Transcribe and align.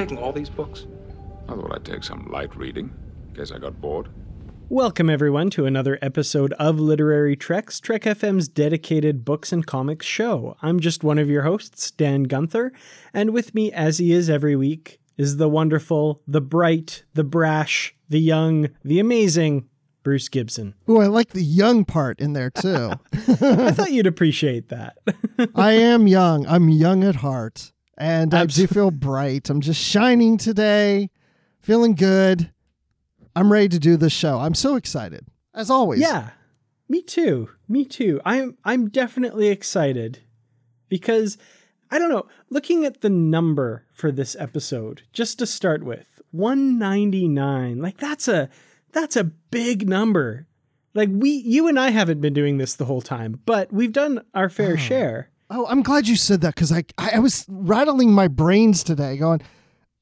Taking 0.00 0.16
all 0.16 0.32
these 0.32 0.48
books? 0.48 0.86
I 1.46 1.54
thought 1.54 1.74
I'd 1.74 1.84
take 1.84 2.02
some 2.02 2.26
light 2.30 2.56
reading, 2.56 2.90
in 3.28 3.34
case 3.34 3.52
I 3.52 3.58
got 3.58 3.82
bored. 3.82 4.08
Welcome, 4.70 5.10
everyone, 5.10 5.50
to 5.50 5.66
another 5.66 5.98
episode 6.00 6.54
of 6.54 6.80
Literary 6.80 7.36
Treks, 7.36 7.80
Trek 7.80 8.04
FM's 8.04 8.48
dedicated 8.48 9.26
books 9.26 9.52
and 9.52 9.66
comics 9.66 10.06
show. 10.06 10.56
I'm 10.62 10.80
just 10.80 11.04
one 11.04 11.18
of 11.18 11.28
your 11.28 11.42
hosts, 11.42 11.90
Dan 11.90 12.22
Gunther, 12.22 12.72
and 13.12 13.34
with 13.34 13.54
me, 13.54 13.70
as 13.72 13.98
he 13.98 14.12
is 14.12 14.30
every 14.30 14.56
week, 14.56 15.00
is 15.18 15.36
the 15.36 15.50
wonderful, 15.50 16.22
the 16.26 16.40
bright, 16.40 17.04
the 17.12 17.24
brash, 17.24 17.94
the 18.08 18.20
young, 18.20 18.70
the 18.82 19.00
amazing 19.00 19.68
Bruce 20.02 20.30
Gibson. 20.30 20.72
Oh, 20.88 21.00
I 21.00 21.08
like 21.08 21.30
the 21.30 21.42
young 21.42 21.84
part 21.84 22.20
in 22.20 22.32
there 22.32 22.48
too. 22.48 22.92
I 23.12 23.72
thought 23.72 23.92
you'd 23.92 24.06
appreciate 24.06 24.70
that. 24.70 24.96
I 25.54 25.72
am 25.72 26.06
young. 26.06 26.46
I'm 26.46 26.70
young 26.70 27.04
at 27.04 27.16
heart. 27.16 27.72
And 28.00 28.32
uh, 28.32 28.38
I 28.38 28.46
do 28.46 28.66
feel 28.66 28.90
bright. 28.90 29.50
I'm 29.50 29.60
just 29.60 29.80
shining 29.80 30.38
today, 30.38 31.10
feeling 31.60 31.94
good. 31.94 32.50
I'm 33.36 33.52
ready 33.52 33.68
to 33.68 33.78
do 33.78 33.98
this 33.98 34.12
show. 34.12 34.38
I'm 34.38 34.54
so 34.54 34.76
excited, 34.76 35.26
as 35.54 35.70
always. 35.70 36.00
Yeah, 36.00 36.30
me 36.88 37.02
too. 37.02 37.50
Me 37.68 37.84
too. 37.84 38.20
I'm 38.24 38.56
I'm 38.64 38.88
definitely 38.88 39.48
excited 39.48 40.20
because 40.88 41.36
I 41.90 41.98
don't 41.98 42.08
know. 42.08 42.26
Looking 42.48 42.86
at 42.86 43.02
the 43.02 43.10
number 43.10 43.84
for 43.92 44.10
this 44.10 44.34
episode, 44.38 45.02
just 45.12 45.38
to 45.38 45.46
start 45.46 45.84
with, 45.84 46.20
199. 46.30 47.80
Like 47.80 47.98
that's 47.98 48.28
a 48.28 48.48
that's 48.92 49.16
a 49.16 49.24
big 49.24 49.88
number. 49.88 50.46
Like 50.94 51.10
we 51.12 51.30
you 51.30 51.68
and 51.68 51.78
I 51.78 51.90
haven't 51.90 52.20
been 52.20 52.32
doing 52.32 52.58
this 52.58 52.74
the 52.74 52.86
whole 52.86 53.02
time, 53.02 53.40
but 53.44 53.72
we've 53.72 53.92
done 53.92 54.24
our 54.34 54.48
fair 54.48 54.74
ah. 54.74 54.80
share. 54.80 55.29
Oh, 55.50 55.66
I'm 55.68 55.82
glad 55.82 56.06
you 56.06 56.14
said 56.16 56.40
that 56.42 56.54
because 56.54 56.70
I, 56.72 56.84
I 56.96 57.18
was 57.18 57.44
rattling 57.48 58.12
my 58.12 58.28
brains 58.28 58.84
today, 58.84 59.16
going 59.16 59.40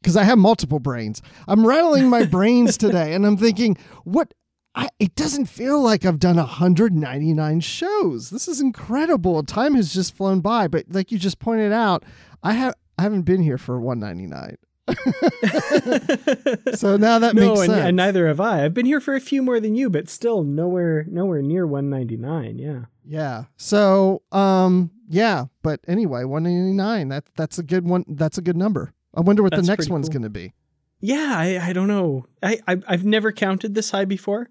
because 0.03 0.17
I 0.17 0.25
have 0.25 0.39
multiple 0.39 0.79
brains. 0.79 1.23
I'm 1.49 1.67
rattling 1.67 2.09
my 2.09 2.25
brains 2.31 2.77
today, 2.77 3.15
and 3.15 3.27
I'm 3.27 3.37
thinking, 3.37 3.77
what? 4.05 4.33
I, 4.75 4.91
it 5.01 5.15
doesn't 5.17 5.47
feel 5.47 5.81
like 5.81 6.05
I've 6.05 6.21
done 6.21 6.37
199 6.37 7.61
shows. 7.61 8.31
This 8.31 8.47
is 8.47 8.61
incredible. 8.61 9.43
Time 9.43 9.75
has 9.75 9.93
just 9.93 10.15
flown 10.15 10.41
by. 10.41 10.69
But 10.69 10.85
like 10.91 11.11
you 11.11 11.19
just 11.19 11.39
pointed 11.41 11.73
out, 11.73 12.05
I 12.45 12.53
have 12.53 12.75
I 12.99 13.03
haven't 13.03 13.23
been 13.23 13.43
here 13.43 13.59
for 13.59 13.81
199. 13.81 14.57
so 16.75 16.97
now 16.97 17.19
that 17.19 17.35
No, 17.35 17.49
makes 17.49 17.61
and, 17.61 17.71
sense. 17.71 17.85
and 17.87 17.97
neither 17.97 18.29
have 18.29 18.41
I. 18.41 18.65
I've 18.65 18.75
been 18.75 18.87
here 18.87 19.01
for 19.01 19.15
a 19.15 19.21
few 19.21 19.43
more 19.43 19.59
than 19.61 19.75
you, 19.75 19.91
but 19.91 20.09
still 20.09 20.45
nowhere 20.45 21.05
nowhere 21.09 21.43
near 21.43 21.67
199. 21.67 22.59
Yeah. 22.59 22.85
Yeah. 23.05 23.45
So, 23.57 24.23
um, 24.33 24.91
yeah. 25.09 25.47
But 25.63 25.81
anyway, 25.89 26.25
189. 26.25 27.09
That 27.09 27.25
that's 27.37 27.59
a 27.59 27.63
good 27.63 27.87
one. 27.87 28.05
That's 28.09 28.39
a 28.39 28.43
good 28.43 28.57
number. 28.57 28.93
I 29.15 29.21
wonder 29.21 29.43
what 29.43 29.53
That's 29.53 29.67
the 29.67 29.73
next 29.73 29.89
one's 29.89 30.09
cool. 30.09 30.15
going 30.15 30.23
to 30.23 30.31
be. 30.31 30.53
Yeah, 31.01 31.35
I, 31.37 31.69
I 31.69 31.73
don't 31.73 31.89
know. 31.89 32.27
I, 32.43 32.59
I 32.67 32.79
I've 32.87 33.05
never 33.05 33.33
counted 33.33 33.75
this 33.75 33.91
high 33.91 34.05
before, 34.05 34.51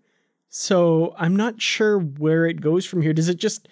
so 0.49 1.13
I'm 1.17 1.35
not 1.35 1.61
sure 1.61 1.99
where 1.99 2.45
it 2.45 2.61
goes 2.61 2.85
from 2.85 3.01
here. 3.01 3.13
Does 3.13 3.29
it 3.29 3.37
just? 3.37 3.67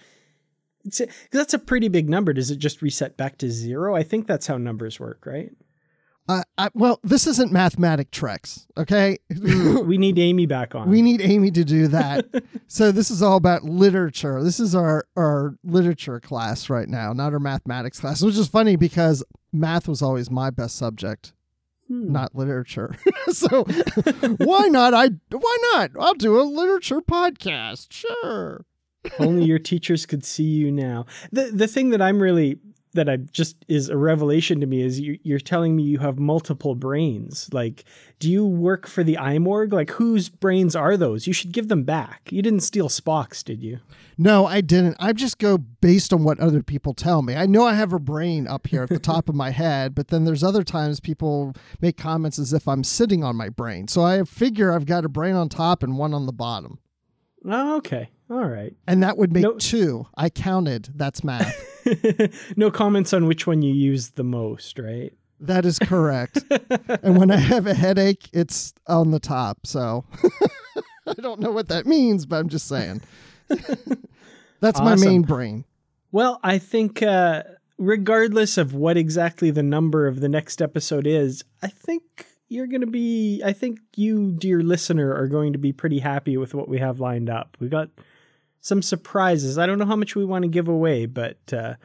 It's 0.84 1.02
that's 1.32 1.54
a 1.54 1.60
pretty 1.60 1.88
big 1.88 2.10
number. 2.10 2.34
Does 2.34 2.52
it 2.52 2.58
just 2.58 2.82
reset 2.82 3.18
back 3.18 3.38
to 3.40 3.50
zero? 3.50 3.96
I 3.96 4.04
think 4.04 4.28
that's 4.28 4.48
how 4.48 4.58
numbers 4.58 5.00
work, 5.00 5.26
right? 5.26 5.52
Uh, 6.28 6.42
I, 6.58 6.70
well, 6.74 7.00
this 7.04 7.28
isn't 7.28 7.52
mathematic 7.52 8.10
treks, 8.10 8.66
okay? 8.76 9.18
we 9.30 9.98
need 10.00 10.18
Amy 10.20 10.48
back 10.48 10.74
on. 10.74 10.90
we 10.90 11.04
need 11.04 11.22
Amy 11.22 11.52
to 11.52 11.64
do 11.64 11.88
that. 11.90 12.26
so 12.68 12.92
this 12.92 13.12
is 13.12 13.22
all 13.22 13.38
about 13.38 13.64
literature. 13.64 14.42
This 14.44 14.60
is 14.60 14.74
our 14.74 15.06
our 15.16 15.56
literature 15.64 16.20
class 16.20 16.68
right 16.70 16.90
now, 16.90 17.14
not 17.14 17.34
our 17.34 17.40
mathematics 17.40 18.00
class, 18.00 18.24
which 18.24 18.38
is 18.38 18.48
funny 18.48 18.76
because 18.76 19.24
math 19.54 19.88
was 19.88 20.02
always 20.02 20.32
my 20.32 20.50
best 20.50 20.76
subject, 20.78 21.32
Hmm. 21.88 22.12
not 22.12 22.34
literature. 22.34 22.96
so 23.28 23.64
why 24.38 24.68
not? 24.70 24.96
I 24.96 25.10
why 25.30 25.58
not? 25.74 25.92
I'll 26.00 26.16
do 26.16 26.42
a 26.42 26.44
literature 26.44 27.02
podcast. 27.02 27.88
Sure. 27.92 28.66
Only 29.20 29.46
your 29.46 29.60
teachers 29.60 30.08
could 30.08 30.26
see 30.26 30.44
you 30.46 30.72
now. 30.72 31.06
The 31.32 31.52
the 31.54 31.68
thing 31.68 31.92
that 31.92 32.02
I'm 32.02 32.20
really 32.20 32.58
that 32.96 33.08
I 33.10 33.18
just 33.18 33.56
is 33.68 33.88
a 33.90 33.96
revelation 33.98 34.60
to 34.62 34.66
me 34.66 34.82
is 34.82 35.00
you, 35.00 35.20
you're 35.24 35.40
telling 35.40 35.76
me 35.76 35.84
you 35.84 36.00
have 36.00 36.18
multiple 36.20 36.76
brains. 36.76 37.50
Like, 37.54 37.86
do 38.20 38.30
you 38.30 38.46
work 38.46 38.88
for 38.88 39.04
the 39.04 39.16
Eymorg? 39.16 39.72
Like, 39.72 39.92
whose 39.92 40.28
brains 40.30 40.76
are 40.76 40.98
those? 40.98 41.28
You 41.28 41.34
should 41.34 41.52
give 41.52 41.68
them 41.68 41.84
back. 41.84 42.30
You 42.32 42.42
didn't 42.42 42.62
steal 42.62 42.90
Spock's, 42.90 43.44
did 43.44 43.62
you? 43.64 43.80
No, 44.18 44.46
I 44.46 44.62
didn't. 44.62 44.96
I 45.00 45.14
just 45.14 45.38
go 45.38 45.58
based 45.58 46.12
on 46.14 46.24
what 46.24 46.40
other 46.40 46.64
people 46.64 46.94
tell 46.94 47.22
me. 47.22 47.36
I 47.36 47.46
know 47.46 47.66
I 47.66 47.74
have 47.74 47.94
a 47.94 48.00
brain 48.00 48.48
up 48.48 48.68
here 48.68 48.84
at 48.84 48.90
the 48.90 49.00
top 49.14 49.30
of 49.30 49.36
my 49.36 49.52
head, 49.52 49.94
but 49.94 50.08
then 50.08 50.26
there's 50.26 50.44
other 50.44 50.64
times 50.64 51.00
people 51.00 51.54
make 51.82 51.98
comments 51.98 52.40
as 52.40 52.54
if 52.54 52.68
I'm 52.68 52.84
sitting 52.84 53.24
on 53.24 53.36
my 53.36 53.50
brain. 53.50 53.88
So 53.88 54.04
I 54.04 54.24
figure 54.24 54.74
I've 54.74 54.86
got 54.86 55.06
a 55.06 55.10
brain 55.10 55.36
on 55.36 55.50
top 55.50 55.84
and 55.84 55.98
one 55.98 56.14
on 56.14 56.26
the 56.26 56.34
bottom. 56.34 56.80
Oh, 57.48 57.78
okay. 57.78 58.10
All 58.30 58.46
right. 58.46 58.74
And 58.88 59.04
that 59.04 59.18
would 59.18 59.32
make 59.32 59.44
No- 59.44 59.58
two. 59.58 60.08
I 60.18 60.30
counted. 60.30 60.90
That's 60.96 61.24
math. 61.24 61.72
no 62.56 62.72
comments 62.72 63.14
on 63.14 63.28
which 63.28 63.46
one 63.48 63.62
you 63.62 63.74
use 63.74 64.12
the 64.12 64.24
most, 64.24 64.80
right? 64.80 65.14
that 65.40 65.66
is 65.66 65.80
correct. 65.80 66.44
and 67.04 67.18
when 67.18 67.32
I 67.32 67.38
have 67.38 67.68
a 67.68 67.74
headache, 67.74 68.30
it's 68.34 68.74
on 68.88 69.12
the 69.12 69.20
top. 69.20 69.66
So 69.66 70.06
I 71.08 71.14
don't 71.14 71.40
know 71.40 71.52
what 71.52 71.68
that 71.70 71.86
means, 71.86 72.26
but 72.26 72.38
I'm 72.38 72.50
just 72.50 72.68
saying. 72.68 73.02
That's 74.60 74.80
my 74.80 74.96
main 74.96 75.24
brain. 75.24 75.66
Well, 76.12 76.40
I 76.44 76.58
think 76.58 77.04
uh, 77.04 77.44
regardless 77.78 78.58
of 78.58 78.74
what 78.74 78.98
exactly 78.98 79.52
the 79.52 79.64
number 79.64 80.08
of 80.08 80.22
the 80.22 80.30
next 80.30 80.62
episode 80.62 81.06
is, 81.06 81.44
I 81.62 81.68
think 81.68 82.04
you're 82.48 82.68
going 82.68 82.82
to 82.82 82.88
be, 82.88 83.42
I 83.44 83.54
think 83.54 83.80
you, 83.96 84.32
dear 84.32 84.62
listener, 84.62 85.14
are 85.14 85.28
going 85.28 85.54
to 85.54 85.60
be 85.60 85.74
pretty 85.74 86.00
happy 86.00 86.38
with 86.38 86.54
what 86.54 86.70
we 86.70 86.80
have 86.80 87.00
lined 87.00 87.30
up. 87.30 87.58
We 87.60 87.68
got 87.68 87.90
some 88.66 88.82
surprises. 88.82 89.60
I 89.60 89.68
don't 89.68 89.78
know 89.78 89.86
how 89.86 89.96
much 89.96 90.16
we 90.16 90.26
want 90.26 90.42
to 90.42 90.48
give 90.50 90.68
away, 90.68 91.06
but 91.06 91.38
uh, 91.54 91.76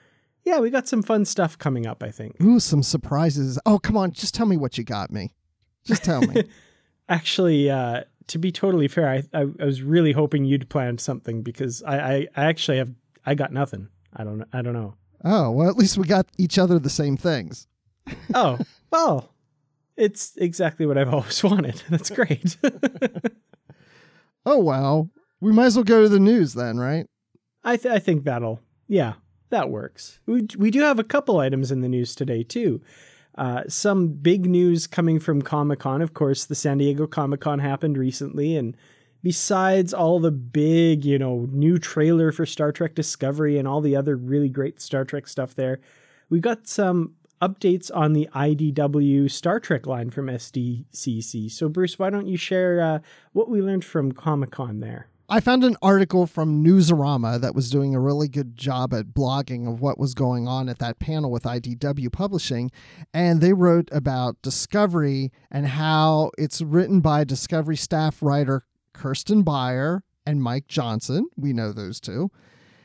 yeah, 0.45 0.61
we 0.61 0.71
got 0.71 0.89
some 0.89 1.03
fun 1.03 1.27
stuff 1.27 1.59
coming 1.59 1.87
up, 1.87 2.03
I 2.03 2.11
think. 2.11 2.41
Ooh, 2.43 2.59
some 2.59 2.83
surprises. 2.83 3.59
Oh, 3.67 3.79
come 3.79 3.99
on. 3.99 4.13
Just 4.13 4.35
tell 4.35 4.47
me 4.47 4.57
what 4.57 4.79
you 4.79 4.85
got 4.85 5.11
me. 5.11 5.35
Just 5.85 6.03
tell 6.05 6.23
me. 6.23 6.45
Actually, 7.11 7.71
uh, 7.71 8.05
to 8.29 8.39
be 8.39 8.51
totally 8.51 8.89
fair, 8.89 9.11
I, 9.11 9.23
I, 9.35 9.47
I 9.61 9.65
was 9.67 9.83
really 9.83 10.13
hoping 10.13 10.47
you'd 10.47 10.71
planned 10.71 11.03
something 11.03 11.43
because 11.43 11.83
I, 11.83 11.99
I, 11.99 12.15
I 12.35 12.45
actually 12.47 12.79
have, 12.79 12.91
I 13.27 13.35
got 13.35 13.53
nothing. 13.53 13.89
I 14.17 14.25
don't, 14.25 14.45
I 14.51 14.63
don't 14.63 14.73
know. 14.73 14.95
Oh, 15.23 15.51
well, 15.51 15.69
at 15.69 15.77
least 15.77 15.99
we 15.99 16.07
got 16.07 16.29
each 16.39 16.59
other 16.59 16.79
the 16.79 16.89
same 16.89 17.19
things. 17.19 17.67
Oh, 18.33 18.59
well, 18.91 19.35
it's 19.99 20.35
exactly 20.39 20.87
what 20.87 20.97
I've 20.97 21.13
always 21.13 21.45
wanted. 21.45 21.83
That's 21.91 22.09
great. 22.09 22.57
Oh, 24.47 24.57
wow. 24.57 25.11
We 25.41 25.53
might 25.53 25.67
as 25.67 25.77
well 25.77 25.85
go 25.85 26.03
to 26.03 26.09
the 26.09 26.21
news 26.21 26.55
then, 26.55 26.79
right? 26.79 27.07
I, 27.65 27.77
th- 27.77 27.95
I 27.95 27.99
think 27.99 28.25
that'll, 28.25 28.61
yeah, 28.89 29.15
that 29.51 29.71
works. 29.71 30.21
We, 30.27 30.47
we 30.59 30.71
do 30.71 30.81
have 30.81 30.99
a 30.99 31.05
couple 31.05 31.39
items 31.39 31.71
in 31.71 31.81
the 31.81 31.89
news 31.89 32.15
today, 32.15 32.43
too. 32.43 32.81
Uh, 33.37 33.63
some 33.69 34.09
big 34.09 34.47
news 34.47 34.87
coming 34.87 35.19
from 35.19 35.43
Comic 35.43 35.81
Con. 35.81 36.03
Of 36.03 36.15
course, 36.15 36.45
the 36.45 36.55
San 36.55 36.79
Diego 36.79 37.07
Comic 37.07 37.41
Con 37.41 37.59
happened 37.59 37.97
recently. 37.97 38.57
And 38.57 38.77
besides 39.23 39.95
all 39.95 40.21
the 40.21 40.31
big, 40.31 41.05
you 41.05 41.19
know, 41.19 41.47
new 41.51 41.79
trailer 41.79 42.33
for 42.33 42.45
Star 42.45 42.73
Trek 42.73 42.95
Discovery 42.95 43.57
and 43.57 43.67
all 43.67 43.81
the 43.81 43.97
other 43.97 44.17
really 44.17 44.49
great 44.49 44.81
Star 44.81 45.05
Trek 45.05 45.27
stuff 45.27 45.55
there, 45.55 45.81
we 46.29 46.41
got 46.41 46.67
some 46.67 47.15
updates 47.41 47.91
on 47.95 48.13
the 48.13 48.29
IDW 48.35 49.31
Star 49.31 49.59
Trek 49.61 49.87
line 49.87 50.11
from 50.11 50.27
SDCC. 50.27 51.51
So, 51.51 51.69
Bruce, 51.69 51.99
why 51.99 52.11
don't 52.11 52.27
you 52.27 52.37
share 52.37 52.81
uh, 52.81 52.99
what 53.33 53.49
we 53.49 53.63
learned 53.63 53.85
from 53.85 54.13
Comic 54.13 54.51
Con 54.51 54.81
there? 54.81 55.07
I 55.33 55.39
found 55.39 55.63
an 55.63 55.77
article 55.81 56.27
from 56.27 56.65
Newsarama 56.65 57.41
that 57.41 57.55
was 57.55 57.71
doing 57.71 57.95
a 57.95 58.01
really 58.01 58.27
good 58.27 58.57
job 58.57 58.93
at 58.93 59.15
blogging 59.15 59.69
of 59.73 59.81
what 59.81 59.97
was 59.97 60.13
going 60.13 60.49
on 60.49 60.69
at 60.69 60.81
that 60.81 60.99
panel 60.99 61.31
with 61.31 61.45
IDW 61.45 62.11
Publishing. 62.11 62.73
And 63.15 63.41
they 63.41 63.53
wrote 63.53 63.89
about 63.93 64.43
Discovery 64.43 65.31
and 65.49 65.69
how 65.69 66.33
it's 66.37 66.61
written 66.61 66.99
by 66.99 67.23
Discovery 67.23 67.77
staff 67.77 68.21
writer 68.21 68.65
Kirsten 68.93 69.45
Beyer 69.45 70.03
and 70.27 70.43
Mike 70.43 70.67
Johnson. 70.67 71.29
We 71.37 71.53
know 71.53 71.73
those 71.73 72.01
two. 72.01 72.33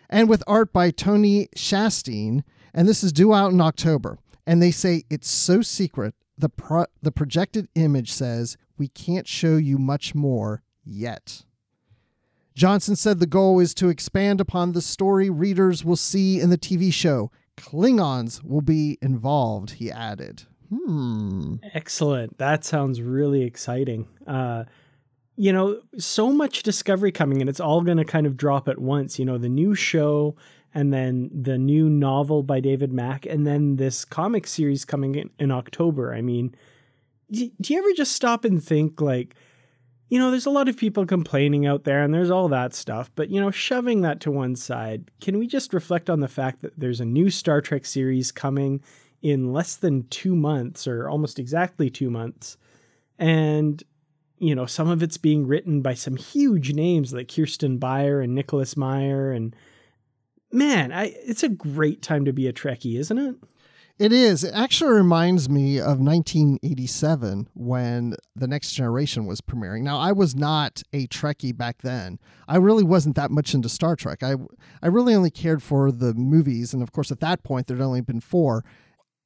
And 0.07 0.29
with 0.29 0.43
art 0.45 0.71
by 0.71 0.91
Tony 0.91 1.47
Shasteen. 1.57 2.43
And 2.75 2.87
this 2.87 3.03
is 3.03 3.11
due 3.11 3.33
out 3.33 3.53
in 3.53 3.59
October. 3.59 4.19
And 4.45 4.61
they 4.61 4.69
say 4.69 5.01
it's 5.09 5.31
so 5.31 5.63
secret. 5.63 6.13
The, 6.37 6.49
pro- 6.49 6.85
the 7.01 7.11
projected 7.11 7.69
image 7.73 8.11
says, 8.13 8.55
We 8.77 8.87
can't 8.87 9.27
show 9.27 9.57
you 9.57 9.79
much 9.79 10.13
more 10.13 10.61
yet. 10.83 11.44
Johnson 12.55 12.95
said 12.95 13.19
the 13.19 13.27
goal 13.27 13.59
is 13.59 13.73
to 13.75 13.89
expand 13.89 14.39
upon 14.39 14.71
the 14.71 14.81
story 14.81 15.29
readers 15.29 15.83
will 15.83 15.97
see 15.97 16.39
in 16.39 16.49
the 16.49 16.57
TV 16.57 16.91
show. 16.91 17.29
Klingons 17.57 18.43
will 18.43 18.61
be 18.61 18.97
involved, 19.01 19.71
he 19.71 19.91
added. 19.91 20.43
Hmm. 20.69 21.55
Excellent. 21.73 22.37
That 22.37 22.63
sounds 22.63 23.01
really 23.01 23.43
exciting. 23.43 24.07
Uh, 24.25 24.63
you 25.35 25.51
know, 25.51 25.81
so 25.97 26.31
much 26.31 26.63
discovery 26.63 27.11
coming, 27.11 27.41
and 27.41 27.49
it's 27.49 27.59
all 27.59 27.81
going 27.81 27.97
to 27.97 28.05
kind 28.05 28.25
of 28.25 28.37
drop 28.37 28.67
at 28.69 28.79
once. 28.79 29.19
You 29.19 29.25
know, 29.25 29.37
the 29.37 29.49
new 29.49 29.75
show, 29.75 30.35
and 30.73 30.93
then 30.93 31.29
the 31.33 31.57
new 31.57 31.89
novel 31.89 32.41
by 32.41 32.61
David 32.61 32.93
Mack, 32.93 33.25
and 33.25 33.45
then 33.45 33.75
this 33.75 34.05
comic 34.05 34.47
series 34.47 34.85
coming 34.85 35.15
in, 35.15 35.29
in 35.39 35.51
October. 35.51 36.13
I 36.13 36.21
mean, 36.21 36.55
do, 37.29 37.49
do 37.59 37.73
you 37.73 37.79
ever 37.79 37.93
just 37.93 38.13
stop 38.13 38.45
and 38.45 38.63
think, 38.63 39.01
like, 39.01 39.35
you 40.15 40.21
know, 40.21 40.31
there's 40.31 40.45
a 40.45 40.49
lot 40.49 40.69
of 40.69 40.77
people 40.77 41.05
complaining 41.05 41.65
out 41.65 41.83
there 41.83 42.01
and 42.01 42.13
there's 42.13 42.31
all 42.31 42.47
that 42.47 42.73
stuff, 42.73 43.11
but 43.15 43.29
you 43.29 43.41
know, 43.41 43.51
shoving 43.51 43.99
that 43.99 44.21
to 44.21 44.31
one 44.31 44.55
side, 44.55 45.11
can 45.19 45.37
we 45.37 45.45
just 45.45 45.73
reflect 45.73 46.09
on 46.09 46.21
the 46.21 46.29
fact 46.29 46.61
that 46.61 46.79
there's 46.79 47.01
a 47.01 47.05
new 47.05 47.29
Star 47.29 47.59
Trek 47.59 47.85
series 47.85 48.31
coming 48.31 48.81
in 49.21 49.51
less 49.51 49.75
than 49.75 50.07
two 50.07 50.33
months 50.33 50.87
or 50.87 51.09
almost 51.09 51.37
exactly 51.37 51.89
two 51.89 52.09
months? 52.09 52.55
And, 53.19 53.83
you 54.39 54.55
know, 54.55 54.65
some 54.65 54.89
of 54.89 55.03
it's 55.03 55.17
being 55.17 55.47
written 55.47 55.81
by 55.81 55.95
some 55.95 56.15
huge 56.15 56.71
names 56.71 57.13
like 57.13 57.27
Kirsten 57.27 57.77
Beyer 57.77 58.21
and 58.21 58.33
Nicholas 58.33 58.77
Meyer. 58.77 59.33
And 59.33 59.53
man, 60.49 60.93
I, 60.93 61.13
it's 61.25 61.43
a 61.43 61.49
great 61.49 62.01
time 62.01 62.23
to 62.23 62.31
be 62.31 62.47
a 62.47 62.53
Trekkie, 62.53 62.97
isn't 62.99 63.17
it? 63.17 63.35
It 63.97 64.11
is. 64.11 64.43
It 64.43 64.53
actually 64.53 64.91
reminds 64.91 65.47
me 65.47 65.77
of 65.77 66.01
1987 66.01 67.47
when 67.53 68.15
The 68.35 68.45
Next 68.45 68.73
Generation 68.73 69.25
was 69.25 69.39
premiering. 69.39 69.83
Now, 69.83 69.97
I 69.97 70.11
was 70.11 70.35
not 70.35 70.83
a 70.91 71.07
Trekkie 71.07 71.55
back 71.55 71.81
then. 71.81 72.19
I 72.45 72.57
really 72.57 72.83
wasn't 72.83 73.15
that 73.15 73.31
much 73.31 73.53
into 73.53 73.69
Star 73.69 73.95
Trek. 73.95 74.21
I, 74.21 74.33
I 74.83 74.87
really 74.87 75.15
only 75.15 75.31
cared 75.31 75.63
for 75.63 75.93
the 75.93 76.13
movies. 76.13 76.73
And 76.73 76.83
of 76.83 76.91
course, 76.91 77.09
at 77.09 77.21
that 77.21 77.43
point, 77.43 77.67
there'd 77.67 77.79
only 77.79 78.01
been 78.01 78.19
four. 78.19 78.65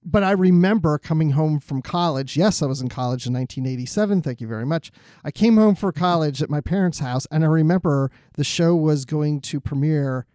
But 0.06 0.24
I 0.24 0.32
remember 0.32 1.00
coming 1.00 1.32
home 1.32 1.60
from 1.60 1.82
college. 1.82 2.38
Yes, 2.38 2.62
I 2.62 2.68
was 2.68 2.80
in 2.80 2.90
college 2.90 3.26
in 3.26 3.34
1987. 3.34 4.22
Thank 4.22 4.40
you 4.40 4.48
very 4.48 4.68
much. 4.68 4.92
I 5.24 5.32
came 5.32 5.58
home 5.58 5.74
for 5.74 5.92
college 5.92 6.44
at 6.44 6.50
my 6.52 6.62
parents' 6.62 7.00
house, 7.00 7.26
and 7.32 7.44
I 7.44 7.48
remember 7.48 8.12
the 8.36 8.44
show 8.44 8.76
was 8.76 9.06
going 9.06 9.42
to 9.42 9.60
premiere, 9.60 10.28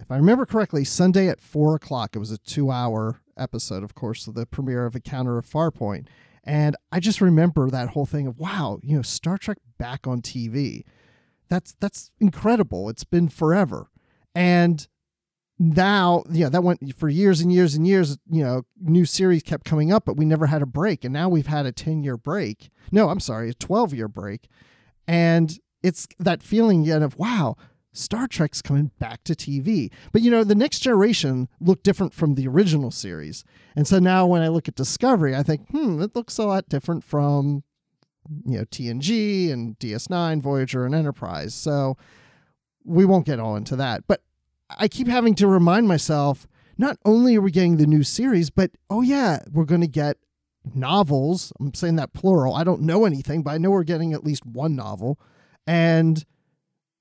if 0.00 0.10
I 0.10 0.16
remember 0.16 0.44
correctly, 0.44 0.82
Sunday 0.84 1.28
at 1.28 1.40
four 1.40 1.76
o'clock. 1.76 2.16
It 2.16 2.18
was 2.18 2.32
a 2.32 2.38
two 2.38 2.72
hour 2.72 3.20
episode, 3.36 3.82
of 3.82 3.94
course, 3.94 4.26
of 4.26 4.34
the 4.34 4.46
premiere 4.46 4.86
of 4.86 4.94
Encounter 4.94 5.38
of 5.38 5.46
Farpoint. 5.46 6.06
And 6.44 6.76
I 6.92 7.00
just 7.00 7.20
remember 7.20 7.70
that 7.70 7.90
whole 7.90 8.06
thing 8.06 8.26
of 8.26 8.38
wow, 8.38 8.78
you 8.82 8.96
know, 8.96 9.02
Star 9.02 9.36
Trek 9.36 9.58
back 9.78 10.06
on 10.06 10.22
TV. 10.22 10.84
That's 11.48 11.74
that's 11.80 12.10
incredible. 12.20 12.88
It's 12.88 13.04
been 13.04 13.28
forever. 13.28 13.90
And 14.34 14.86
now, 15.58 16.22
yeah, 16.30 16.48
that 16.50 16.62
went 16.62 16.94
for 16.96 17.08
years 17.08 17.40
and 17.40 17.52
years 17.52 17.74
and 17.74 17.86
years, 17.86 18.18
you 18.30 18.44
know, 18.44 18.62
new 18.78 19.06
series 19.06 19.42
kept 19.42 19.64
coming 19.64 19.90
up, 19.90 20.04
but 20.04 20.16
we 20.16 20.26
never 20.26 20.46
had 20.46 20.60
a 20.60 20.66
break. 20.66 21.02
And 21.04 21.14
now 21.14 21.28
we've 21.28 21.46
had 21.46 21.64
a 21.64 21.72
10 21.72 22.02
year 22.02 22.16
break. 22.16 22.70
No, 22.92 23.08
I'm 23.08 23.20
sorry, 23.20 23.50
a 23.50 23.54
12 23.54 23.94
year 23.94 24.08
break. 24.08 24.48
And 25.08 25.58
it's 25.82 26.06
that 26.18 26.42
feeling 26.42 26.82
again 26.82 27.02
of 27.02 27.16
wow, 27.16 27.56
Star 27.96 28.26
Trek's 28.26 28.62
coming 28.62 28.90
back 28.98 29.24
to 29.24 29.34
TV. 29.34 29.90
But 30.12 30.22
you 30.22 30.30
know, 30.30 30.44
the 30.44 30.54
next 30.54 30.80
generation 30.80 31.48
looked 31.60 31.84
different 31.84 32.12
from 32.12 32.34
the 32.34 32.46
original 32.48 32.90
series. 32.90 33.44
And 33.74 33.86
so 33.86 33.98
now 33.98 34.26
when 34.26 34.42
I 34.42 34.48
look 34.48 34.68
at 34.68 34.74
Discovery, 34.74 35.34
I 35.34 35.42
think, 35.42 35.68
hmm, 35.70 36.00
it 36.02 36.14
looks 36.14 36.38
a 36.38 36.44
lot 36.44 36.68
different 36.68 37.04
from 37.04 37.64
you 38.44 38.58
know, 38.58 38.64
TNG 38.64 39.52
and 39.52 39.78
DS9, 39.78 40.40
Voyager 40.40 40.84
and 40.84 40.94
Enterprise. 40.94 41.54
So 41.54 41.96
we 42.84 43.04
won't 43.04 43.26
get 43.26 43.40
all 43.40 43.56
into 43.56 43.76
that. 43.76 44.04
But 44.06 44.22
I 44.78 44.88
keep 44.88 45.08
having 45.08 45.34
to 45.36 45.46
remind 45.46 45.88
myself, 45.88 46.46
not 46.78 46.98
only 47.04 47.36
are 47.36 47.40
we 47.40 47.50
getting 47.50 47.76
the 47.76 47.86
new 47.86 48.02
series, 48.02 48.50
but 48.50 48.72
oh 48.90 49.02
yeah, 49.02 49.40
we're 49.50 49.64
going 49.64 49.80
to 49.80 49.86
get 49.86 50.18
novels. 50.74 51.52
I'm 51.60 51.74
saying 51.74 51.96
that 51.96 52.12
plural. 52.12 52.54
I 52.54 52.64
don't 52.64 52.82
know 52.82 53.04
anything, 53.04 53.42
but 53.42 53.52
I 53.52 53.58
know 53.58 53.70
we're 53.70 53.84
getting 53.84 54.12
at 54.12 54.24
least 54.24 54.44
one 54.44 54.74
novel. 54.74 55.18
And 55.66 56.24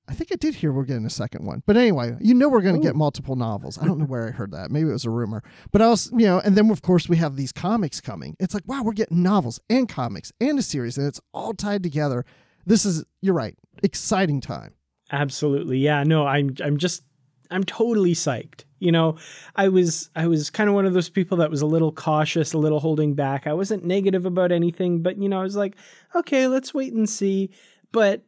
I 0.08 0.14
think 0.14 0.30
I 0.32 0.36
did 0.36 0.56
hear 0.56 0.72
we're 0.72 0.84
getting 0.84 1.06
a 1.06 1.10
second 1.10 1.46
one. 1.46 1.64
But 1.66 1.78
anyway, 1.78 2.16
you 2.20 2.34
know 2.34 2.48
we're 2.48 2.62
going 2.62 2.76
to 2.76 2.82
get 2.82 2.96
multiple 2.96 3.36
novels. 3.36 3.78
I 3.78 3.86
don't 3.86 3.98
know 3.98 4.06
where 4.06 4.28
I 4.28 4.32
heard 4.32 4.52
that. 4.52 4.70
Maybe 4.70 4.90
it 4.90 4.94
was 4.94 5.06
a 5.06 5.10
rumor. 5.10 5.44
But 5.72 5.82
I 5.82 5.90
was, 5.90 6.12
you 6.12 6.26
know, 6.26 6.40
and 6.40 6.56
then 6.56 6.70
of 6.70 6.82
course 6.82 7.10
we 7.10 7.18
have 7.18 7.36
these 7.36 7.52
comics 7.52 8.02
coming. 8.02 8.36
It's 8.40 8.54
like, 8.54 8.64
wow, 8.68 8.84
we're 8.84 8.94
getting 8.94 9.24
novels 9.24 9.60
and 9.70 9.90
comics 9.90 10.32
and 10.40 10.60
a 10.60 10.62
series 10.62 10.98
and 10.98 11.08
it's 11.08 11.22
all 11.34 11.54
tied 11.54 11.84
together. 11.84 12.26
This 12.66 12.86
is 12.86 13.04
you're 13.22 13.34
right. 13.34 13.58
Exciting 13.84 14.42
time. 14.42 14.74
Absolutely. 15.12 15.80
Yeah, 15.80 16.04
no, 16.04 16.26
I'm 16.26 16.56
I'm 16.64 16.78
just 16.78 17.04
I'm 17.52 17.64
totally 17.64 18.14
psyched. 18.14 18.64
You 18.80 18.92
know, 18.92 19.18
I 19.56 19.70
was 19.70 20.10
I 20.16 20.28
was 20.28 20.50
kind 20.50 20.70
of 20.70 20.76
one 20.76 20.86
of 20.86 20.94
those 20.94 21.10
people 21.10 21.38
that 21.38 21.50
was 21.50 21.62
a 21.62 21.66
little 21.66 21.92
cautious, 21.92 22.54
a 22.54 22.58
little 22.58 22.80
holding 22.80 23.14
back. 23.14 23.48
I 23.48 23.54
wasn't 23.54 23.86
negative 23.86 24.26
about 24.26 24.52
anything, 24.52 25.02
but 25.02 25.18
you 25.18 25.30
know, 25.30 25.40
I 25.40 25.44
was 25.44 25.56
like, 25.56 25.76
okay, 26.14 26.48
let's 26.48 26.74
wait 26.74 26.94
and 26.94 27.10
see. 27.10 27.52
But 27.92 28.24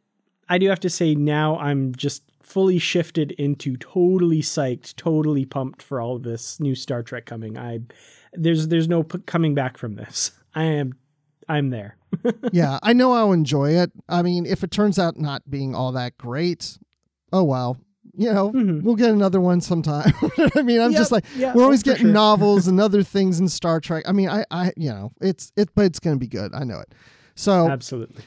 I 0.48 0.58
do 0.58 0.68
have 0.68 0.80
to 0.80 0.90
say 0.90 1.14
now 1.14 1.58
I'm 1.58 1.94
just 1.94 2.22
fully 2.42 2.78
shifted 2.78 3.32
into 3.32 3.76
totally 3.76 4.40
psyched, 4.40 4.96
totally 4.96 5.44
pumped 5.44 5.82
for 5.82 6.00
all 6.00 6.18
this 6.18 6.58
new 6.58 6.74
Star 6.74 7.02
Trek 7.02 7.26
coming. 7.26 7.58
I 7.58 7.80
there's 8.32 8.68
there's 8.68 8.88
no 8.88 9.02
p- 9.02 9.18
coming 9.26 9.54
back 9.54 9.76
from 9.76 9.94
this. 9.96 10.32
I 10.54 10.64
am 10.64 10.94
I'm 11.48 11.70
there. 11.70 11.96
yeah, 12.52 12.78
I 12.82 12.92
know 12.92 13.12
I'll 13.12 13.32
enjoy 13.32 13.72
it. 13.72 13.92
I 14.08 14.22
mean, 14.22 14.46
if 14.46 14.64
it 14.64 14.70
turns 14.70 14.98
out 14.98 15.18
not 15.18 15.48
being 15.50 15.74
all 15.74 15.92
that 15.92 16.16
great, 16.18 16.78
oh 17.32 17.44
well. 17.44 17.78
You 18.16 18.32
know, 18.32 18.50
mm-hmm. 18.50 18.84
we'll 18.84 18.96
get 18.96 19.10
another 19.10 19.40
one 19.40 19.60
sometime. 19.60 20.12
I 20.56 20.62
mean, 20.62 20.80
I'm 20.80 20.90
yep, 20.90 20.98
just 20.98 21.12
like 21.12 21.24
yeah, 21.36 21.54
we're 21.54 21.62
always 21.62 21.84
getting 21.84 22.06
sure. 22.06 22.12
novels 22.12 22.66
and 22.66 22.80
other 22.80 23.04
things 23.04 23.38
in 23.38 23.48
Star 23.48 23.78
Trek. 23.78 24.02
I 24.08 24.12
mean, 24.12 24.28
I, 24.28 24.44
I, 24.50 24.72
you 24.76 24.88
know, 24.88 25.12
it's 25.20 25.52
it, 25.56 25.68
but 25.76 25.84
it's 25.84 26.00
going 26.00 26.16
to 26.16 26.20
be 26.20 26.26
good. 26.26 26.52
I 26.52 26.64
know 26.64 26.80
it. 26.80 26.92
So 27.36 27.68
absolutely, 27.68 28.24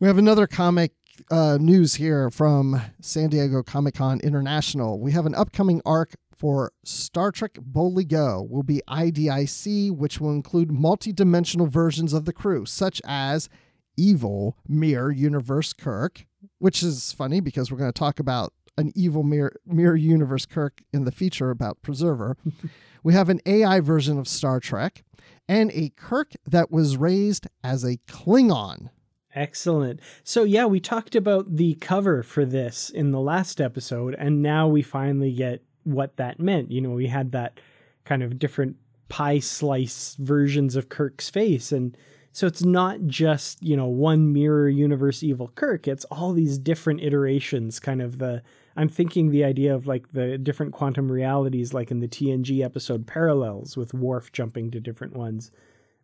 we 0.00 0.08
have 0.08 0.18
another 0.18 0.48
comic 0.48 0.92
uh, 1.30 1.58
news 1.60 1.94
here 1.94 2.30
from 2.30 2.80
San 3.00 3.30
Diego 3.30 3.62
Comic 3.62 3.94
Con 3.94 4.20
International. 4.20 5.00
We 5.00 5.12
have 5.12 5.26
an 5.26 5.34
upcoming 5.34 5.82
arc 5.84 6.14
for 6.40 6.72
Star 6.84 7.30
Trek 7.30 7.58
Boldly 7.60 8.04
Go 8.04 8.46
will 8.48 8.62
be 8.62 8.80
IDIC, 8.88 9.90
which 9.90 10.20
will 10.20 10.32
include 10.32 10.72
multi-dimensional 10.72 11.66
versions 11.66 12.12
of 12.14 12.24
the 12.24 12.32
crew, 12.32 12.64
such 12.64 13.02
as 13.04 13.48
evil 13.96 14.56
mirror 14.66 15.10
universe 15.10 15.72
Kirk, 15.74 16.24
which 16.58 16.82
is 16.82 17.12
funny 17.12 17.40
because 17.40 17.70
we're 17.70 17.78
going 17.78 17.92
to 17.92 17.98
talk 17.98 18.18
about 18.18 18.54
an 18.78 18.90
evil 18.94 19.22
mirror, 19.22 19.52
mirror 19.66 19.96
universe 19.96 20.46
Kirk 20.46 20.80
in 20.92 21.04
the 21.04 21.12
feature 21.12 21.50
about 21.50 21.82
Preserver. 21.82 22.36
we 23.02 23.12
have 23.12 23.28
an 23.28 23.40
AI 23.44 23.80
version 23.80 24.18
of 24.18 24.26
Star 24.26 24.60
Trek 24.60 25.04
and 25.46 25.70
a 25.72 25.90
Kirk 25.96 26.32
that 26.46 26.70
was 26.70 26.96
raised 26.96 27.46
as 27.62 27.84
a 27.84 27.98
Klingon. 28.08 28.88
Excellent. 29.34 30.00
So, 30.24 30.42
yeah, 30.44 30.66
we 30.66 30.80
talked 30.80 31.14
about 31.14 31.56
the 31.56 31.74
cover 31.74 32.22
for 32.22 32.44
this 32.44 32.90
in 32.90 33.12
the 33.12 33.20
last 33.20 33.60
episode, 33.60 34.14
and 34.18 34.42
now 34.42 34.66
we 34.66 34.82
finally 34.82 35.32
get 35.32 35.62
what 35.84 36.16
that 36.16 36.40
meant. 36.40 36.70
You 36.72 36.80
know, 36.80 36.90
we 36.90 37.06
had 37.06 37.32
that 37.32 37.60
kind 38.04 38.22
of 38.22 38.38
different 38.38 38.76
pie 39.08 39.38
slice 39.38 40.16
versions 40.18 40.74
of 40.76 40.88
Kirk's 40.88 41.30
face, 41.30 41.70
and 41.72 41.96
So 42.32 42.46
it's 42.46 42.62
not 42.62 43.06
just, 43.06 43.62
you 43.62 43.76
know, 43.76 43.86
one 43.88 44.32
mirror 44.32 44.68
universe 44.68 45.22
evil 45.22 45.48
Kirk, 45.54 45.88
it's 45.88 46.04
all 46.06 46.32
these 46.32 46.58
different 46.58 47.00
iterations, 47.02 47.80
kind 47.80 48.00
of 48.00 48.18
the 48.18 48.42
I'm 48.76 48.88
thinking 48.88 49.30
the 49.30 49.44
idea 49.44 49.74
of 49.74 49.86
like 49.86 50.12
the 50.12 50.38
different 50.38 50.72
quantum 50.72 51.10
realities 51.10 51.74
like 51.74 51.90
in 51.90 51.98
the 52.00 52.08
TNG 52.08 52.64
episode 52.64 53.06
Parallels 53.06 53.76
with 53.76 53.92
Worf 53.92 54.30
jumping 54.32 54.70
to 54.70 54.80
different 54.80 55.16
ones. 55.16 55.50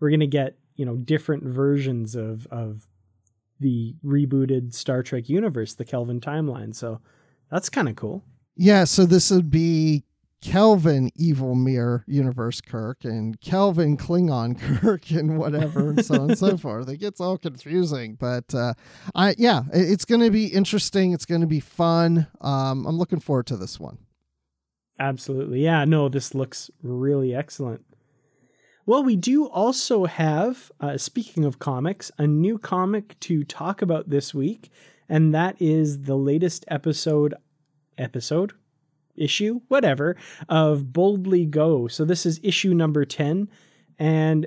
We're 0.00 0.10
going 0.10 0.20
to 0.20 0.26
get, 0.26 0.58
you 0.74 0.84
know, 0.84 0.96
different 0.96 1.44
versions 1.44 2.16
of 2.16 2.46
of 2.48 2.88
the 3.60 3.94
rebooted 4.04 4.74
Star 4.74 5.02
Trek 5.02 5.28
universe, 5.28 5.74
the 5.74 5.84
Kelvin 5.84 6.20
timeline. 6.20 6.74
So 6.74 7.00
that's 7.50 7.68
kind 7.68 7.88
of 7.88 7.96
cool. 7.96 8.24
Yeah, 8.56 8.84
so 8.84 9.04
this 9.04 9.30
would 9.30 9.50
be 9.50 10.04
Kelvin 10.40 11.10
Evil 11.16 11.54
Mirror 11.54 12.04
Universe 12.06 12.60
Kirk 12.60 13.04
and 13.04 13.40
Kelvin 13.40 13.96
Klingon 13.96 14.58
Kirk 14.80 15.10
and 15.10 15.38
whatever 15.38 15.90
and 15.90 16.04
so 16.04 16.14
on 16.14 16.30
and 16.30 16.38
so 16.38 16.56
forth. 16.58 16.88
It 16.88 16.98
gets 16.98 17.20
all 17.20 17.38
confusing, 17.38 18.14
but 18.14 18.54
uh, 18.54 18.74
I 19.14 19.34
yeah, 19.38 19.62
it's 19.72 20.04
going 20.04 20.20
to 20.20 20.30
be 20.30 20.46
interesting. 20.46 21.12
It's 21.12 21.24
going 21.24 21.40
to 21.40 21.46
be 21.46 21.60
fun. 21.60 22.26
Um, 22.40 22.86
I'm 22.86 22.98
looking 22.98 23.20
forward 23.20 23.46
to 23.48 23.56
this 23.56 23.80
one. 23.80 23.98
Absolutely, 24.98 25.62
yeah. 25.62 25.84
No, 25.84 26.08
this 26.08 26.34
looks 26.34 26.70
really 26.82 27.34
excellent. 27.34 27.84
Well, 28.86 29.02
we 29.02 29.16
do 29.16 29.48
also 29.48 30.04
have, 30.04 30.70
uh, 30.80 30.96
speaking 30.96 31.44
of 31.44 31.58
comics, 31.58 32.12
a 32.18 32.26
new 32.26 32.56
comic 32.56 33.18
to 33.20 33.42
talk 33.42 33.82
about 33.82 34.10
this 34.10 34.32
week, 34.32 34.70
and 35.08 35.34
that 35.34 35.60
is 35.60 36.02
the 36.02 36.16
latest 36.16 36.64
episode. 36.68 37.34
Episode? 37.98 38.52
issue, 39.16 39.60
whatever, 39.68 40.14
of 40.48 40.92
Boldly 40.92 41.46
Go. 41.46 41.88
So 41.88 42.04
this 42.04 42.26
is 42.26 42.38
issue 42.42 42.74
number 42.74 43.04
10, 43.04 43.48
and 43.98 44.46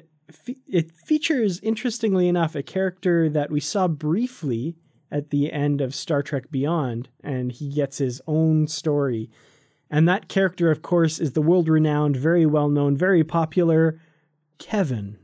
it 0.67 0.91
features, 0.91 1.59
interestingly 1.61 2.27
enough, 2.27 2.55
a 2.55 2.61
character 2.61 3.29
that 3.29 3.49
we 3.49 3.59
saw 3.59 3.87
briefly 3.87 4.75
at 5.11 5.31
the 5.31 5.51
end 5.51 5.81
of 5.81 5.95
Star 5.95 6.21
Trek 6.21 6.51
Beyond, 6.51 7.09
and 7.23 7.51
he 7.51 7.73
gets 7.73 7.97
his 7.97 8.21
own 8.27 8.67
story. 8.67 9.31
And 9.89 10.07
that 10.07 10.27
character, 10.27 10.69
of 10.69 10.83
course, 10.83 11.19
is 11.19 11.31
the 11.31 11.41
world 11.41 11.67
renowned, 11.67 12.15
very 12.15 12.45
well 12.45 12.69
known, 12.69 12.95
very 12.95 13.23
popular 13.23 13.99
Kevin. 14.59 15.17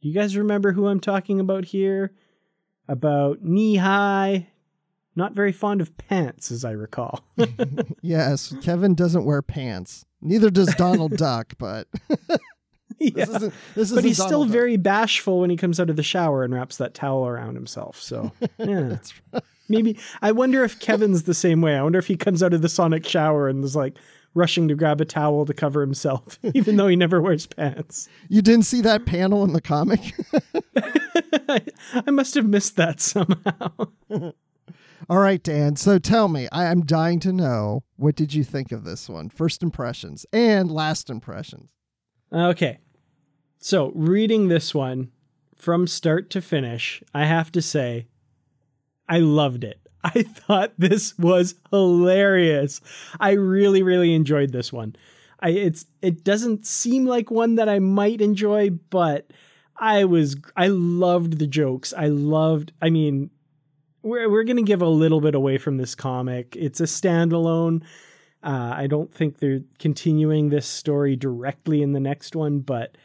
You 0.00 0.14
guys 0.14 0.36
remember 0.36 0.72
who 0.72 0.86
I'm 0.86 1.00
talking 1.00 1.38
about 1.38 1.66
here? 1.66 2.12
About 2.88 3.42
knee 3.42 3.76
high, 3.76 4.48
not 5.14 5.34
very 5.34 5.52
fond 5.52 5.80
of 5.80 5.96
pants, 5.96 6.50
as 6.50 6.64
I 6.64 6.72
recall. 6.72 7.22
yes, 8.02 8.54
Kevin 8.62 8.94
doesn't 8.94 9.24
wear 9.24 9.42
pants. 9.42 10.04
Neither 10.20 10.50
does 10.50 10.74
Donald 10.74 11.16
Duck, 11.16 11.54
but. 11.58 11.86
yeah. 12.98 13.10
This 13.14 13.28
isn't, 13.28 13.54
this 13.74 13.92
but 13.92 14.04
he's 14.04 14.16
Donald 14.16 14.30
still 14.30 14.44
Duck. 14.44 14.52
very 14.52 14.76
bashful 14.76 15.40
when 15.40 15.50
he 15.50 15.56
comes 15.56 15.78
out 15.78 15.90
of 15.90 15.96
the 15.96 16.02
shower 16.02 16.44
and 16.44 16.54
wraps 16.54 16.76
that 16.78 16.94
towel 16.94 17.26
around 17.26 17.54
himself. 17.54 18.00
So, 18.00 18.32
yeah. 18.58 18.96
Maybe 19.68 19.98
I 20.20 20.32
wonder 20.32 20.64
if 20.64 20.80
Kevin's 20.80 21.22
the 21.22 21.34
same 21.34 21.62
way. 21.62 21.76
I 21.76 21.82
wonder 21.82 21.98
if 21.98 22.06
he 22.06 22.16
comes 22.16 22.42
out 22.42 22.52
of 22.52 22.62
the 22.62 22.68
sonic 22.68 23.06
shower 23.06 23.48
and 23.48 23.64
is 23.64 23.74
like 23.76 23.96
rushing 24.34 24.68
to 24.68 24.74
grab 24.74 25.00
a 25.00 25.04
towel 25.04 25.44
to 25.46 25.54
cover 25.54 25.80
himself, 25.80 26.38
even 26.54 26.76
though 26.76 26.88
he 26.88 26.96
never 26.96 27.20
wears 27.20 27.46
pants. 27.46 28.08
You 28.28 28.42
didn't 28.42 28.66
see 28.66 28.80
that 28.82 29.06
panel 29.06 29.44
in 29.44 29.52
the 29.52 29.60
comic? 29.60 30.00
I, 31.48 32.10
must 32.10 32.34
have 32.34 32.46
missed 32.46 32.76
that 32.76 33.00
somehow. 33.00 34.32
All 35.08 35.18
right, 35.18 35.42
Dan. 35.42 35.76
So 35.76 35.98
tell 35.98 36.28
me, 36.28 36.48
I 36.52 36.64
am 36.64 36.84
dying 36.84 37.20
to 37.20 37.32
know 37.32 37.84
what 37.96 38.14
did 38.14 38.34
you 38.34 38.44
think 38.44 38.72
of 38.72 38.84
this 38.84 39.08
one? 39.08 39.28
First 39.28 39.62
impressions 39.62 40.24
and 40.32 40.70
last 40.70 41.10
impressions. 41.10 41.70
Okay. 42.32 42.78
So, 43.58 43.92
reading 43.94 44.48
this 44.48 44.74
one 44.74 45.12
from 45.56 45.86
start 45.86 46.30
to 46.30 46.40
finish, 46.40 47.02
I 47.14 47.26
have 47.26 47.52
to 47.52 47.62
say 47.62 48.08
I 49.08 49.18
loved 49.18 49.64
it. 49.64 49.81
I 50.04 50.22
thought 50.22 50.72
this 50.78 51.16
was 51.18 51.54
hilarious. 51.70 52.80
I 53.20 53.32
really 53.32 53.82
really 53.82 54.14
enjoyed 54.14 54.52
this 54.52 54.72
one. 54.72 54.96
I 55.40 55.50
it's 55.50 55.86
it 56.00 56.24
doesn't 56.24 56.66
seem 56.66 57.06
like 57.06 57.30
one 57.30 57.56
that 57.56 57.68
I 57.68 57.78
might 57.78 58.20
enjoy, 58.20 58.70
but 58.70 59.30
I 59.76 60.04
was 60.04 60.36
I 60.56 60.68
loved 60.68 61.38
the 61.38 61.46
jokes. 61.46 61.92
I 61.96 62.06
loved 62.06 62.72
I 62.80 62.90
mean 62.90 63.30
we're 64.02 64.28
we're 64.28 64.44
to 64.44 64.62
give 64.62 64.82
a 64.82 64.88
little 64.88 65.20
bit 65.20 65.34
away 65.34 65.58
from 65.58 65.76
this 65.76 65.94
comic. 65.94 66.56
It's 66.56 66.80
a 66.80 66.84
standalone. 66.84 67.82
Uh, 68.42 68.74
I 68.76 68.88
don't 68.88 69.14
think 69.14 69.38
they're 69.38 69.62
continuing 69.78 70.48
this 70.48 70.66
story 70.66 71.14
directly 71.14 71.80
in 71.80 71.92
the 71.92 72.00
next 72.00 72.34
one, 72.34 72.58
but 72.58 72.96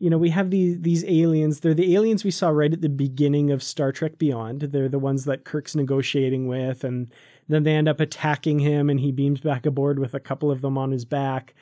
you 0.00 0.08
know 0.08 0.18
we 0.18 0.30
have 0.30 0.50
these 0.50 0.80
these 0.80 1.04
aliens. 1.04 1.60
They're 1.60 1.74
the 1.74 1.94
aliens 1.94 2.24
we 2.24 2.30
saw 2.30 2.48
right 2.48 2.72
at 2.72 2.80
the 2.80 2.88
beginning 2.88 3.50
of 3.50 3.62
Star 3.62 3.92
Trek 3.92 4.18
Beyond. 4.18 4.62
They're 4.62 4.88
the 4.88 4.98
ones 4.98 5.26
that 5.26 5.44
Kirk's 5.44 5.76
negotiating 5.76 6.48
with, 6.48 6.82
and 6.82 7.12
then 7.48 7.62
they 7.62 7.74
end 7.74 7.88
up 7.88 8.00
attacking 8.00 8.60
him, 8.60 8.88
and 8.88 8.98
he 8.98 9.12
beams 9.12 9.40
back 9.40 9.66
aboard 9.66 9.98
with 9.98 10.14
a 10.14 10.20
couple 10.20 10.50
of 10.50 10.62
them 10.62 10.78
on 10.78 10.90
his 10.90 11.04
back. 11.04 11.54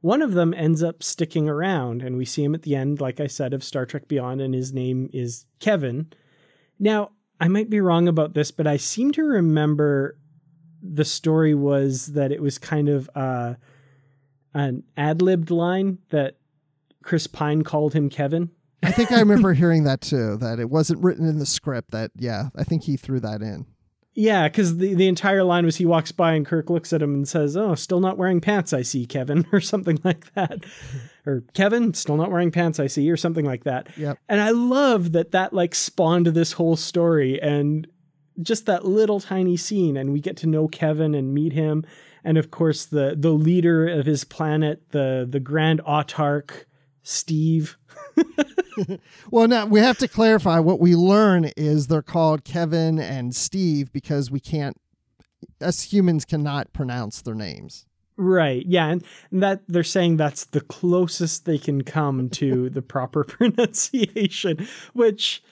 One 0.00 0.22
of 0.22 0.32
them 0.32 0.52
ends 0.52 0.82
up 0.82 1.02
sticking 1.02 1.48
around, 1.48 2.02
and 2.02 2.16
we 2.16 2.24
see 2.24 2.44
him 2.44 2.54
at 2.54 2.62
the 2.62 2.74
end, 2.74 3.00
like 3.00 3.20
I 3.20 3.28
said, 3.28 3.54
of 3.54 3.64
Star 3.64 3.86
Trek 3.86 4.08
Beyond, 4.08 4.40
and 4.40 4.54
his 4.54 4.72
name 4.72 5.08
is 5.12 5.46
Kevin. 5.60 6.12
Now, 6.78 7.12
I 7.40 7.48
might 7.48 7.70
be 7.70 7.80
wrong 7.80 8.08
about 8.08 8.34
this, 8.34 8.50
but 8.50 8.66
I 8.66 8.76
seem 8.76 9.12
to 9.12 9.22
remember 9.22 10.18
the 10.82 11.04
story 11.04 11.54
was 11.54 12.08
that 12.08 12.32
it 12.32 12.42
was 12.42 12.58
kind 12.58 12.88
of 12.88 13.08
uh, 13.14 13.54
an 14.52 14.82
ad 14.96 15.22
libbed 15.22 15.50
line 15.50 15.98
that 16.10 16.36
Chris 17.04 17.26
Pine 17.26 17.62
called 17.62 17.92
him 17.92 18.08
Kevin. 18.08 18.50
I 18.82 18.90
think 18.90 19.12
I 19.12 19.20
remember 19.20 19.52
hearing 19.54 19.84
that 19.84 20.00
too, 20.00 20.36
that 20.38 20.58
it 20.58 20.70
wasn't 20.70 21.02
written 21.02 21.28
in 21.28 21.38
the 21.38 21.46
script. 21.46 21.90
That, 21.92 22.10
yeah, 22.16 22.48
I 22.56 22.64
think 22.64 22.84
he 22.84 22.96
threw 22.96 23.20
that 23.20 23.42
in. 23.42 23.66
Yeah, 24.16 24.48
because 24.48 24.76
the, 24.76 24.94
the 24.94 25.08
entire 25.08 25.42
line 25.42 25.66
was 25.66 25.76
he 25.76 25.86
walks 25.86 26.12
by 26.12 26.34
and 26.34 26.46
Kirk 26.46 26.70
looks 26.70 26.92
at 26.92 27.02
him 27.02 27.14
and 27.14 27.26
says, 27.26 27.56
Oh, 27.56 27.74
still 27.74 28.00
not 28.00 28.16
wearing 28.16 28.40
pants, 28.40 28.72
I 28.72 28.82
see, 28.82 29.06
Kevin, 29.06 29.44
or 29.52 29.60
something 29.60 29.98
like 30.04 30.32
that. 30.34 30.64
or 31.26 31.42
Kevin, 31.52 31.94
still 31.94 32.16
not 32.16 32.30
wearing 32.30 32.50
pants, 32.50 32.78
I 32.78 32.86
see, 32.86 33.10
or 33.10 33.16
something 33.16 33.44
like 33.44 33.64
that. 33.64 33.88
Yep. 33.96 34.18
And 34.28 34.40
I 34.40 34.50
love 34.50 35.12
that 35.12 35.32
that 35.32 35.52
like 35.52 35.74
spawned 35.74 36.28
this 36.28 36.52
whole 36.52 36.76
story 36.76 37.40
and 37.42 37.88
just 38.40 38.66
that 38.66 38.84
little 38.84 39.20
tiny 39.20 39.56
scene. 39.56 39.96
And 39.96 40.12
we 40.12 40.20
get 40.20 40.36
to 40.38 40.46
know 40.46 40.68
Kevin 40.68 41.14
and 41.14 41.34
meet 41.34 41.52
him. 41.52 41.84
And 42.22 42.38
of 42.38 42.50
course, 42.50 42.86
the 42.86 43.16
the 43.18 43.32
leader 43.32 43.88
of 43.88 44.06
his 44.06 44.24
planet, 44.24 44.90
the 44.90 45.26
the 45.28 45.40
Grand 45.40 45.82
Autarch, 45.82 46.64
Steve. 47.04 47.76
well, 49.30 49.46
now 49.46 49.66
we 49.66 49.78
have 49.78 49.98
to 49.98 50.08
clarify 50.08 50.58
what 50.58 50.80
we 50.80 50.96
learn 50.96 51.50
is 51.56 51.86
they're 51.86 52.02
called 52.02 52.44
Kevin 52.44 52.98
and 52.98 53.36
Steve 53.36 53.92
because 53.92 54.30
we 54.30 54.40
can't, 54.40 54.76
us 55.60 55.82
humans 55.82 56.24
cannot 56.24 56.72
pronounce 56.72 57.22
their 57.22 57.34
names. 57.34 57.86
Right. 58.16 58.64
Yeah, 58.66 58.88
and 58.88 59.04
that 59.32 59.62
they're 59.68 59.82
saying 59.82 60.16
that's 60.16 60.44
the 60.44 60.60
closest 60.60 61.44
they 61.44 61.58
can 61.58 61.82
come 61.82 62.28
to 62.30 62.70
the 62.70 62.82
proper 62.82 63.22
pronunciation, 63.24 64.66
which 64.94 65.42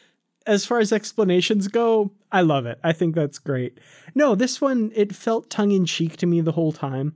as 0.47 0.65
far 0.65 0.79
as 0.79 0.93
explanations 0.93 1.69
go, 1.69 2.13
I 2.33 2.41
love 2.41 2.67
it. 2.67 2.79
I 2.83 2.93
think 2.93 3.15
that's 3.15 3.39
great. 3.39 3.79
No, 4.15 4.35
this 4.35 4.61
one 4.61 4.91
it 4.95 5.15
felt 5.15 5.51
tongue 5.51 5.73
in 5.73 5.87
cheek 5.87 6.17
to 6.19 6.27
me 6.27 6.41
the 6.41 6.53
whole 6.53 6.73
time 6.73 7.15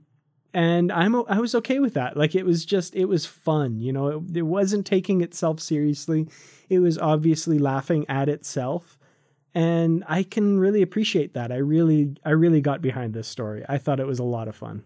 and 0.57 0.91
I'm 0.91 1.15
I 1.29 1.39
was 1.39 1.53
okay 1.53 1.77
with 1.77 1.93
that. 1.93 2.17
Like 2.17 2.33
it 2.33 2.43
was 2.43 2.65
just 2.65 2.95
it 2.95 3.05
was 3.05 3.27
fun, 3.27 3.79
you 3.79 3.93
know. 3.93 4.07
It, 4.07 4.37
it 4.37 4.41
wasn't 4.41 4.87
taking 4.87 5.21
itself 5.21 5.59
seriously. 5.59 6.27
It 6.67 6.79
was 6.79 6.97
obviously 6.97 7.59
laughing 7.59 8.07
at 8.09 8.27
itself, 8.27 8.97
and 9.53 10.03
I 10.07 10.23
can 10.23 10.59
really 10.59 10.81
appreciate 10.81 11.35
that. 11.35 11.51
I 11.51 11.57
really 11.57 12.15
I 12.25 12.31
really 12.31 12.59
got 12.59 12.81
behind 12.81 13.13
this 13.13 13.27
story. 13.27 13.63
I 13.69 13.77
thought 13.77 13.99
it 13.99 14.07
was 14.07 14.17
a 14.17 14.23
lot 14.23 14.47
of 14.47 14.55
fun. 14.55 14.83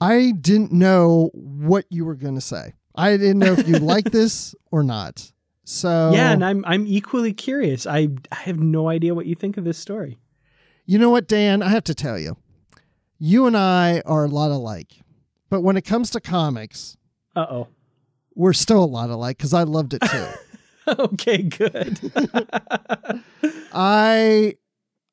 I 0.00 0.34
didn't 0.40 0.70
know 0.70 1.30
what 1.34 1.86
you 1.90 2.04
were 2.04 2.14
going 2.14 2.36
to 2.36 2.40
say. 2.40 2.74
I 2.94 3.16
didn't 3.16 3.40
know 3.40 3.54
if 3.54 3.66
you 3.66 3.74
liked 3.80 4.12
this 4.12 4.54
or 4.70 4.84
not. 4.84 5.32
So 5.64 6.12
Yeah, 6.14 6.30
and 6.30 6.44
I'm 6.44 6.64
I'm 6.64 6.86
equally 6.86 7.32
curious. 7.32 7.88
I 7.88 8.10
I 8.30 8.36
have 8.36 8.60
no 8.60 8.88
idea 8.88 9.16
what 9.16 9.26
you 9.26 9.34
think 9.34 9.56
of 9.56 9.64
this 9.64 9.78
story. 9.78 10.20
You 10.86 11.00
know 11.00 11.10
what, 11.10 11.26
Dan? 11.26 11.60
I 11.60 11.70
have 11.70 11.84
to 11.84 11.94
tell 11.94 12.20
you 12.20 12.36
you 13.20 13.46
and 13.46 13.56
I 13.56 14.02
are 14.06 14.24
a 14.24 14.28
lot 14.28 14.50
alike. 14.50 15.02
But 15.48 15.60
when 15.60 15.76
it 15.76 15.84
comes 15.84 16.10
to 16.10 16.20
comics, 16.20 16.96
uh 17.36 17.46
oh, 17.48 17.68
we're 18.34 18.52
still 18.52 18.82
a 18.82 18.86
lot 18.86 19.10
alike 19.10 19.36
because 19.36 19.54
I 19.54 19.62
loved 19.62 19.94
it 19.94 20.02
too. 20.02 20.26
okay, 20.98 21.42
good. 21.42 22.00
I 23.72 24.56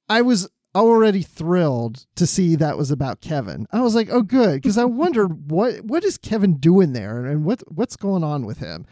I 0.10 0.22
was 0.22 0.50
already 0.74 1.22
thrilled 1.22 2.06
to 2.16 2.26
see 2.26 2.56
that 2.56 2.78
was 2.78 2.92
about 2.92 3.20
Kevin. 3.20 3.66
I 3.72 3.82
was 3.82 3.96
like, 3.96 4.10
oh, 4.12 4.22
good, 4.22 4.62
because 4.62 4.78
I 4.78 4.86
wondered 4.86 5.52
what 5.52 5.82
what 5.82 6.04
is 6.04 6.18
Kevin 6.18 6.58
doing 6.58 6.94
there 6.94 7.26
and 7.26 7.44
what 7.44 7.62
what's 7.68 7.98
going 7.98 8.24
on 8.24 8.46
with 8.46 8.60
him, 8.60 8.86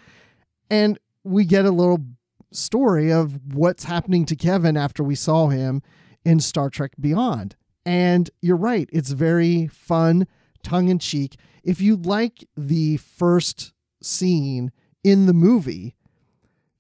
and 0.69 0.99
we 1.23 1.45
get 1.45 1.65
a 1.65 1.71
little 1.71 2.05
story 2.51 3.11
of 3.11 3.53
what's 3.53 3.85
happening 3.85 4.25
to 4.25 4.35
Kevin 4.35 4.77
after 4.77 5.03
we 5.03 5.15
saw 5.15 5.47
him 5.47 5.81
in 6.25 6.39
Star 6.39 6.69
Trek 6.69 6.91
Beyond. 6.99 7.55
And 7.85 8.29
you're 8.41 8.57
right, 8.57 8.89
it's 8.91 9.11
very 9.11 9.67
fun, 9.67 10.27
tongue 10.63 10.89
in 10.89 10.99
cheek. 10.99 11.35
If 11.63 11.79
you 11.81 11.95
like 11.95 12.47
the 12.57 12.97
first 12.97 13.73
scene 14.01 14.71
in 15.03 15.25
the 15.27 15.33
movie, 15.33 15.95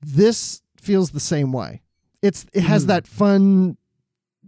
this 0.01 0.61
feels 0.77 1.11
the 1.11 1.19
same 1.19 1.51
way. 1.51 1.81
It's 2.21 2.45
it 2.53 2.61
has 2.63 2.85
Mhm. 2.85 2.87
that 2.87 3.07
fun, 3.07 3.77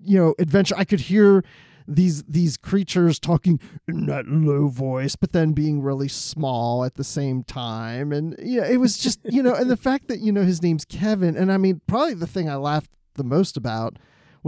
you 0.04 0.18
know, 0.18 0.36
adventure. 0.40 0.76
I 0.78 0.84
could 0.84 1.02
hear 1.02 1.44
these 1.88 2.24
these 2.24 2.58
creatures 2.58 3.20
talking 3.20 3.60
in 3.88 4.08
that 4.08 4.28
low 4.28 4.68
voice, 4.68 5.16
but 5.16 5.32
then 5.32 5.54
being 5.54 5.82
really 5.82 6.08
small 6.08 6.84
at 6.84 6.96
the 6.96 7.04
same 7.04 7.44
time. 7.44 8.12
And 8.12 8.36
yeah, 8.42 8.66
it 8.66 8.78
was 8.78 8.98
just 8.98 9.20
you 9.24 9.42
know, 9.44 9.54
and 9.54 9.70
the 9.70 9.78
fact 9.90 10.08
that 10.08 10.20
you 10.20 10.32
know 10.32 10.44
his 10.44 10.62
name's 10.62 10.86
Kevin, 10.86 11.36
and 11.38 11.52
I 11.52 11.58
mean, 11.58 11.82
probably 11.88 12.16
the 12.16 12.28
thing 12.28 12.50
I 12.50 12.56
laughed 12.56 12.92
the 13.16 13.24
most 13.24 13.58
about 13.58 13.98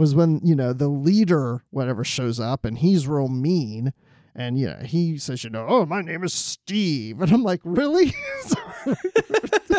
was 0.00 0.14
when 0.14 0.40
you 0.42 0.54
know 0.56 0.72
the 0.72 0.88
leader 0.88 1.62
whatever 1.70 2.02
shows 2.02 2.40
up 2.40 2.64
and 2.64 2.78
he's 2.78 3.06
real 3.06 3.28
mean. 3.28 3.92
And 4.34 4.58
you 4.58 4.66
know 4.68 4.78
he 4.84 5.18
says 5.18 5.44
you 5.44 5.50
know 5.50 5.66
oh 5.68 5.84
my 5.84 6.00
name 6.00 6.24
is 6.24 6.32
steve. 6.32 7.20
And 7.20 7.30
i'm 7.32 7.42
like 7.42 7.60
really? 7.64 8.14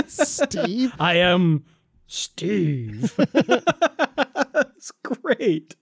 Steve? 0.07 0.93
I 0.99 1.15
am 1.15 1.63
Steve. 2.07 3.17
It's 4.75 4.91
great. 5.03 5.75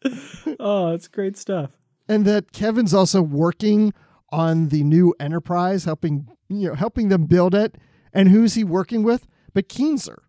Oh, 0.59 0.91
it's 0.93 1.07
great 1.07 1.37
stuff. 1.37 1.71
and 2.09 2.25
that 2.25 2.51
kevin's 2.51 2.93
also 2.93 3.21
working 3.21 3.93
on 4.29 4.67
the 4.69 4.83
new 4.83 5.15
enterprise 5.21 5.85
helping 5.85 6.27
you 6.49 6.67
know 6.67 6.75
helping 6.75 7.07
them 7.09 7.25
build 7.25 7.55
it. 7.55 7.77
And 8.13 8.27
who's 8.29 8.55
he 8.55 8.63
working 8.65 9.03
with? 9.03 9.25
But 9.53 9.69
keenser 9.69 10.19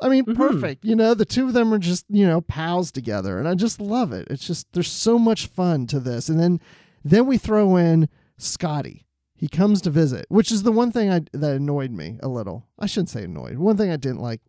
i 0.00 0.08
mean 0.08 0.24
Mhm. 0.24 0.36
perfect 0.36 0.84
you 0.84 0.94
know 0.96 1.14
the 1.14 1.24
two 1.24 1.46
of 1.46 1.52
them 1.52 1.72
are 1.72 1.78
just 1.78 2.04
you 2.08 2.26
know 2.26 2.40
pals 2.40 2.90
together 2.92 3.38
and 3.38 3.48
i 3.48 3.54
just 3.54 3.80
love 3.80 4.12
it. 4.12 4.26
It's 4.30 4.46
just 4.46 4.66
there's 4.72 4.90
so 4.90 5.18
much 5.18 5.46
fun 5.46 5.86
to 5.88 6.00
this 6.00 6.28
and 6.28 6.38
then 6.38 6.60
then 7.04 7.26
we 7.26 7.38
throw 7.38 7.76
in 7.76 8.08
scotty. 8.36 9.06
He 9.34 9.48
comes 9.48 9.80
to 9.82 9.90
visit 9.90 10.26
which 10.28 10.50
is 10.50 10.62
the 10.62 10.72
one 10.72 10.90
thing 10.92 11.10
I, 11.10 11.20
that 11.32 11.56
annoyed 11.56 11.90
me 11.92 12.18
a 12.22 12.28
little. 12.28 12.66
I 12.78 12.86
shouldn't 12.86 13.10
say 13.10 13.24
annoyed. 13.24 13.58
One 13.58 13.76
thing 13.76 13.90
i 13.90 13.96
didn't 13.96 14.20
like 14.20 14.40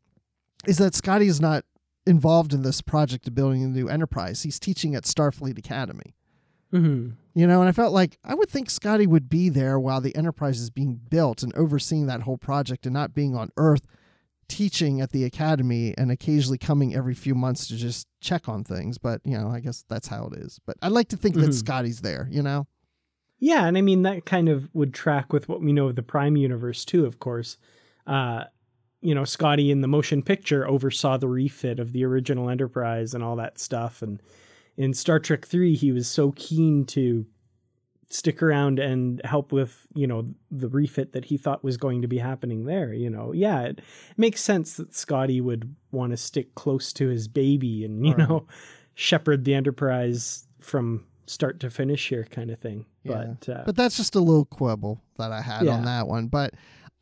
is 0.65 0.77
that 0.77 0.95
scotty 0.95 1.27
is 1.27 1.39
not 1.41 1.63
involved 2.05 2.53
in 2.53 2.61
this 2.63 2.81
project 2.81 3.27
of 3.27 3.35
building 3.35 3.63
a 3.63 3.67
new 3.67 3.87
enterprise. 3.89 4.43
He's 4.43 4.59
teaching 4.59 4.95
at 4.95 5.03
starfleet 5.03 5.57
academy. 5.57 6.15
Hmm 6.71 7.09
you 7.33 7.45
know, 7.45 7.59
and 7.59 7.69
I 7.69 7.71
felt 7.71 7.93
like 7.93 8.17
I 8.23 8.33
would 8.33 8.49
think 8.49 8.67
Scotty 8.67 9.05
would 9.05 9.29
be 9.29 9.49
there 9.49 9.79
while 9.79 10.01
the 10.01 10.15
Enterprise 10.15 10.59
is 10.59 10.71
being 10.71 10.99
built 11.07 11.43
and 11.43 11.53
overseeing 11.53 12.07
that 12.07 12.23
whole 12.23 12.39
project 12.39 12.87
and 12.87 12.93
not 12.95 13.13
being 13.13 13.35
on 13.35 13.51
Earth 13.57 13.85
teaching 14.49 15.01
at 15.01 15.11
the 15.11 15.23
academy 15.25 15.93
and 15.97 16.11
occasionally 16.11 16.57
coming 16.57 16.95
every 16.95 17.13
few 17.13 17.35
months 17.35 17.67
to 17.67 17.75
just 17.75 18.07
check 18.21 18.47
on 18.47 18.63
things. 18.63 18.97
But, 18.97 19.21
you 19.25 19.37
know, 19.37 19.49
I 19.49 19.59
guess 19.59 19.83
that's 19.89 20.07
how 20.07 20.27
it 20.27 20.39
is. 20.39 20.59
But 20.65 20.77
I'd 20.81 20.91
like 20.91 21.09
to 21.09 21.17
think 21.17 21.35
that 21.35 21.49
Mhm. 21.49 21.53
Scotty's 21.53 22.01
there, 22.01 22.27
you 22.31 22.41
know? 22.41 22.67
Yeah, 23.39 23.67
and 23.67 23.77
I 23.77 23.81
mean 23.81 24.01
that 24.03 24.25
kind 24.25 24.49
of 24.49 24.73
would 24.73 24.93
track 24.93 25.31
with 25.31 25.47
what 25.47 25.61
we 25.61 25.71
know 25.73 25.87
of 25.89 25.95
the 25.95 26.01
Prime 26.03 26.35
universe 26.37 26.83
too. 26.85 27.05
Of 27.05 27.19
course, 27.19 27.57
uh, 28.07 28.45
you 29.01 29.13
know, 29.13 29.25
Scotty 29.25 29.69
in 29.69 29.81
the 29.81 29.87
motion 29.87 30.23
picture 30.23 30.67
oversaw 30.67 31.17
the 31.17 31.27
refit 31.27 31.79
of 31.79 31.91
the 31.93 32.03
original 32.03 32.49
Enterprise 32.49 33.13
and 33.13 33.23
all 33.23 33.35
that 33.35 33.59
stuff, 33.59 34.01
and 34.01 34.21
in 34.75 34.93
Star 34.93 35.19
Trek 35.19 35.45
Three, 35.45 35.75
he 35.75 35.91
was 35.91 36.07
so 36.07 36.31
keen 36.35 36.83
to 36.85 37.25
stick 38.09 38.41
around 38.41 38.79
and 38.79 39.21
help 39.25 39.51
with 39.51 39.85
you 39.93 40.07
know 40.07 40.33
the 40.49 40.67
refit 40.69 41.11
that 41.13 41.25
he 41.25 41.37
thought 41.37 41.63
was 41.63 41.77
going 41.77 42.01
to 42.01 42.07
be 42.07 42.17
happening 42.17 42.65
there. 42.65 42.93
You 42.93 43.09
know, 43.09 43.33
yeah, 43.33 43.63
it 43.63 43.79
makes 44.15 44.41
sense 44.41 44.75
that 44.77 44.95
Scotty 44.95 45.41
would 45.41 45.75
want 45.91 46.11
to 46.11 46.17
stick 46.17 46.55
close 46.55 46.93
to 46.93 47.07
his 47.09 47.27
baby 47.27 47.83
and 47.85 48.05
you 48.05 48.13
Right. 48.13 48.29
know 48.29 48.47
shepherd 48.95 49.43
the 49.45 49.53
Enterprise 49.53 50.47
from 50.59 51.05
start 51.25 51.59
to 51.59 51.69
finish 51.69 52.07
here, 52.09 52.23
kind 52.31 52.49
of 52.49 52.59
thing. 52.59 52.85
Yeah. 53.03 53.33
But, 53.41 53.49
uh, 53.49 53.63
But 53.65 53.75
that's 53.75 53.97
just 53.97 54.15
a 54.15 54.19
little 54.19 54.45
quibble 54.45 55.01
that 55.17 55.31
I 55.31 55.41
had 55.41 55.67
on 55.67 55.83
that 55.85 56.07
one. 56.07 56.27
But 56.27 56.53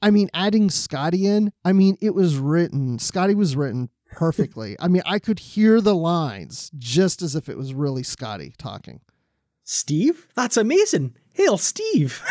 I 0.02 0.10
mean, 0.12 0.30
adding 0.34 0.70
Scotty 0.70 1.26
in, 1.28 1.52
I 1.64 1.72
mean, 1.74 1.98
it 2.02 2.14
was 2.16 2.38
written, 2.38 3.00
Scotty 3.00 3.34
was 3.36 3.56
written 3.56 3.90
perfectly. 4.12 4.76
I 4.80 4.88
mean, 4.88 5.04
I 5.06 5.20
could 5.20 5.40
hear 5.40 5.80
the 5.82 5.96
lines 5.96 6.72
just 6.78 7.22
as 7.22 7.36
if 7.36 7.48
it 7.50 7.58
was 7.58 7.74
really 7.74 8.04
Scotty 8.04 8.54
talking. 8.58 9.02
Steve, 9.66 10.28
that's 10.36 10.56
amazing. 10.56 11.16
Hail, 11.34 11.58
Steve. 11.58 12.24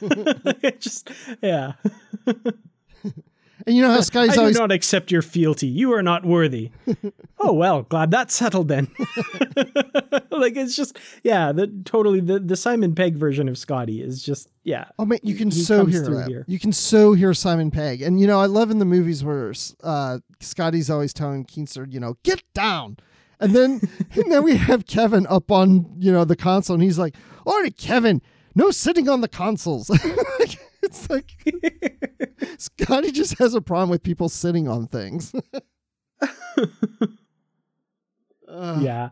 Just 0.78 1.10
yeah. 1.42 1.72
And 3.66 3.76
you 3.76 3.82
know 3.82 3.90
how 3.90 3.98
I 3.98 4.00
Scotty's 4.00 4.34
do 4.34 4.40
always 4.40 4.58
not 4.58 4.72
accept 4.72 5.12
your 5.12 5.22
fealty. 5.22 5.68
You 5.68 5.92
are 5.92 6.02
not 6.02 6.24
worthy. 6.24 6.70
oh 7.38 7.52
well, 7.52 7.82
glad 7.82 8.10
that's 8.10 8.34
settled 8.34 8.68
then. 8.68 8.88
like 10.30 10.56
it's 10.56 10.74
just 10.74 10.98
yeah, 11.22 11.52
the 11.52 11.68
totally 11.84 12.20
the, 12.20 12.40
the 12.40 12.56
Simon 12.56 12.94
Pegg 12.94 13.16
version 13.16 13.48
of 13.48 13.56
Scotty 13.56 14.02
is 14.02 14.22
just 14.22 14.48
yeah. 14.64 14.86
Oh 14.98 15.04
man, 15.04 15.20
you 15.22 15.36
can 15.36 15.50
He 15.50 15.60
so 15.60 15.82
comes 15.82 15.92
hear 15.92 16.26
here. 16.26 16.44
You 16.48 16.58
can 16.58 16.72
so 16.72 17.12
hear 17.12 17.34
Simon 17.34 17.70
Pegg, 17.70 18.02
and 18.02 18.20
you 18.20 18.26
know 18.26 18.40
I 18.40 18.46
love 18.46 18.70
in 18.70 18.78
the 18.78 18.84
movies 18.84 19.22
where 19.22 19.54
uh, 19.84 20.18
Scotty's 20.40 20.90
always 20.90 21.12
telling 21.12 21.44
Keenser, 21.44 21.90
you 21.90 22.00
know, 22.00 22.16
get 22.24 22.42
down, 22.54 22.96
and 23.42 23.54
then 23.54 23.80
and 24.14 24.32
then 24.32 24.42
we 24.42 24.56
have 24.56 24.86
Kevin 24.86 25.26
up 25.26 25.50
on 25.50 25.94
you 25.98 26.12
know 26.12 26.24
the 26.24 26.36
console, 26.36 26.74
and 26.74 26.82
he's 26.82 26.98
like, 26.98 27.14
all 27.44 27.60
right, 27.60 27.76
Kevin, 27.76 28.22
no 28.54 28.70
sitting 28.70 29.08
on 29.08 29.20
the 29.20 29.28
consoles. 29.28 29.90
it's 30.82 31.10
like 31.10 31.32
Scotty 32.58 33.10
just 33.10 33.38
has 33.38 33.54
a 33.54 33.60
problem 33.60 33.90
with 33.90 34.02
people 34.02 34.28
sitting 34.28 34.68
on 34.68 34.86
things. 34.86 35.34
Ugh. 38.48 38.82
yeah. 38.82 39.10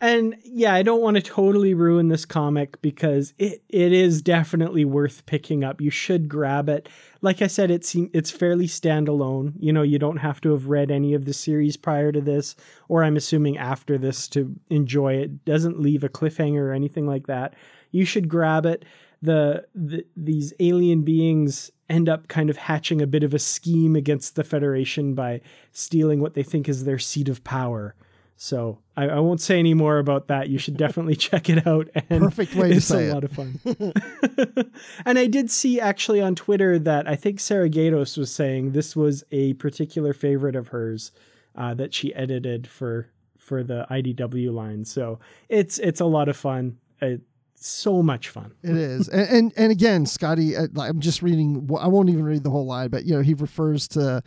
And 0.00 0.36
yeah, 0.44 0.74
I 0.74 0.84
don't 0.84 1.00
want 1.00 1.16
to 1.16 1.22
totally 1.22 1.74
ruin 1.74 2.08
this 2.08 2.24
comic 2.24 2.80
because 2.80 3.34
it, 3.36 3.62
it 3.68 3.92
is 3.92 4.22
definitely 4.22 4.84
worth 4.84 5.26
picking 5.26 5.64
up. 5.64 5.80
You 5.80 5.90
should 5.90 6.28
grab 6.28 6.68
it. 6.68 6.88
Like 7.20 7.42
I 7.42 7.48
said, 7.48 7.72
it 7.72 7.84
seem, 7.84 8.08
it's 8.14 8.30
fairly 8.30 8.68
standalone. 8.68 9.54
You 9.58 9.72
know, 9.72 9.82
you 9.82 9.98
don't 9.98 10.18
have 10.18 10.40
to 10.42 10.52
have 10.52 10.68
read 10.68 10.92
any 10.92 11.14
of 11.14 11.24
the 11.24 11.32
series 11.32 11.76
prior 11.76 12.12
to 12.12 12.20
this, 12.20 12.54
or 12.88 13.02
I'm 13.02 13.16
assuming 13.16 13.58
after 13.58 13.98
this 13.98 14.28
to 14.28 14.54
enjoy 14.70 15.14
it. 15.14 15.44
Doesn't 15.44 15.80
leave 15.80 16.04
a 16.04 16.08
cliffhanger 16.08 16.60
or 16.60 16.72
anything 16.72 17.06
like 17.06 17.26
that. 17.26 17.54
You 17.90 18.04
should 18.04 18.28
grab 18.28 18.66
it. 18.66 18.84
The, 19.20 19.66
the 19.74 20.04
these 20.16 20.52
alien 20.60 21.02
beings 21.02 21.72
end 21.90 22.08
up 22.08 22.28
kind 22.28 22.50
of 22.50 22.56
hatching 22.56 23.02
a 23.02 23.06
bit 23.06 23.24
of 23.24 23.34
a 23.34 23.38
scheme 23.40 23.96
against 23.96 24.36
the 24.36 24.44
Federation 24.44 25.14
by 25.14 25.40
stealing 25.72 26.20
what 26.20 26.34
they 26.34 26.44
think 26.44 26.68
is 26.68 26.84
their 26.84 27.00
seat 27.00 27.28
of 27.28 27.42
power. 27.42 27.96
So 28.36 28.78
I, 28.98 29.08
I 29.10 29.20
won't 29.20 29.40
say 29.40 29.60
any 29.60 29.74
more 29.74 29.98
about 29.98 30.26
that. 30.26 30.48
You 30.48 30.58
should 30.58 30.76
definitely 30.76 31.14
check 31.28 31.48
it 31.48 31.66
out. 31.66 31.88
And 32.10 32.20
Perfect 32.20 32.56
way 32.56 32.74
to 32.74 32.80
say 32.80 33.06
it. 33.06 33.06
it's 33.06 33.12
a 33.12 33.14
lot 33.14 33.24
of 33.24 33.32
fun. 33.32 33.60
and 35.06 35.18
I 35.18 35.26
did 35.26 35.50
see 35.50 35.80
actually 35.80 36.20
on 36.20 36.34
Twitter 36.34 36.78
that 36.80 37.08
I 37.08 37.14
think 37.14 37.38
Sarah 37.38 37.70
Gaydos 37.70 38.18
was 38.18 38.32
saying 38.32 38.72
this 38.72 38.96
was 38.96 39.22
a 39.30 39.54
particular 39.54 40.12
favorite 40.12 40.56
of 40.56 40.68
hers 40.68 41.12
uh, 41.54 41.74
that 41.74 41.94
she 41.94 42.12
edited 42.14 42.66
for 42.66 43.08
for 43.38 43.62
the 43.62 43.86
IDW 43.88 44.52
line. 44.52 44.84
So 44.84 45.20
it's 45.48 45.78
it's 45.78 46.00
a 46.00 46.04
lot 46.04 46.28
of 46.28 46.36
fun. 46.36 46.78
It's 47.00 47.22
so 47.54 48.02
much 48.02 48.28
fun. 48.28 48.52
It 48.62 48.76
is, 48.76 49.08
and 49.08 49.28
and, 49.28 49.52
and 49.56 49.72
again, 49.72 50.06
Scotty. 50.06 50.56
uh, 50.56 50.66
like, 50.72 50.90
I'm 50.90 51.00
just 51.00 51.22
reading. 51.22 51.68
I 51.80 51.86
won't 51.86 52.10
even 52.10 52.24
read 52.24 52.42
the 52.42 52.50
whole 52.50 52.66
line, 52.66 52.88
but 52.88 53.04
you 53.04 53.14
know, 53.14 53.22
he 53.22 53.34
refers 53.34 53.86
to 53.88 54.22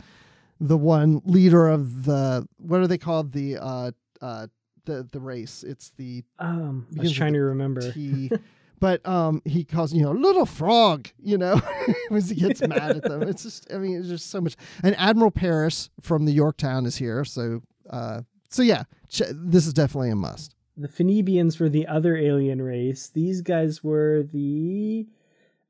the 0.60 0.78
one 0.78 1.20
leader 1.26 1.68
of 1.68 2.04
the 2.04 2.46
what 2.56 2.80
are 2.80 2.86
they 2.86 2.98
called 2.98 3.32
the 3.32 3.58
uh 3.58 3.90
uh 4.20 4.46
the 4.84 5.06
the 5.10 5.20
race. 5.20 5.62
It's 5.62 5.90
the 5.96 6.24
Um, 6.38 6.86
I 6.98 7.02
was 7.02 7.12
trying 7.12 7.32
to 7.34 7.40
remember. 7.40 7.92
T. 7.92 8.30
But 8.80 9.06
um, 9.06 9.42
he 9.44 9.62
calls 9.62 9.94
you 9.94 10.02
know 10.02 10.10
little 10.10 10.44
frog, 10.44 11.08
you 11.22 11.38
know, 11.38 11.60
when 12.08 12.20
he 12.20 12.34
gets 12.34 12.60
mad 12.66 12.96
at 12.96 13.04
them. 13.04 13.22
It's 13.22 13.44
just, 13.44 13.72
I 13.72 13.78
mean, 13.78 13.96
it's 14.00 14.08
just 14.08 14.28
so 14.28 14.40
much. 14.40 14.56
And 14.82 14.96
Admiral 14.98 15.30
Paris 15.30 15.88
from 16.00 16.24
the 16.24 16.32
Yorktown 16.32 16.84
is 16.84 16.96
here, 16.96 17.24
so 17.24 17.62
uh, 17.88 18.22
so 18.50 18.60
yeah, 18.62 18.82
ch- 19.08 19.22
this 19.30 19.68
is 19.68 19.72
definitely 19.72 20.10
a 20.10 20.16
must. 20.16 20.56
the 20.76 20.88
Phoebians 20.88 21.60
were 21.60 21.68
the 21.68 21.86
other 21.86 22.16
alien 22.16 22.60
race. 22.60 23.08
These 23.08 23.40
guys 23.42 23.84
were 23.84 24.24
the 24.24 25.06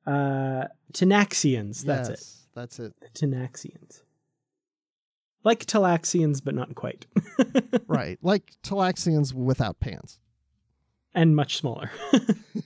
uh 0.07 0.69
Tenaxians. 0.95 1.83
That's 1.85 2.09
it. 2.09 2.25
That's 2.55 2.79
it. 2.79 2.95
The 3.01 3.27
Tenaxians. 3.27 4.01
Like 5.45 5.67
Talaxians, 5.67 6.43
but 6.43 6.55
not 6.55 6.75
quite. 6.75 7.07
Right, 7.89 8.19
like 8.23 8.53
Talaxians 8.63 9.35
without 9.35 9.81
pants. 9.81 10.19
and 11.15 11.37
much 11.37 11.57
smaller. 11.59 11.91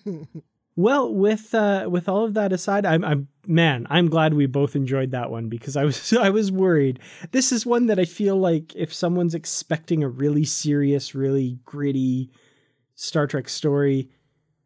well, 0.76 1.12
with 1.12 1.54
uh, 1.54 1.88
with 1.90 2.08
all 2.08 2.24
of 2.24 2.34
that 2.34 2.52
aside, 2.52 2.84
I'm, 2.86 3.04
I'm 3.04 3.28
man, 3.46 3.86
I'm 3.90 4.08
glad 4.08 4.34
we 4.34 4.46
both 4.46 4.76
enjoyed 4.76 5.10
that 5.12 5.30
one 5.30 5.48
because 5.48 5.76
I 5.76 5.84
was 5.84 6.12
I 6.20 6.30
was 6.30 6.52
worried. 6.52 7.00
This 7.32 7.50
is 7.50 7.64
one 7.66 7.86
that 7.86 7.98
I 7.98 8.04
feel 8.04 8.36
like 8.36 8.74
if 8.76 8.92
someone's 8.92 9.34
expecting 9.34 10.02
a 10.04 10.08
really 10.08 10.44
serious, 10.44 11.14
really 11.14 11.58
gritty 11.64 12.30
Star 12.94 13.26
Trek 13.26 13.48
story, 13.48 14.10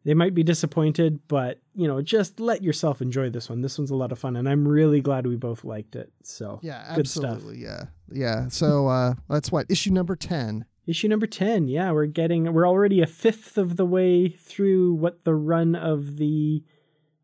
they 0.03 0.13
might 0.13 0.35
be 0.35 0.43
disappointed. 0.43 1.21
But 1.27 1.60
you 1.73 1.87
know, 1.87 2.01
just 2.01 2.39
let 2.39 2.61
yourself 2.61 3.01
enjoy 3.01 3.29
this 3.29 3.49
one. 3.49 3.61
This 3.61 3.77
one's 3.77 3.91
a 3.91 3.95
lot 3.95 4.11
of 4.11 4.19
fun, 4.19 4.35
and 4.35 4.47
I'm 4.47 4.67
really 4.67 5.01
glad 5.01 5.25
we 5.27 5.35
both 5.35 5.63
liked 5.63 5.95
it. 5.95 6.11
So 6.23 6.59
Yeah, 6.61 6.95
good 6.95 7.07
stuff. 7.07 7.35
absolutely. 7.35 7.63
Yeah, 7.63 7.83
yeah. 8.11 8.47
So 8.49 8.87
uh, 8.87 9.13
that's 9.29 9.51
what 9.51 9.67
issue 9.69 9.91
number 9.91 10.15
ten. 10.15 10.65
Issue 10.87 11.07
number 11.07 11.27
10. 11.27 11.67
Yeah, 11.67 11.91
we're 11.91 12.07
getting, 12.07 12.51
we're 12.51 12.67
already 12.67 13.01
a 13.03 13.07
fifth 13.07 13.59
of 13.59 13.77
the 13.77 13.85
way 13.85 14.27
through 14.29 14.95
what 14.95 15.23
the 15.25 15.35
run 15.35 15.75
of 15.75 16.17
the 16.17 16.63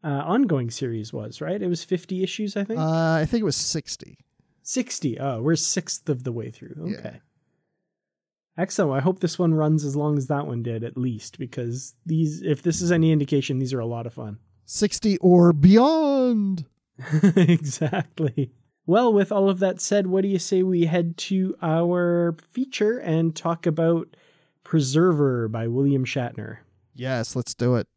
uh, 0.04 0.08
ongoing 0.26 0.70
series 0.70 1.12
was, 1.12 1.42
right? 1.42 1.60
It 1.60 1.68
was 1.68 1.84
50 1.84 2.22
issues, 2.22 2.56
I 2.56 2.64
think. 2.64 2.80
Uh, 2.80 3.14
I 3.20 3.26
think 3.26 3.42
it 3.42 3.46
was 3.46 3.56
sixty. 3.56 4.20
60. 4.62 5.20
Oh, 5.20 5.42
we're 5.42 5.56
sixth 5.56 6.08
of 6.08 6.24
the 6.24 6.32
way 6.32 6.52
through. 6.52 6.76
Okay. 7.00 7.20
Excellent. 8.58 9.00
I 9.00 9.04
hope 9.04 9.20
this 9.20 9.38
one 9.38 9.54
runs 9.54 9.86
as 9.86 9.96
long 9.96 10.18
as 10.18 10.28
that 10.28 10.48
one 10.48 10.64
did, 10.64 10.84
at 10.84 10.98
least, 10.98 11.38
because 11.38 11.94
these, 12.06 12.42
if 12.42 12.64
this 12.64 12.82
is 12.82 12.92
any 12.92 13.12
indication, 13.12 13.60
these 13.60 13.74
are 13.74 13.80
a 13.80 13.86
lot 13.86 14.08
of 14.08 14.14
fun. 14.14 14.40
60 14.66 15.18
or 15.20 15.54
beyond. 15.54 16.66
exactly. 17.36 18.52
Well, 18.88 19.14
with 19.14 19.32
all 19.32 19.50
of 19.50 19.60
that 19.60 19.80
said, 19.80 20.08
what 20.08 20.22
do 20.22 20.28
you 20.28 20.40
say 20.40 20.64
we 20.64 20.86
head 20.86 21.18
to 21.18 21.56
our 21.62 22.36
feature 22.52 22.98
and 22.98 23.36
talk 23.36 23.66
about 23.66 24.16
Preserver 24.64 25.48
by 25.48 25.68
William 25.68 26.06
Shatner? 26.06 26.58
Yes, 26.96 27.36
let's 27.36 27.54
do 27.54 27.76
it. 27.76 27.88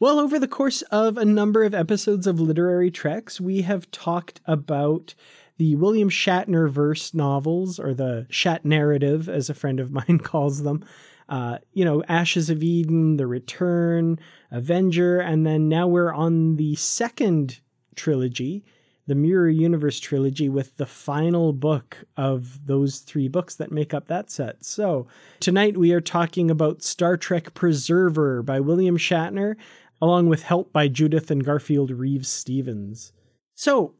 Well, 0.00 0.20
over 0.20 0.38
the 0.38 0.46
course 0.46 0.82
of 0.82 1.16
a 1.16 1.24
number 1.24 1.64
of 1.64 1.74
episodes 1.74 2.26
of 2.26 2.38
Literary 2.38 2.90
Treks, 2.90 3.40
we 3.40 3.62
have 3.62 3.90
talked 3.90 4.40
about 4.46 5.14
the 5.58 5.74
William 5.74 6.08
Shatner 6.08 6.70
verse 6.70 7.12
novels, 7.12 7.78
or 7.78 7.92
the 7.92 8.26
Shat 8.30 8.64
narrative, 8.64 9.28
as 9.28 9.50
a 9.50 9.54
friend 9.54 9.80
of 9.80 9.90
mine 9.90 10.18
calls 10.22 10.62
them. 10.62 10.84
Uh, 11.28 11.58
you 11.74 11.84
know, 11.84 12.02
Ashes 12.08 12.48
of 12.48 12.62
Eden, 12.62 13.18
The 13.18 13.26
Return, 13.26 14.18
Avenger, 14.50 15.20
and 15.20 15.46
then 15.46 15.68
now 15.68 15.86
we're 15.86 16.12
on 16.12 16.56
the 16.56 16.74
second 16.76 17.60
trilogy, 17.96 18.64
the 19.06 19.14
Mirror 19.14 19.50
Universe 19.50 20.00
trilogy, 20.00 20.48
with 20.48 20.76
the 20.76 20.86
final 20.86 21.52
book 21.52 21.98
of 22.16 22.66
those 22.66 23.00
three 23.00 23.28
books 23.28 23.56
that 23.56 23.72
make 23.72 23.92
up 23.92 24.06
that 24.06 24.30
set. 24.30 24.64
So 24.64 25.06
tonight 25.40 25.76
we 25.76 25.92
are 25.92 26.00
talking 26.00 26.50
about 26.50 26.82
Star 26.82 27.18
Trek 27.18 27.52
Preserver 27.52 28.42
by 28.42 28.60
William 28.60 28.96
Shatner, 28.96 29.56
along 30.00 30.28
with 30.28 30.44
help 30.44 30.72
by 30.72 30.88
Judith 30.88 31.30
and 31.30 31.44
Garfield 31.44 31.90
Reeves 31.90 32.28
Stevens. 32.28 33.12
So, 33.54 33.94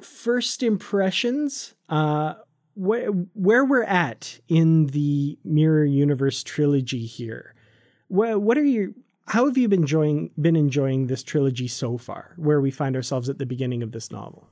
first 0.00 0.62
impressions, 0.62 1.74
uh, 1.88 2.34
where 2.74 3.08
where 3.08 3.64
we're 3.64 3.82
at 3.82 4.38
in 4.48 4.86
the 4.86 5.38
Mirror 5.44 5.86
Universe 5.86 6.42
trilogy 6.42 7.06
here. 7.06 7.54
What 8.08 8.40
what 8.40 8.56
are 8.56 8.64
your 8.64 8.90
how 9.26 9.46
have 9.46 9.58
you 9.58 9.68
been 9.68 9.80
enjoying 9.80 10.30
been 10.40 10.56
enjoying 10.56 11.06
this 11.06 11.22
trilogy 11.22 11.68
so 11.68 11.98
far? 11.98 12.34
Where 12.36 12.60
we 12.60 12.70
find 12.70 12.96
ourselves 12.96 13.28
at 13.28 13.38
the 13.38 13.46
beginning 13.46 13.82
of 13.82 13.92
this 13.92 14.10
novel. 14.10 14.48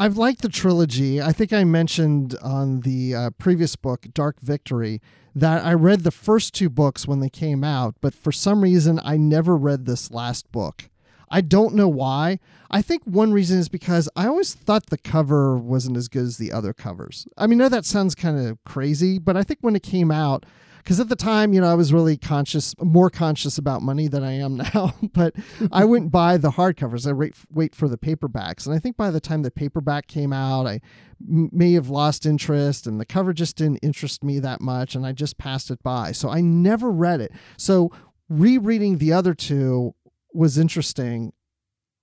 I've 0.00 0.16
liked 0.16 0.42
the 0.42 0.48
trilogy. 0.48 1.20
I 1.20 1.32
think 1.32 1.52
I 1.52 1.64
mentioned 1.64 2.36
on 2.40 2.80
the 2.80 3.14
uh, 3.16 3.30
previous 3.30 3.74
book, 3.74 4.06
Dark 4.14 4.40
Victory, 4.40 5.02
that 5.34 5.64
I 5.64 5.74
read 5.74 6.04
the 6.04 6.12
first 6.12 6.54
two 6.54 6.68
books 6.68 7.08
when 7.08 7.18
they 7.18 7.28
came 7.28 7.64
out, 7.64 7.96
but 8.00 8.14
for 8.14 8.30
some 8.30 8.62
reason 8.62 9.00
I 9.02 9.16
never 9.16 9.56
read 9.56 9.86
this 9.86 10.12
last 10.12 10.50
book. 10.52 10.88
I 11.30 11.40
don't 11.40 11.74
know 11.74 11.88
why. 11.88 12.38
I 12.70 12.82
think 12.82 13.04
one 13.04 13.32
reason 13.32 13.58
is 13.58 13.68
because 13.68 14.08
I 14.14 14.26
always 14.26 14.54
thought 14.54 14.86
the 14.86 14.98
cover 14.98 15.56
wasn't 15.56 15.96
as 15.96 16.08
good 16.08 16.24
as 16.24 16.36
the 16.36 16.52
other 16.52 16.72
covers. 16.72 17.26
I 17.36 17.46
mean, 17.46 17.60
I 17.60 17.64
know 17.64 17.68
that 17.70 17.84
sounds 17.84 18.14
kind 18.14 18.38
of 18.38 18.62
crazy, 18.64 19.18
but 19.18 19.36
I 19.36 19.42
think 19.42 19.60
when 19.62 19.74
it 19.76 19.82
came 19.82 20.10
out, 20.10 20.44
because 20.78 21.00
at 21.00 21.08
the 21.10 21.16
time, 21.16 21.52
you 21.52 21.60
know, 21.60 21.70
I 21.70 21.74
was 21.74 21.92
really 21.92 22.16
conscious, 22.16 22.74
more 22.80 23.10
conscious 23.10 23.58
about 23.58 23.82
money 23.82 24.08
than 24.08 24.24
I 24.24 24.32
am 24.32 24.56
now. 24.74 24.94
but 25.12 25.34
I 25.70 25.84
wouldn't 25.84 26.10
buy 26.10 26.36
the 26.36 26.52
hardcovers. 26.52 27.06
I 27.06 27.12
wait, 27.12 27.34
wait 27.50 27.74
for 27.74 27.88
the 27.88 27.98
paperbacks, 27.98 28.66
and 28.66 28.74
I 28.74 28.78
think 28.78 28.96
by 28.96 29.10
the 29.10 29.20
time 29.20 29.42
the 29.42 29.50
paperback 29.50 30.06
came 30.06 30.32
out, 30.32 30.66
I 30.66 30.80
may 31.20 31.72
have 31.72 31.90
lost 31.90 32.24
interest, 32.26 32.86
and 32.86 33.00
the 33.00 33.06
cover 33.06 33.32
just 33.32 33.56
didn't 33.56 33.78
interest 33.78 34.24
me 34.24 34.38
that 34.38 34.60
much, 34.60 34.94
and 34.94 35.04
I 35.06 35.12
just 35.12 35.36
passed 35.36 35.70
it 35.70 35.82
by. 35.82 36.12
So 36.12 36.30
I 36.30 36.40
never 36.40 36.90
read 36.90 37.20
it. 37.20 37.32
So 37.56 37.90
rereading 38.30 38.98
the 38.98 39.12
other 39.12 39.34
two 39.34 39.94
was 40.32 40.58
interesting 40.58 41.32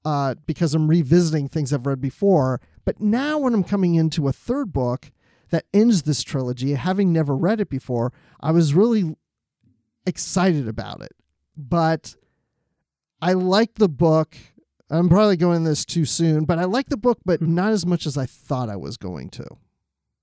uh, 0.04 0.36
because 0.46 0.74
I'm 0.74 0.88
revisiting 0.88 1.48
things 1.48 1.74
I've 1.74 1.88
read 1.88 2.02
before. 2.02 2.62
But 2.86 3.02
now, 3.02 3.40
when 3.40 3.54
I'm 3.54 3.64
coming 3.64 3.96
into 3.96 4.28
a 4.28 4.34
third 4.34 4.72
book 4.72 5.12
that 5.50 5.66
ends 5.74 6.04
this 6.04 6.24
trilogy, 6.24 6.74
having 6.74 7.12
never 7.12 7.36
read 7.36 7.60
it 7.60 7.70
before, 7.70 8.14
I 8.40 8.52
was 8.52 8.74
really 8.74 9.16
excited 10.06 10.68
about 10.68 11.02
it. 11.02 11.14
But 11.58 12.16
I 13.22 13.34
like 13.34 13.76
the 13.76 13.90
book. 13.90 14.36
I'm 14.90 15.10
probably 15.10 15.38
going 15.38 15.64
this 15.64 15.84
too 15.84 16.06
soon, 16.06 16.46
but 16.46 16.60
I 16.60 16.66
like 16.66 16.90
the 16.90 16.98
book, 16.98 17.20
but 17.26 17.42
not 17.42 17.72
as 17.72 17.86
much 17.86 18.06
as 18.06 18.18
I 18.18 18.28
thought 18.28 18.70
I 18.70 18.76
was 18.76 18.98
going 18.98 19.30
to. 19.32 19.48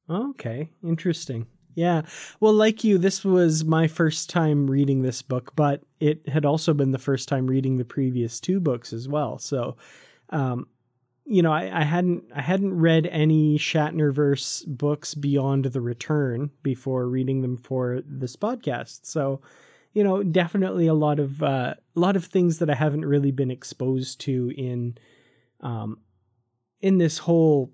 Okay, 0.09 0.71
interesting. 0.85 1.47
Yeah. 1.75 2.03
Well, 2.41 2.53
like 2.53 2.85
you, 2.85 2.99
this 2.99 3.25
was 3.25 3.65
my 3.65 3.87
first 3.87 4.29
time 4.29 4.71
reading 4.71 5.03
this 5.03 5.23
book, 5.23 5.53
but 5.57 5.83
it 6.01 6.29
had 6.29 6.45
also 6.45 6.75
been 6.75 6.93
the 6.93 6.99
first 6.99 7.29
time 7.29 7.47
reading 7.47 7.79
the 7.79 7.85
previous 7.85 8.41
two 8.41 8.61
books 8.61 8.93
as 8.93 9.09
well. 9.09 9.39
So, 9.39 9.77
um, 10.31 10.67
you 11.25 11.41
know, 11.43 11.53
I, 11.53 11.81
I 11.81 11.85
hadn't 11.85 12.25
I 12.35 12.43
hadn't 12.43 12.77
read 12.79 13.07
any 13.07 13.57
Shatnerverse 13.57 14.67
books 14.67 15.15
beyond 15.15 15.67
The 15.67 15.81
Return 15.81 16.51
before 16.63 17.09
reading 17.09 17.43
them 17.43 17.57
for 17.57 18.03
this 18.05 18.37
podcast. 18.37 19.07
So, 19.07 19.41
you 19.93 20.03
know, 20.03 20.23
definitely 20.23 20.89
a 20.89 20.95
lot 20.95 21.21
of 21.21 21.43
uh, 21.43 21.75
a 21.97 22.01
lot 22.01 22.17
of 22.17 22.25
things 22.25 22.59
that 22.59 22.71
I 22.71 22.75
haven't 22.75 23.05
really 23.05 23.31
been 23.31 23.51
exposed 23.51 24.21
to 24.23 24.53
in 24.57 24.99
um, 25.61 25.99
in 26.81 26.99
this 26.99 27.19
whole 27.19 27.73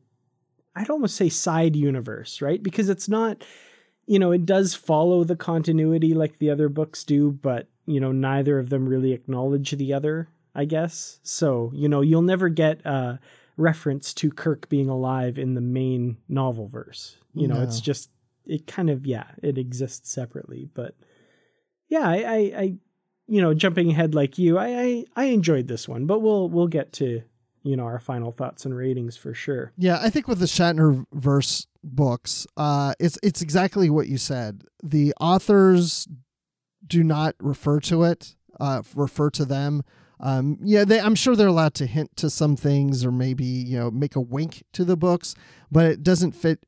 I'd 0.76 0.90
almost 0.90 1.16
say 1.16 1.28
side 1.28 1.74
universe, 1.74 2.40
right? 2.40 2.62
Because 2.62 2.88
it's 2.88 3.08
not 3.08 3.42
you 4.08 4.18
know, 4.18 4.32
it 4.32 4.46
does 4.46 4.74
follow 4.74 5.22
the 5.22 5.36
continuity 5.36 6.14
like 6.14 6.38
the 6.38 6.50
other 6.50 6.68
books 6.68 7.04
do, 7.04 7.30
but, 7.30 7.68
you 7.86 8.00
know, 8.00 8.10
neither 8.10 8.58
of 8.58 8.70
them 8.70 8.88
really 8.88 9.12
acknowledge 9.12 9.70
the 9.72 9.92
other, 9.92 10.28
I 10.54 10.64
guess. 10.64 11.20
So, 11.22 11.70
you 11.74 11.88
know, 11.88 12.00
you'll 12.00 12.22
never 12.22 12.48
get 12.48 12.80
a 12.86 13.20
reference 13.58 14.14
to 14.14 14.30
Kirk 14.30 14.68
being 14.68 14.88
alive 14.88 15.38
in 15.38 15.54
the 15.54 15.60
main 15.60 16.16
novel 16.28 16.68
verse. 16.68 17.18
You 17.34 17.48
know, 17.48 17.56
No. 17.56 17.62
it's 17.62 17.80
just, 17.80 18.10
it 18.46 18.66
kind 18.66 18.88
of, 18.88 19.06
yeah, 19.06 19.26
it 19.42 19.58
exists 19.58 20.10
separately. 20.10 20.70
But 20.72 20.94
yeah, 21.88 22.08
I, 22.08 22.16
I, 22.16 22.36
I 22.36 22.74
you 23.26 23.42
know, 23.42 23.52
jumping 23.52 23.90
ahead 23.90 24.14
like 24.14 24.38
you, 24.38 24.56
I, 24.56 24.68
I, 24.80 25.04
I 25.16 25.24
enjoyed 25.26 25.68
this 25.68 25.86
one, 25.86 26.06
but 26.06 26.20
we'll, 26.20 26.48
we'll 26.48 26.66
get 26.66 26.94
to, 26.94 27.22
you 27.62 27.76
know, 27.76 27.84
our 27.84 27.98
final 28.00 28.32
thoughts 28.32 28.64
and 28.64 28.74
ratings 28.74 29.18
for 29.18 29.34
sure. 29.34 29.72
Yeah, 29.76 29.98
I 30.00 30.08
think 30.08 30.28
with 30.28 30.38
the 30.38 30.46
Shatner 30.46 31.04
verse 31.12 31.66
books, 31.84 32.46
uh, 32.56 32.94
it's 32.98 33.18
it's 33.22 33.42
exactly 33.42 33.90
what 33.90 34.08
you 34.08 34.18
said. 34.18 34.64
The 34.82 35.14
authors 35.20 36.06
do 36.86 37.02
not 37.04 37.34
refer 37.40 37.80
to 37.80 38.04
it, 38.04 38.34
uh, 38.60 38.82
refer 38.94 39.30
to 39.30 39.44
them. 39.44 39.82
Um, 40.20 40.58
yeah, 40.62 40.84
they, 40.84 40.98
I'm 41.00 41.14
sure 41.14 41.36
they're 41.36 41.46
allowed 41.46 41.74
to 41.74 41.86
hint 41.86 42.16
to 42.16 42.28
some 42.30 42.56
things 42.56 43.04
or 43.04 43.12
maybe 43.12 43.44
you 43.44 43.78
know 43.78 43.90
make 43.90 44.16
a 44.16 44.20
wink 44.20 44.62
to 44.72 44.84
the 44.84 44.96
books, 44.96 45.34
but 45.70 45.86
it 45.86 46.02
doesn't 46.02 46.32
fit. 46.32 46.64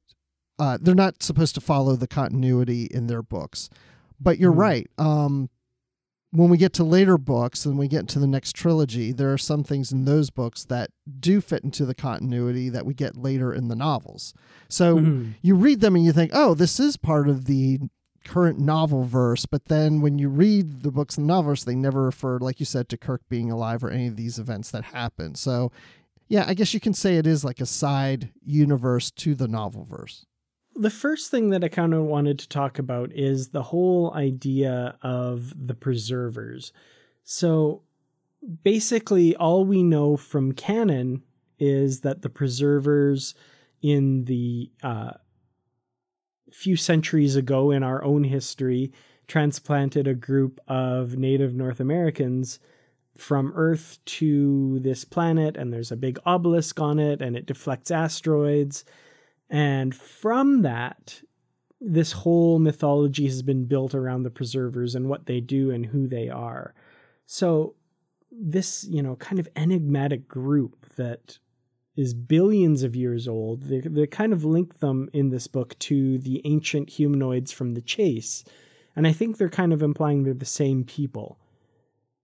Uh, 0.58 0.78
they're 0.80 0.94
not 0.94 1.22
supposed 1.22 1.54
to 1.54 1.60
follow 1.60 1.96
the 1.96 2.06
continuity 2.06 2.84
in 2.90 3.06
their 3.06 3.22
books. 3.22 3.70
But 4.20 4.38
you're 4.38 4.52
Mhm. 4.52 4.58
right. 4.58 4.90
Um, 4.98 5.48
when 6.32 6.48
we 6.48 6.56
get 6.56 6.72
to 6.74 6.84
later 6.84 7.18
books 7.18 7.64
and 7.66 7.76
we 7.78 7.88
get 7.88 8.06
to 8.08 8.18
the 8.20 8.26
next 8.26 8.54
trilogy, 8.54 9.10
there 9.12 9.32
are 9.32 9.38
some 9.38 9.64
things 9.64 9.90
in 9.90 10.04
those 10.04 10.30
books 10.30 10.64
that 10.66 10.90
do 11.18 11.40
fit 11.40 11.64
into 11.64 11.84
the 11.84 11.94
continuity 11.94 12.68
that 12.68 12.86
we 12.86 12.94
get 12.94 13.16
later 13.16 13.52
in 13.52 13.66
the 13.68 13.74
novels. 13.74 14.32
So 14.68 14.98
Mhm. 14.98 15.34
you 15.42 15.56
read 15.56 15.80
them 15.80 15.96
and 15.96 16.04
you 16.04 16.12
think, 16.12 16.30
oh, 16.32 16.54
this 16.54 16.78
is 16.78 16.96
part 16.96 17.28
of 17.28 17.46
the 17.46 17.80
current 18.24 18.60
novel 18.60 19.02
verse. 19.02 19.44
But 19.46 19.64
then 19.64 20.00
when 20.00 20.18
you 20.18 20.28
read 20.28 20.82
the 20.82 20.92
books 20.92 21.18
and 21.18 21.26
novels, 21.26 21.64
they 21.64 21.74
never 21.74 22.02
refer, 22.04 22.38
like 22.38 22.60
you 22.60 22.66
said, 22.66 22.88
to 22.90 22.96
Kirk 22.96 23.22
being 23.28 23.50
alive 23.50 23.82
or 23.82 23.90
any 23.90 24.06
of 24.06 24.16
these 24.16 24.38
events 24.38 24.70
that 24.70 24.84
happen. 24.84 25.34
So 25.34 25.72
yeah, 26.28 26.44
I 26.46 26.54
guess 26.54 26.72
you 26.72 26.78
can 26.80 26.94
say 26.94 27.16
it 27.16 27.26
is 27.26 27.44
like 27.44 27.60
a 27.60 27.66
side 27.66 28.30
universe 28.44 29.10
to 29.12 29.34
the 29.34 29.48
novel 29.48 29.82
verse. 29.82 30.26
The 30.74 30.90
first 30.90 31.30
thing 31.30 31.50
that 31.50 31.64
I 31.64 31.68
kind 31.68 31.94
of 31.94 32.04
wanted 32.04 32.38
to 32.40 32.48
talk 32.48 32.78
about 32.78 33.12
is 33.12 33.48
the 33.48 33.62
whole 33.62 34.12
idea 34.14 34.96
of 35.02 35.52
the 35.66 35.74
preservers. 35.74 36.72
So 37.24 37.82
basically, 38.62 39.36
all 39.36 39.64
we 39.64 39.82
know 39.82 40.16
from 40.16 40.52
canon 40.52 41.22
is 41.58 42.00
that 42.00 42.22
the 42.22 42.30
preservers 42.30 43.34
in 43.82 44.24
the 44.24 44.70
uh, 44.82 45.12
few 46.52 46.76
centuries 46.76 47.36
ago 47.36 47.70
in 47.70 47.82
our 47.82 48.02
own 48.02 48.24
history 48.24 48.92
transplanted 49.28 50.06
a 50.06 50.14
group 50.14 50.60
of 50.66 51.16
native 51.16 51.54
North 51.54 51.80
Americans 51.80 52.58
from 53.16 53.52
Earth 53.54 53.98
to 54.04 54.80
this 54.80 55.04
planet, 55.04 55.56
and 55.56 55.72
there's 55.72 55.92
a 55.92 55.96
big 55.96 56.18
obelisk 56.24 56.80
on 56.80 56.98
it, 56.98 57.20
and 57.20 57.36
it 57.36 57.46
deflects 57.46 57.90
asteroids. 57.90 58.84
And 59.50 59.94
from 59.94 60.62
that, 60.62 61.20
this 61.80 62.12
whole 62.12 62.58
mythology 62.58 63.26
has 63.26 63.42
been 63.42 63.64
built 63.64 63.94
around 63.94 64.22
the 64.22 64.30
preservers 64.30 64.94
and 64.94 65.08
what 65.08 65.26
they 65.26 65.40
do 65.40 65.70
and 65.70 65.84
who 65.84 66.06
they 66.06 66.28
are. 66.28 66.74
So, 67.26 67.74
this, 68.30 68.86
you 68.88 69.02
know, 69.02 69.16
kind 69.16 69.40
of 69.40 69.48
enigmatic 69.56 70.28
group 70.28 70.86
that 70.96 71.38
is 71.96 72.14
billions 72.14 72.82
of 72.82 72.94
years 72.94 73.26
old, 73.26 73.64
they, 73.64 73.80
they 73.80 74.06
kind 74.06 74.32
of 74.32 74.44
link 74.44 74.78
them 74.78 75.10
in 75.12 75.30
this 75.30 75.46
book 75.46 75.76
to 75.80 76.18
the 76.18 76.40
ancient 76.44 76.88
humanoids 76.88 77.50
from 77.50 77.74
the 77.74 77.80
chase. 77.80 78.44
And 78.94 79.06
I 79.06 79.12
think 79.12 79.36
they're 79.36 79.48
kind 79.48 79.72
of 79.72 79.82
implying 79.82 80.22
they're 80.22 80.34
the 80.34 80.44
same 80.44 80.84
people. 80.84 81.38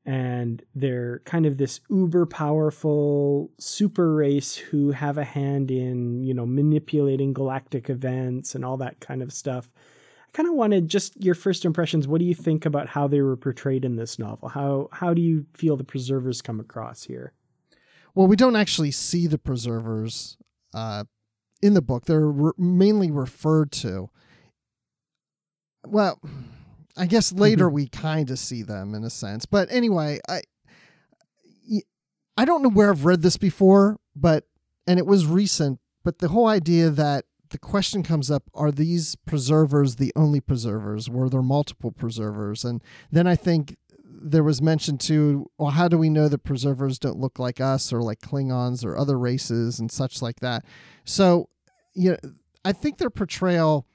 And 0.06 0.62
they're 0.76 1.18
kind 1.24 1.46
of 1.46 1.58
this 1.58 1.80
uber 1.90 2.26
powerful 2.26 3.50
super 3.58 4.14
race 4.14 4.54
who 4.54 4.92
have 4.92 5.18
a 5.18 5.24
hand 5.24 5.70
in 5.72 6.22
you 6.22 6.32
know 6.32 6.46
manipulating 6.46 7.32
galactic 7.32 7.90
events 7.90 8.54
and 8.54 8.64
all 8.64 8.76
that 8.76 9.00
kind 9.00 9.20
of 9.20 9.32
stuff. 9.32 9.68
I 10.28 10.30
kind 10.32 10.48
of 10.48 10.54
wanted 10.54 10.88
just 10.88 11.22
your 11.22 11.34
first 11.34 11.64
impressions. 11.64 12.06
What 12.06 12.20
do 12.20 12.24
you 12.24 12.34
think 12.34 12.64
about 12.64 12.86
how 12.88 13.08
they 13.08 13.20
were 13.20 13.36
portrayed 13.36 13.84
in 13.84 13.96
this 13.96 14.16
novel? 14.18 14.48
How 14.48 14.88
how 14.92 15.12
do 15.12 15.20
you 15.20 15.44
feel 15.52 15.76
the 15.76 15.84
preservers 15.84 16.40
come 16.40 16.60
across 16.60 17.02
here? 17.02 17.32
Well 18.14 18.28
we 18.28 18.36
don't 18.36 18.56
actually 18.56 18.92
see 18.92 19.26
the 19.26 19.38
preservers 19.38 20.36
uh, 20.72 21.04
in 21.60 21.74
the 21.74 21.82
book. 21.82 22.04
They're 22.04 22.28
re- 22.28 22.52
mainly 22.56 23.10
referred 23.10 23.72
to. 23.72 24.10
Well 25.84 26.20
I 26.96 27.06
guess 27.06 27.32
later 27.32 27.66
mm-hmm. 27.66 27.74
we 27.74 27.88
kind 27.88 28.30
of 28.30 28.38
see 28.38 28.62
them 28.62 28.94
in 28.94 29.04
a 29.04 29.10
sense. 29.10 29.46
But 29.46 29.68
anyway, 29.70 30.20
I 30.28 30.40
I 32.36 32.44
don't 32.44 32.62
know 32.62 32.68
where 32.68 32.90
I've 32.90 33.04
read 33.04 33.22
this 33.22 33.36
before, 33.36 33.98
but 34.14 34.44
and 34.86 34.98
it 34.98 35.06
was 35.06 35.26
recent, 35.26 35.80
but 36.04 36.18
the 36.18 36.28
whole 36.28 36.46
idea 36.46 36.90
that 36.90 37.24
the 37.50 37.58
question 37.58 38.02
comes 38.02 38.30
up 38.30 38.44
are 38.54 38.70
these 38.70 39.16
preservers 39.26 39.96
the 39.96 40.12
only 40.16 40.40
preservers? 40.40 41.08
Were 41.08 41.28
there 41.28 41.42
multiple 41.42 41.92
preservers? 41.92 42.64
And 42.64 42.82
then 43.10 43.26
i 43.26 43.36
think 43.36 43.76
there 44.18 44.42
was 44.42 44.62
mention 44.62 44.98
too 44.98 45.50
well 45.58 45.70
how 45.70 45.88
do 45.88 45.96
we 45.96 46.10
know 46.10 46.28
that 46.28 46.38
preservers 46.38 46.98
don't 46.98 47.18
look 47.18 47.38
like 47.38 47.60
us 47.60 47.92
or 47.92 48.02
like 48.02 48.20
klingons 48.20 48.84
or 48.84 48.96
other 48.96 49.18
races 49.18 49.78
and 49.78 49.90
such 49.90 50.20
like 50.20 50.40
that? 50.40 50.64
So 51.04 51.48
you 51.94 52.10
know 52.10 52.30
i 52.64 52.72
think 52.72 52.98
their 52.98 53.10
portrayal 53.10 53.86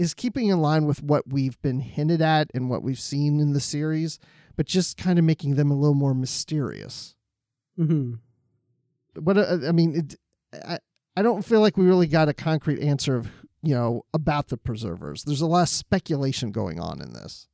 is 0.00 0.14
keeping 0.14 0.48
in 0.48 0.62
line 0.62 0.86
with 0.86 1.02
what 1.02 1.28
we've 1.28 1.60
been 1.60 1.80
hinted 1.80 2.22
at 2.22 2.50
and 2.54 2.70
what 2.70 2.82
we've 2.82 2.98
seen 2.98 3.38
in 3.38 3.52
the 3.52 3.60
series, 3.60 4.18
but 4.56 4.64
just 4.64 4.96
kind 4.96 5.18
of 5.18 5.26
making 5.26 5.56
them 5.56 5.70
a 5.70 5.74
little 5.74 5.94
more 5.94 6.14
mysterious. 6.14 7.14
Mm-hmm. 7.78 8.14
What 9.22 9.36
uh, 9.36 9.58
I 9.68 9.72
mean, 9.72 9.94
it, 9.94 10.16
I 10.66 10.78
I 11.18 11.22
don't 11.22 11.44
feel 11.44 11.60
like 11.60 11.76
we 11.76 11.84
really 11.84 12.06
got 12.06 12.30
a 12.30 12.32
concrete 12.32 12.80
answer 12.80 13.14
of 13.14 13.28
you 13.62 13.74
know 13.74 14.06
about 14.14 14.48
the 14.48 14.56
preservers. 14.56 15.24
There's 15.24 15.42
a 15.42 15.46
lot 15.46 15.62
of 15.62 15.68
speculation 15.68 16.50
going 16.50 16.80
on 16.80 17.02
in 17.02 17.12
this. 17.12 17.46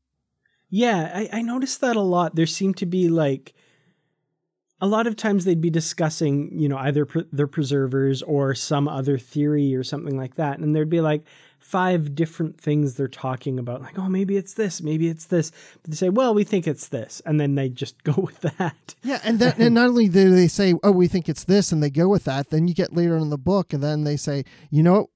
Yeah, 0.70 1.11
I, 1.12 1.38
I 1.38 1.42
noticed 1.42 1.80
that 1.80 1.96
a 1.96 2.00
lot. 2.00 2.37
There 2.37 2.46
seemed 2.46 2.76
to 2.76 2.87
be 2.87 3.09
like 3.09 3.54
a 4.80 4.87
lot 4.87 5.09
of 5.09 5.16
times 5.16 5.44
they'd 5.44 5.61
be 5.61 5.70
discussing, 5.70 6.56
you 6.56 6.68
know, 6.68 6.76
either 6.76 7.06
pre- 7.06 7.26
their 7.32 7.48
preservers 7.48 8.22
or 8.22 8.54
some 8.54 8.87
other 8.87 9.18
theory 9.18 9.74
or 9.74 9.82
something 9.82 10.16
like 10.16 10.37
that, 10.37 10.61
and 10.61 10.76
there'd 10.76 10.88
be 10.90 11.00
like, 11.00 11.24
five 11.66 12.14
different 12.14 12.61
things 12.61 12.94
they're 12.94 13.09
talking 13.09 13.59
about. 13.59 13.83
Like, 13.83 13.98
oh, 13.98 14.09
maybe 14.09 14.37
it's 14.37 14.55
this, 14.55 14.81
maybe 14.81 15.09
it's 15.09 15.26
this. 15.26 15.50
But 15.83 15.90
they 15.90 15.96
say, 15.96 16.11
well, 16.11 16.33
we 16.33 16.44
think 16.44 16.68
it's 16.68 16.88
this, 16.88 17.20
and 17.26 17.40
then 17.40 17.57
they 17.57 17.68
just 17.68 18.02
go 18.05 18.12
with 18.12 18.40
that. 18.42 18.94
Yeah, 19.02 19.20
and 19.24 19.40
then 19.40 19.55
and 19.59 19.74
not 19.74 19.88
only 19.88 20.09
do 20.09 20.31
they 20.31 20.46
say, 20.46 20.74
oh, 20.85 20.92
we 20.92 21.09
think 21.09 21.29
it's 21.29 21.42
this, 21.42 21.72
and 21.72 21.83
they 21.83 21.90
go 21.90 22.07
with 22.09 22.22
that, 22.24 22.50
then 22.50 22.68
you 22.68 22.74
get 22.74 22.94
later 22.94 23.16
in 23.16 23.31
the 23.31 23.38
book, 23.38 23.72
and 23.72 23.83
then 23.83 24.05
they 24.05 24.16
say, 24.16 24.44
you 24.70 24.85
know, 24.85 25.11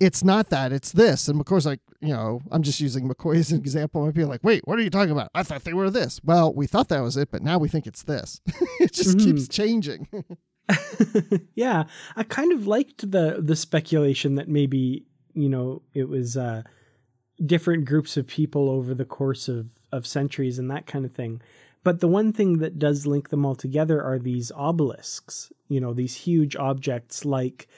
it's 0.00 0.24
not 0.24 0.48
that, 0.48 0.72
it's 0.72 0.92
this. 0.92 1.28
And 1.28 1.38
of 1.38 1.44
course, 1.44 1.66
like, 1.66 1.80
you 2.00 2.14
know, 2.14 2.40
I'm 2.50 2.62
just 2.62 2.80
using 2.80 3.06
McCoy 3.06 3.36
as 3.36 3.52
an 3.52 3.58
example. 3.58 4.02
Might 4.02 4.14
be 4.14 4.24
like, 4.24 4.42
wait, 4.42 4.62
what 4.64 4.78
are 4.78 4.82
you 4.82 4.88
talking 4.88 5.12
about? 5.12 5.28
I 5.34 5.42
thought 5.42 5.64
they 5.64 5.74
were 5.74 5.90
this. 5.90 6.18
Well, 6.24 6.54
we 6.54 6.66
thought 6.66 6.88
that 6.88 7.00
was 7.02 7.18
it, 7.18 7.30
but 7.30 7.42
now 7.42 7.58
we 7.58 7.68
think 7.68 7.86
it's 7.86 8.04
this. 8.04 8.40
it 8.80 8.94
just 8.94 9.18
mm-hmm. 9.18 9.36
keeps 9.36 9.48
changing. 9.48 10.08
yeah, 11.54 11.84
I 12.16 12.22
kind 12.22 12.52
of 12.52 12.66
liked 12.66 13.10
the 13.10 13.36
the 13.42 13.56
speculation 13.56 14.36
that 14.36 14.48
maybe 14.48 15.04
you 15.34 15.48
know 15.48 15.82
it 15.94 16.08
was 16.08 16.36
uh, 16.36 16.62
different 17.44 17.84
groups 17.84 18.16
of 18.16 18.26
people 18.26 18.68
over 18.68 18.94
the 18.94 19.04
course 19.04 19.48
of 19.48 19.68
of 19.92 20.06
centuries 20.06 20.58
and 20.58 20.70
that 20.70 20.86
kind 20.86 21.04
of 21.04 21.12
thing. 21.12 21.40
But 21.82 22.00
the 22.00 22.08
one 22.08 22.32
thing 22.32 22.58
that 22.58 22.78
does 22.78 23.06
link 23.06 23.30
them 23.30 23.46
all 23.46 23.54
together 23.54 24.02
are 24.02 24.18
these 24.18 24.52
obelisks. 24.52 25.50
You 25.68 25.80
know, 25.80 25.94
these 25.94 26.14
huge 26.14 26.56
objects 26.56 27.24
like 27.24 27.68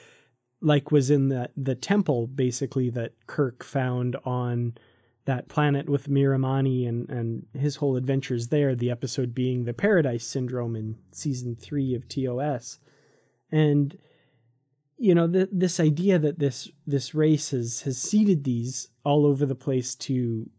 like 0.61 0.91
was 0.91 1.09
in 1.09 1.29
the 1.29 1.49
the 1.55 1.75
temple 1.75 2.27
basically 2.27 2.89
that 2.91 3.13
Kirk 3.27 3.63
found 3.63 4.15
on 4.25 4.75
that 5.25 5.47
planet 5.47 5.87
with 5.87 6.09
Miramanee 6.09 6.87
and 6.87 7.09
and 7.09 7.45
his 7.53 7.77
whole 7.77 7.95
adventures 7.95 8.49
there. 8.49 8.75
The 8.75 8.91
episode 8.91 9.33
being 9.33 9.63
the 9.63 9.73
Paradise 9.73 10.25
Syndrome 10.25 10.75
in 10.75 10.97
season 11.11 11.55
three 11.55 11.95
of 11.95 12.07
TOS, 12.09 12.79
and 13.51 13.97
you 14.97 15.15
know 15.15 15.27
the, 15.27 15.49
this 15.51 15.79
idea 15.79 16.19
that 16.19 16.39
this 16.39 16.69
this 16.85 17.13
race 17.13 17.51
has 17.51 17.81
has 17.81 17.97
seeded 17.97 18.43
these 18.43 18.89
all 19.03 19.25
over 19.25 19.45
the 19.45 19.55
place 19.55 19.95
to 19.95 20.49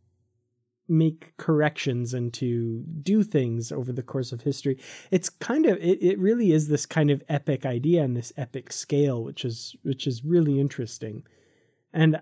make 0.86 1.34
corrections 1.38 2.12
and 2.12 2.34
to 2.34 2.84
do 3.02 3.22
things 3.22 3.72
over 3.72 3.90
the 3.90 4.02
course 4.02 4.32
of 4.32 4.42
history 4.42 4.78
it's 5.10 5.30
kind 5.30 5.64
of 5.64 5.78
it, 5.78 6.02
it 6.02 6.18
really 6.18 6.52
is 6.52 6.68
this 6.68 6.84
kind 6.84 7.10
of 7.10 7.22
epic 7.28 7.64
idea 7.64 8.02
and 8.02 8.14
this 8.14 8.34
epic 8.36 8.70
scale 8.70 9.24
which 9.24 9.44
is 9.44 9.74
which 9.82 10.06
is 10.06 10.24
really 10.24 10.60
interesting. 10.60 11.22
And 11.92 12.20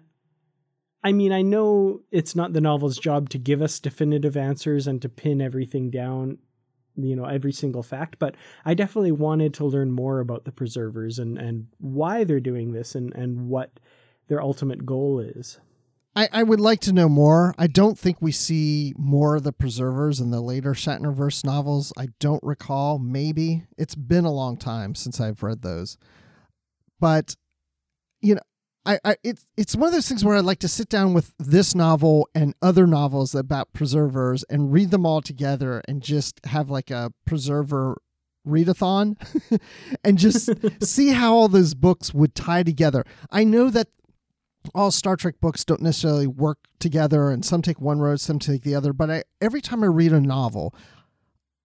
i 1.03 1.11
mean 1.11 1.33
i 1.33 1.43
know 1.43 2.03
it's 2.13 2.37
not 2.37 2.53
the 2.53 2.61
novel's 2.61 2.99
job 2.99 3.31
to 3.31 3.39
give 3.39 3.61
us 3.61 3.81
definitive 3.81 4.37
answers 4.37 4.87
and 4.87 5.03
to 5.03 5.09
pin 5.09 5.41
everything 5.41 5.91
down 5.91 6.39
you 6.97 7.17
know 7.17 7.25
every 7.25 7.53
single 7.53 7.83
fact 7.83 8.19
but 8.19 8.35
i 8.65 8.75
definitely 8.75 9.13
wanted 9.13 9.55
to 9.55 9.65
learn 9.65 9.91
more 9.91 10.21
about 10.21 10.45
the 10.45 10.53
preservers 10.53 11.19
and 11.19 11.39
and 11.39 11.67
why 11.79 12.25
they're 12.25 12.41
doing 12.41 12.73
this 12.73 12.95
and 12.95 13.15
and 13.15 13.49
what 13.49 13.81
their 14.29 14.43
ultimate 14.43 14.85
goal 14.85 15.19
is 15.19 15.59
I, 16.15 16.29
I 16.31 16.43
would 16.43 16.61
like 16.61 16.81
to 16.81 16.93
know 16.93 17.09
more. 17.09 17.55
I 17.57 17.67
don't 17.67 17.99
think 17.99 18.21
we 18.21 18.33
see 18.33 18.93
more 18.99 19.37
of 19.37 19.45
the 19.45 19.53
preservers 19.53 20.21
in 20.21 20.31
the 20.31 20.43
later 20.43 20.75
Shatnerverse 20.75 21.43
novels. 21.43 21.91
I 21.97 22.09
don't 22.21 22.43
recall. 22.43 22.99
Maybe 22.99 23.65
it's 23.79 23.95
been 23.95 24.27
a 24.27 24.31
long 24.31 24.59
time 24.59 24.95
since 24.95 25.21
I've 25.21 25.43
read 25.43 25.63
those, 25.63 25.97
but 27.01 27.35
you 28.21 28.35
know, 28.35 28.43
I, 28.85 28.99
I 29.05 29.17
it's 29.23 29.47
it's 29.57 29.77
one 29.77 29.89
of 29.89 29.93
those 29.93 30.09
things 30.09 30.25
where 30.25 30.37
I'd 30.37 30.45
like 30.45 30.59
to 30.61 30.69
sit 30.69 30.89
down 30.89 31.15
with 31.15 31.35
this 31.39 31.75
novel 31.75 32.29
and 32.35 32.55
other 32.61 32.87
novels 32.87 33.35
about 33.35 33.73
preservers 33.73 34.45
and 34.45 34.73
read 34.73 34.91
them 34.91 35.07
all 35.07 35.21
together 35.21 35.83
and 35.87 36.03
just 36.03 36.45
have 36.47 36.69
like 36.69 36.91
a 36.91 37.13
preserver 37.25 38.01
readathon 38.47 39.17
and 40.05 40.19
just 40.19 40.51
see 40.85 41.09
how 41.09 41.35
all 41.35 41.49
those 41.49 41.75
books 41.75 42.13
would 42.13 42.35
tie 42.35 42.63
together. 42.63 43.05
I 43.31 43.45
know 43.45 43.71
that 43.71 43.89
all 44.75 44.91
Star 44.91 45.17
Trek 45.17 45.37
books 45.41 45.65
don't 45.65 45.83
necessarily 45.83 46.27
work 46.27 46.59
together 46.79 47.31
and 47.31 47.45
some 47.45 47.63
take 47.63 47.81
one 47.81 48.01
road, 48.01 48.21
some 48.21 48.39
take 48.39 48.63
the 48.63 48.75
other, 48.75 48.93
but 48.93 49.11
I, 49.11 49.25
every 49.41 49.61
time 49.61 49.83
I 49.83 49.89
read 49.89 50.13
a 50.13 50.21
novel, 50.21 50.75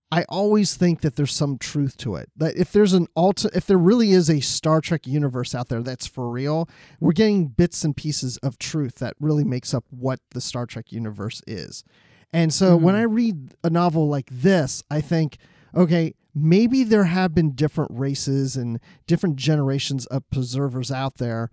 I 0.09 0.23
always 0.29 0.75
think 0.75 1.01
that 1.01 1.17
there's 1.17 1.33
some 1.33 1.57
truth 1.57 1.97
to 1.97 2.15
it. 2.15 2.29
That 2.37 2.55
if 2.55 2.71
there's 2.71 2.93
an 2.93 3.07
alt, 3.15 3.43
if 3.53 3.65
there 3.65 3.77
really 3.77 4.11
is 4.11 4.29
a 4.29 4.39
Star 4.39 4.79
Trek 4.79 5.05
universe 5.05 5.53
out 5.53 5.67
there 5.67 5.83
that's 5.83 6.07
for 6.07 6.29
real, 6.29 6.69
we're 6.99 7.11
getting 7.11 7.47
bits 7.47 7.83
and 7.83 7.95
pieces 7.95 8.37
of 8.37 8.57
truth 8.57 8.95
that 8.95 9.15
really 9.19 9.43
makes 9.43 9.73
up 9.73 9.83
what 9.89 10.19
the 10.31 10.39
Star 10.39 10.65
Trek 10.65 10.91
universe 10.91 11.41
is. 11.45 11.83
And 12.31 12.53
so 12.53 12.75
mm-hmm. 12.75 12.85
when 12.85 12.95
I 12.95 13.01
read 13.01 13.55
a 13.63 13.69
novel 13.69 14.07
like 14.07 14.29
this, 14.31 14.81
I 14.89 15.01
think, 15.01 15.37
okay, 15.75 16.13
maybe 16.33 16.83
there 16.83 17.05
have 17.05 17.33
been 17.33 17.51
different 17.51 17.91
races 17.93 18.55
and 18.55 18.79
different 19.07 19.35
generations 19.35 20.05
of 20.05 20.29
preservers 20.29 20.91
out 20.91 21.17
there, 21.17 21.49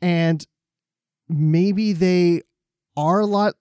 and 0.00 0.46
maybe 1.28 1.92
they 1.92 2.42
are 2.96 3.20
a 3.20 3.26
lot 3.26 3.54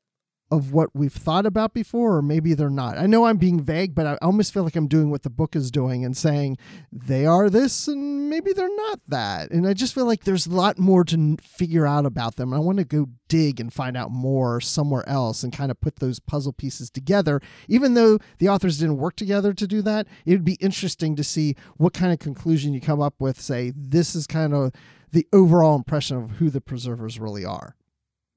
of 0.51 0.73
what 0.73 0.89
we've 0.93 1.13
thought 1.13 1.45
about 1.45 1.73
before, 1.73 2.17
or 2.17 2.21
maybe 2.21 2.53
they're 2.53 2.69
not. 2.69 2.97
I 2.97 3.05
know 3.05 3.25
I'm 3.25 3.37
being 3.37 3.61
vague, 3.61 3.95
but 3.95 4.05
I 4.05 4.17
almost 4.21 4.53
feel 4.53 4.63
like 4.63 4.75
I'm 4.75 4.87
doing 4.87 5.09
what 5.09 5.23
the 5.23 5.29
book 5.29 5.55
is 5.55 5.71
doing 5.71 6.03
and 6.03 6.15
saying 6.15 6.57
they 6.91 7.25
are 7.25 7.49
this 7.49 7.87
and 7.87 8.29
maybe 8.29 8.51
they're 8.51 8.75
not 8.75 8.99
that. 9.07 9.51
And 9.51 9.65
I 9.65 9.73
just 9.73 9.95
feel 9.95 10.05
like 10.05 10.25
there's 10.25 10.47
a 10.47 10.53
lot 10.53 10.77
more 10.77 11.05
to 11.05 11.37
figure 11.41 11.87
out 11.87 12.05
about 12.05 12.35
them. 12.35 12.53
I 12.53 12.59
want 12.59 12.79
to 12.79 12.83
go 12.83 13.07
dig 13.29 13.61
and 13.61 13.71
find 13.71 13.95
out 13.95 14.11
more 14.11 14.59
somewhere 14.59 15.07
else 15.07 15.41
and 15.41 15.53
kind 15.53 15.71
of 15.71 15.79
put 15.79 15.97
those 15.97 16.19
puzzle 16.19 16.53
pieces 16.53 16.89
together. 16.89 17.39
Even 17.69 17.93
though 17.93 18.19
the 18.39 18.49
authors 18.49 18.77
didn't 18.77 18.97
work 18.97 19.15
together 19.15 19.53
to 19.53 19.65
do 19.65 19.81
that, 19.81 20.05
it 20.25 20.31
would 20.31 20.43
be 20.43 20.55
interesting 20.55 21.15
to 21.15 21.23
see 21.23 21.55
what 21.77 21.93
kind 21.93 22.11
of 22.11 22.19
conclusion 22.19 22.73
you 22.73 22.81
come 22.81 23.01
up 23.01 23.15
with. 23.19 23.39
Say, 23.39 23.71
this 23.73 24.15
is 24.15 24.27
kind 24.27 24.53
of 24.53 24.73
the 25.13 25.25
overall 25.31 25.75
impression 25.75 26.17
of 26.17 26.31
who 26.31 26.49
the 26.49 26.61
preservers 26.61 27.19
really 27.19 27.45
are. 27.45 27.75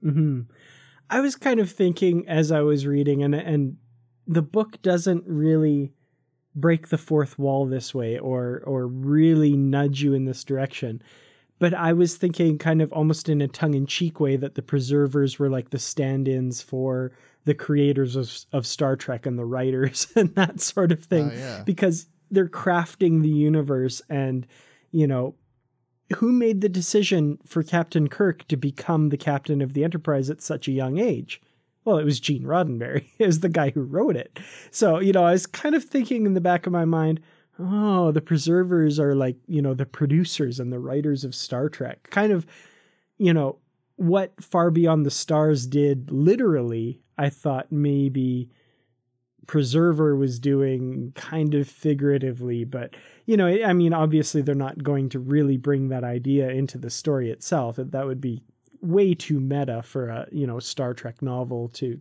Hmm. 0.01 0.43
I 1.15 1.21
was 1.21 1.37
kind 1.37 1.61
of 1.61 1.71
thinking 1.71 2.29
as 2.29 2.51
I 2.51 2.63
was 2.63 2.89
reading, 2.89 3.23
and 3.23 3.37
and 3.37 3.77
the 4.27 4.43
book 4.43 4.83
doesn't 4.83 5.23
really 5.29 5.93
break 6.57 6.89
the 6.89 6.99
fourth 6.99 7.39
wall 7.39 7.67
this 7.67 7.95
way, 7.95 8.19
or 8.19 8.65
or 8.67 8.89
really 8.89 9.57
nudge 9.57 10.03
you 10.03 10.13
in 10.13 10.25
this 10.25 10.43
direction. 10.43 11.01
But 11.61 11.73
I 11.73 11.93
was 11.93 12.17
thinking, 12.17 12.59
kind 12.59 12.83
of 12.83 12.93
almost 12.93 13.29
in 13.29 13.41
a 13.41 13.47
tongue 13.47 13.75
in 13.75 13.87
cheek 13.87 14.19
way, 14.19 14.35
that 14.35 14.57
the 14.57 14.63
preservers 14.63 15.39
were 15.39 15.49
like 15.49 15.71
the 15.71 15.79
stand 15.79 16.27
ins 16.27 16.61
for 16.61 17.13
the 17.45 17.55
creators 17.55 18.17
of, 18.17 18.37
of 18.53 18.67
Star 18.67 18.97
Trek 18.97 19.25
and 19.25 19.39
the 19.39 19.45
writers 19.45 20.09
and 20.17 20.35
that 20.35 20.61
sort 20.61 20.91
of 20.91 21.05
thing, 21.05 21.31
oh, 21.33 21.37
yeah. 21.37 21.63
because 21.65 22.07
they're 22.33 22.49
crafting 22.49 23.23
the 23.23 23.29
universe 23.29 24.03
and 24.11 24.49
you 24.91 25.07
know 25.07 25.37
who 26.17 26.33
made 26.33 26.61
the 26.61 26.69
decision 26.69 27.39
for 27.47 27.63
Captain 27.63 28.09
Kirk 28.09 28.47
to 28.49 28.57
become 28.57 29.09
the 29.09 29.17
captain 29.17 29.63
of 29.63 29.73
the 29.73 29.85
Enterprise 29.85 30.31
at 30.31 30.43
such 30.43 30.69
a 30.69 30.73
young 30.73 30.99
age? 30.99 31.41
well, 31.85 31.99
it 31.99 32.05
was 32.05 32.21
Gene 32.21 32.45
Roddenberry. 32.45 33.07
Was 33.19 33.41
the 33.41 33.49
guy 33.49 33.71
who 33.71 33.83
wrote 33.83 34.17
it. 34.17 34.39
So, 34.71 35.01
you 35.01 35.13
know, 35.13 35.25
I 35.25 35.33
was 35.33 35.47
kind 35.47 35.75
of 35.75 35.85
thinking 35.85 36.27
in 36.27 36.35
the 36.35 36.41
back 36.41 36.67
of 36.67 36.73
my 36.73 36.85
mind, 36.85 37.21
oh, 37.59 38.11
the 38.11 38.21
preservers 38.21 38.99
are 38.99 39.15
like, 39.15 39.37
you 39.47 39.63
know, 39.63 39.75
the 39.75 39.87
producers 39.87 40.59
and 40.59 40.73
the 40.73 40.79
writers 40.79 41.25
of 41.25 41.35
Star 41.35 41.69
Trek. 41.69 42.09
Kind 42.11 42.33
of, 42.33 42.47
you 43.19 43.33
know, 43.33 43.59
what 43.97 44.33
Far 44.43 44.71
Beyond 44.71 45.07
the 45.07 45.11
Stars 45.11 45.67
did 45.67 46.11
literally, 46.11 47.01
I 47.17 47.29
thought 47.29 47.71
maybe 47.71 48.51
Preserver 49.47 50.17
was 50.17 50.39
doing 50.39 51.13
kind 51.15 51.55
of 51.55 51.69
figuratively, 51.69 52.65
but 52.65 52.95
you 53.27 53.37
know, 53.37 53.47
I 53.47 53.73
mean, 53.73 53.93
obviously 53.93 54.43
they're 54.43 54.55
not 54.55 54.83
going 54.83 55.09
to 55.11 55.19
really 55.19 55.57
bring 55.57 55.89
that 55.89 56.05
idea 56.05 56.51
into 56.51 56.79
the 56.79 56.91
story 56.91 57.31
itself. 57.31 57.77
That 57.79 58.07
would 58.07 58.21
be 58.21 58.43
way 58.81 59.15
too 59.15 59.41
meta 59.41 59.83
for 59.83 60.09
a 60.09 60.29
you 60.31 60.47
know 60.47 60.59
Star 60.59 60.95
Trek 60.95 61.23
novel 61.23 61.69
to 61.71 62.01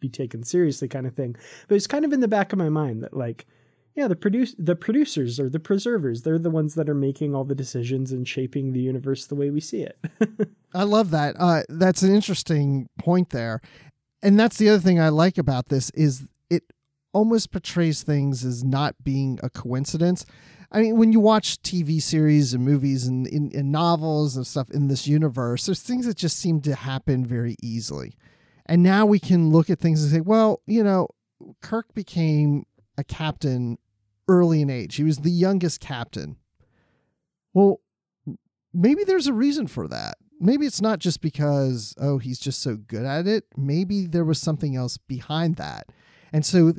be 0.00 0.08
taken 0.08 0.42
seriously, 0.42 0.88
kind 0.88 1.06
of 1.06 1.14
thing. 1.14 1.36
But 1.68 1.76
it's 1.76 1.86
kind 1.86 2.04
of 2.04 2.12
in 2.12 2.20
the 2.20 2.28
back 2.28 2.52
of 2.52 2.58
my 2.58 2.68
mind 2.68 3.02
that 3.02 3.16
like, 3.16 3.46
yeah, 3.94 4.08
the 4.08 4.16
produce 4.16 4.54
the 4.58 4.76
producers 4.76 5.38
or 5.38 5.48
the 5.48 5.60
preservers, 5.60 6.22
they're 6.22 6.38
the 6.38 6.50
ones 6.50 6.74
that 6.74 6.88
are 6.88 6.94
making 6.94 7.34
all 7.34 7.44
the 7.44 7.54
decisions 7.54 8.12
and 8.12 8.26
shaping 8.26 8.72
the 8.72 8.80
universe 8.80 9.26
the 9.26 9.36
way 9.36 9.50
we 9.50 9.60
see 9.60 9.82
it. 9.82 9.98
I 10.74 10.82
love 10.82 11.10
that. 11.10 11.36
Uh, 11.38 11.62
that's 11.68 12.02
an 12.02 12.14
interesting 12.14 12.88
point 12.98 13.30
there, 13.30 13.60
and 14.22 14.38
that's 14.38 14.58
the 14.58 14.68
other 14.68 14.80
thing 14.80 15.00
I 15.00 15.10
like 15.10 15.38
about 15.38 15.68
this 15.68 15.90
is 15.90 16.28
it 16.50 16.64
almost 17.12 17.52
portrays 17.52 18.02
things 18.02 18.44
as 18.44 18.64
not 18.64 18.96
being 19.02 19.38
a 19.42 19.48
coincidence. 19.48 20.26
I 20.70 20.80
mean, 20.80 20.96
when 20.96 21.12
you 21.12 21.20
watch 21.20 21.62
TV 21.62 22.02
series 22.02 22.54
and 22.54 22.64
movies 22.64 23.06
and 23.06 23.26
in, 23.26 23.70
novels 23.70 24.36
and 24.36 24.46
stuff 24.46 24.70
in 24.70 24.88
this 24.88 25.06
universe, 25.06 25.66
there's 25.66 25.82
things 25.82 26.06
that 26.06 26.16
just 26.16 26.38
seem 26.38 26.60
to 26.62 26.74
happen 26.74 27.24
very 27.24 27.56
easily. 27.62 28.14
And 28.66 28.82
now 28.82 29.06
we 29.06 29.18
can 29.18 29.50
look 29.50 29.70
at 29.70 29.78
things 29.78 30.02
and 30.02 30.12
say, 30.12 30.20
well, 30.20 30.60
you 30.66 30.82
know, 30.82 31.08
Kirk 31.62 31.94
became 31.94 32.64
a 32.98 33.04
captain 33.04 33.78
early 34.28 34.60
in 34.60 34.70
age. 34.70 34.96
He 34.96 35.04
was 35.04 35.18
the 35.18 35.30
youngest 35.30 35.80
captain. 35.80 36.36
Well, 37.54 37.80
maybe 38.74 39.04
there's 39.04 39.28
a 39.28 39.32
reason 39.32 39.66
for 39.66 39.86
that. 39.88 40.18
Maybe 40.40 40.66
it's 40.66 40.82
not 40.82 40.98
just 40.98 41.20
because, 41.20 41.94
oh, 41.98 42.18
he's 42.18 42.38
just 42.38 42.60
so 42.60 42.76
good 42.76 43.04
at 43.04 43.26
it. 43.26 43.44
Maybe 43.56 44.06
there 44.06 44.24
was 44.24 44.38
something 44.38 44.76
else 44.76 44.98
behind 44.98 45.56
that. 45.56 45.86
And 46.32 46.44
so 46.44 46.74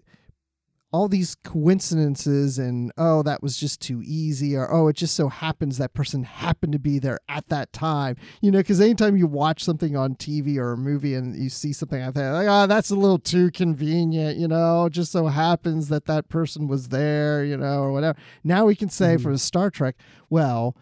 all 0.94 1.10
these 1.10 1.36
coincidences 1.44 2.58
and 2.58 2.92
oh 2.98 3.22
that 3.22 3.44
was 3.44 3.58
just 3.58 3.82
too 3.82 4.02
easy 4.06 4.56
or 4.56 4.72
oh 4.72 4.88
it 4.88 4.96
just 4.96 5.16
so 5.16 5.28
happens 5.28 5.78
that 5.78 5.94
person 5.94 6.24
happened 6.24 6.72
to 6.72 6.80
be 6.80 6.98
there 6.98 7.20
at 7.28 7.48
that 7.50 7.74
time. 7.74 8.16
You 8.42 8.52
know 8.52 8.60
because 8.60 8.80
anytime 8.80 9.18
you 9.18 9.28
watch 9.28 9.64
something 9.64 9.98
on 9.98 10.16
tv 10.16 10.58
or 10.58 10.74
a 10.74 10.78
movie 10.78 11.14
and 11.14 11.36
you 11.36 11.50
see 11.50 11.74
something 11.74 12.02
like 12.02 12.14
that 12.14 12.32
like 12.32 12.48
oh 12.50 12.68
that's 12.68 12.90
a 12.90 12.96
little 12.96 13.20
too 13.20 13.52
convenient 13.52 14.38
you 14.38 14.48
know 14.48 14.88
just 14.90 15.12
so 15.12 15.28
happens 15.28 15.90
that 15.90 16.06
that 16.06 16.30
person 16.30 16.68
was 16.68 16.88
there 16.88 17.44
you 17.44 17.58
know 17.58 17.82
or 17.82 17.92
whatever. 17.92 18.18
Now 18.44 18.66
we 18.66 18.76
can 18.76 18.90
say 18.90 19.16
mm-hmm. 19.16 19.24
for 19.24 19.38
star 19.38 19.70
trek 19.70 19.96
well 20.30 20.76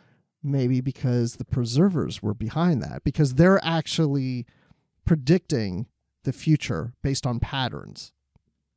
maybe 0.43 0.81
because 0.81 1.37
the 1.37 1.45
preservers 1.45 2.21
were 2.21 2.35
behind 2.35 2.81
that 2.83 3.03
because 3.03 3.35
they're 3.35 3.63
actually 3.63 4.45
predicting 5.03 5.87
the 6.23 6.33
future 6.33 6.93
based 7.01 7.25
on 7.25 7.39
patterns 7.39 8.11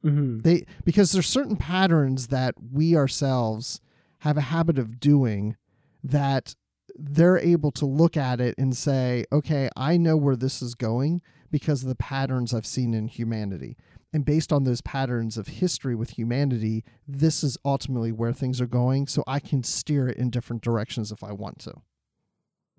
Mm-hmm. 0.04 0.38
They 0.38 0.64
because 0.84 1.12
there's 1.12 1.26
certain 1.26 1.56
patterns 1.56 2.28
that 2.28 2.54
we 2.72 2.96
ourselves 2.96 3.80
have 4.20 4.36
a 4.36 4.42
habit 4.42 4.78
of 4.78 5.00
doing 5.00 5.56
that 6.04 6.54
they're 6.98 7.38
able 7.38 7.70
to 7.72 7.86
look 7.86 8.16
at 8.16 8.40
it 8.40 8.54
and 8.58 8.76
say, 8.76 9.24
okay, 9.30 9.68
I 9.76 9.96
know 9.96 10.16
where 10.16 10.36
this 10.36 10.60
is 10.62 10.74
going 10.74 11.22
because 11.50 11.82
of 11.82 11.88
the 11.88 11.94
patterns 11.94 12.52
I've 12.52 12.66
seen 12.66 12.92
in 12.92 13.08
humanity. 13.08 13.76
And 14.12 14.24
based 14.24 14.52
on 14.52 14.64
those 14.64 14.80
patterns 14.80 15.36
of 15.36 15.48
history 15.48 15.94
with 15.94 16.10
humanity, 16.10 16.84
this 17.06 17.44
is 17.44 17.58
ultimately 17.64 18.10
where 18.10 18.32
things 18.32 18.60
are 18.60 18.66
going. 18.66 19.06
So 19.06 19.22
I 19.26 19.38
can 19.38 19.62
steer 19.62 20.08
it 20.08 20.16
in 20.16 20.30
different 20.30 20.62
directions 20.62 21.12
if 21.12 21.22
I 21.22 21.32
want 21.32 21.58
to. 21.60 21.74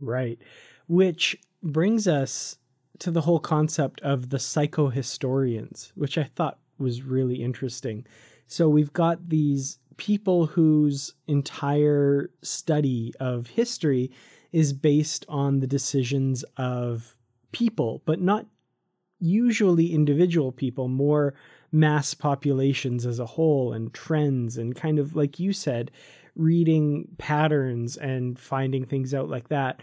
Right. 0.02 0.40
Which 0.88 1.38
brings 1.62 2.08
us 2.08 2.58
to 3.00 3.12
the 3.12 3.22
whole 3.22 3.40
concept 3.40 4.02
of 4.02 4.30
the 4.30 4.38
psychohistorians, 4.38 5.92
which 5.96 6.18
I 6.18 6.24
thought 6.24 6.60
was 6.80 7.04
really 7.04 7.44
interesting. 7.44 8.06
So 8.48 8.68
we've 8.70 8.94
got 8.94 9.30
these 9.30 9.78
people 9.98 10.46
whose 10.48 11.14
entire 11.28 12.32
study 12.42 13.14
of 13.20 13.48
history 13.48 14.12
is 14.52 14.74
based 14.74 15.26
on 15.30 15.60
the 15.60 15.68
decisions 15.68 16.44
of 16.58 17.16
people, 17.52 18.02
but 18.06 18.22
not 18.22 18.46
usually 19.20 19.94
individual 19.94 20.52
people, 20.52 20.88
more 20.88 21.34
mass 21.72 22.14
populations 22.14 23.06
as 23.06 23.20
a 23.20 23.26
whole 23.26 23.74
and 23.74 23.94
trends 23.94 24.58
and 24.58 24.76
kind 24.76 24.98
of 24.98 25.16
like 25.16 25.40
you 25.40 25.54
said, 25.54 25.92
reading 26.36 27.08
patterns 27.18 27.98
and 27.98 28.40
finding 28.40 28.86
things 28.86 29.14
out 29.14 29.30
like 29.30 29.50
that. 29.50 29.82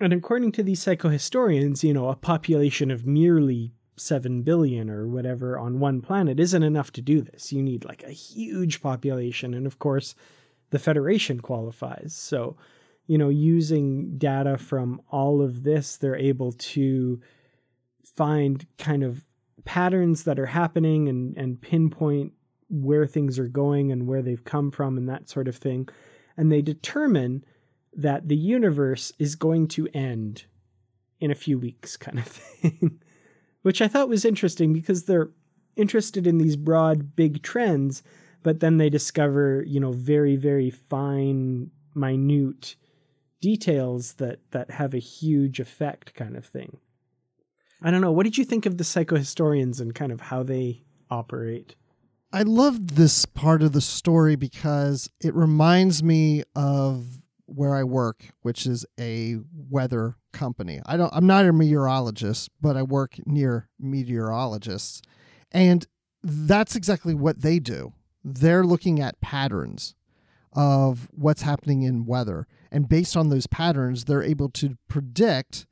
And 0.00 0.12
according 0.12 0.52
to 0.52 0.62
these 0.62 0.84
psychohistorians, 0.84 1.82
you 1.82 1.92
know, 1.92 2.08
a 2.08 2.14
population 2.14 2.90
of 2.90 3.06
merely 3.06 3.72
7 3.98 4.42
billion 4.42 4.90
or 4.90 5.06
whatever 5.06 5.58
on 5.58 5.80
one 5.80 6.00
planet 6.00 6.40
isn't 6.40 6.62
enough 6.62 6.92
to 6.92 7.02
do 7.02 7.20
this. 7.20 7.52
You 7.52 7.62
need 7.62 7.84
like 7.84 8.02
a 8.02 8.10
huge 8.10 8.80
population. 8.80 9.54
And 9.54 9.66
of 9.66 9.78
course, 9.78 10.14
the 10.70 10.78
Federation 10.78 11.40
qualifies. 11.40 12.14
So, 12.14 12.56
you 13.06 13.18
know, 13.18 13.28
using 13.28 14.18
data 14.18 14.58
from 14.58 15.00
all 15.10 15.42
of 15.42 15.62
this, 15.62 15.96
they're 15.96 16.16
able 16.16 16.52
to 16.52 17.20
find 18.04 18.66
kind 18.78 19.02
of 19.02 19.24
patterns 19.64 20.24
that 20.24 20.38
are 20.38 20.46
happening 20.46 21.08
and, 21.08 21.36
and 21.36 21.60
pinpoint 21.60 22.32
where 22.70 23.06
things 23.06 23.38
are 23.38 23.48
going 23.48 23.90
and 23.92 24.06
where 24.06 24.22
they've 24.22 24.44
come 24.44 24.70
from 24.70 24.98
and 24.98 25.08
that 25.08 25.28
sort 25.28 25.48
of 25.48 25.56
thing. 25.56 25.88
And 26.36 26.52
they 26.52 26.62
determine 26.62 27.44
that 27.94 28.28
the 28.28 28.36
universe 28.36 29.12
is 29.18 29.34
going 29.34 29.68
to 29.68 29.88
end 29.94 30.44
in 31.18 31.30
a 31.30 31.34
few 31.34 31.58
weeks, 31.58 31.96
kind 31.96 32.18
of 32.18 32.26
thing 32.26 33.00
which 33.62 33.82
I 33.82 33.88
thought 33.88 34.08
was 34.08 34.24
interesting 34.24 34.72
because 34.72 35.04
they're 35.04 35.30
interested 35.76 36.26
in 36.26 36.38
these 36.38 36.56
broad, 36.56 37.14
big 37.16 37.42
trends, 37.42 38.02
but 38.42 38.60
then 38.60 38.78
they 38.78 38.90
discover, 38.90 39.62
you 39.66 39.80
know, 39.80 39.92
very, 39.92 40.36
very 40.36 40.70
fine, 40.70 41.70
minute 41.94 42.76
details 43.40 44.14
that 44.14 44.40
that 44.50 44.70
have 44.70 44.94
a 44.94 44.98
huge 44.98 45.60
effect, 45.60 46.14
kind 46.14 46.36
of 46.36 46.44
thing. 46.44 46.78
I 47.82 47.90
don't 47.90 48.00
know. 48.00 48.12
What 48.12 48.24
did 48.24 48.36
you 48.36 48.44
think 48.44 48.66
of 48.66 48.76
the 48.76 48.84
psychohistorians 48.84 49.80
and 49.80 49.94
kind 49.94 50.10
of 50.10 50.20
how 50.20 50.42
they 50.42 50.82
operate? 51.10 51.76
I 52.32 52.42
loved 52.42 52.90
this 52.90 53.24
part 53.24 53.62
of 53.62 53.72
the 53.72 53.80
story 53.80 54.36
because 54.36 55.08
it 55.20 55.34
reminds 55.34 56.02
me 56.02 56.42
of 56.54 57.22
where 57.48 57.74
I 57.74 57.82
work, 57.82 58.26
which 58.42 58.66
is 58.66 58.84
a 59.00 59.38
weather 59.52 60.16
company. 60.32 60.80
I 60.86 60.96
don't 60.96 61.12
I'm 61.12 61.26
not 61.26 61.46
a 61.46 61.52
meteorologist, 61.52 62.50
but 62.60 62.76
I 62.76 62.82
work 62.82 63.16
near 63.26 63.68
meteorologists. 63.78 65.02
And 65.50 65.86
that's 66.22 66.76
exactly 66.76 67.14
what 67.14 67.40
they 67.40 67.58
do. 67.58 67.92
They're 68.22 68.64
looking 68.64 69.00
at 69.00 69.20
patterns 69.20 69.94
of 70.52 71.08
what's 71.12 71.42
happening 71.42 71.82
in 71.82 72.06
weather. 72.06 72.46
And 72.70 72.88
based 72.88 73.16
on 73.16 73.30
those 73.30 73.46
patterns, 73.46 74.04
they're 74.04 74.22
able 74.22 74.50
to 74.50 74.76
predict 74.88 75.66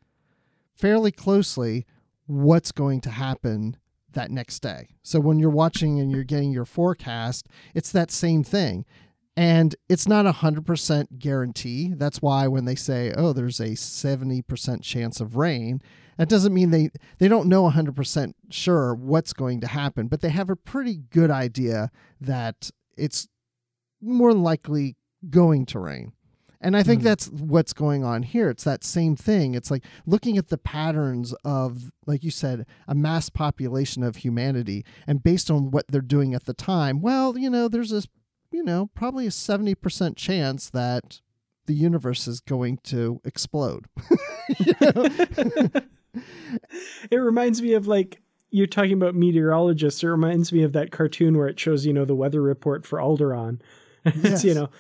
fairly 0.74 1.10
closely 1.10 1.86
what's 2.26 2.72
going 2.72 3.00
to 3.02 3.10
happen 3.10 3.76
that 4.12 4.30
next 4.30 4.60
day. 4.60 4.88
So 5.02 5.20
when 5.20 5.38
you're 5.38 5.50
watching 5.50 6.00
and 6.00 6.10
you're 6.10 6.24
getting 6.24 6.52
your 6.52 6.64
forecast, 6.64 7.48
it's 7.74 7.92
that 7.92 8.10
same 8.10 8.42
thing. 8.42 8.84
And 9.36 9.76
it's 9.88 10.08
not 10.08 10.26
a 10.26 10.32
100% 10.32 11.18
guarantee. 11.18 11.92
That's 11.94 12.22
why 12.22 12.48
when 12.48 12.64
they 12.64 12.74
say, 12.74 13.12
oh, 13.16 13.34
there's 13.34 13.60
a 13.60 13.70
70% 13.70 14.82
chance 14.82 15.20
of 15.20 15.36
rain, 15.36 15.82
that 16.16 16.30
doesn't 16.30 16.54
mean 16.54 16.70
they, 16.70 16.90
they 17.18 17.28
don't 17.28 17.48
know 17.48 17.68
100% 17.68 18.32
sure 18.50 18.94
what's 18.94 19.34
going 19.34 19.60
to 19.60 19.66
happen, 19.66 20.08
but 20.08 20.22
they 20.22 20.30
have 20.30 20.48
a 20.48 20.56
pretty 20.56 21.02
good 21.10 21.30
idea 21.30 21.90
that 22.18 22.70
it's 22.96 23.28
more 24.00 24.32
likely 24.32 24.96
going 25.28 25.66
to 25.66 25.80
rain. 25.80 26.12
And 26.60 26.76
I 26.76 26.82
think 26.82 27.02
mm 27.02 27.04
that's 27.04 27.28
what's 27.28 27.72
going 27.72 28.02
on 28.02 28.22
here. 28.22 28.48
It's 28.48 28.64
that 28.64 28.82
same 28.82 29.14
thing. 29.14 29.54
It's 29.54 29.70
like 29.70 29.84
looking 30.06 30.38
at 30.38 30.48
the 30.48 30.58
patterns 30.58 31.34
of, 31.44 31.92
like 32.06 32.24
you 32.24 32.30
said, 32.30 32.66
a 32.88 32.94
mass 32.94 33.28
population 33.28 34.02
of 34.02 34.16
humanity. 34.16 34.84
And 35.06 35.22
based 35.22 35.50
on 35.50 35.70
what 35.70 35.84
they're 35.88 36.00
doing 36.00 36.34
at 36.34 36.46
the 36.46 36.54
time, 36.54 37.02
well, 37.02 37.38
you 37.38 37.50
know, 37.50 37.68
there's 37.68 37.90
this 37.90 38.08
you 38.50 38.62
know, 38.62 38.90
probably 38.94 39.26
a 39.26 39.30
70% 39.30 40.16
chance 40.16 40.70
that 40.70 41.20
the 41.66 41.74
universe 41.74 42.28
is 42.28 42.40
going 42.40 42.78
to 42.84 43.20
explode. 43.24 43.86
it 47.10 47.16
reminds 47.16 47.60
me 47.60 47.74
of 47.74 47.86
like 47.86 48.20
you're 48.50 48.66
talking 48.66 48.92
about 48.92 49.14
meteorologists. 49.14 50.02
It 50.02 50.08
reminds 50.08 50.52
me 50.52 50.62
of 50.62 50.72
that 50.72 50.90
cartoon 50.90 51.36
where 51.36 51.48
it 51.48 51.58
shows, 51.58 51.84
you 51.84 51.92
know, 51.92 52.04
the 52.04 52.14
weather 52.14 52.40
report 52.40 52.86
for 52.86 52.98
Alderaan. 52.98 53.60
Yes. 54.04 54.16
it's, 54.24 54.44
you 54.44 54.54
know, 54.54 54.70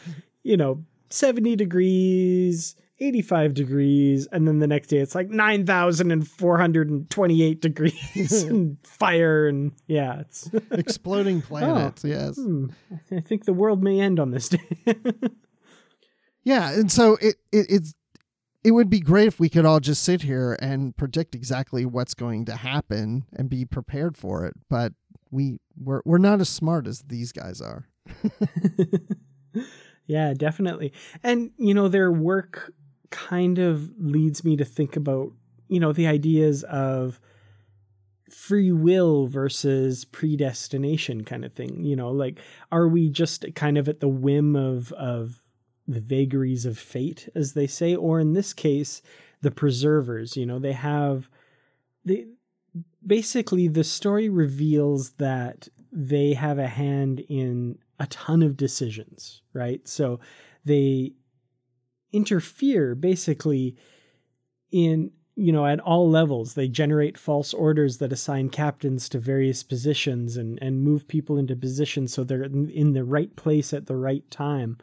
you 0.42 0.56
know, 0.56 0.84
70 1.10 1.56
degrees 1.56 2.76
85 2.98 3.54
degrees 3.54 4.26
and 4.32 4.48
then 4.48 4.58
the 4.58 4.66
next 4.66 4.88
day 4.88 4.98
it's 4.98 5.14
like 5.14 5.28
9428 5.28 7.60
degrees 7.60 8.42
and 8.42 8.78
fire 8.84 9.46
and 9.46 9.72
yeah 9.86 10.20
it's 10.20 10.50
exploding 10.70 11.42
planets 11.42 12.04
oh, 12.04 12.08
yes. 12.08 12.36
hmm, 12.36 12.68
i 13.12 13.20
think 13.20 13.44
the 13.44 13.52
world 13.52 13.82
may 13.82 14.00
end 14.00 14.18
on 14.18 14.30
this 14.30 14.48
day. 14.48 14.60
Yeah 16.44 16.70
and 16.70 16.92
so 16.92 17.16
it, 17.20 17.34
it 17.50 17.66
it's 17.68 17.94
it 18.62 18.70
would 18.70 18.88
be 18.88 19.00
great 19.00 19.26
if 19.26 19.40
we 19.40 19.48
could 19.48 19.66
all 19.66 19.80
just 19.80 20.04
sit 20.04 20.22
here 20.22 20.56
and 20.60 20.96
predict 20.96 21.34
exactly 21.34 21.84
what's 21.84 22.14
going 22.14 22.44
to 22.44 22.54
happen 22.54 23.24
and 23.32 23.50
be 23.50 23.64
prepared 23.64 24.16
for 24.16 24.46
it 24.46 24.54
but 24.70 24.92
we 25.32 25.58
we're, 25.76 26.02
we're 26.04 26.18
not 26.18 26.40
as 26.40 26.48
smart 26.48 26.86
as 26.86 27.02
these 27.02 27.32
guys 27.32 27.60
are. 27.60 27.88
Yeah 30.06 30.34
definitely. 30.34 30.92
And 31.24 31.50
you 31.58 31.74
know 31.74 31.88
their 31.88 32.12
work 32.12 32.72
kind 33.10 33.58
of 33.58 33.90
leads 33.98 34.44
me 34.44 34.56
to 34.56 34.64
think 34.64 34.96
about, 34.96 35.32
you 35.68 35.80
know, 35.80 35.92
the 35.92 36.06
ideas 36.06 36.62
of 36.64 37.20
free 38.30 38.72
will 38.72 39.26
versus 39.26 40.04
predestination 40.04 41.24
kind 41.24 41.44
of 41.44 41.52
thing. 41.52 41.84
You 41.84 41.96
know, 41.96 42.10
like 42.10 42.38
are 42.72 42.88
we 42.88 43.08
just 43.08 43.44
kind 43.54 43.78
of 43.78 43.88
at 43.88 44.00
the 44.00 44.08
whim 44.08 44.56
of 44.56 44.92
of 44.92 45.42
the 45.88 46.00
vagaries 46.00 46.66
of 46.66 46.78
fate, 46.78 47.28
as 47.34 47.52
they 47.52 47.66
say, 47.66 47.94
or 47.94 48.18
in 48.18 48.32
this 48.32 48.52
case, 48.52 49.02
the 49.42 49.50
preservers, 49.50 50.36
you 50.36 50.44
know, 50.44 50.58
they 50.58 50.72
have 50.72 51.30
they 52.04 52.26
basically 53.06 53.68
the 53.68 53.84
story 53.84 54.28
reveals 54.28 55.10
that 55.12 55.68
they 55.92 56.34
have 56.34 56.58
a 56.58 56.66
hand 56.66 57.20
in 57.28 57.78
a 57.98 58.06
ton 58.08 58.42
of 58.42 58.56
decisions, 58.56 59.42
right? 59.52 59.86
So 59.86 60.20
they 60.64 61.12
interfere 62.12 62.94
basically 62.94 63.76
in 64.70 65.10
you 65.34 65.52
know 65.52 65.66
at 65.66 65.80
all 65.80 66.08
levels. 66.08 66.54
They 66.54 66.68
generate 66.68 67.18
false 67.18 67.52
orders 67.52 67.98
that 67.98 68.12
assign 68.12 68.48
captains 68.48 69.08
to 69.10 69.18
various 69.18 69.62
positions 69.62 70.36
and 70.36 70.58
and 70.62 70.82
move 70.82 71.08
people 71.08 71.38
into 71.38 71.56
positions 71.56 72.12
so 72.12 72.24
they're 72.24 72.44
in 72.44 72.92
the 72.92 73.04
right 73.04 73.34
place 73.36 73.72
at 73.72 73.86
the 73.86 73.96
right 73.96 74.28
time. 74.30 74.78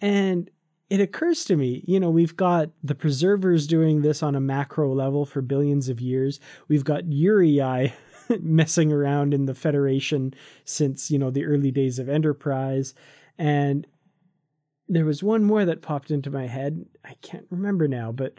And 0.00 0.50
it 0.90 1.00
occurs 1.00 1.44
to 1.46 1.56
me 1.56 1.82
you 1.86 1.98
know 1.98 2.10
we've 2.10 2.36
got 2.36 2.70
the 2.82 2.94
preservers 2.94 3.66
doing 3.66 4.02
this 4.02 4.22
on 4.22 4.34
a 4.34 4.40
macro 4.40 4.92
level 4.92 5.24
for 5.26 5.42
billions 5.42 5.88
of 5.88 6.00
years. 6.00 6.40
We've 6.68 6.84
got 6.84 7.04
Uraei 7.04 7.92
messing 8.40 8.92
around 8.92 9.34
in 9.34 9.46
the 9.46 9.54
federation 9.54 10.34
since 10.64 11.10
you 11.10 11.18
know 11.18 11.30
the 11.30 11.44
early 11.44 11.70
days 11.70 11.98
of 11.98 12.08
enterprise. 12.08 12.94
And 13.38 13.86
there 14.88 15.04
was 15.04 15.22
one 15.22 15.44
more 15.44 15.64
that 15.64 15.82
popped 15.82 16.10
into 16.10 16.30
my 16.30 16.46
head. 16.46 16.84
I 17.04 17.14
can't 17.22 17.46
remember 17.50 17.88
now, 17.88 18.12
but 18.12 18.34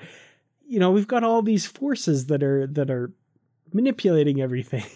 you 0.68 0.80
know, 0.80 0.92
we've 0.92 1.08
got 1.08 1.24
all 1.24 1.42
these 1.42 1.66
forces 1.66 2.28
that 2.28 2.44
are 2.44 2.68
that 2.68 2.90
are 2.90 3.12
manipulating 3.74 4.42
everything. 4.42 4.86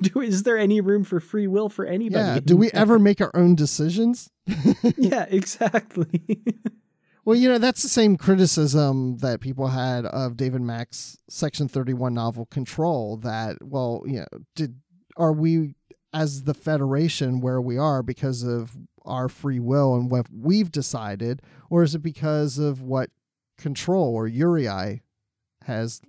Do, 0.00 0.20
is 0.20 0.44
there 0.44 0.56
any 0.56 0.80
room 0.80 1.02
for 1.02 1.18
free 1.18 1.48
will 1.48 1.68
for 1.68 1.84
anybody? 1.84 2.24
Yeah. 2.24 2.40
Do 2.40 2.56
we 2.56 2.70
ever 2.74 3.00
make 3.00 3.20
our 3.20 3.32
own 3.34 3.56
decisions? 3.56 4.30
yeah, 4.96 5.26
exactly. 5.28 6.40
well, 7.24 7.36
you 7.36 7.48
know, 7.48 7.58
that's 7.58 7.82
the 7.82 7.88
same 7.88 8.16
criticism 8.16 9.18
that 9.18 9.40
people 9.40 9.66
had 9.66 10.06
of 10.06 10.36
David 10.36 10.62
Mack's 10.62 11.18
Section 11.28 11.66
31 11.66 12.14
novel 12.14 12.46
Control 12.46 13.16
that, 13.18 13.56
well, 13.60 14.04
you 14.06 14.20
know, 14.20 14.26
did 14.54 14.76
are 15.16 15.32
we 15.32 15.74
as 16.12 16.44
the 16.44 16.54
Federation 16.54 17.40
where 17.40 17.60
we 17.60 17.76
are 17.76 18.02
because 18.02 18.44
of 18.44 18.76
our 19.08 19.28
free 19.28 19.58
will 19.58 19.94
and 19.94 20.10
what 20.10 20.26
we've 20.32 20.70
decided, 20.70 21.42
or 21.70 21.82
is 21.82 21.94
it 21.94 22.02
because 22.02 22.58
of 22.58 22.82
what 22.82 23.10
control 23.56 24.14
or 24.14 24.28
Uraei 24.28 25.00
has 25.64 26.00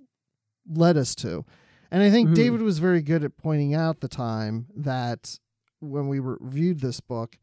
led 0.68 0.96
us 0.96 1.14
to? 1.16 1.44
And 1.90 2.02
I 2.02 2.10
think 2.10 2.28
mm-hmm. 2.28 2.34
David 2.34 2.62
was 2.62 2.78
very 2.78 3.02
good 3.02 3.24
at 3.24 3.36
pointing 3.36 3.74
out 3.74 4.00
the 4.00 4.08
time 4.08 4.66
that 4.76 5.38
when 5.80 6.08
we 6.08 6.20
reviewed 6.20 6.80
this 6.80 7.00
book, 7.00 7.36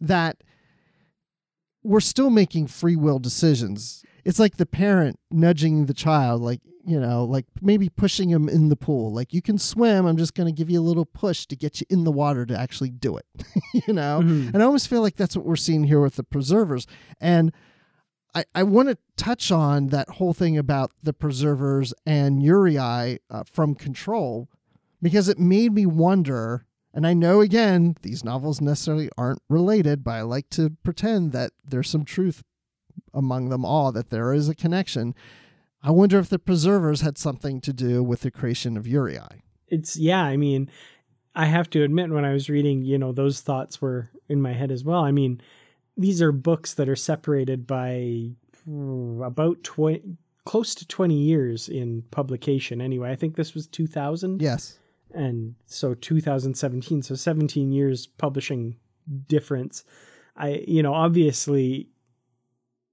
that 0.00 0.42
we're 1.82 2.00
still 2.00 2.30
making 2.30 2.68
free 2.68 2.96
will 2.96 3.18
decisions. 3.18 4.04
It's 4.24 4.38
like 4.38 4.56
the 4.56 4.66
parent 4.66 5.18
nudging 5.30 5.86
the 5.86 5.94
child, 5.94 6.42
like, 6.42 6.60
you 6.84 6.98
know, 6.98 7.24
like 7.24 7.46
maybe 7.60 7.88
pushing 7.88 8.30
him 8.30 8.48
in 8.48 8.68
the 8.68 8.76
pool. 8.76 9.12
Like, 9.12 9.32
you 9.32 9.42
can 9.42 9.58
swim. 9.58 10.06
I'm 10.06 10.16
just 10.16 10.34
going 10.34 10.46
to 10.46 10.56
give 10.56 10.70
you 10.70 10.80
a 10.80 10.82
little 10.82 11.04
push 11.04 11.46
to 11.46 11.56
get 11.56 11.80
you 11.80 11.86
in 11.90 12.04
the 12.04 12.12
water 12.12 12.46
to 12.46 12.58
actually 12.58 12.90
do 12.90 13.16
it, 13.16 13.26
you 13.86 13.92
know? 13.92 14.20
Mm-hmm. 14.22 14.50
And 14.54 14.62
I 14.62 14.66
almost 14.66 14.88
feel 14.88 15.02
like 15.02 15.16
that's 15.16 15.36
what 15.36 15.46
we're 15.46 15.56
seeing 15.56 15.84
here 15.84 16.00
with 16.00 16.16
the 16.16 16.24
preservers. 16.24 16.86
And 17.20 17.52
I, 18.34 18.44
I 18.54 18.62
want 18.62 18.88
to 18.88 18.98
touch 19.16 19.50
on 19.50 19.88
that 19.88 20.08
whole 20.08 20.32
thing 20.32 20.56
about 20.56 20.92
the 21.02 21.12
preservers 21.12 21.92
and 22.06 22.42
Uraei 22.42 23.18
uh, 23.28 23.44
from 23.44 23.74
control 23.74 24.48
because 25.02 25.28
it 25.28 25.38
made 25.38 25.72
me 25.72 25.86
wonder. 25.86 26.66
And 26.92 27.06
I 27.06 27.14
know, 27.14 27.40
again, 27.40 27.96
these 28.02 28.24
novels 28.24 28.60
necessarily 28.60 29.10
aren't 29.16 29.42
related, 29.48 30.04
but 30.04 30.12
I 30.12 30.22
like 30.22 30.50
to 30.50 30.70
pretend 30.82 31.32
that 31.32 31.52
there's 31.64 31.88
some 31.88 32.04
truth 32.04 32.42
among 33.12 33.48
them 33.48 33.64
all, 33.64 33.92
that 33.92 34.10
there 34.10 34.32
is 34.32 34.48
a 34.48 34.54
connection. 34.54 35.14
I 35.82 35.90
wonder 35.90 36.18
if 36.18 36.28
the 36.28 36.38
preservers 36.38 37.00
had 37.00 37.16
something 37.16 37.60
to 37.62 37.72
do 37.72 38.02
with 38.02 38.20
the 38.20 38.30
creation 38.30 38.76
of 38.76 38.84
Uraei. 38.84 39.40
It's 39.68 39.96
yeah, 39.96 40.22
I 40.22 40.36
mean, 40.36 40.70
I 41.34 41.46
have 41.46 41.70
to 41.70 41.82
admit 41.82 42.10
when 42.10 42.24
I 42.24 42.32
was 42.32 42.50
reading, 42.50 42.82
you 42.82 42.98
know, 42.98 43.12
those 43.12 43.40
thoughts 43.40 43.80
were 43.80 44.10
in 44.28 44.42
my 44.42 44.52
head 44.52 44.70
as 44.70 44.84
well. 44.84 45.04
I 45.04 45.12
mean, 45.12 45.40
these 45.96 46.20
are 46.20 46.32
books 46.32 46.74
that 46.74 46.88
are 46.88 46.96
separated 46.96 47.66
by 47.66 48.30
about 48.66 49.62
20 49.62 50.16
close 50.44 50.74
to 50.74 50.86
20 50.86 51.14
years 51.14 51.68
in 51.68 52.02
publication 52.10 52.80
anyway. 52.80 53.10
I 53.10 53.16
think 53.16 53.36
this 53.36 53.54
was 53.54 53.66
2000. 53.66 54.40
Yes. 54.42 54.78
And 55.12 55.54
so 55.66 55.94
2017, 55.94 57.02
so 57.02 57.14
17 57.14 57.72
years 57.72 58.06
publishing 58.06 58.76
difference. 59.28 59.84
I 60.36 60.64
you 60.66 60.82
know, 60.82 60.94
obviously 60.94 61.88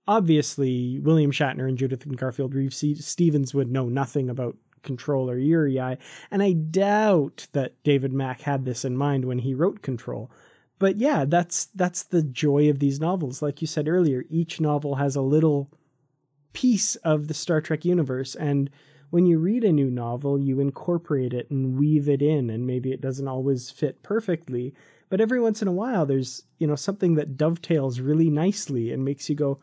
obviously 0.07 0.99
William 0.99 1.31
Shatner 1.31 1.67
and 1.67 1.77
Judith 1.77 2.05
and 2.05 2.17
Garfield 2.17 2.53
Reeves 2.53 2.83
Stevens 3.05 3.53
would 3.53 3.71
know 3.71 3.89
nothing 3.89 4.29
about 4.29 4.55
Control 4.83 5.29
or 5.29 5.37
Uraei, 5.37 5.97
and 6.31 6.41
I 6.41 6.53
doubt 6.53 7.47
that 7.51 7.81
David 7.83 8.13
Mack 8.13 8.41
had 8.41 8.65
this 8.65 8.85
in 8.85 8.95
mind 8.95 9.25
when 9.25 9.39
he 9.39 9.53
wrote 9.53 9.81
Control. 9.81 10.31
But 10.79 10.97
yeah, 10.97 11.25
that's 11.25 11.65
that's 11.75 12.03
the 12.03 12.21
joy 12.21 12.69
of 12.69 12.79
these 12.79 12.99
novels. 12.99 13.41
Like 13.41 13.61
you 13.61 13.67
said 13.67 13.87
earlier, 13.87 14.23
each 14.29 14.61
novel 14.61 14.95
has 14.95 15.15
a 15.15 15.21
little 15.21 15.71
piece 16.53 16.95
of 16.97 17.27
the 17.27 17.33
Star 17.33 17.61
Trek 17.61 17.83
universe 17.83 18.35
and 18.35 18.69
when 19.09 19.25
you 19.25 19.39
read 19.39 19.63
a 19.63 19.71
new 19.71 19.89
novel, 19.89 20.37
you 20.37 20.59
incorporate 20.59 21.33
it 21.33 21.49
and 21.49 21.77
weave 21.77 22.09
it 22.09 22.21
in 22.21 22.49
and 22.49 22.67
maybe 22.67 22.91
it 22.91 23.01
doesn't 23.01 23.27
always 23.27 23.69
fit 23.69 24.03
perfectly, 24.03 24.73
but 25.09 25.21
every 25.21 25.39
once 25.39 25.61
in 25.61 25.67
a 25.67 25.73
while 25.73 26.05
there's, 26.05 26.43
you 26.59 26.67
know, 26.67 26.75
something 26.75 27.15
that 27.15 27.37
dovetails 27.37 27.99
really 27.99 28.29
nicely 28.29 28.91
and 28.91 29.05
makes 29.05 29.29
you 29.29 29.35
go, 29.35 29.59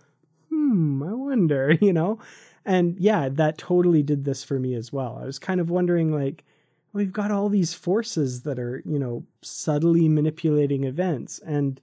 hmm, 0.54 1.02
I 1.02 1.12
wonder, 1.12 1.72
you 1.80 1.92
know? 1.92 2.18
And 2.64 2.98
yeah, 2.98 3.28
that 3.30 3.58
totally 3.58 4.02
did 4.02 4.24
this 4.24 4.42
for 4.42 4.58
me 4.58 4.74
as 4.74 4.92
well. 4.92 5.18
I 5.20 5.26
was 5.26 5.38
kind 5.38 5.60
of 5.60 5.70
wondering, 5.70 6.12
like, 6.12 6.44
we've 6.92 7.12
got 7.12 7.30
all 7.30 7.48
these 7.48 7.74
forces 7.74 8.42
that 8.42 8.58
are, 8.58 8.82
you 8.86 8.98
know, 8.98 9.24
subtly 9.42 10.08
manipulating 10.08 10.84
events. 10.84 11.40
And, 11.40 11.80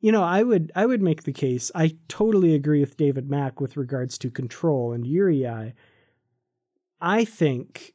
you 0.00 0.12
know, 0.12 0.22
I 0.22 0.42
would 0.42 0.70
I 0.76 0.86
would 0.86 1.02
make 1.02 1.24
the 1.24 1.32
case. 1.32 1.72
I 1.74 1.96
totally 2.08 2.54
agree 2.54 2.80
with 2.80 2.96
David 2.96 3.28
Mack 3.28 3.60
with 3.60 3.76
regards 3.76 4.18
to 4.18 4.30
control 4.30 4.92
and 4.92 5.04
Uraei. 5.04 5.72
I 7.00 7.24
think 7.24 7.94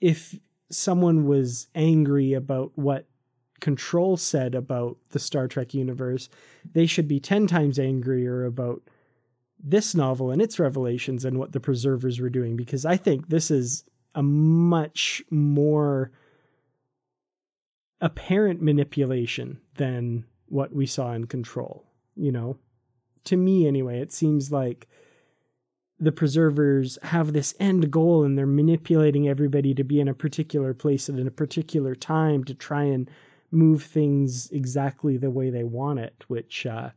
if 0.00 0.34
someone 0.70 1.26
was 1.26 1.68
angry 1.74 2.32
about 2.32 2.72
what 2.74 3.06
Control 3.60 4.16
said 4.16 4.54
about 4.54 4.98
the 5.10 5.18
Star 5.18 5.48
Trek 5.48 5.72
universe, 5.72 6.28
they 6.72 6.84
should 6.84 7.08
be 7.08 7.20
10 7.20 7.46
times 7.46 7.78
angrier 7.78 8.44
about 8.44 8.82
this 9.64 9.94
novel 9.94 10.30
and 10.30 10.42
its 10.42 10.58
revelations 10.58 11.24
and 11.24 11.38
what 11.38 11.52
the 11.52 11.60
preservers 11.60 12.20
were 12.20 12.28
doing 12.28 12.54
because 12.54 12.84
I 12.84 12.98
think 12.98 13.28
this 13.28 13.50
is 13.50 13.84
a 14.14 14.22
much 14.22 15.22
more 15.30 16.12
apparent 18.00 18.60
manipulation 18.60 19.58
than 19.76 20.26
what 20.46 20.74
we 20.74 20.84
saw 20.84 21.12
in 21.14 21.26
Control, 21.26 21.84
you 22.14 22.30
know? 22.30 22.58
To 23.24 23.36
me, 23.38 23.66
anyway, 23.66 24.00
it 24.00 24.12
seems 24.12 24.52
like 24.52 24.86
the 25.98 26.12
preservers 26.12 26.98
have 27.02 27.32
this 27.32 27.54
end 27.58 27.90
goal 27.90 28.24
and 28.24 28.36
they're 28.36 28.46
manipulating 28.46 29.28
everybody 29.28 29.72
to 29.74 29.82
be 29.82 29.98
in 29.98 30.08
a 30.08 30.14
particular 30.14 30.74
place 30.74 31.08
at 31.08 31.18
a 31.18 31.30
particular 31.30 31.94
time 31.94 32.44
to 32.44 32.54
try 32.54 32.82
and 32.82 33.10
move 33.50 33.82
things 33.82 34.50
exactly 34.50 35.16
the 35.16 35.30
way 35.30 35.48
they 35.48 35.64
want 35.64 36.00
it, 36.00 36.24
which, 36.28 36.66
uh, 36.66 36.90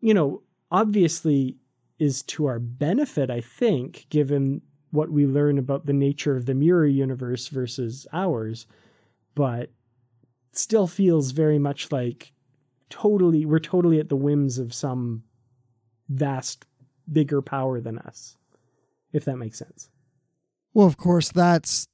you 0.00 0.12
know, 0.12 0.42
obviously 0.72 1.56
is 2.04 2.22
to 2.22 2.44
our 2.44 2.58
benefit, 2.58 3.30
I 3.30 3.40
think, 3.40 4.06
given 4.10 4.60
what 4.90 5.10
we 5.10 5.26
learn 5.26 5.58
about 5.58 5.86
the 5.86 5.94
nature 5.94 6.36
of 6.36 6.44
the 6.44 6.54
mirror 6.54 6.86
universe 6.86 7.48
versus 7.48 8.06
ours, 8.12 8.66
but 9.34 9.70
still 10.52 10.86
feels 10.86 11.30
very 11.30 11.58
much 11.58 11.90
like 11.90 12.32
totally 12.90 13.46
we're 13.46 13.58
totally 13.58 13.98
at 13.98 14.10
the 14.10 14.16
whims 14.16 14.58
of 14.58 14.72
some 14.74 15.24
vast 16.10 16.66
bigger 17.10 17.40
power 17.40 17.80
than 17.80 17.98
us, 18.00 18.36
if 19.12 19.24
that 19.24 19.38
makes 19.38 19.58
sense. 19.58 19.88
Well, 20.74 20.86
of 20.86 20.98
course, 20.98 21.32
that's 21.32 21.86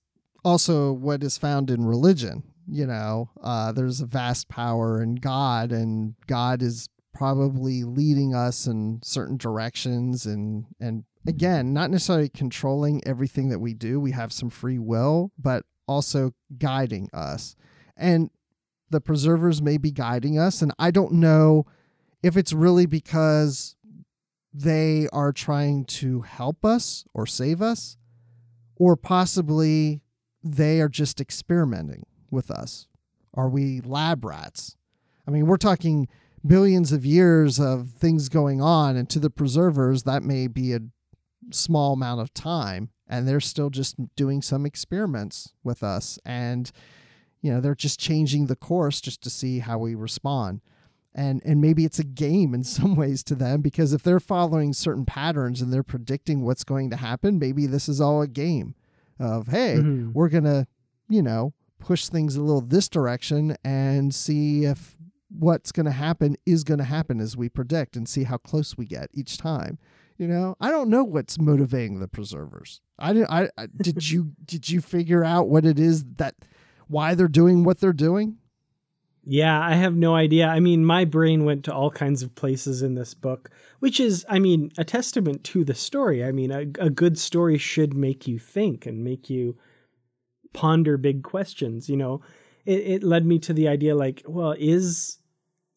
also 0.44 0.92
what 0.92 1.22
is 1.22 1.38
found 1.38 1.70
in 1.70 1.84
religion. 1.84 2.42
You 2.66 2.86
know, 2.86 3.30
uh, 3.42 3.72
there's 3.72 4.00
a 4.00 4.06
vast 4.06 4.48
power 4.48 5.02
in 5.02 5.14
God, 5.14 5.70
and 5.70 6.14
God 6.26 6.62
is 6.62 6.88
probably 7.12 7.84
leading 7.84 8.34
us 8.34 8.66
in 8.66 9.00
certain 9.02 9.36
directions 9.36 10.26
and 10.26 10.66
and 10.80 11.04
hmm. 11.24 11.28
again 11.28 11.72
not 11.72 11.90
necessarily 11.90 12.28
controlling 12.28 13.02
everything 13.06 13.48
that 13.48 13.58
we 13.58 13.74
do. 13.74 14.00
We 14.00 14.12
have 14.12 14.32
some 14.32 14.50
free 14.50 14.78
will 14.78 15.32
but 15.38 15.64
also 15.86 16.32
guiding 16.56 17.08
us. 17.12 17.56
And 17.96 18.30
the 18.90 19.00
preservers 19.00 19.62
may 19.62 19.78
be 19.78 19.92
guiding 19.92 20.36
us 20.36 20.62
and 20.62 20.72
i 20.78 20.90
don't 20.90 21.12
know 21.12 21.64
if 22.22 22.36
it's 22.36 22.52
really 22.52 22.86
because 22.86 23.76
they 24.52 25.08
are 25.12 25.32
trying 25.32 25.84
to 25.84 26.22
help 26.22 26.64
us 26.64 27.04
or 27.14 27.26
save 27.26 27.62
us 27.62 27.96
or 28.76 28.96
possibly 28.96 30.02
they 30.42 30.80
are 30.80 30.88
just 30.88 31.20
experimenting 31.20 32.06
with 32.30 32.50
us. 32.50 32.88
Are 33.34 33.48
we 33.48 33.80
lab 33.80 34.24
rats? 34.24 34.76
I 35.26 35.30
mean 35.30 35.46
we're 35.46 35.56
talking 35.56 36.08
billions 36.46 36.92
of 36.92 37.04
years 37.04 37.58
of 37.60 37.90
things 37.90 38.28
going 38.28 38.60
on 38.60 38.96
and 38.96 39.08
to 39.10 39.18
the 39.18 39.30
preservers 39.30 40.04
that 40.04 40.22
may 40.22 40.46
be 40.46 40.72
a 40.72 40.80
small 41.50 41.92
amount 41.94 42.20
of 42.20 42.32
time 42.32 42.90
and 43.08 43.26
they're 43.26 43.40
still 43.40 43.70
just 43.70 43.96
doing 44.16 44.40
some 44.40 44.64
experiments 44.64 45.52
with 45.64 45.82
us 45.82 46.18
and 46.24 46.70
you 47.42 47.52
know 47.52 47.60
they're 47.60 47.74
just 47.74 47.98
changing 48.00 48.46
the 48.46 48.56
course 48.56 49.00
just 49.00 49.20
to 49.22 49.28
see 49.30 49.58
how 49.58 49.76
we 49.78 49.94
respond 49.94 50.60
and 51.14 51.42
and 51.44 51.60
maybe 51.60 51.84
it's 51.84 51.98
a 51.98 52.04
game 52.04 52.54
in 52.54 52.62
some 52.76 52.94
ways 52.94 53.22
to 53.24 53.34
them 53.34 53.60
because 53.60 53.92
if 53.92 54.02
they're 54.02 54.20
following 54.20 54.72
certain 54.72 55.04
patterns 55.04 55.60
and 55.60 55.72
they're 55.72 55.82
predicting 55.82 56.42
what's 56.44 56.64
going 56.64 56.88
to 56.90 56.96
happen 56.96 57.38
maybe 57.38 57.66
this 57.66 57.88
is 57.88 58.00
all 58.00 58.22
a 58.22 58.28
game 58.28 58.74
of 59.18 59.48
hey 59.48 59.76
Mhm. 59.78 60.12
we're 60.14 60.28
going 60.28 60.44
to 60.44 60.66
you 61.08 61.22
know 61.22 61.52
push 61.78 62.06
things 62.08 62.36
a 62.36 62.42
little 62.42 62.60
this 62.60 62.88
direction 62.88 63.56
and 63.64 64.14
see 64.14 64.64
if 64.64 64.96
what's 65.38 65.72
going 65.72 65.86
to 65.86 65.92
happen 65.92 66.36
is 66.44 66.64
going 66.64 66.78
to 66.78 66.84
happen 66.84 67.20
as 67.20 67.36
we 67.36 67.48
predict 67.48 67.96
and 67.96 68.08
see 68.08 68.24
how 68.24 68.36
close 68.36 68.76
we 68.76 68.84
get 68.84 69.08
each 69.14 69.38
time 69.38 69.78
you 70.18 70.26
know 70.26 70.56
i 70.60 70.70
don't 70.70 70.90
know 70.90 71.04
what's 71.04 71.38
motivating 71.38 72.00
the 72.00 72.08
preservers 72.08 72.80
i 72.98 73.12
didn't 73.12 73.30
i, 73.30 73.48
I 73.56 73.66
did 73.76 74.10
you 74.10 74.32
did 74.44 74.68
you 74.68 74.80
figure 74.80 75.24
out 75.24 75.48
what 75.48 75.64
it 75.64 75.78
is 75.78 76.04
that 76.16 76.34
why 76.88 77.14
they're 77.14 77.28
doing 77.28 77.62
what 77.64 77.80
they're 77.80 77.92
doing 77.92 78.38
Yeah, 79.24 79.60
I 79.60 79.74
have 79.74 79.94
no 79.94 80.14
idea. 80.14 80.46
I 80.46 80.60
mean, 80.60 80.84
my 80.84 81.04
brain 81.04 81.44
went 81.44 81.64
to 81.64 81.74
all 81.74 81.90
kinds 81.90 82.22
of 82.22 82.34
places 82.34 82.80
in 82.82 82.94
this 82.94 83.12
book, 83.12 83.50
which 83.80 84.00
is, 84.00 84.24
I 84.28 84.38
mean, 84.38 84.72
a 84.78 84.84
testament 84.84 85.44
to 85.44 85.62
the 85.62 85.74
story. 85.74 86.24
I 86.24 86.32
mean, 86.32 86.50
a, 86.50 86.60
a 86.84 86.90
good 86.90 87.18
story 87.18 87.58
should 87.58 87.94
make 87.94 88.26
you 88.26 88.38
think 88.38 88.86
and 88.86 89.04
make 89.04 89.28
you 89.28 89.58
ponder 90.54 90.96
big 90.96 91.22
questions. 91.22 91.88
You 91.88 91.98
know, 91.98 92.22
it, 92.64 92.80
it 92.80 93.02
led 93.02 93.26
me 93.26 93.38
to 93.40 93.52
the 93.52 93.68
idea 93.68 93.94
like, 93.94 94.22
well, 94.26 94.54
is, 94.58 95.18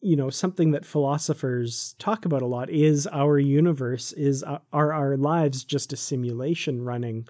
you 0.04 0.16
know, 0.16 0.28
something 0.28 0.72
that 0.72 0.84
philosophers 0.84 1.94
talk 1.98 2.26
about 2.26 2.42
a 2.42 2.46
lot 2.46 2.68
is 2.68 3.06
our 3.06 3.38
universe, 3.38 4.12
is 4.12 4.44
uh, 4.44 4.58
are 4.70 4.92
our 4.92 5.16
lives 5.16 5.64
just 5.64 5.94
a 5.94 5.96
simulation 5.96 6.84
running 6.84 7.26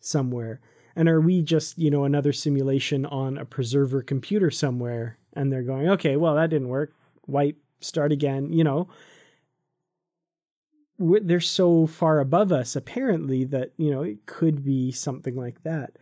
somewhere? 0.00 0.60
And 0.94 1.08
are 1.08 1.22
we 1.22 1.40
just, 1.40 1.78
you 1.78 1.90
know, 1.90 2.04
another 2.04 2.34
simulation 2.34 3.06
on 3.06 3.38
a 3.38 3.46
preserver 3.46 4.02
computer 4.02 4.50
somewhere? 4.50 5.16
And 5.32 5.50
they're 5.50 5.62
going, 5.62 5.88
okay, 5.88 6.16
well, 6.16 6.34
that 6.34 6.50
didn't 6.50 6.68
work. 6.68 6.92
Wipe, 7.26 7.56
start 7.80 8.12
again, 8.12 8.52
you 8.52 8.62
know. 8.62 8.88
They're 10.98 11.40
so 11.40 11.86
far 11.86 12.20
above 12.20 12.52
us, 12.52 12.76
apparently, 12.76 13.44
that, 13.44 13.72
you 13.78 13.90
know, 13.90 14.02
it 14.02 14.26
could 14.26 14.64
be 14.64 14.92
something 14.92 15.36
like 15.36 15.62
that. 15.62 15.92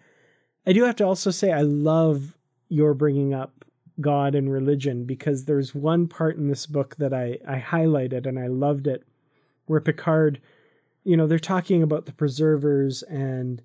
I 0.66 0.72
do 0.72 0.82
have 0.84 0.96
to 0.96 1.04
also 1.04 1.30
say, 1.30 1.52
I 1.52 1.60
love 1.60 2.36
your 2.68 2.94
bringing 2.94 3.32
up 3.32 3.65
God 4.00 4.34
and 4.34 4.52
religion 4.52 5.04
because 5.04 5.44
there's 5.44 5.74
one 5.74 6.06
part 6.06 6.36
in 6.36 6.48
this 6.48 6.66
book 6.66 6.96
that 6.96 7.12
I, 7.12 7.38
I 7.48 7.58
highlighted 7.58 8.26
and 8.26 8.38
I 8.38 8.46
loved 8.48 8.86
it 8.86 9.04
where 9.66 9.80
Picard, 9.80 10.40
you 11.04 11.16
know, 11.16 11.26
they're 11.26 11.38
talking 11.38 11.82
about 11.82 12.06
the 12.06 12.12
preservers 12.12 13.02
and 13.04 13.62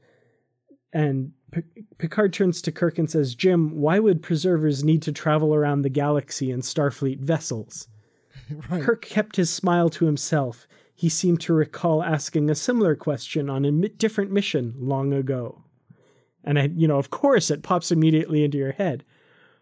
and 0.93 1.31
P- 1.51 1.61
Picard 1.97 2.33
turns 2.33 2.61
to 2.61 2.71
Kirk 2.71 2.97
and 2.97 3.09
says, 3.09 3.35
"Jim, 3.35 3.77
why 3.79 3.99
would 3.99 4.21
preservers 4.21 4.83
need 4.83 5.01
to 5.03 5.11
travel 5.11 5.55
around 5.55 5.81
the 5.81 5.89
galaxy 5.89 6.51
in 6.51 6.61
Starfleet 6.61 7.19
vessels?" 7.19 7.87
right 8.69 8.83
Kirk 8.83 9.05
kept 9.05 9.37
his 9.37 9.49
smile 9.49 9.89
to 9.91 10.05
himself. 10.05 10.67
He 10.93 11.09
seemed 11.09 11.41
to 11.41 11.53
recall 11.53 12.03
asking 12.03 12.49
a 12.49 12.55
similar 12.55 12.95
question 12.95 13.49
on 13.49 13.65
a 13.65 13.71
mi- 13.71 13.87
different 13.89 14.31
mission 14.31 14.75
long 14.77 15.13
ago. 15.13 15.63
And 16.43 16.59
I, 16.59 16.69
you 16.75 16.87
know, 16.87 16.97
of 16.97 17.09
course, 17.09 17.49
it 17.49 17.63
pops 17.63 17.91
immediately 17.91 18.43
into 18.43 18.57
your 18.57 18.73
head. 18.73 19.03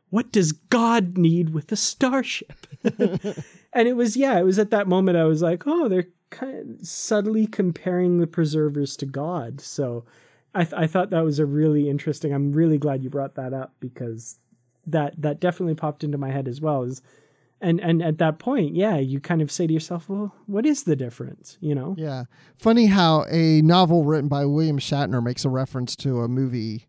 What 0.10 0.32
does 0.32 0.52
God 0.52 1.18
need 1.18 1.52
with 1.52 1.72
a 1.72 1.76
starship? 1.76 2.68
and 2.84 3.88
it 3.88 3.96
was, 3.96 4.18
yeah, 4.18 4.40
it 4.40 4.44
was 4.44 4.60
at 4.60 4.72
that 4.72 4.88
moment 4.88 5.18
I 5.18 5.26
was 5.26 5.42
like, 5.42 5.64
oh, 5.68 5.88
they're 5.88 6.08
kind 6.30 6.80
of 6.80 6.88
subtly 6.88 7.48
comparing 7.48 8.18
the 8.18 8.28
preservers 8.28 8.96
to 8.98 9.06
God. 9.06 9.62
So 9.62 10.06
I, 10.56 10.64
th- 10.64 10.74
I 10.76 10.88
thought 10.88 11.12
that 11.12 11.24
was 11.24 11.40
a 11.40 11.46
really 11.46 11.90
interesting. 11.90 12.34
I'm 12.34 12.52
really 12.52 12.78
glad 12.78 13.04
you 13.04 13.10
brought 13.10 13.36
that 13.36 13.54
up 13.54 13.74
because 13.80 14.40
that 14.88 15.22
that 15.22 15.40
definitely 15.40 15.76
popped 15.76 16.04
into 16.04 16.18
my 16.18 16.32
head 16.32 16.48
as 16.48 16.60
well. 16.60 16.84
Is 16.84 17.02
and 17.62 17.80
and 17.80 18.02
at 18.02 18.18
that 18.18 18.40
point, 18.40 18.76
yeah, 18.76 18.98
you 18.98 19.20
kind 19.20 19.42
of 19.42 19.52
say 19.52 19.68
to 19.68 19.74
yourself, 19.74 20.10
well, 20.10 20.34
what 20.48 20.66
is 20.66 20.84
the 20.84 20.96
difference? 20.96 21.58
You 21.62 21.76
know? 21.76 21.96
Yeah. 21.98 22.24
Funny 22.56 22.88
how 22.88 23.26
a 23.30 23.62
novel 23.62 24.06
written 24.06 24.30
by 24.30 24.46
William 24.46 24.80
Shatner 24.80 25.24
makes 25.24 25.46
a 25.46 25.50
reference 25.50 25.96
to 25.98 26.22
a 26.22 26.28
movie 26.28 26.88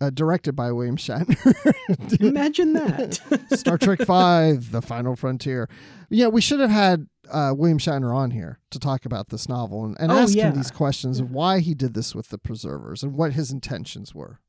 uh, 0.00 0.10
directed 0.10 0.54
by 0.54 0.70
William 0.72 0.96
Shatner. 0.96 2.20
Imagine 2.20 2.72
that. 2.74 3.20
Star 3.58 3.76
Trek 3.78 4.00
Five: 4.02 4.70
The 4.70 4.82
Final 4.82 5.16
Frontier. 5.16 5.68
Yeah, 6.10 6.28
we 6.28 6.40
should 6.40 6.60
have 6.60 6.70
had 6.70 7.06
uh, 7.30 7.52
William 7.56 7.78
Shatner 7.78 8.14
on 8.14 8.30
here 8.30 8.58
to 8.70 8.78
talk 8.78 9.04
about 9.04 9.30
this 9.30 9.48
novel 9.48 9.84
and, 9.84 9.96
and 9.98 10.12
Oh, 10.12 10.18
ask 10.18 10.34
yeah. 10.36 10.50
him 10.50 10.56
these 10.56 10.70
questions 10.70 11.18
of 11.20 11.30
why 11.30 11.58
he 11.60 11.74
did 11.74 11.94
this 11.94 12.14
with 12.14 12.28
the 12.28 12.38
preservers 12.38 13.02
and 13.02 13.14
what 13.14 13.32
his 13.32 13.50
intentions 13.50 14.14
were. 14.14 14.40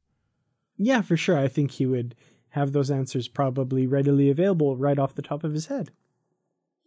yeah, 0.78 1.02
for 1.02 1.18
sure. 1.18 1.38
I 1.40 1.48
think 1.48 1.72
he 1.72 1.86
would 1.86 2.14
have 2.50 2.72
those 2.72 2.92
answers 2.92 3.28
probably 3.28 3.88
readily 3.88 4.30
available 4.30 4.78
right 4.78 5.00
off 5.00 5.16
the 5.16 5.22
top 5.22 5.44
of 5.44 5.54
his 5.54 5.66
head. 5.68 5.92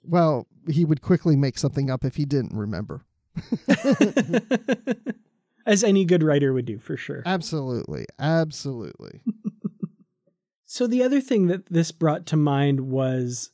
Well, 0.05 0.47
he 0.69 0.85
would 0.85 1.03
quickly 1.03 1.37
make 1.37 1.59
something 1.59 1.91
up 1.91 2.05
if 2.05 2.17
he 2.17 2.25
didn't 2.25 2.55
remember. 2.57 3.05
As 5.69 5.85
any 5.85 6.05
good 6.05 6.25
writer 6.25 6.53
would 6.53 6.65
do, 6.65 6.79
for 6.79 6.97
sure. 6.97 7.23
Absolutely, 7.25 8.07
absolutely. 8.19 9.21
So 10.71 10.87
the 10.87 11.03
other 11.03 11.23
thing 11.23 11.47
that 11.47 11.65
this 11.71 11.91
brought 11.93 12.27
to 12.27 12.37
mind 12.37 12.81
was 12.81 13.53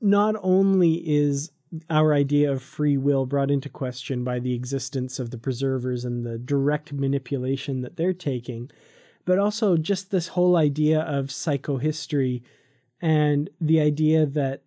not 0.00 0.36
only 0.40 0.94
is 0.94 1.50
our 1.90 2.14
idea 2.14 2.52
of 2.52 2.62
free 2.62 2.96
will 2.96 3.26
brought 3.26 3.50
into 3.50 3.68
question 3.68 4.22
by 4.22 4.38
the 4.38 4.54
existence 4.54 5.18
of 5.18 5.32
the 5.32 5.38
preservers 5.38 6.04
and 6.04 6.24
the 6.24 6.38
direct 6.38 6.92
manipulation 6.92 7.80
that 7.80 7.96
they're 7.96 8.12
taking, 8.12 8.70
but 9.24 9.40
also 9.40 9.76
just 9.76 10.12
this 10.12 10.28
whole 10.28 10.54
idea 10.56 11.00
of 11.00 11.26
psychohistory 11.26 12.42
and 13.00 13.50
the 13.60 13.80
idea 13.80 14.24
that 14.24 14.62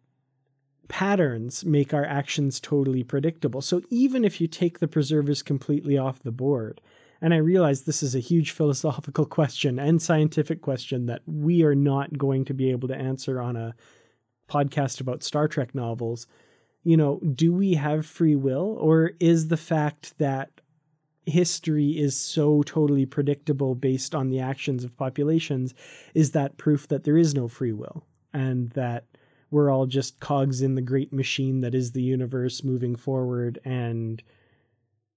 patterns 0.90 1.64
make 1.64 1.94
our 1.94 2.06
actions 2.06 2.60
totally 2.60 3.06
predictable. 3.06 3.62
So 3.62 3.82
even 3.90 4.26
if 4.26 4.42
you 4.42 4.48
take 4.48 4.80
the 4.80 4.88
preservers 4.90 5.42
completely 5.42 5.98
off 5.98 6.20
the 6.20 6.32
board, 6.34 6.82
and 7.22 7.34
I 7.34 7.38
realize 7.38 7.84
this 7.84 8.04
is 8.04 8.16
a 8.16 8.20
huge 8.20 8.52
philosophical 8.52 9.26
question 9.26 9.80
and 9.80 10.02
scientific 10.02 10.62
question 10.62 11.06
that 11.08 11.22
we 11.26 11.64
are 11.64 11.76
not 11.76 12.18
going 12.18 12.46
to 12.46 12.54
be 12.54 12.72
able 12.72 12.88
to 12.90 12.96
answer 12.96 13.42
on 13.42 13.56
a 13.56 13.76
podcast 14.50 15.02
about 15.02 15.24
Star 15.24 15.48
Trek 15.48 15.74
novels. 15.74 16.28
You 16.84 16.98
know, 16.98 17.20
do 17.20 17.52
we 17.54 17.74
have 17.74 18.06
free 18.06 18.36
will, 18.36 18.78
or 18.80 19.14
is 19.20 19.48
the 19.48 19.58
fact 19.58 20.18
that 20.20 20.62
history 21.26 21.98
is 21.98 22.16
so 22.16 22.62
totally 22.64 23.06
predictable 23.06 23.74
based 23.74 24.14
on 24.14 24.30
the 24.30 24.40
actions 24.40 24.84
of 24.84 24.96
populations, 24.96 25.74
is 26.14 26.32
that 26.32 26.58
proof 26.58 26.88
that 26.90 27.04
there 27.04 27.18
is 27.18 27.34
no 27.34 27.48
free 27.48 27.74
will 27.74 28.06
and 28.34 28.70
that 28.72 29.06
we're 29.50 29.72
all 29.72 29.86
just 29.86 30.20
cogs 30.20 30.62
in 30.62 30.76
the 30.76 30.82
great 30.82 31.14
machine 31.14 31.62
that 31.62 31.74
is 31.74 31.92
the 31.92 32.02
universe 32.02 32.64
moving 32.64 32.96
forward 32.96 33.60
and 33.64 34.22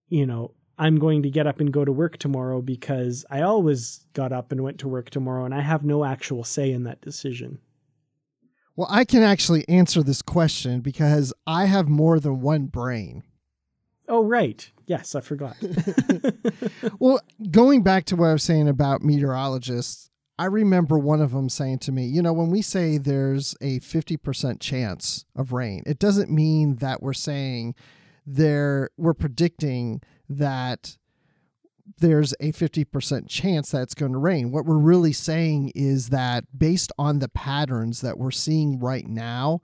you 0.09 0.24
know 0.24 0.53
i'm 0.78 0.98
going 0.98 1.22
to 1.22 1.30
get 1.30 1.46
up 1.46 1.60
and 1.60 1.72
go 1.72 1.84
to 1.84 1.92
work 1.92 2.18
tomorrow 2.18 2.60
because 2.60 3.24
i 3.30 3.42
always 3.42 4.04
got 4.14 4.32
up 4.32 4.52
and 4.52 4.62
went 4.62 4.78
to 4.78 4.88
work 4.88 5.10
tomorrow 5.10 5.44
and 5.44 5.54
i 5.54 5.60
have 5.60 5.84
no 5.84 6.04
actual 6.04 6.44
say 6.44 6.70
in 6.70 6.84
that 6.84 7.00
decision. 7.00 7.58
Well, 8.76 8.86
I 8.88 9.04
can 9.04 9.24
actually 9.24 9.68
answer 9.68 10.04
this 10.04 10.22
question 10.22 10.78
because 10.82 11.34
I 11.48 11.64
have 11.64 11.88
more 11.88 12.20
than 12.20 12.40
one 12.40 12.66
brain. 12.66 13.24
oh 14.08 14.22
right. 14.22 14.70
Yes 14.86 15.16
i 15.16 15.20
forgot. 15.20 15.56
Well, 17.00 17.20
going 17.50 17.82
back 17.82 18.04
to 18.06 18.16
what 18.16 18.28
I 18.28 18.32
was 18.34 18.44
saying 18.44 18.68
about 18.68 19.02
meteorologists, 19.02 20.10
I 20.38 20.44
remember 20.44 20.96
one 20.96 21.20
of 21.20 21.32
them 21.32 21.48
saying 21.48 21.80
to 21.80 21.92
me, 21.92 22.06
you 22.06 22.22
know, 22.22 22.32
when 22.32 22.50
we 22.50 22.62
say 22.62 22.98
there's 22.98 23.56
a 23.60 23.80
50% 23.80 24.60
chance 24.60 25.24
of 25.34 25.52
rain, 25.52 25.82
it 25.84 25.98
doesn't 25.98 26.30
mean 26.30 26.76
that 26.76 27.02
we're 27.02 27.12
saying 27.12 27.74
there 28.24 28.90
we're 28.96 29.14
predicting 29.14 30.00
that 30.28 30.96
there's 31.98 32.32
a 32.40 32.52
50% 32.52 33.28
chance 33.28 33.70
that 33.70 33.82
it's 33.82 33.94
going 33.94 34.12
to 34.12 34.18
rain. 34.18 34.50
What 34.50 34.66
we're 34.66 34.76
really 34.76 35.12
saying 35.12 35.72
is 35.74 36.10
that 36.10 36.44
based 36.56 36.92
on 36.98 37.18
the 37.18 37.28
patterns 37.28 38.02
that 38.02 38.18
we're 38.18 38.30
seeing 38.30 38.78
right 38.78 39.06
now, 39.06 39.62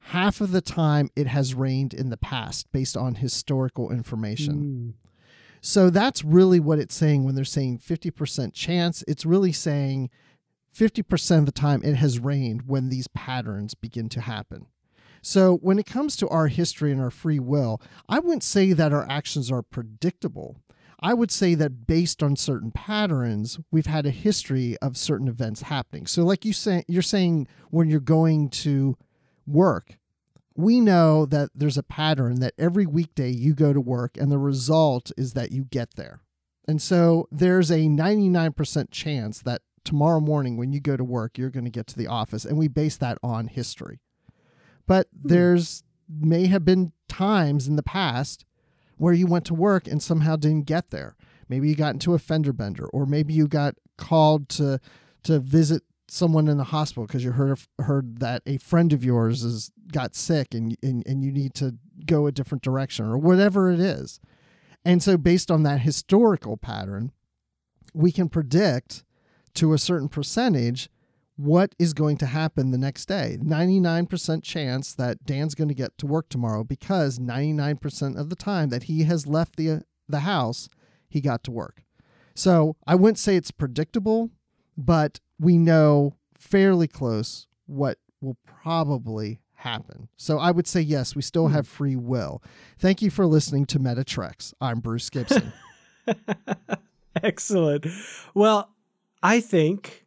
half 0.00 0.40
of 0.40 0.52
the 0.52 0.60
time 0.60 1.10
it 1.16 1.26
has 1.26 1.54
rained 1.54 1.92
in 1.92 2.10
the 2.10 2.16
past 2.16 2.70
based 2.72 2.96
on 2.96 3.16
historical 3.16 3.90
information. 3.90 4.94
Mm. 4.96 5.06
So 5.60 5.90
that's 5.90 6.24
really 6.24 6.60
what 6.60 6.78
it's 6.78 6.94
saying 6.94 7.24
when 7.24 7.34
they're 7.34 7.44
saying 7.44 7.78
50% 7.78 8.54
chance. 8.54 9.02
It's 9.08 9.26
really 9.26 9.52
saying 9.52 10.10
50% 10.76 11.38
of 11.38 11.46
the 11.46 11.52
time 11.52 11.82
it 11.82 11.96
has 11.96 12.18
rained 12.18 12.62
when 12.66 12.88
these 12.88 13.08
patterns 13.08 13.74
begin 13.74 14.08
to 14.10 14.20
happen. 14.20 14.66
So 15.26 15.56
when 15.56 15.80
it 15.80 15.86
comes 15.86 16.14
to 16.16 16.28
our 16.28 16.46
history 16.46 16.92
and 16.92 17.00
our 17.00 17.10
free 17.10 17.40
will, 17.40 17.82
I 18.08 18.20
wouldn't 18.20 18.44
say 18.44 18.72
that 18.72 18.92
our 18.92 19.04
actions 19.10 19.50
are 19.50 19.60
predictable. 19.60 20.60
I 21.00 21.14
would 21.14 21.32
say 21.32 21.56
that 21.56 21.88
based 21.88 22.22
on 22.22 22.36
certain 22.36 22.70
patterns, 22.70 23.58
we've 23.72 23.86
had 23.86 24.06
a 24.06 24.10
history 24.10 24.76
of 24.80 24.96
certain 24.96 25.26
events 25.26 25.62
happening. 25.62 26.06
So 26.06 26.22
like 26.22 26.44
you 26.44 26.52
say 26.52 26.84
you're 26.86 27.02
saying 27.02 27.48
when 27.70 27.90
you're 27.90 27.98
going 27.98 28.50
to 28.50 28.96
work, 29.48 29.98
we 30.54 30.78
know 30.78 31.26
that 31.26 31.50
there's 31.56 31.76
a 31.76 31.82
pattern 31.82 32.38
that 32.38 32.54
every 32.56 32.86
weekday 32.86 33.30
you 33.30 33.52
go 33.52 33.72
to 33.72 33.80
work 33.80 34.16
and 34.16 34.30
the 34.30 34.38
result 34.38 35.10
is 35.16 35.32
that 35.32 35.50
you 35.50 35.64
get 35.64 35.96
there. 35.96 36.20
And 36.68 36.80
so 36.80 37.26
there's 37.32 37.72
a 37.72 37.88
99% 37.88 38.92
chance 38.92 39.40
that 39.40 39.62
tomorrow 39.82 40.20
morning 40.20 40.56
when 40.56 40.72
you 40.72 40.78
go 40.78 40.96
to 40.96 41.02
work, 41.02 41.36
you're 41.36 41.50
going 41.50 41.64
to 41.64 41.70
get 41.70 41.88
to 41.88 41.98
the 41.98 42.06
office. 42.06 42.44
And 42.44 42.56
we 42.56 42.68
base 42.68 42.96
that 42.98 43.18
on 43.24 43.48
history. 43.48 43.98
But 44.86 45.08
hmm. 45.22 45.28
there's 45.28 45.82
may 46.08 46.46
have 46.46 46.64
been 46.64 46.92
times 47.08 47.66
in 47.66 47.76
the 47.76 47.82
past 47.82 48.44
where 48.96 49.14
you 49.14 49.26
went 49.26 49.44
to 49.46 49.54
work 49.54 49.86
and 49.86 50.02
somehow 50.02 50.36
didn't 50.36 50.66
get 50.66 50.90
there. 50.90 51.16
Maybe 51.48 51.68
you 51.68 51.76
got 51.76 51.94
into 51.94 52.14
a 52.14 52.18
fender 52.18 52.52
bender, 52.52 52.86
or 52.86 53.06
maybe 53.06 53.32
you 53.32 53.46
got 53.46 53.76
called 53.96 54.48
to 54.50 54.80
to 55.24 55.38
visit 55.38 55.82
someone 56.08 56.46
in 56.48 56.56
the 56.56 56.64
hospital 56.64 57.06
because 57.06 57.24
you 57.24 57.32
heard 57.32 57.58
heard 57.80 58.18
that 58.18 58.42
a 58.46 58.58
friend 58.58 58.92
of 58.92 59.04
yours 59.04 59.42
has 59.42 59.70
got 59.92 60.14
sick 60.14 60.54
and, 60.54 60.76
and 60.82 61.06
and 61.06 61.24
you 61.24 61.32
need 61.32 61.54
to 61.54 61.76
go 62.04 62.26
a 62.26 62.32
different 62.32 62.62
direction 62.62 63.06
or 63.06 63.18
whatever 63.18 63.70
it 63.70 63.80
is. 63.80 64.20
And 64.84 65.02
so 65.02 65.16
based 65.16 65.50
on 65.50 65.64
that 65.64 65.80
historical 65.80 66.56
pattern, 66.56 67.10
we 67.92 68.12
can 68.12 68.28
predict 68.28 69.04
to 69.54 69.72
a 69.72 69.78
certain 69.78 70.08
percentage 70.08 70.88
what 71.36 71.74
is 71.78 71.92
going 71.92 72.16
to 72.18 72.26
happen 72.26 72.70
the 72.70 72.78
next 72.78 73.06
day. 73.06 73.38
99% 73.42 74.42
chance 74.42 74.94
that 74.94 75.24
Dan's 75.24 75.54
going 75.54 75.68
to 75.68 75.74
get 75.74 75.96
to 75.98 76.06
work 76.06 76.28
tomorrow 76.28 76.64
because 76.64 77.18
99% 77.18 78.18
of 78.18 78.30
the 78.30 78.36
time 78.36 78.70
that 78.70 78.84
he 78.84 79.04
has 79.04 79.26
left 79.26 79.56
the 79.56 79.82
the 80.08 80.20
house, 80.20 80.68
he 81.08 81.20
got 81.20 81.42
to 81.44 81.50
work. 81.50 81.82
So, 82.34 82.76
I 82.86 82.94
wouldn't 82.94 83.18
say 83.18 83.36
it's 83.36 83.50
predictable, 83.50 84.30
but 84.76 85.20
we 85.38 85.58
know 85.58 86.14
fairly 86.34 86.86
close 86.86 87.46
what 87.66 87.98
will 88.20 88.36
probably 88.44 89.40
happen. 89.54 90.08
So, 90.16 90.38
I 90.38 90.50
would 90.50 90.66
say 90.66 90.80
yes, 90.80 91.16
we 91.16 91.22
still 91.22 91.48
hmm. 91.48 91.54
have 91.54 91.66
free 91.66 91.96
will. 91.96 92.42
Thank 92.78 93.02
you 93.02 93.10
for 93.10 93.26
listening 93.26 93.66
to 93.66 93.78
Meta 93.78 94.04
Treks. 94.04 94.54
I'm 94.60 94.80
Bruce 94.80 95.10
Gibson. 95.10 95.52
Excellent. 97.22 97.86
Well, 98.34 98.70
I 99.22 99.40
think 99.40 100.05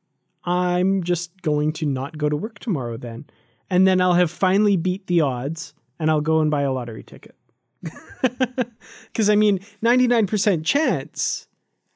I'm 0.49 1.03
just 1.03 1.41
going 1.43 1.73
to 1.73 1.85
not 1.85 2.17
go 2.17 2.27
to 2.27 2.35
work 2.35 2.57
tomorrow 2.57 2.97
then. 2.97 3.25
And 3.69 3.87
then 3.87 4.01
I'll 4.01 4.15
have 4.15 4.31
finally 4.31 4.77
beat 4.77 5.05
the 5.05 5.21
odds 5.21 5.75
and 5.99 6.09
I'll 6.09 6.21
go 6.21 6.39
and 6.39 6.49
buy 6.49 6.63
a 6.63 6.71
lottery 6.71 7.03
ticket. 7.03 7.35
Cuz 9.13 9.29
I 9.29 9.35
mean, 9.35 9.59
99% 9.83 10.65
chance 10.65 11.47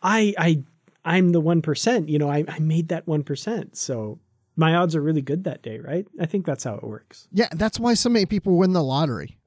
I 0.03 0.35
I 0.37 0.63
I'm 1.03 1.31
the 1.31 1.41
1%, 1.41 2.07
you 2.07 2.19
know, 2.19 2.29
I 2.29 2.45
I 2.47 2.59
made 2.59 2.89
that 2.89 3.07
1%. 3.07 3.75
So 3.75 4.19
my 4.55 4.75
odds 4.75 4.95
are 4.95 5.01
really 5.01 5.23
good 5.23 5.45
that 5.45 5.63
day, 5.63 5.79
right? 5.79 6.05
I 6.19 6.27
think 6.27 6.45
that's 6.45 6.63
how 6.63 6.75
it 6.75 6.83
works. 6.83 7.27
yeah, 7.31 7.49
that's 7.53 7.79
why 7.79 7.95
so 7.95 8.09
many 8.09 8.27
people 8.27 8.55
win 8.55 8.73
the 8.73 8.83
lottery. 8.83 9.39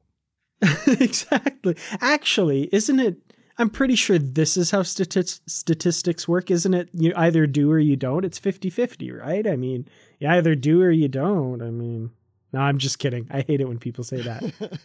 exactly. 0.86 1.76
Actually, 2.00 2.68
isn't 2.72 2.98
it 2.98 3.25
I'm 3.58 3.70
pretty 3.70 3.94
sure 3.94 4.18
this 4.18 4.56
is 4.56 4.70
how 4.70 4.82
stati- 4.82 5.40
statistics 5.46 6.28
work, 6.28 6.50
isn't 6.50 6.74
it? 6.74 6.90
You 6.92 7.12
either 7.16 7.46
do 7.46 7.70
or 7.70 7.78
you 7.78 7.96
don't. 7.96 8.24
It's 8.24 8.38
50 8.38 8.68
50, 8.68 9.12
right? 9.12 9.46
I 9.46 9.56
mean, 9.56 9.88
you 10.20 10.28
either 10.28 10.54
do 10.54 10.82
or 10.82 10.90
you 10.90 11.08
don't. 11.08 11.62
I 11.62 11.70
mean, 11.70 12.10
no, 12.52 12.60
I'm 12.60 12.78
just 12.78 12.98
kidding. 12.98 13.26
I 13.30 13.40
hate 13.42 13.60
it 13.60 13.68
when 13.68 13.78
people 13.78 14.04
say 14.04 14.20
that. 14.22 14.78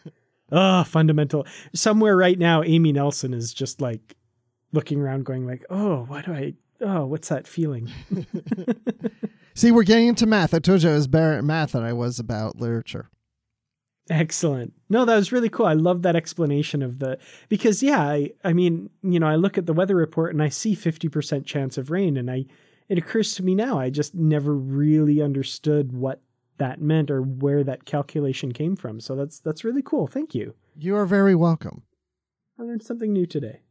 oh, 0.52 0.84
fundamental. 0.88 1.46
Somewhere 1.74 2.16
right 2.16 2.40
now, 2.40 2.64
Amy 2.64 2.92
Nelson 2.92 3.34
is 3.34 3.54
just 3.54 3.82
like 3.82 4.16
looking 4.72 5.02
around, 5.02 5.26
going 5.26 5.46
like, 5.46 5.66
"Oh, 5.70 6.06
why 6.08 6.22
do 6.22 6.34
I? 6.34 6.54
Oh, 6.80 7.06
what's 7.06 7.30
that 7.30 7.48
feeling?" 7.48 7.92
See, 9.54 9.72
we're 9.72 9.84
getting 9.84 10.08
into 10.08 10.26
math. 10.26 10.54
I 10.54 10.60
told 10.60 10.82
you 10.82 10.90
I 10.90 10.94
was 10.94 11.08
better 11.08 11.34
at 11.34 11.44
math 11.44 11.74
than 11.74 11.84
I 11.84 11.94
was 11.94 12.20
about 12.20 12.56
literature. 12.56 13.10
Excellent. 14.10 14.74
No, 14.90 15.06
that 15.06 15.16
was 15.16 15.32
really 15.32 15.50
cool. 15.50 15.66
I 15.66 15.74
love 15.74 16.02
that 16.02 16.16
explanation 16.16 16.82
of 16.82 17.00
the 17.00 17.18
because 17.50 17.84
yeah, 17.84 18.02
I 18.02 18.32
I 18.44 18.54
mean, 18.54 18.90
you 19.04 19.20
know, 19.20 19.28
I 19.28 19.36
look 19.36 19.58
at 19.58 19.66
the 19.66 19.74
weather 19.74 19.96
report 19.96 20.34
and 20.34 20.42
I 20.42 20.50
see 20.50 20.76
50% 20.76 21.46
chance 21.46 21.78
of 21.78 21.92
rain 21.92 22.18
and 22.18 22.30
I 22.30 22.46
it 22.90 22.98
occurs 22.98 23.36
to 23.36 23.44
me 23.44 23.56
now 23.56 23.80
I 23.80 23.90
just 23.90 24.16
never 24.16 24.54
really 24.54 25.22
understood 25.22 25.94
what 25.94 26.22
that 26.58 26.82
meant 26.82 27.10
or 27.10 27.22
where 27.22 27.64
that 27.64 27.86
calculation 27.86 28.52
came 28.52 28.76
from. 28.76 29.00
So 29.00 29.16
that's 29.16 29.40
that's 29.40 29.64
really 29.64 29.82
cool. 29.82 30.08
Thank 30.08 30.36
you. 30.36 30.56
You 30.78 30.96
are 30.96 31.06
very 31.06 31.36
welcome. 31.36 31.84
I 32.60 32.64
learned 32.64 32.84
something 32.84 33.14
new 33.14 33.26
today. 33.26 33.62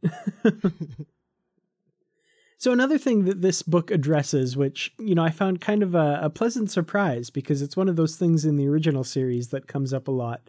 so 2.61 2.71
another 2.71 2.99
thing 2.99 3.25
that 3.25 3.41
this 3.41 3.63
book 3.63 3.89
addresses, 3.89 4.55
which 4.55 4.93
you 4.99 5.15
know 5.15 5.23
I 5.23 5.31
found 5.31 5.61
kind 5.61 5.81
of 5.81 5.95
a, 5.95 6.19
a, 6.21 6.29
pleasant 6.29 6.69
surprise 6.69 7.31
because 7.31 7.63
it's 7.63 7.75
one 7.75 7.89
of 7.89 7.95
those 7.95 8.17
things 8.17 8.45
in 8.45 8.55
the 8.55 8.67
original 8.67 9.03
series 9.03 9.47
that 9.47 9.65
comes 9.65 9.95
up 9.95 10.07
a 10.07 10.11
lot, 10.11 10.41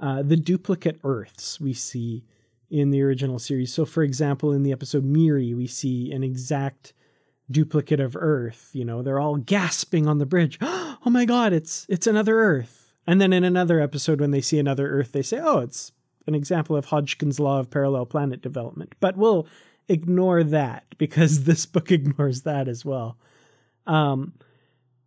uh, 0.00 0.22
the 0.22 0.38
duplicate 0.38 0.98
Earths 1.04 1.60
we 1.60 1.74
see 1.74 2.24
in 2.70 2.88
the 2.88 3.02
original 3.02 3.38
series. 3.38 3.70
So, 3.70 3.84
for 3.84 4.02
example, 4.02 4.50
in 4.50 4.62
the 4.62 4.72
episode 4.72 5.04
Miri, 5.04 5.52
we 5.52 5.66
see 5.66 6.10
an 6.10 6.24
exact 6.24 6.94
duplicate 7.50 8.00
of 8.00 8.16
Earth. 8.16 8.70
You 8.72 8.86
know, 8.86 9.02
they're 9.02 9.20
all 9.20 9.36
gasping 9.36 10.08
on 10.08 10.16
the 10.16 10.24
bridge. 10.24 10.56
oh 10.62 11.10
my 11.10 11.26
God, 11.26 11.52
it's 11.52 11.84
it's 11.90 12.06
another 12.06 12.40
Earth. 12.40 12.94
And 13.06 13.20
then 13.20 13.34
in 13.34 13.44
another 13.44 13.78
episode, 13.78 14.22
when 14.22 14.30
they 14.30 14.40
see 14.40 14.58
another 14.58 14.88
Earth, 14.88 15.12
they 15.12 15.20
say, 15.20 15.38
"Oh, 15.38 15.58
it's 15.58 15.92
an 16.26 16.34
example 16.34 16.76
of 16.76 16.86
Hodgkin's 16.86 17.38
law 17.38 17.60
of 17.60 17.68
parallel 17.68 18.06
planet 18.06 18.40
development." 18.40 18.94
But 19.00 19.18
we'll 19.18 19.46
ignore 19.88 20.42
that 20.44 20.84
because 20.98 21.44
this 21.44 21.66
book 21.66 21.90
ignores 21.90 22.42
that 22.42 22.68
as 22.68 22.84
well. 22.84 23.18
Um, 23.86 24.34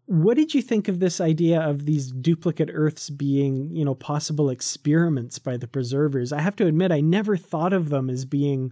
what 0.08 0.38
did 0.38 0.54
you 0.54 0.62
think 0.62 0.88
of 0.88 1.00
this 1.00 1.20
idea 1.20 1.60
of 1.60 1.86
these 1.86 2.12
duplicate 2.12 2.70
Earths 2.72 3.10
being, 3.10 3.76
you 3.76 3.84
know, 3.84 3.96
possible 3.96 4.50
experiments 4.52 5.40
by 5.40 5.58
the 5.58 5.68
preservers? 5.68 6.32
I 6.32 6.42
have 6.42 6.56
to 6.58 6.68
admit, 6.68 6.92
I 6.92 7.02
never 7.02 7.36
thought 7.36 7.74
of 7.74 7.90
them 7.90 8.10
as 8.10 8.24
being 8.26 8.72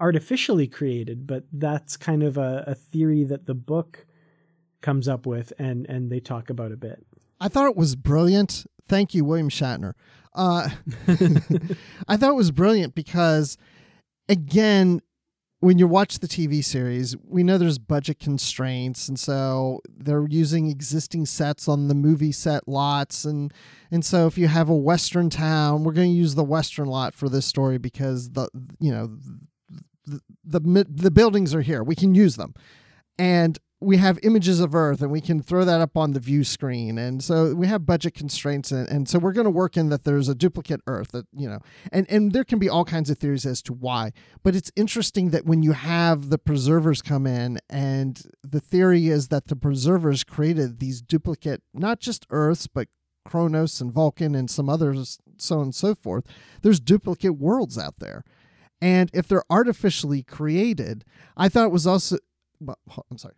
artificially 0.00 0.66
created, 0.66 1.26
but 1.26 1.44
that's 1.52 1.96
kind 1.96 2.22
of 2.22 2.38
a, 2.38 2.64
a 2.66 2.74
theory 2.74 3.24
that 3.24 3.46
the 3.46 3.54
book 3.54 4.06
comes 4.80 5.08
up 5.08 5.24
with 5.24 5.50
and 5.58 5.86
and 5.88 6.10
they 6.10 6.20
talk 6.20 6.50
about 6.50 6.72
a 6.72 6.76
bit. 6.76 7.04
I 7.40 7.48
thought 7.48 7.68
it 7.68 7.76
was 7.76 7.96
brilliant. 7.96 8.66
Thank 8.86 9.14
you, 9.14 9.24
William 9.24 9.48
Shatner. 9.48 9.94
Uh, 10.34 10.68
I 12.08 12.16
thought 12.16 12.30
it 12.30 12.36
was 12.36 12.50
brilliant 12.50 12.94
because, 12.94 13.56
again, 14.28 15.00
when 15.64 15.78
you 15.78 15.88
watch 15.88 16.18
the 16.18 16.28
TV 16.28 16.62
series, 16.62 17.16
we 17.26 17.42
know 17.42 17.56
there's 17.56 17.78
budget 17.78 18.18
constraints, 18.18 19.08
and 19.08 19.18
so 19.18 19.80
they're 19.88 20.26
using 20.28 20.68
existing 20.68 21.24
sets 21.24 21.66
on 21.68 21.88
the 21.88 21.94
movie 21.94 22.32
set 22.32 22.68
lots, 22.68 23.24
and 23.24 23.50
and 23.90 24.04
so 24.04 24.26
if 24.26 24.36
you 24.36 24.46
have 24.46 24.68
a 24.68 24.76
western 24.76 25.30
town, 25.30 25.82
we're 25.82 25.94
going 25.94 26.10
to 26.10 26.16
use 26.16 26.34
the 26.34 26.44
western 26.44 26.86
lot 26.86 27.14
for 27.14 27.30
this 27.30 27.46
story 27.46 27.78
because 27.78 28.32
the 28.32 28.46
you 28.78 28.92
know 28.92 29.16
the, 30.04 30.20
the 30.44 30.86
the 30.90 31.10
buildings 31.10 31.54
are 31.54 31.62
here, 31.62 31.82
we 31.82 31.94
can 31.96 32.14
use 32.14 32.36
them, 32.36 32.52
and 33.18 33.58
we 33.84 33.98
have 33.98 34.18
images 34.22 34.60
of 34.60 34.74
Earth 34.74 35.02
and 35.02 35.10
we 35.10 35.20
can 35.20 35.42
throw 35.42 35.64
that 35.64 35.80
up 35.80 35.96
on 35.96 36.12
the 36.12 36.20
view 36.20 36.42
screen. 36.44 36.98
And 36.98 37.22
so 37.22 37.54
we 37.54 37.66
have 37.66 37.86
budget 37.86 38.14
constraints. 38.14 38.72
And, 38.72 38.88
and 38.88 39.08
so 39.08 39.18
we're 39.18 39.32
going 39.32 39.44
to 39.44 39.50
work 39.50 39.76
in 39.76 39.90
that 39.90 40.04
there's 40.04 40.28
a 40.28 40.34
duplicate 40.34 40.80
Earth 40.86 41.12
that, 41.12 41.26
you 41.32 41.48
know, 41.48 41.60
and, 41.92 42.10
and 42.10 42.32
there 42.32 42.44
can 42.44 42.58
be 42.58 42.68
all 42.68 42.84
kinds 42.84 43.10
of 43.10 43.18
theories 43.18 43.46
as 43.46 43.62
to 43.62 43.72
why. 43.72 44.12
But 44.42 44.56
it's 44.56 44.72
interesting 44.74 45.30
that 45.30 45.44
when 45.44 45.62
you 45.62 45.72
have 45.72 46.30
the 46.30 46.38
preservers 46.38 47.02
come 47.02 47.26
in, 47.26 47.58
and 47.68 48.22
the 48.42 48.60
theory 48.60 49.08
is 49.08 49.28
that 49.28 49.48
the 49.48 49.56
preservers 49.56 50.24
created 50.24 50.78
these 50.80 51.00
duplicate, 51.00 51.62
not 51.72 52.00
just 52.00 52.26
Earths, 52.30 52.66
but 52.66 52.88
Kronos 53.24 53.80
and 53.80 53.92
Vulcan 53.92 54.34
and 54.34 54.50
some 54.50 54.68
others, 54.68 55.18
so 55.38 55.56
on 55.56 55.64
and 55.64 55.74
so 55.74 55.94
forth. 55.94 56.24
There's 56.62 56.80
duplicate 56.80 57.38
worlds 57.38 57.78
out 57.78 57.98
there. 57.98 58.24
And 58.80 59.10
if 59.14 59.28
they're 59.28 59.44
artificially 59.48 60.22
created, 60.22 61.04
I 61.36 61.48
thought 61.48 61.66
it 61.66 61.72
was 61.72 61.86
also, 61.86 62.18
well, 62.60 62.76
I'm 63.10 63.16
sorry 63.16 63.34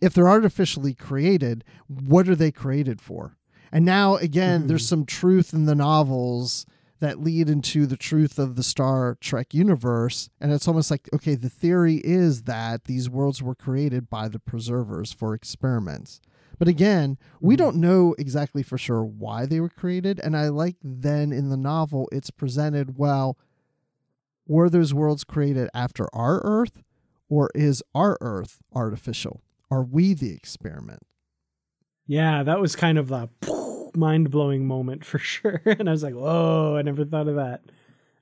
if 0.00 0.14
they're 0.14 0.28
artificially 0.28 0.94
created, 0.94 1.64
what 1.86 2.28
are 2.28 2.36
they 2.36 2.50
created 2.52 3.00
for? 3.00 3.36
And 3.72 3.84
now 3.84 4.16
again, 4.16 4.60
mm-hmm. 4.60 4.68
there's 4.68 4.88
some 4.88 5.04
truth 5.04 5.52
in 5.52 5.66
the 5.66 5.74
novels 5.74 6.64
that 7.00 7.20
lead 7.20 7.48
into 7.48 7.86
the 7.86 7.96
truth 7.96 8.38
of 8.38 8.56
the 8.56 8.62
Star 8.62 9.16
Trek 9.20 9.54
universe. 9.54 10.30
And 10.40 10.52
it's 10.52 10.66
almost 10.66 10.90
like, 10.90 11.08
okay, 11.14 11.34
the 11.36 11.48
theory 11.48 12.00
is 12.02 12.42
that 12.42 12.84
these 12.84 13.08
worlds 13.08 13.42
were 13.42 13.54
created 13.54 14.10
by 14.10 14.28
the 14.28 14.40
preservers 14.40 15.12
for 15.12 15.34
experiments. 15.34 16.20
But 16.58 16.66
again, 16.66 17.18
we 17.40 17.54
Mm-hmm. 17.54 17.64
don't 17.64 17.76
know 17.76 18.14
exactly 18.18 18.64
for 18.64 18.78
sure 18.78 19.04
why 19.04 19.46
they 19.46 19.60
were 19.60 19.68
created. 19.68 20.18
And 20.18 20.36
I 20.36 20.48
like 20.48 20.76
then 20.82 21.30
in 21.32 21.50
the 21.50 21.56
novel, 21.56 22.08
it's 22.10 22.30
presented 22.30 22.98
well, 22.98 23.38
were 24.46 24.68
those 24.68 24.92
worlds 24.94 25.22
created 25.24 25.68
after 25.74 26.08
our 26.12 26.40
Earth, 26.42 26.82
or 27.28 27.50
is 27.54 27.82
our 27.94 28.16
Earth 28.20 28.60
artificial? 28.74 29.42
Are 29.70 29.82
we 29.82 30.14
the 30.14 30.32
experiment? 30.32 31.02
Yeah, 32.06 32.42
that 32.42 32.60
was 32.60 32.74
kind 32.74 32.96
of 32.96 33.12
a 33.12 33.28
mind 33.94 34.30
blowing 34.30 34.66
moment 34.66 35.04
for 35.04 35.18
sure. 35.18 35.60
And 35.66 35.88
I 35.88 35.92
was 35.92 36.02
like, 36.02 36.14
whoa, 36.14 36.76
I 36.78 36.82
never 36.82 37.04
thought 37.04 37.28
of 37.28 37.36
that. 37.36 37.62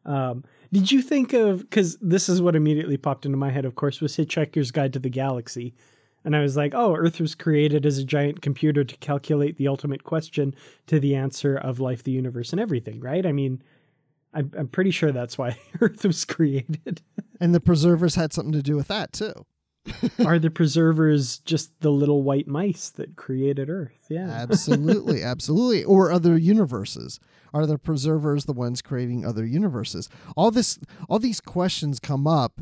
Um, 0.05 0.45
did 0.73 0.91
you 0.93 1.03
think 1.03 1.33
of, 1.33 1.61
because 1.61 1.97
this 2.01 2.29
is 2.29 2.41
what 2.41 2.57
immediately 2.57 2.97
popped 2.97 3.27
into 3.27 3.37
my 3.37 3.51
head, 3.51 3.65
of 3.65 3.75
course, 3.75 4.01
was 4.01 4.17
Hitchhiker's 4.17 4.71
Guide 4.71 4.93
to 4.93 4.99
the 4.99 5.09
Galaxy. 5.09 5.75
And 6.25 6.35
I 6.35 6.41
was 6.41 6.57
like, 6.57 6.75
oh, 6.75 6.95
Earth 6.95 7.21
was 7.21 7.35
created 7.37 7.87
as 7.87 7.99
a 7.99 8.05
giant 8.05 8.43
computer 8.43 8.83
to 8.83 8.97
calculate 8.97 9.57
the 9.57 9.69
ultimate 9.69 10.03
question 10.03 10.55
to 10.89 10.99
the 10.99 11.15
answer 11.15 11.57
of 11.57 11.79
life, 11.79 12.03
the 12.03 12.11
universe, 12.11 12.51
and 12.51 12.61
everything, 12.61 13.01
right? 13.01 13.25
I 13.25 13.33
mean, 13.33 13.63
I'm, 14.35 14.51
I'm 14.59 14.69
pretty 14.69 14.91
sure 14.91 15.13
that's 15.13 15.39
why 15.39 15.57
Earth 15.81 16.05
was 16.05 16.25
created. 16.25 17.01
And 17.41 17.55
the 17.55 17.61
preservers 17.61 18.17
had 18.17 18.33
something 18.33 18.53
to 18.53 18.63
do 18.63 18.75
with 18.77 18.89
that 18.89 19.13
too. 19.13 19.33
Are 20.25 20.39
the 20.39 20.51
preservers 20.51 21.39
just 21.39 21.79
the 21.81 21.91
little 21.91 22.23
white 22.23 22.47
mice 22.49 22.91
that 22.91 23.17
created 23.17 23.69
Earth? 23.71 24.07
Yeah. 24.09 24.29
Absolutely, 24.29 25.23
absolutely. 25.25 25.85
Or 25.85 26.11
other 26.11 26.37
universes. 26.37 27.21
Are 27.55 27.67
the 27.67 27.79
preservers 27.79 28.45
the 28.45 28.53
ones 28.53 28.83
creating 28.83 29.25
other 29.25 29.45
universes? 29.47 30.09
All 30.37 30.51
this 30.51 30.79
all 31.09 31.19
these 31.19 31.41
questions 31.41 31.99
come 31.99 32.27
up 32.27 32.61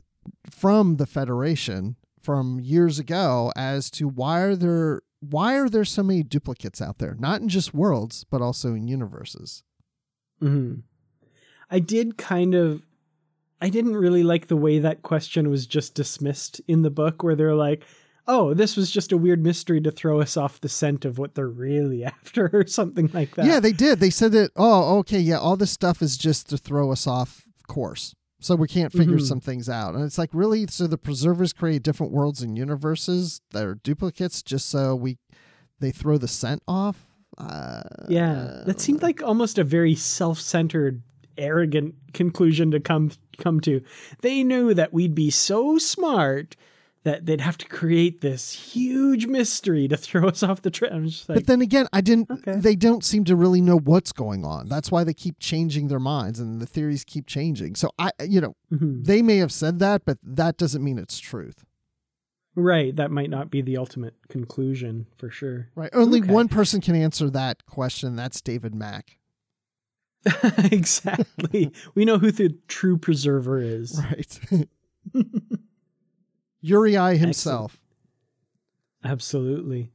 from 0.49 0.97
the 0.97 1.07
Federation 1.07 1.97
from 2.21 2.61
years 2.61 2.99
ago 2.99 3.53
as 3.57 3.91
to 3.93 4.09
why 4.09 4.41
are 4.41 4.57
there 4.57 5.03
why 5.21 5.57
are 5.57 5.69
there 5.69 5.85
so 5.85 6.03
many 6.03 6.23
duplicates 6.23 6.81
out 6.83 6.99
there? 6.99 7.17
Not 7.19 7.41
in 7.41 7.49
just 7.49 7.75
worlds, 7.75 8.25
but 8.31 8.43
also 8.43 8.75
in 8.75 8.87
universes. 8.89 9.63
hmm 10.41 10.75
I 11.71 11.79
did 11.81 12.19
kind 12.19 12.55
of. 12.55 12.83
I 13.61 13.69
didn't 13.71 13.97
really 13.97 14.23
like 14.23 14.49
the 14.49 14.57
way 14.57 14.79
that 14.81 15.03
question 15.03 15.49
was 15.51 15.67
just 15.67 15.95
dismissed 15.95 16.61
in 16.69 16.83
the 16.83 16.91
book, 16.91 17.23
where 17.23 17.35
they're 17.37 17.55
like, 17.55 17.85
"Oh, 18.27 18.53
this 18.55 18.77
was 18.77 18.91
just 18.91 19.13
a 19.13 19.17
weird 19.17 19.43
mystery 19.43 19.81
to 19.83 19.91
throw 19.91 20.21
us 20.21 20.37
off 20.37 20.61
the 20.61 20.69
scent 20.69 21.05
of 21.05 21.19
what 21.19 21.35
they're 21.35 21.49
really 21.49 22.05
after," 22.05 22.51
or 22.53 22.67
something 22.67 23.11
like 23.15 23.35
that. 23.37 23.47
Yeah, 23.47 23.61
they 23.61 23.73
did. 23.73 24.01
They 24.01 24.11
said 24.11 24.33
that, 24.33 24.51
oh, 24.57 24.99
okay, 24.99 25.21
yeah, 25.21 25.39
all 25.39 25.57
this 25.57 25.71
stuff 25.71 26.03
is 26.03 26.17
just 26.19 26.49
to 26.51 26.59
throw 26.59 26.91
us 26.93 27.07
off 27.07 27.47
course. 27.67 28.15
So 28.41 28.57
we 28.57 28.69
can't 28.69 28.93
figure 28.93 29.17
Mhm. 29.17 29.27
some 29.27 29.41
things 29.41 29.71
out. 29.71 29.95
And 29.95 30.05
it's 30.05 30.19
like, 30.19 30.29
really? 30.35 30.67
So 30.67 30.87
the 30.87 30.99
preservers 30.99 31.55
create 31.55 31.83
different 31.83 32.13
worlds 32.13 32.43
and 32.43 32.59
universes 32.59 33.41
that 33.53 33.65
are 33.65 33.77
duplicates 33.77 34.43
just 34.43 34.69
so 34.69 34.95
we 34.95 35.17
they 35.81 35.91
throw 35.91 36.19
the 36.19 36.29
scent 36.29 36.63
off? 36.69 37.07
Uh, 37.39 37.83
yeah. 38.09 38.63
That 38.67 38.81
seemed 38.81 39.01
like 39.03 39.23
almost 39.23 39.59
a 39.59 39.65
very 39.65 39.95
self-centered, 39.95 41.03
arrogant 41.39 41.95
conclusion 42.13 42.71
to 42.73 42.81
come 42.81 43.11
come 43.39 43.61
to. 43.61 43.81
They 44.21 44.43
knew 44.45 44.75
that 44.75 44.93
we'd 44.93 45.15
be 45.15 45.31
so 45.31 45.79
smart 45.79 46.57
that 47.03 47.27
they'd 47.27 47.41
have 47.43 47.59
to 47.59 47.67
create 47.67 48.23
this 48.23 48.53
huge 48.53 49.27
mystery 49.27 49.87
to 49.89 49.97
throw 49.97 50.29
us 50.29 50.43
off 50.43 50.63
the 50.63 50.71
trail. 50.71 50.99
Like, 51.03 51.27
But 51.27 51.47
then 51.47 51.61
again, 51.61 51.87
I 51.93 52.01
didn't. 52.01 52.31
Okay. 52.31 52.57
They 52.57 52.75
don't 52.77 53.05
seem 53.05 53.25
to 53.25 53.37
really 53.37 53.61
know 53.61 53.77
what's 53.79 54.11
going 54.13 54.45
on. 54.47 54.69
That's 54.71 54.91
why 54.91 55.05
they 55.05 55.13
keep 55.13 55.39
changing 55.39 55.89
their 55.89 55.99
minds, 56.01 56.41
and 56.41 56.61
the 56.63 56.67
theories 56.67 57.05
keep 57.05 57.27
changing. 57.27 57.75
So 57.75 57.91
I, 57.99 58.11
you 58.27 58.41
know, 58.41 58.55
mhm. 58.73 59.05
they 59.05 59.21
may 59.21 59.37
have 59.37 59.53
said 59.53 59.81
that, 59.81 60.07
but 60.07 60.17
that 60.23 60.57
doesn't 60.57 60.83
mean 60.83 60.99
it's 60.99 61.19
truth. 61.19 61.65
right, 62.57 62.95
that 62.95 63.11
might 63.11 63.29
not 63.31 63.51
be 63.51 63.61
the 63.61 63.77
ultimate 63.77 64.15
conclusion 64.29 65.07
for 65.19 65.29
sure. 65.29 65.69
Right. 65.75 65.91
Only 65.93 66.21
Okay. 66.21 66.33
one 66.33 66.47
person 66.49 66.81
can 66.81 66.95
answer 66.95 67.29
that 67.31 67.67
question. 67.67 68.15
That's 68.17 68.41
David 68.41 68.75
Mack. 68.77 69.19
exactly. 70.73 71.73
we 71.95 72.05
know 72.05 72.19
who 72.19 72.31
the 72.31 72.57
true 72.69 72.99
preserver 72.99 73.59
is. 73.59 74.01
Right. 75.13 75.29
Uri 76.63 77.19
himself. 77.19 77.79
Absolutely. 79.05 79.91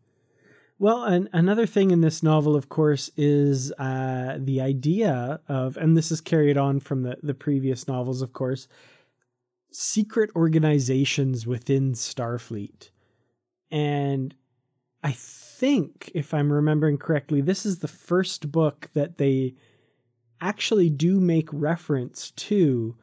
Well, 0.77 1.03
and 1.03 1.27
another 1.34 1.65
thing 1.65 1.91
in 1.91 2.01
this 2.01 2.23
novel, 2.23 2.55
of 2.55 2.69
course, 2.69 3.09
is 3.17 3.71
uh, 3.73 4.38
the 4.39 4.61
idea 4.61 5.41
of, 5.49 5.75
and 5.77 5.97
this 5.97 6.11
is 6.11 6.21
carried 6.21 6.57
on 6.57 6.80
from 6.80 7.03
the, 7.03 7.17
the 7.21 7.34
previous 7.34 7.88
novels, 7.88 8.21
of 8.21 8.32
course, 8.32 8.67
secret 9.71 10.30
organizations 10.36 11.45
within 11.45 11.93
Starfleet. 11.93 12.91
And 13.71 14.34
I 15.03 15.11
think, 15.11 16.11
if 16.13 16.34
I'm 16.34 16.51
remembering 16.51 16.97
correctly, 16.97 17.41
this 17.41 17.65
is 17.65 17.80
the 17.80 17.88
first 17.88 18.51
book 18.51 18.89
that 18.93 19.17
they 19.17 19.55
actually 20.41 20.89
do 20.89 21.19
make 21.19 21.49
reference 21.51 22.31
to 22.31 22.95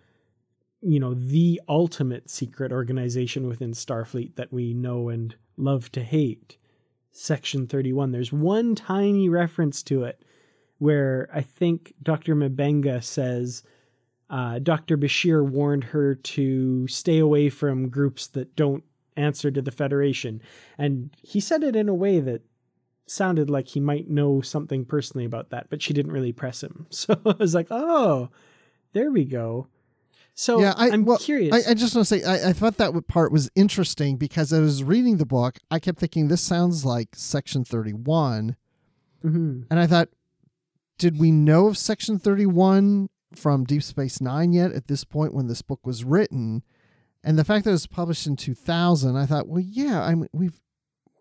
you 0.82 1.00
know 1.00 1.14
the 1.14 1.60
ultimate 1.68 2.30
secret 2.30 2.72
organization 2.72 3.48
within 3.48 3.72
starfleet 3.72 4.36
that 4.36 4.52
we 4.52 4.74
know 4.74 5.08
and 5.08 5.34
love 5.56 5.90
to 5.92 6.02
hate 6.02 6.56
section 7.12 7.66
31 7.66 8.12
there's 8.12 8.32
one 8.32 8.74
tiny 8.74 9.28
reference 9.28 9.82
to 9.82 10.04
it 10.04 10.22
where 10.78 11.28
i 11.32 11.40
think 11.40 11.94
dr 12.02 12.34
mabenga 12.34 13.02
says 13.02 13.62
uh, 14.28 14.58
dr 14.58 14.96
bashir 14.98 15.44
warned 15.44 15.84
her 15.84 16.14
to 16.14 16.86
stay 16.88 17.18
away 17.18 17.48
from 17.48 17.88
groups 17.88 18.26
that 18.28 18.54
don't 18.54 18.84
answer 19.16 19.50
to 19.50 19.62
the 19.62 19.70
federation. 19.70 20.40
And 20.78 21.10
he 21.22 21.40
said 21.40 21.62
it 21.62 21.74
in 21.74 21.88
a 21.88 21.94
way 21.94 22.20
that 22.20 22.42
sounded 23.06 23.48
like 23.48 23.68
he 23.68 23.80
might 23.80 24.08
know 24.08 24.40
something 24.40 24.84
personally 24.84 25.24
about 25.24 25.50
that 25.50 25.68
but 25.70 25.80
she 25.80 25.92
didn't 25.92 26.12
really 26.12 26.32
press 26.32 26.62
him 26.62 26.86
so 26.90 27.18
i 27.24 27.34
was 27.38 27.54
like 27.54 27.68
oh 27.70 28.28
there 28.92 29.10
we 29.10 29.24
go 29.24 29.68
so 30.38 30.60
yeah, 30.60 30.74
I, 30.76 30.88
am 30.88 31.06
well, 31.06 31.16
curious 31.16 31.66
I, 31.66 31.70
I 31.70 31.74
just 31.74 31.94
want 31.94 32.06
to 32.06 32.20
say, 32.20 32.22
I, 32.22 32.50
I 32.50 32.52
thought 32.52 32.76
that 32.76 33.08
part 33.08 33.32
was 33.32 33.50
interesting 33.54 34.18
because 34.18 34.52
I 34.52 34.60
was 34.60 34.84
reading 34.84 35.16
the 35.16 35.24
book. 35.24 35.56
I 35.70 35.78
kept 35.78 35.98
thinking 35.98 36.28
this 36.28 36.42
sounds 36.42 36.84
like 36.84 37.08
Section 37.14 37.64
31. 37.64 38.54
Mhm. 39.24 39.66
And 39.70 39.80
I 39.80 39.86
thought, 39.86 40.10
did 40.98 41.18
we 41.18 41.30
know 41.30 41.68
of 41.68 41.78
Section 41.78 42.18
31 42.18 43.08
from 43.34 43.64
Deep 43.64 43.82
Space 43.82 44.20
Nine 44.20 44.52
yet 44.52 44.72
at 44.72 44.88
this 44.88 45.04
point 45.04 45.32
when 45.32 45.46
this 45.46 45.62
book 45.62 45.86
was 45.86 46.04
written? 46.04 46.62
And 47.24 47.38
the 47.38 47.44
fact 47.44 47.64
that 47.64 47.70
it 47.70 47.72
was 47.72 47.86
published 47.86 48.26
in 48.26 48.36
2000, 48.36 49.16
I 49.16 49.24
thought, 49.24 49.48
well, 49.48 49.62
yeah, 49.62 50.02
I 50.02 50.14
mean, 50.14 50.28
we've, 50.34 50.60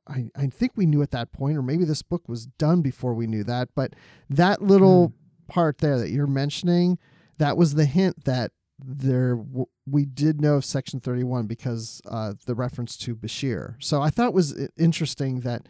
I, 0.07 0.29
I 0.35 0.47
think 0.47 0.73
we 0.75 0.85
knew 0.85 1.01
at 1.01 1.11
that 1.11 1.31
point, 1.31 1.57
or 1.57 1.61
maybe 1.61 1.83
this 1.83 2.01
book 2.01 2.27
was 2.27 2.45
done 2.45 2.81
before 2.81 3.13
we 3.13 3.27
knew 3.27 3.43
that. 3.43 3.69
But 3.75 3.93
that 4.29 4.61
little 4.61 5.13
part 5.47 5.79
there 5.79 5.97
that 5.97 6.09
you're 6.11 6.27
mentioning, 6.27 6.97
that 7.37 7.57
was 7.57 7.73
the 7.75 7.85
hint 7.85 8.25
that 8.25 8.51
there 8.77 9.35
w- 9.35 9.67
we 9.85 10.05
did 10.05 10.41
know 10.41 10.55
of 10.55 10.65
Section 10.65 10.99
31 10.99 11.47
because 11.47 12.01
uh, 12.09 12.33
the 12.45 12.55
reference 12.55 12.97
to 12.97 13.15
Bashir. 13.15 13.75
So 13.79 14.01
I 14.01 14.09
thought 14.09 14.27
it 14.27 14.33
was 14.33 14.67
interesting 14.77 15.41
that 15.41 15.67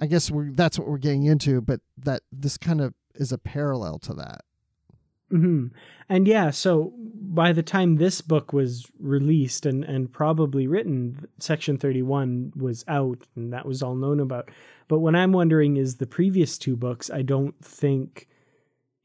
I 0.00 0.06
guess 0.06 0.30
we're 0.30 0.50
that's 0.52 0.78
what 0.78 0.88
we're 0.88 0.98
getting 0.98 1.24
into, 1.24 1.60
but 1.60 1.80
that 1.98 2.22
this 2.32 2.56
kind 2.56 2.80
of 2.80 2.94
is 3.14 3.32
a 3.32 3.38
parallel 3.38 3.98
to 4.00 4.14
that. 4.14 4.42
Hmm 5.30 5.66
And 6.08 6.26
yeah, 6.26 6.50
so 6.50 6.92
by 6.96 7.52
the 7.52 7.62
time 7.62 7.96
this 7.96 8.20
book 8.20 8.52
was 8.52 8.90
released 8.98 9.64
and, 9.64 9.84
and 9.84 10.12
probably 10.12 10.66
written, 10.66 11.26
Section 11.38 11.78
31 11.78 12.52
was 12.56 12.84
out 12.88 13.22
and 13.36 13.52
that 13.52 13.66
was 13.66 13.82
all 13.82 13.94
known 13.94 14.20
about. 14.20 14.50
But 14.88 14.98
what 14.98 15.14
I'm 15.14 15.32
wondering 15.32 15.76
is 15.76 15.96
the 15.96 16.06
previous 16.06 16.58
two 16.58 16.76
books, 16.76 17.10
I 17.10 17.22
don't 17.22 17.54
think 17.64 18.26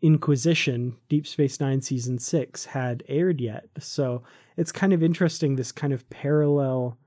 Inquisition, 0.01 0.97
Deep 1.09 1.27
Space 1.27 1.59
Nine 1.59 1.81
Season 1.81 2.17
6, 2.17 2.65
had 2.65 3.03
aired 3.07 3.39
yet. 3.39 3.67
So 3.79 4.23
it's 4.57 4.71
kind 4.71 4.93
of 4.93 5.03
interesting, 5.03 5.55
this 5.55 5.71
kind 5.71 5.93
of 5.93 6.09
parallel, 6.09 6.97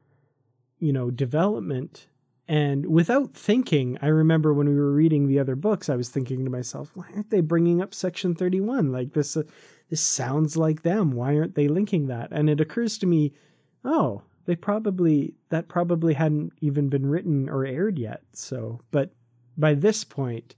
you 0.78 0.92
know, 0.92 1.10
development. 1.10 2.06
And 2.48 2.86
without 2.86 3.34
thinking, 3.34 3.98
I 4.00 4.06
remember 4.06 4.54
when 4.54 4.68
we 4.68 4.74
were 4.74 4.92
reading 4.92 5.28
the 5.28 5.38
other 5.38 5.54
books, 5.54 5.90
I 5.90 5.96
was 5.96 6.08
thinking 6.08 6.44
to 6.44 6.50
myself, 6.50 6.90
why 6.94 7.04
aren't 7.14 7.30
they 7.30 7.42
bringing 7.42 7.82
up 7.82 7.92
Section 7.92 8.34
31? 8.34 8.90
Like 8.90 9.12
this, 9.12 9.36
uh, 9.36 9.42
this 9.90 10.00
sounds 10.00 10.56
like 10.56 10.82
them. 10.82 11.12
Why 11.12 11.36
aren't 11.36 11.54
they 11.54 11.68
linking 11.68 12.06
that? 12.06 12.32
And 12.32 12.48
it 12.48 12.60
occurs 12.60 12.96
to 12.98 13.06
me, 13.06 13.34
oh, 13.84 14.22
they 14.46 14.56
probably, 14.56 15.34
that 15.50 15.68
probably 15.68 16.14
hadn't 16.14 16.54
even 16.62 16.88
been 16.88 17.04
written 17.04 17.50
or 17.50 17.66
aired 17.66 17.98
yet. 17.98 18.22
So, 18.32 18.80
but 18.92 19.12
by 19.58 19.74
this 19.74 20.02
point, 20.02 20.54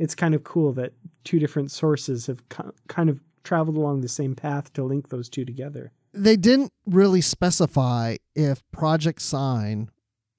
it's 0.00 0.16
kind 0.16 0.34
of 0.34 0.42
cool 0.42 0.72
that 0.72 0.92
two 1.22 1.38
different 1.38 1.70
sources 1.70 2.26
have 2.26 2.48
ki- 2.48 2.64
kind 2.88 3.08
of 3.08 3.20
traveled 3.44 3.76
along 3.76 4.00
the 4.00 4.08
same 4.08 4.34
path 4.34 4.72
to 4.72 4.82
link 4.82 5.08
those 5.08 5.28
two 5.28 5.44
together. 5.44 5.92
They 6.12 6.36
didn't 6.36 6.72
really 6.84 7.20
specify 7.20 8.16
if 8.34 8.68
Project 8.72 9.22
Sign 9.22 9.90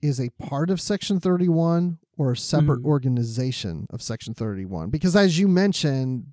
is 0.02 0.20
a 0.20 0.30
part 0.32 0.70
of 0.70 0.80
Section 0.82 1.20
31 1.20 1.98
or 2.18 2.32
a 2.32 2.38
separate 2.38 2.82
Mhm. 2.82 2.86
organization 2.86 3.86
of 3.90 4.02
Section 4.02 4.34
31 4.34 4.90
because 4.90 5.16
as 5.16 5.40
you 5.40 5.48
mentioned 5.48 6.28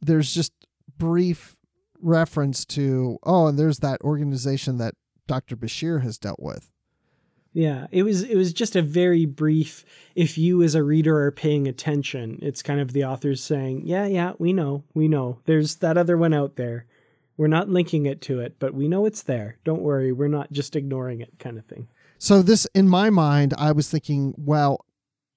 there's 0.00 0.34
just 0.34 0.52
brief 0.98 1.56
reference 2.00 2.64
to 2.64 3.18
oh, 3.22 3.46
and 3.46 3.58
there's 3.58 3.78
that 3.78 4.00
organization 4.02 4.78
that 4.78 4.94
Dr. 5.28 5.56
Bashir 5.56 6.02
has 6.02 6.18
dealt 6.18 6.40
with. 6.40 6.68
Yeah, 7.54 7.86
it 7.90 8.02
was 8.02 8.22
it 8.22 8.36
was 8.36 8.52
just 8.52 8.74
a 8.76 8.82
very 8.82 9.26
brief 9.26 9.84
if 10.14 10.38
you 10.38 10.62
as 10.62 10.74
a 10.74 10.82
reader 10.82 11.18
are 11.22 11.30
paying 11.30 11.68
attention, 11.68 12.38
it's 12.42 12.62
kind 12.62 12.80
of 12.80 12.92
the 12.92 13.04
authors 13.04 13.42
saying, 13.42 13.82
"Yeah, 13.86 14.06
yeah, 14.06 14.32
we 14.38 14.52
know. 14.54 14.84
We 14.94 15.06
know. 15.06 15.38
There's 15.44 15.76
that 15.76 15.98
other 15.98 16.16
one 16.16 16.32
out 16.32 16.56
there. 16.56 16.86
We're 17.36 17.48
not 17.48 17.68
linking 17.68 18.06
it 18.06 18.20
to 18.22 18.40
it, 18.40 18.56
but 18.58 18.74
we 18.74 18.88
know 18.88 19.04
it's 19.06 19.22
there. 19.22 19.58
Don't 19.64 19.82
worry, 19.82 20.12
we're 20.12 20.28
not 20.28 20.50
just 20.50 20.74
ignoring 20.76 21.20
it," 21.20 21.38
kind 21.38 21.58
of 21.58 21.66
thing. 21.66 21.88
So 22.22 22.40
this 22.40 22.68
in 22.72 22.88
my 22.88 23.10
mind, 23.10 23.52
I 23.58 23.72
was 23.72 23.90
thinking, 23.90 24.32
well, 24.36 24.86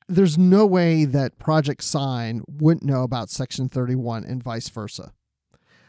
there's 0.08 0.38
no 0.38 0.68
way 0.68 1.06
that 1.06 1.40
Project 1.40 1.84
Sign 1.84 2.44
wouldn't 2.48 2.84
know 2.84 3.02
about 3.02 3.32
Section 3.32 3.70
31 3.70 4.24
and 4.24 4.44
vice 4.44 4.70
versa. 4.70 5.12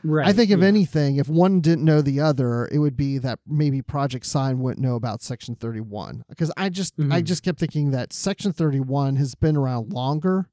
Right. 0.02 0.26
I 0.26 0.32
think 0.32 0.50
if 0.50 0.60
yeah. 0.60 0.66
anything, 0.66 1.16
if 1.16 1.28
one 1.28 1.60
didn't 1.60 1.84
know 1.84 2.00
the 2.00 2.20
other, 2.20 2.66
it 2.72 2.78
would 2.78 2.96
be 2.96 3.18
that 3.18 3.40
maybe 3.46 3.82
Project 3.82 4.24
Sign 4.24 4.58
wouldn't 4.60 4.80
know 4.80 4.94
about 4.94 5.20
Section 5.20 5.54
31. 5.54 6.24
Because 6.30 6.50
I 6.56 6.70
just 6.70 6.94
I 6.98 7.20
Mhm. 7.20 7.24
just 7.24 7.42
kept 7.42 7.58
thinking 7.60 7.90
that 7.90 8.14
Section 8.14 8.54
31 8.54 9.16
has 9.16 9.34
been 9.34 9.58
around 9.58 9.92
longer 9.92 10.48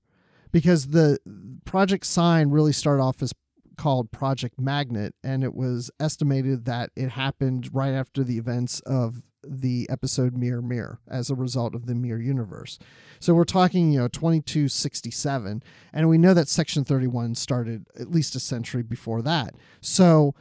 because 0.52 0.88
the 0.88 1.20
Project 1.64 2.06
Sign 2.06 2.50
really 2.50 2.74
started 2.74 3.02
off 3.02 3.24
as 3.24 3.32
called 3.78 4.12
Project 4.12 4.60
Magnet 4.60 5.16
and 5.24 5.42
it 5.42 5.56
was 5.56 5.90
estimated 6.02 6.66
that 6.66 6.90
it 6.98 7.12
happened 7.12 7.70
right 7.74 7.94
after 7.94 8.26
the 8.26 8.38
events 8.38 8.82
of 8.82 9.24
the 9.46 9.88
episode 9.90 10.36
Mirror 10.36 10.62
Mirror 10.64 11.00
as 11.08 11.30
a 11.30 11.36
result 11.36 11.76
of 11.76 11.86
the 11.86 11.96
Mirror 11.96 12.22
universe. 12.22 12.80
So 13.20 13.34
we're 13.34 13.44
talking, 13.46 13.92
you 13.92 14.00
know, 14.00 14.08
2267 14.08 15.64
and 15.94 16.10
we 16.10 16.18
know 16.18 16.34
that 16.34 16.48
Section 16.48 16.84
31 16.84 17.36
started 17.36 17.86
at 18.00 18.12
least 18.12 18.36
a 18.36 18.40
century 18.40 18.84
before 18.84 19.22
that. 19.22 19.56
So 19.82 20.34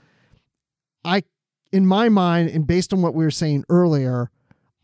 I 1.05 1.23
in 1.73 1.87
my 1.87 2.09
mind 2.09 2.51
and 2.51 2.67
based 2.67 2.93
on 2.93 3.03
what 3.03 3.15
we 3.15 3.25
were 3.25 3.31
saying 3.31 3.65
earlier, 3.69 4.31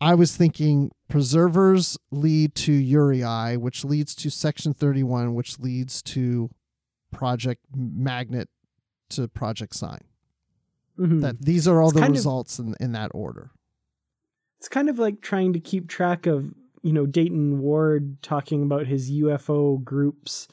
I 0.01 0.15
was 0.15 0.35
thinking 0.35 0.91
preservers 1.09 1.97
lead 2.11 2.55
to 2.55 2.71
Uraei, 2.71 3.57
which 3.57 3.83
leads 3.83 4.15
to 4.15 4.29
Section 4.29 4.73
31, 4.73 5.33
which 5.35 5.59
leads 5.59 6.01
to 6.03 6.49
Project 7.11 7.61
Magnet 7.75 8.49
to 9.09 9.27
Project 9.27 9.75
Sign. 9.75 9.99
Mhm. 10.97 11.21
That 11.21 11.41
these 11.41 11.67
are 11.67 11.81
all 11.81 11.89
It's 11.89 11.95
the 11.95 12.01
kind 12.01 12.11
of- 12.11 12.17
results 12.17 12.59
in, 12.59 12.75
in 12.79 12.91
that 12.93 13.11
order. 13.13 13.51
It's 14.59 14.67
kind 14.67 14.89
of 14.89 14.99
like 14.99 15.21
trying 15.21 15.53
to 15.53 15.59
keep 15.59 15.87
track 15.87 16.25
of, 16.25 16.53
you 16.81 16.91
know, 16.91 17.05
Dayton 17.05 17.59
Ward 17.59 18.21
talking 18.21 18.61
about 18.61 18.87
his 18.87 19.09
UFO 19.09 19.81
groups 19.83 20.49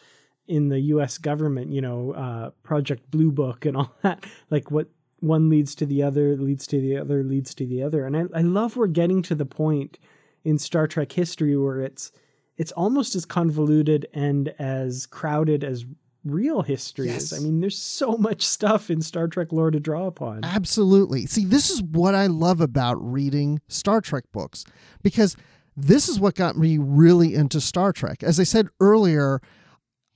in 0.46 0.68
the 0.68 0.78
US 0.80 1.18
government, 1.18 1.72
you 1.72 1.80
know, 1.80 2.12
uh, 2.12 2.50
Project 2.62 3.10
Blue 3.10 3.32
Book 3.32 3.66
and 3.66 3.76
all 3.76 3.92
that. 4.02 4.24
Like 4.48 4.70
what 4.70 4.88
one 5.20 5.48
leads 5.48 5.74
to 5.76 5.86
the 5.86 6.02
other, 6.02 6.36
leads 6.36 6.66
to 6.68 6.80
the 6.80 6.96
other, 6.96 7.24
leads 7.24 7.54
to 7.56 7.66
the 7.66 7.82
other. 7.82 8.06
And 8.06 8.16
I, 8.16 8.24
I 8.34 8.42
love 8.42 8.76
we're 8.76 8.86
getting 8.86 9.22
to 9.22 9.34
the 9.34 9.46
point 9.46 9.98
in 10.44 10.58
Star 10.58 10.86
Trek 10.86 11.12
history 11.12 11.56
where 11.56 11.80
it's 11.80 12.12
it's 12.56 12.72
almost 12.72 13.14
as 13.14 13.26
convoluted 13.26 14.06
and 14.14 14.48
as 14.58 15.04
crowded 15.04 15.62
as 15.62 15.84
real 16.26 16.62
history 16.62 17.08
is. 17.08 17.32
I 17.32 17.38
mean, 17.38 17.60
there's 17.60 17.78
so 17.78 18.16
much 18.16 18.42
stuff 18.42 18.90
in 18.90 19.00
Star 19.00 19.28
Trek 19.28 19.52
lore 19.52 19.70
to 19.70 19.80
draw 19.80 20.06
upon. 20.06 20.44
Absolutely. 20.44 21.26
See, 21.26 21.44
this 21.44 21.70
is 21.70 21.82
what 21.82 22.14
I 22.14 22.26
love 22.26 22.60
about 22.60 22.94
reading 23.00 23.60
Star 23.68 24.00
Trek 24.00 24.24
books 24.32 24.64
because 25.02 25.36
this 25.76 26.08
is 26.08 26.18
what 26.18 26.34
got 26.34 26.56
me 26.56 26.78
really 26.78 27.34
into 27.34 27.60
Star 27.60 27.92
Trek. 27.92 28.22
As 28.22 28.40
I 28.40 28.44
said 28.44 28.68
earlier, 28.80 29.40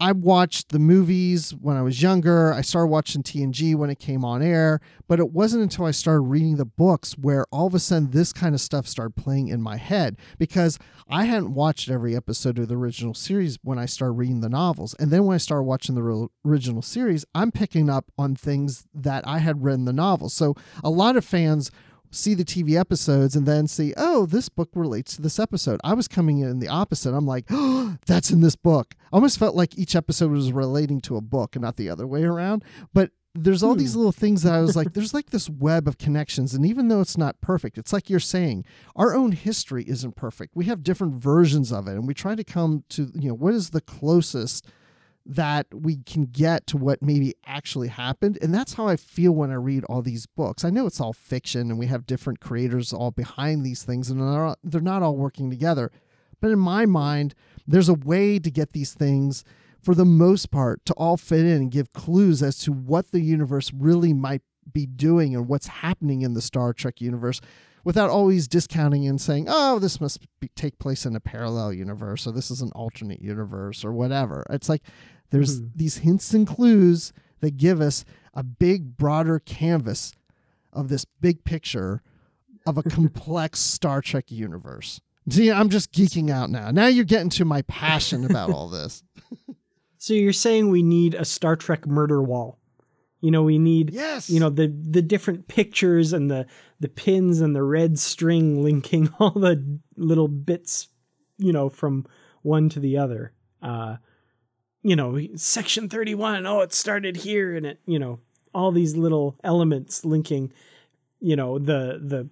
I 0.00 0.12
watched 0.12 0.70
the 0.70 0.78
movies 0.78 1.54
when 1.54 1.76
I 1.76 1.82
was 1.82 2.00
younger. 2.00 2.54
I 2.54 2.62
started 2.62 2.86
watching 2.86 3.22
TNG 3.22 3.74
when 3.76 3.90
it 3.90 3.98
came 3.98 4.24
on 4.24 4.42
air, 4.42 4.80
but 5.06 5.20
it 5.20 5.30
wasn't 5.30 5.62
until 5.62 5.84
I 5.84 5.90
started 5.90 6.22
reading 6.22 6.56
the 6.56 6.64
books 6.64 7.18
where 7.18 7.44
all 7.52 7.66
of 7.66 7.74
a 7.74 7.78
sudden 7.78 8.10
this 8.10 8.32
kind 8.32 8.54
of 8.54 8.62
stuff 8.62 8.88
started 8.88 9.14
playing 9.14 9.48
in 9.48 9.60
my 9.60 9.76
head 9.76 10.16
because 10.38 10.78
I 11.06 11.24
hadn't 11.24 11.52
watched 11.52 11.90
every 11.90 12.16
episode 12.16 12.58
of 12.58 12.68
the 12.68 12.78
original 12.78 13.12
series 13.12 13.58
when 13.62 13.78
I 13.78 13.84
started 13.84 14.12
reading 14.14 14.40
the 14.40 14.48
novels. 14.48 14.94
And 14.98 15.10
then 15.10 15.26
when 15.26 15.34
I 15.34 15.38
started 15.38 15.64
watching 15.64 15.94
the 15.94 16.28
original 16.46 16.80
series, 16.80 17.26
I'm 17.34 17.52
picking 17.52 17.90
up 17.90 18.10
on 18.16 18.34
things 18.34 18.86
that 18.94 19.28
I 19.28 19.38
had 19.38 19.62
read 19.62 19.74
in 19.74 19.84
the 19.84 19.92
novels. 19.92 20.32
So 20.32 20.54
a 20.82 20.88
lot 20.88 21.16
of 21.16 21.26
fans 21.26 21.70
see 22.10 22.34
the 22.34 22.44
TV 22.44 22.78
episodes 22.78 23.36
and 23.36 23.46
then 23.46 23.66
see, 23.66 23.94
oh, 23.96 24.26
this 24.26 24.48
book 24.48 24.70
relates 24.74 25.16
to 25.16 25.22
this 25.22 25.38
episode. 25.38 25.80
I 25.84 25.94
was 25.94 26.08
coming 26.08 26.40
in 26.40 26.58
the 26.58 26.68
opposite. 26.68 27.14
I'm 27.14 27.26
like, 27.26 27.46
oh, 27.50 27.96
that's 28.06 28.30
in 28.30 28.40
this 28.40 28.56
book. 28.56 28.94
I 29.12 29.16
almost 29.16 29.38
felt 29.38 29.54
like 29.54 29.78
each 29.78 29.96
episode 29.96 30.30
was 30.30 30.52
relating 30.52 31.00
to 31.02 31.16
a 31.16 31.20
book 31.20 31.56
and 31.56 31.62
not 31.62 31.76
the 31.76 31.88
other 31.88 32.06
way 32.06 32.24
around. 32.24 32.64
But 32.92 33.10
there's 33.34 33.62
all 33.62 33.76
these 33.76 33.92
hmm. 33.92 33.98
little 33.98 34.12
things 34.12 34.42
that 34.42 34.54
I 34.54 34.60
was 34.60 34.74
like, 34.74 34.92
there's 34.94 35.14
like 35.14 35.30
this 35.30 35.48
web 35.48 35.86
of 35.86 35.98
connections. 35.98 36.54
And 36.54 36.66
even 36.66 36.88
though 36.88 37.00
it's 37.00 37.18
not 37.18 37.40
perfect, 37.40 37.78
it's 37.78 37.92
like 37.92 38.10
you're 38.10 38.20
saying, 38.20 38.64
our 38.96 39.14
own 39.14 39.32
history 39.32 39.84
isn't 39.86 40.16
perfect. 40.16 40.56
We 40.56 40.64
have 40.66 40.82
different 40.82 41.14
versions 41.14 41.72
of 41.72 41.86
it. 41.86 41.92
And 41.92 42.06
we 42.06 42.14
try 42.14 42.34
to 42.34 42.44
come 42.44 42.84
to, 42.90 43.10
you 43.14 43.28
know, 43.28 43.34
what 43.34 43.54
is 43.54 43.70
the 43.70 43.80
closest 43.80 44.66
that 45.26 45.66
we 45.72 45.96
can 45.96 46.24
get 46.24 46.66
to 46.68 46.76
what 46.76 47.02
maybe 47.02 47.34
actually 47.46 47.88
happened. 47.88 48.38
And 48.40 48.54
that's 48.54 48.74
how 48.74 48.88
I 48.88 48.96
feel 48.96 49.32
when 49.32 49.50
I 49.50 49.54
read 49.54 49.84
all 49.84 50.02
these 50.02 50.26
books. 50.26 50.64
I 50.64 50.70
know 50.70 50.86
it's 50.86 51.00
all 51.00 51.12
fiction 51.12 51.70
and 51.70 51.78
we 51.78 51.86
have 51.86 52.06
different 52.06 52.40
creators 52.40 52.92
all 52.92 53.10
behind 53.10 53.64
these 53.64 53.82
things 53.82 54.10
and 54.10 54.20
they're, 54.20 54.54
they're 54.64 54.80
not 54.80 55.02
all 55.02 55.16
working 55.16 55.50
together. 55.50 55.90
But 56.40 56.50
in 56.50 56.58
my 56.58 56.86
mind, 56.86 57.34
there's 57.66 57.88
a 57.88 57.94
way 57.94 58.38
to 58.38 58.50
get 58.50 58.72
these 58.72 58.94
things, 58.94 59.44
for 59.82 59.94
the 59.94 60.06
most 60.06 60.50
part, 60.50 60.84
to 60.86 60.94
all 60.94 61.16
fit 61.16 61.40
in 61.40 61.56
and 61.58 61.70
give 61.70 61.92
clues 61.92 62.42
as 62.42 62.58
to 62.60 62.72
what 62.72 63.10
the 63.10 63.20
universe 63.20 63.72
really 63.74 64.14
might 64.14 64.42
be 64.72 64.86
doing 64.86 65.34
and 65.34 65.48
what's 65.48 65.66
happening 65.66 66.22
in 66.22 66.34
the 66.34 66.42
Star 66.42 66.72
Trek 66.72 67.00
universe 67.00 67.40
without 67.84 68.10
always 68.10 68.48
discounting 68.48 69.06
and 69.06 69.20
saying, 69.20 69.46
oh, 69.48 69.78
this 69.78 70.00
must 70.00 70.20
be, 70.40 70.48
take 70.54 70.78
place 70.78 71.06
in 71.06 71.16
a 71.16 71.20
parallel 71.20 71.72
universe 71.72 72.26
or 72.26 72.32
this 72.32 72.50
is 72.50 72.60
an 72.60 72.72
alternate 72.72 73.20
universe 73.20 73.84
or 73.84 73.92
whatever. 73.92 74.44
It's 74.50 74.68
like 74.68 74.82
there's 75.30 75.58
hmm. 75.58 75.66
these 75.74 75.98
hints 75.98 76.34
and 76.34 76.46
clues 76.46 77.12
that 77.40 77.56
give 77.56 77.80
us 77.80 78.04
a 78.34 78.42
big, 78.42 78.96
broader 78.96 79.38
canvas 79.38 80.12
of 80.72 80.88
this 80.88 81.04
big 81.04 81.44
picture 81.44 82.02
of 82.66 82.78
a 82.78 82.82
complex 82.90 83.60
Star 83.60 84.00
Trek 84.00 84.30
universe. 84.30 85.00
See, 85.28 85.50
I'm 85.50 85.68
just 85.68 85.92
geeking 85.92 86.30
out 86.30 86.50
now. 86.50 86.70
Now 86.70 86.86
you're 86.86 87.04
getting 87.04 87.30
to 87.30 87.44
my 87.44 87.62
passion 87.62 88.24
about 88.24 88.50
all 88.50 88.68
this. 88.68 89.02
So 90.02 90.14
you're 90.14 90.32
saying 90.32 90.70
we 90.70 90.82
need 90.82 91.12
a 91.12 91.26
Star 91.26 91.56
Trek 91.56 91.86
murder 91.86 92.22
wall. 92.22 92.58
You 93.20 93.30
know, 93.30 93.42
we 93.42 93.58
need 93.58 93.90
Yes. 93.90 94.30
you 94.30 94.40
know 94.40 94.48
the 94.48 94.68
the 94.68 95.02
different 95.02 95.46
pictures 95.46 96.14
and 96.14 96.30
the 96.30 96.46
the 96.80 96.88
pins 96.88 97.40
and 97.40 97.54
the 97.54 97.62
red 97.62 97.98
string 97.98 98.62
linking 98.62 99.12
all 99.18 99.30
the 99.30 99.80
little 99.96 100.28
bits, 100.28 100.88
you 101.38 101.52
know, 101.52 101.68
from 101.68 102.06
one 102.42 102.68
to 102.70 102.80
the 102.80 102.96
other. 102.96 103.32
Uh 103.62 103.96
you 104.82 104.96
know, 104.96 105.20
section 105.36 105.90
31, 105.90 106.46
oh 106.46 106.60
it 106.60 106.72
started 106.72 107.18
here 107.18 107.54
and 107.54 107.66
it, 107.66 107.80
you 107.84 107.98
know, 107.98 108.18
all 108.54 108.72
these 108.72 108.96
little 108.96 109.36
elements 109.44 110.04
linking, 110.04 110.52
you 111.20 111.36
know, 111.36 111.58
the 111.58 112.00
the 112.02 112.28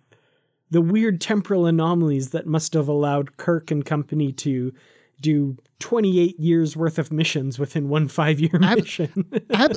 the 0.70 0.80
weird 0.80 1.20
temporal 1.20 1.66
anomalies 1.66 2.30
that 2.30 2.46
must 2.46 2.74
have 2.74 2.88
allowed 2.88 3.36
Kirk 3.36 3.70
and 3.70 3.84
company 3.84 4.32
to 4.32 4.72
do 5.20 5.56
28 5.78 6.38
years 6.38 6.76
worth 6.76 6.98
of 6.98 7.12
missions 7.12 7.58
within 7.58 7.88
one 7.88 8.08
five 8.08 8.40
year 8.40 8.58
mission. 8.58 9.30
Ab- 9.50 9.76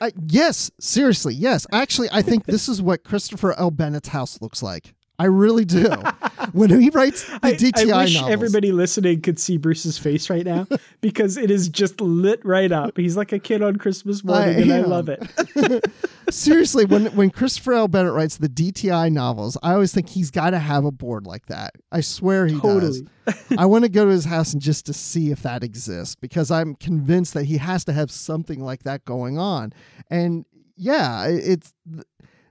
I, 0.00 0.12
yes, 0.26 0.70
seriously, 0.80 1.34
yes. 1.34 1.66
Actually, 1.72 2.08
I 2.12 2.22
think 2.22 2.46
this 2.46 2.68
is 2.68 2.82
what 2.82 3.04
Christopher 3.04 3.54
L. 3.58 3.70
Bennett's 3.70 4.08
house 4.08 4.40
looks 4.40 4.62
like. 4.62 4.94
I 5.18 5.24
really 5.26 5.64
do. 5.64 5.88
when 6.52 6.68
he 6.80 6.90
writes 6.90 7.24
the 7.26 7.38
I, 7.42 7.52
DTI 7.52 7.92
I 7.92 8.02
wish 8.02 8.14
novels, 8.14 8.32
everybody 8.32 8.72
listening 8.72 9.22
could 9.22 9.38
see 9.38 9.56
Bruce's 9.56 9.98
face 9.98 10.28
right 10.28 10.44
now 10.44 10.66
because 11.00 11.36
it 11.36 11.50
is 11.50 11.68
just 11.68 12.00
lit 12.00 12.44
right 12.44 12.70
up. 12.70 12.96
He's 12.96 13.16
like 13.16 13.32
a 13.32 13.38
kid 13.38 13.62
on 13.62 13.76
Christmas 13.76 14.22
morning, 14.24 14.62
and 14.62 14.72
I 14.72 14.80
love 14.80 15.08
it. 15.08 15.86
seriously, 16.30 16.84
when 16.84 17.06
when 17.16 17.30
Christopher 17.30 17.74
L. 17.74 17.88
Bennett 17.88 18.12
writes 18.12 18.36
the 18.36 18.48
DTI 18.48 19.10
novels, 19.10 19.56
I 19.62 19.72
always 19.72 19.92
think 19.92 20.08
he's 20.08 20.30
got 20.30 20.50
to 20.50 20.58
have 20.58 20.84
a 20.84 20.92
board 20.92 21.26
like 21.26 21.46
that. 21.46 21.74
I 21.90 22.00
swear 22.00 22.46
he 22.46 22.58
Totally. 22.58 23.02
does. 23.26 23.44
I 23.58 23.66
want 23.66 23.84
to 23.84 23.88
go 23.88 24.04
to 24.04 24.10
his 24.10 24.24
house 24.24 24.52
and 24.52 24.62
just 24.62 24.86
to 24.86 24.92
see 24.92 25.30
if 25.30 25.42
that 25.42 25.64
exists 25.64 26.14
because 26.14 26.50
I'm 26.50 26.74
convinced 26.74 27.34
that 27.34 27.44
he 27.44 27.56
has 27.56 27.84
to 27.86 27.92
have 27.92 28.10
something 28.10 28.60
like 28.60 28.84
that 28.84 29.04
going 29.04 29.38
on. 29.38 29.72
And 30.10 30.44
yeah, 30.76 31.26
it's 31.26 31.72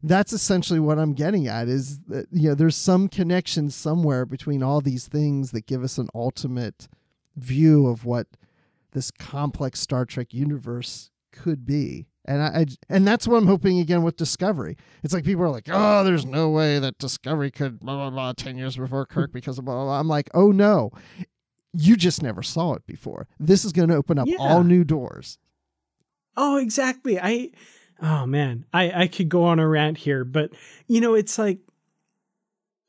that's 0.07 0.33
essentially 0.33 0.79
what 0.79 0.99
I'm 0.99 1.13
getting 1.13 1.47
at 1.47 1.67
is 1.67 1.99
that 2.07 2.27
you 2.31 2.49
know 2.49 2.55
there's 2.55 2.75
some 2.75 3.07
connection 3.07 3.69
somewhere 3.69 4.25
between 4.25 4.61
all 4.63 4.81
these 4.81 5.07
things 5.07 5.51
that 5.51 5.65
give 5.65 5.83
us 5.83 5.97
an 5.97 6.07
ultimate 6.13 6.87
view 7.35 7.87
of 7.87 8.05
what 8.05 8.27
this 8.91 9.11
complex 9.11 9.79
Star 9.79 10.05
Trek 10.05 10.33
universe 10.33 11.09
could 11.31 11.65
be. 11.65 12.07
And 12.27 12.41
I, 12.41 12.45
I 12.47 12.65
and 12.89 13.07
that's 13.07 13.27
what 13.27 13.37
I'm 13.37 13.47
hoping 13.47 13.79
again 13.79 14.01
with 14.03 14.15
Discovery. 14.17 14.77
It's 15.03 15.13
like 15.13 15.25
people 15.25 15.43
are 15.43 15.49
like, 15.49 15.67
"Oh, 15.71 16.03
there's 16.03 16.25
no 16.25 16.49
way 16.49 16.79
that 16.79 16.97
Discovery 16.97 17.51
could 17.51 17.79
blah 17.79 17.95
blah 17.95 18.09
blah 18.09 18.33
10 18.33 18.57
years 18.57 18.77
before 18.77 19.05
Kirk 19.05 19.31
because 19.33 19.57
of 19.59 19.65
blah 19.65 19.75
blah." 19.75 19.83
blah. 19.85 19.99
I'm 19.99 20.07
like, 20.07 20.29
"Oh 20.33 20.51
no. 20.51 20.91
You 21.73 21.97
just 21.97 22.23
never 22.23 22.41
saw 22.41 22.73
it 22.73 22.85
before. 22.87 23.27
This 23.37 23.65
is 23.65 23.73
going 23.73 23.89
to 23.89 23.95
open 23.95 24.17
up 24.17 24.27
Yeah. 24.27 24.37
all 24.39 24.63
new 24.63 24.83
doors." 24.83 25.37
Oh, 26.37 26.57
exactly. 26.57 27.19
I 27.19 27.51
oh 28.01 28.25
man, 28.25 28.65
I 28.73 29.03
I 29.03 29.07
could 29.07 29.29
go 29.29 29.43
on 29.45 29.59
a 29.59 29.67
rant 29.67 29.97
here, 29.97 30.23
but 30.23 30.51
you 30.87 31.01
know, 31.01 31.13
it's 31.13 31.37
like 31.37 31.59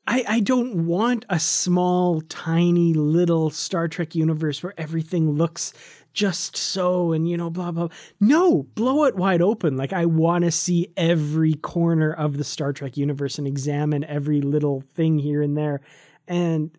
I 0.05 0.23
I 0.27 0.39
don't 0.39 0.85
want 0.85 1.25
a 1.29 1.39
small 1.39 2.21
tiny 2.21 2.93
little 2.93 3.49
Star 3.49 3.87
Trek 3.87 4.15
universe 4.15 4.63
where 4.63 4.73
everything 4.77 5.31
looks 5.31 5.73
just 6.17 6.57
so 6.57 7.11
and 7.13 7.29
you 7.29 7.37
know 7.37 7.47
blah 7.47 7.69
blah 7.69 7.87
no 8.19 8.63
blow 8.73 9.03
it 9.03 9.15
wide 9.15 9.39
open. 9.41 9.77
Like 9.77 9.93
i 9.93 10.07
want 10.07 10.45
to 10.45 10.51
see 10.51 10.91
every 10.97 11.53
corner 11.53 12.11
of 12.11 12.37
the 12.37 12.43
star 12.43 12.73
trek 12.73 12.97
universe 12.97 13.37
and 13.37 13.45
examine 13.45 14.03
every 14.03 14.41
little 14.41 14.81
thing 14.95 15.19
here 15.19 15.43
and 15.43 15.55
there 15.55 15.79
and 16.27 16.71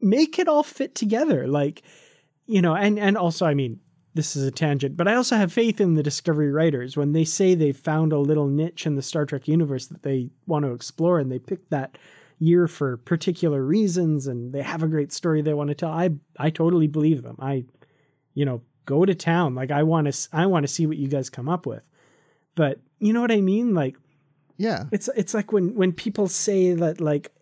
make 0.00 0.38
it 0.38 0.48
all 0.48 0.62
fit 0.62 0.94
together. 0.94 1.46
Like 1.46 1.82
you 2.46 2.62
know 2.62 2.74
and 2.74 2.98
and 2.98 3.18
also 3.18 3.44
i 3.44 3.52
mean 3.52 3.80
this 4.14 4.36
is 4.36 4.46
a 4.46 4.50
tangent 4.50 4.96
but 4.96 5.08
i 5.08 5.14
also 5.14 5.36
have 5.36 5.52
faith 5.52 5.80
in 5.80 5.94
the 5.94 6.02
discovery 6.02 6.50
writers 6.50 6.96
when 6.96 7.12
they 7.12 7.24
say 7.24 7.54
they've 7.54 7.76
found 7.76 8.12
a 8.12 8.18
little 8.18 8.46
niche 8.46 8.86
in 8.86 8.96
the 8.96 9.02
star 9.02 9.24
trek 9.24 9.48
universe 9.48 9.86
that 9.86 10.02
they 10.02 10.28
want 10.46 10.64
to 10.64 10.72
explore 10.72 11.18
and 11.18 11.30
they 11.30 11.38
picked 11.38 11.70
that 11.70 11.96
year 12.38 12.66
for 12.66 12.96
particular 12.96 13.62
reasons 13.62 14.26
and 14.26 14.52
they 14.52 14.62
have 14.62 14.82
a 14.82 14.88
great 14.88 15.12
story 15.12 15.42
they 15.42 15.54
want 15.54 15.68
to 15.68 15.74
tell 15.74 15.90
i 15.90 16.10
i 16.38 16.50
totally 16.50 16.86
believe 16.86 17.22
them 17.22 17.36
i 17.38 17.64
you 18.34 18.44
know, 18.44 18.62
go 18.86 19.04
to 19.04 19.14
town. 19.14 19.54
Like 19.54 19.70
I 19.70 19.82
want 19.82 20.12
to 20.12 20.28
I 20.32 20.46
want 20.46 20.64
to 20.64 20.72
see 20.72 20.86
what 20.86 20.96
you 20.96 21.08
guys 21.08 21.30
come 21.30 21.48
up 21.48 21.66
with. 21.66 21.82
But 22.54 22.80
you 22.98 23.12
know 23.12 23.20
what 23.20 23.32
I 23.32 23.40
mean? 23.40 23.74
Like 23.74 23.96
yeah. 24.56 24.84
It's 24.92 25.08
it's 25.16 25.34
like 25.34 25.52
when 25.52 25.74
when 25.74 25.92
people 25.92 26.28
say 26.28 26.74
that 26.74 27.00
like 27.00 27.32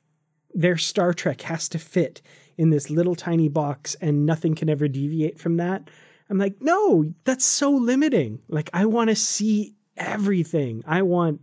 their 0.54 0.76
Star 0.76 1.12
Trek 1.12 1.42
has 1.42 1.68
to 1.70 1.78
fit 1.78 2.22
in 2.56 2.70
this 2.70 2.90
little 2.90 3.14
tiny 3.14 3.48
box 3.48 3.94
and 4.00 4.26
nothing 4.26 4.54
can 4.54 4.68
ever 4.68 4.88
deviate 4.88 5.38
from 5.38 5.56
that. 5.58 5.88
I'm 6.30 6.38
like, 6.38 6.56
"No, 6.60 7.12
that's 7.24 7.44
so 7.44 7.70
limiting. 7.70 8.40
Like 8.48 8.70
I 8.72 8.86
want 8.86 9.10
to 9.10 9.16
see 9.16 9.74
everything. 9.96 10.82
I 10.86 11.02
want 11.02 11.40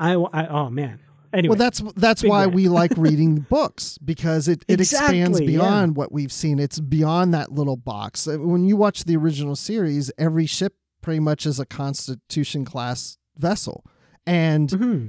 I, 0.00 0.14
I 0.14 0.46
oh 0.48 0.70
man. 0.70 1.00
Anyway, 1.32 1.50
well, 1.50 1.58
that's 1.58 1.80
that's 1.94 2.24
why 2.24 2.42
rant. 2.42 2.54
we 2.54 2.68
like 2.80 2.92
reading 2.96 3.46
books 3.50 3.98
because 3.98 4.48
it, 4.48 4.64
it 4.66 4.80
exactly, 4.80 5.20
expands 5.20 5.40
beyond 5.40 5.92
yeah. 5.92 5.98
what 5.98 6.10
we've 6.10 6.32
seen. 6.32 6.58
It's 6.58 6.80
beyond 6.80 7.32
that 7.34 7.52
little 7.52 7.76
box. 7.76 8.26
Uh, 8.26 8.38
when 8.38 8.64
you 8.64 8.76
watch 8.76 9.04
the 9.04 9.16
original 9.16 9.54
series, 9.54 10.10
every 10.18 10.46
ship 10.46 10.74
pretty 11.02 11.20
much 11.20 11.46
is 11.46 11.60
a 11.60 11.66
Constitution 11.66 12.64
class 12.64 13.18
vessel, 13.36 13.84
and 14.26 14.70
mm-hmm. 14.70 15.06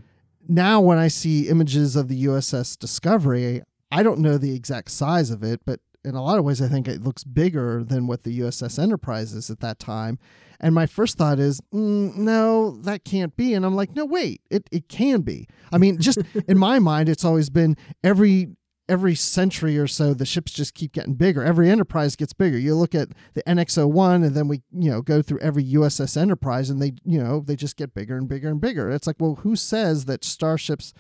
now 0.48 0.80
when 0.80 1.00
I 1.00 1.08
see 1.08 1.48
images 1.50 1.96
of 1.96 2.08
the 2.08 2.26
USS 2.26 2.78
Discovery, 2.78 3.64
I 3.92 4.04
don't 4.04 4.20
know 4.20 4.38
the 4.38 4.56
exact 4.56 4.92
size 4.92 5.32
of 5.32 5.44
it, 5.44 5.62
but 5.66 5.80
in 6.04 6.16
a 6.16 6.24
lot 6.24 6.40
of 6.40 6.46
ways, 6.46 6.62
I 6.62 6.68
think 6.68 6.88
it 6.88 7.04
looks 7.04 7.24
bigger 7.24 7.84
than 7.84 8.08
what 8.08 8.24
the 8.24 8.40
USS 8.40 8.82
Enterprise 8.82 9.34
is 9.34 9.50
at 9.50 9.60
that 9.60 9.80
time. 9.80 10.18
And 10.60 10.76
my 10.76 10.86
first 10.86 11.18
thought 11.18 11.40
is, 11.40 11.62
mm, 11.74 12.16
no, 12.16 12.78
that 12.82 13.04
can't 13.04 13.36
be. 13.36 13.54
And 13.54 13.66
I'm 13.66 13.76
like, 13.76 13.96
no, 13.96 14.06
wait, 14.06 14.42
it, 14.50 14.68
it 14.72 14.88
can 14.90 15.22
be. 15.22 15.48
I 15.72 15.78
mean, 15.78 16.00
just 16.00 16.20
in 16.48 16.58
my 16.58 16.80
mind, 16.80 17.10
it's 17.10 17.26
always 17.26 17.50
been 17.50 17.78
every 18.04 18.50
every 18.90 19.16
century 19.16 19.78
or 19.78 19.88
so 19.88 20.14
the 20.14 20.26
ships 20.26 20.52
just 20.52 20.74
keep 20.74 20.92
getting 20.92 21.14
bigger 21.14 21.42
every 21.42 21.70
enterprise 21.70 22.18
gets 22.18 22.34
bigger 22.34 22.58
you 22.58 22.76
look 22.76 22.94
at 22.94 23.08
the 23.36 23.44
nx-01 23.44 24.16
and 24.26 24.36
then 24.36 24.50
we 24.50 24.62
you 24.74 24.92
know 24.92 25.02
go 25.02 25.22
through 25.22 25.40
every 25.40 25.64
uss 25.64 26.18
enterprise 26.18 26.70
and 26.70 26.82
they 26.82 26.92
you 27.06 27.22
know 27.22 27.40
they 27.40 27.56
just 27.56 27.78
get 27.78 27.94
bigger 27.94 28.18
and 28.18 28.28
bigger 28.28 28.50
and 28.50 28.60
bigger 28.60 28.90
it's 28.90 29.08
like 29.08 29.16
well 29.20 29.36
who 29.44 29.56
says 29.56 30.06
that 30.06 30.26
starships 30.26 30.94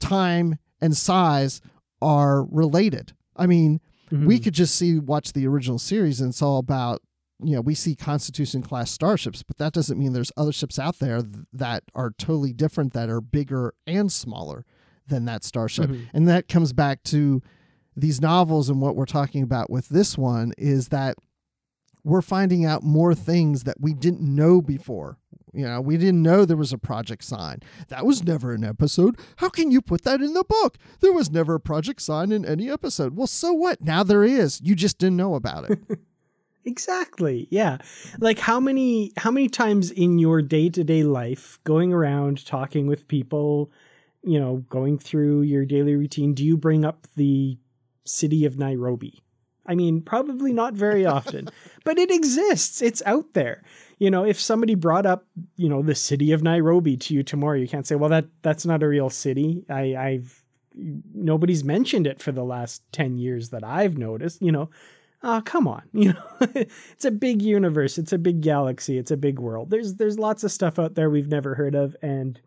time 0.00 0.58
and 0.80 0.96
size 0.96 1.60
are 2.02 2.42
related 2.46 3.12
i 3.36 3.46
mean 3.46 3.80
mm-hmm. 4.14 4.26
we 4.26 4.38
could 4.38 4.54
just 4.54 4.74
see 4.74 4.98
watch 4.98 5.32
the 5.32 5.46
original 5.46 5.78
series 5.78 6.20
and 6.20 6.30
it's 6.30 6.42
all 6.42 6.58
about 6.58 7.02
you 7.42 7.54
know, 7.54 7.60
we 7.60 7.74
see 7.74 7.94
Constitution 7.94 8.62
class 8.62 8.90
starships, 8.90 9.42
but 9.42 9.58
that 9.58 9.72
doesn't 9.72 9.98
mean 9.98 10.12
there's 10.12 10.32
other 10.36 10.52
ships 10.52 10.78
out 10.78 10.98
there 10.98 11.22
that 11.52 11.84
are 11.94 12.14
totally 12.16 12.52
different, 12.52 12.92
that 12.92 13.10
are 13.10 13.20
bigger 13.20 13.74
and 13.86 14.10
smaller 14.10 14.64
than 15.06 15.24
that 15.26 15.44
starship. 15.44 15.90
Mm-hmm. 15.90 16.16
And 16.16 16.28
that 16.28 16.48
comes 16.48 16.72
back 16.72 17.02
to 17.04 17.42
these 17.96 18.20
novels 18.20 18.68
and 18.68 18.80
what 18.80 18.96
we're 18.96 19.04
talking 19.04 19.42
about 19.42 19.70
with 19.70 19.88
this 19.88 20.16
one 20.16 20.52
is 20.58 20.88
that 20.88 21.16
we're 22.02 22.22
finding 22.22 22.64
out 22.64 22.82
more 22.82 23.14
things 23.14 23.64
that 23.64 23.80
we 23.80 23.94
didn't 23.94 24.20
know 24.20 24.60
before. 24.60 25.18
You 25.54 25.66
know, 25.66 25.80
we 25.80 25.96
didn't 25.96 26.22
know 26.22 26.44
there 26.44 26.56
was 26.56 26.72
a 26.72 26.78
Project 26.78 27.24
Sign. 27.24 27.60
That 27.88 28.04
was 28.04 28.24
never 28.24 28.52
an 28.52 28.64
episode. 28.64 29.16
How 29.36 29.48
can 29.48 29.70
you 29.70 29.80
put 29.80 30.02
that 30.02 30.20
in 30.20 30.34
the 30.34 30.44
book? 30.44 30.78
There 31.00 31.12
was 31.12 31.30
never 31.30 31.54
a 31.54 31.60
Project 31.60 32.02
Sign 32.02 32.32
in 32.32 32.44
any 32.44 32.70
episode. 32.70 33.16
Well, 33.16 33.26
so 33.26 33.52
what? 33.52 33.80
Now 33.80 34.02
there 34.02 34.24
is. 34.24 34.60
You 34.62 34.74
just 34.74 34.98
didn't 34.98 35.16
know 35.16 35.34
about 35.34 35.70
it. 35.70 35.78
Exactly. 36.66 37.46
Yeah. 37.50 37.78
Like 38.18 38.38
how 38.38 38.58
many 38.58 39.12
how 39.16 39.30
many 39.30 39.48
times 39.48 39.90
in 39.90 40.18
your 40.18 40.40
day-to-day 40.40 41.02
life 41.02 41.58
going 41.64 41.92
around 41.92 42.46
talking 42.46 42.86
with 42.86 43.06
people, 43.06 43.70
you 44.22 44.40
know, 44.40 44.64
going 44.70 44.98
through 44.98 45.42
your 45.42 45.66
daily 45.66 45.94
routine, 45.94 46.32
do 46.32 46.44
you 46.44 46.56
bring 46.56 46.84
up 46.84 47.06
the 47.16 47.58
city 48.04 48.46
of 48.46 48.58
Nairobi? 48.58 49.22
I 49.66 49.74
mean, 49.74 50.02
probably 50.02 50.52
not 50.52 50.74
very 50.74 51.06
often, 51.18 51.48
but 51.84 51.98
it 51.98 52.10
exists. 52.10 52.82
It's 52.82 53.02
out 53.06 53.32
there. 53.34 53.62
You 53.98 54.10
know, 54.10 54.24
if 54.24 54.40
somebody 54.40 54.74
brought 54.74 55.06
up, 55.06 55.26
you 55.56 55.68
know, 55.68 55.82
the 55.82 55.94
city 55.94 56.32
of 56.32 56.42
Nairobi 56.42 56.96
to 56.96 57.14
you 57.14 57.22
tomorrow, 57.22 57.56
you 57.56 57.68
can't 57.68 57.86
say, 57.86 57.94
"Well, 57.94 58.10
that 58.10 58.26
that's 58.42 58.66
not 58.66 58.82
a 58.82 58.88
real 58.88 59.10
city." 59.10 59.64
I 59.68 59.94
I've 59.96 60.44
nobody's 60.76 61.62
mentioned 61.62 62.06
it 62.06 62.20
for 62.20 62.32
the 62.32 62.42
last 62.42 62.82
10 62.92 63.16
years 63.16 63.50
that 63.50 63.62
I've 63.62 63.96
noticed, 63.96 64.42
you 64.42 64.50
know 64.50 64.70
oh 65.24 65.42
come 65.44 65.66
on 65.66 65.82
you 65.92 66.12
know 66.12 66.48
it's 66.54 67.04
a 67.04 67.10
big 67.10 67.42
universe 67.42 67.98
it's 67.98 68.12
a 68.12 68.18
big 68.18 68.40
galaxy 68.40 68.98
it's 68.98 69.10
a 69.10 69.16
big 69.16 69.40
world 69.40 69.70
there's 69.70 69.94
there's 69.94 70.18
lots 70.18 70.44
of 70.44 70.52
stuff 70.52 70.78
out 70.78 70.94
there 70.94 71.10
we've 71.10 71.28
never 71.28 71.54
heard 71.54 71.74
of 71.74 71.96
and 72.02 72.40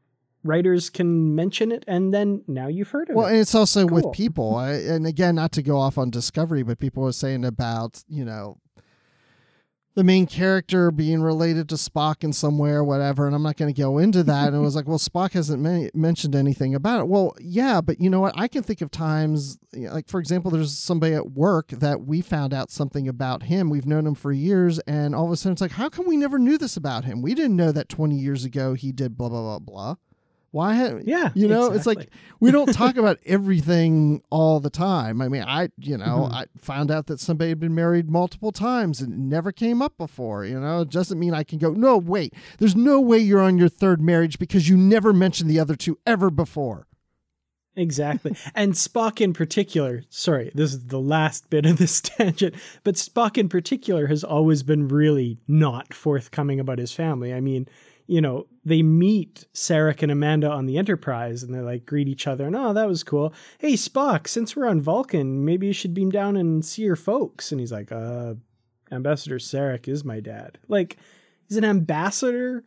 writers 0.47 0.89
can 0.89 1.35
mention 1.35 1.71
it 1.71 1.83
and 1.87 2.13
then 2.13 2.43
now 2.47 2.67
you've 2.67 2.89
heard 2.89 3.09
of 3.09 3.15
well, 3.15 3.25
it 3.25 3.29
well 3.29 3.33
and 3.33 3.41
it's 3.41 3.55
also 3.55 3.87
cool. 3.87 3.95
with 3.95 4.11
people 4.13 4.55
I, 4.55 4.71
and 4.71 5.05
again 5.05 5.35
not 5.35 5.51
to 5.53 5.61
go 5.61 5.77
off 5.77 5.97
on 5.97 6.09
discovery 6.09 6.63
but 6.63 6.79
people 6.79 7.03
were 7.03 7.11
saying 7.11 7.45
about 7.45 8.03
you 8.07 8.25
know 8.25 8.57
the 9.97 10.03
main 10.03 10.27
character 10.27 10.91
being 10.91 11.23
related 11.23 11.67
to 11.67 11.73
Spock 11.73 12.23
in 12.23 12.31
some 12.31 12.59
way 12.59 12.69
or 12.69 12.83
whatever. 12.83 13.25
And 13.25 13.35
I'm 13.35 13.41
not 13.41 13.57
going 13.57 13.73
to 13.73 13.81
go 13.81 13.97
into 13.97 14.21
that. 14.21 14.49
and 14.49 14.55
it 14.55 14.59
was 14.59 14.75
like, 14.75 14.87
well, 14.87 14.99
Spock 14.99 15.31
hasn't 15.31 15.59
ma- 15.59 15.89
mentioned 15.95 16.35
anything 16.35 16.75
about 16.75 16.99
it. 16.99 17.07
Well, 17.07 17.35
yeah, 17.39 17.81
but 17.81 17.99
you 17.99 18.07
know 18.07 18.19
what? 18.19 18.37
I 18.37 18.47
can 18.47 18.61
think 18.61 18.81
of 18.81 18.91
times, 18.91 19.57
like, 19.73 20.07
for 20.07 20.19
example, 20.19 20.51
there's 20.51 20.77
somebody 20.77 21.15
at 21.15 21.31
work 21.31 21.69
that 21.69 22.01
we 22.01 22.21
found 22.21 22.53
out 22.53 22.69
something 22.69 23.07
about 23.07 23.41
him. 23.41 23.71
We've 23.71 23.87
known 23.87 24.05
him 24.05 24.13
for 24.13 24.31
years. 24.31 24.77
And 24.81 25.15
all 25.15 25.25
of 25.25 25.31
a 25.31 25.35
sudden 25.35 25.53
it's 25.53 25.61
like, 25.61 25.71
how 25.71 25.89
come 25.89 26.05
we 26.05 26.15
never 26.15 26.37
knew 26.37 26.59
this 26.59 26.77
about 26.77 27.05
him? 27.05 27.23
We 27.23 27.33
didn't 27.33 27.55
know 27.55 27.71
that 27.71 27.89
20 27.89 28.15
years 28.15 28.45
ago 28.45 28.75
he 28.75 28.91
did 28.91 29.17
blah, 29.17 29.29
blah, 29.29 29.57
blah, 29.57 29.59
blah. 29.59 29.95
Why? 30.51 30.73
Have, 30.75 31.07
yeah, 31.07 31.31
you 31.35 31.47
know, 31.47 31.67
exactly. 31.67 31.77
it's 31.77 31.85
like 31.85 32.09
we 32.39 32.51
don't 32.51 32.73
talk 32.73 32.97
about 32.97 33.19
everything 33.25 34.21
all 34.29 34.59
the 34.59 34.69
time. 34.69 35.21
I 35.21 35.27
mean, 35.27 35.43
I, 35.43 35.69
you 35.77 35.97
know, 35.97 36.25
mm-hmm. 36.25 36.33
I 36.33 36.45
found 36.61 36.89
out 36.89 37.07
that 37.07 37.19
somebody 37.19 37.49
had 37.49 37.59
been 37.59 37.75
married 37.75 38.09
multiple 38.09 38.51
times 38.51 39.01
and 39.01 39.29
never 39.29 39.51
came 39.51 39.81
up 39.81 39.97
before. 39.97 40.45
You 40.45 40.59
know, 40.59 40.81
it 40.81 40.89
doesn't 40.89 41.19
mean 41.19 41.33
I 41.33 41.43
can 41.43 41.59
go. 41.59 41.71
No, 41.71 41.97
wait, 41.97 42.33
there's 42.59 42.75
no 42.75 43.01
way 43.01 43.19
you're 43.19 43.41
on 43.41 43.57
your 43.57 43.69
third 43.69 44.01
marriage 44.01 44.39
because 44.39 44.69
you 44.69 44.77
never 44.77 45.13
mentioned 45.13 45.49
the 45.49 45.59
other 45.59 45.75
two 45.75 45.99
ever 46.05 46.29
before. 46.29 46.87
Exactly. 47.77 48.35
and 48.55 48.73
Spock 48.73 49.21
in 49.21 49.33
particular, 49.33 50.03
sorry, 50.09 50.51
this 50.53 50.73
is 50.73 50.87
the 50.87 50.99
last 50.99 51.49
bit 51.49 51.65
of 51.65 51.77
this 51.77 52.01
tangent, 52.01 52.55
but 52.83 52.95
Spock 52.95 53.37
in 53.37 53.47
particular 53.47 54.07
has 54.07 54.23
always 54.23 54.63
been 54.63 54.87
really 54.87 55.37
not 55.47 55.93
forthcoming 55.93 56.59
about 56.59 56.79
his 56.79 56.91
family. 56.91 57.33
I 57.33 57.39
mean, 57.39 57.67
you 58.07 58.21
know, 58.21 58.47
they 58.63 58.81
meet 58.81 59.45
Sarek 59.53 60.01
and 60.01 60.11
Amanda 60.11 60.49
on 60.49 60.65
the 60.65 60.77
Enterprise 60.77 61.43
and 61.43 61.53
they 61.53 61.59
like 61.59 61.85
greet 61.85 62.07
each 62.07 62.25
other 62.25 62.47
and 62.47 62.55
oh, 62.55 62.73
that 62.73 62.87
was 62.87 63.03
cool. 63.03 63.33
Hey, 63.59 63.73
Spock, 63.73 64.27
since 64.27 64.55
we're 64.55 64.67
on 64.67 64.81
Vulcan, 64.81 65.45
maybe 65.45 65.67
you 65.67 65.73
should 65.73 65.93
beam 65.93 66.09
down 66.09 66.37
and 66.37 66.63
see 66.65 66.83
your 66.83 66.95
folks. 66.95 67.51
And 67.51 67.59
he's 67.59 67.71
like, 67.71 67.91
uh, 67.91 68.35
Ambassador 68.91 69.37
Sarek 69.37 69.87
is 69.87 70.05
my 70.05 70.21
dad. 70.21 70.57
Like, 70.69 70.97
he's 71.47 71.57
an 71.57 71.65
ambassador 71.65 72.63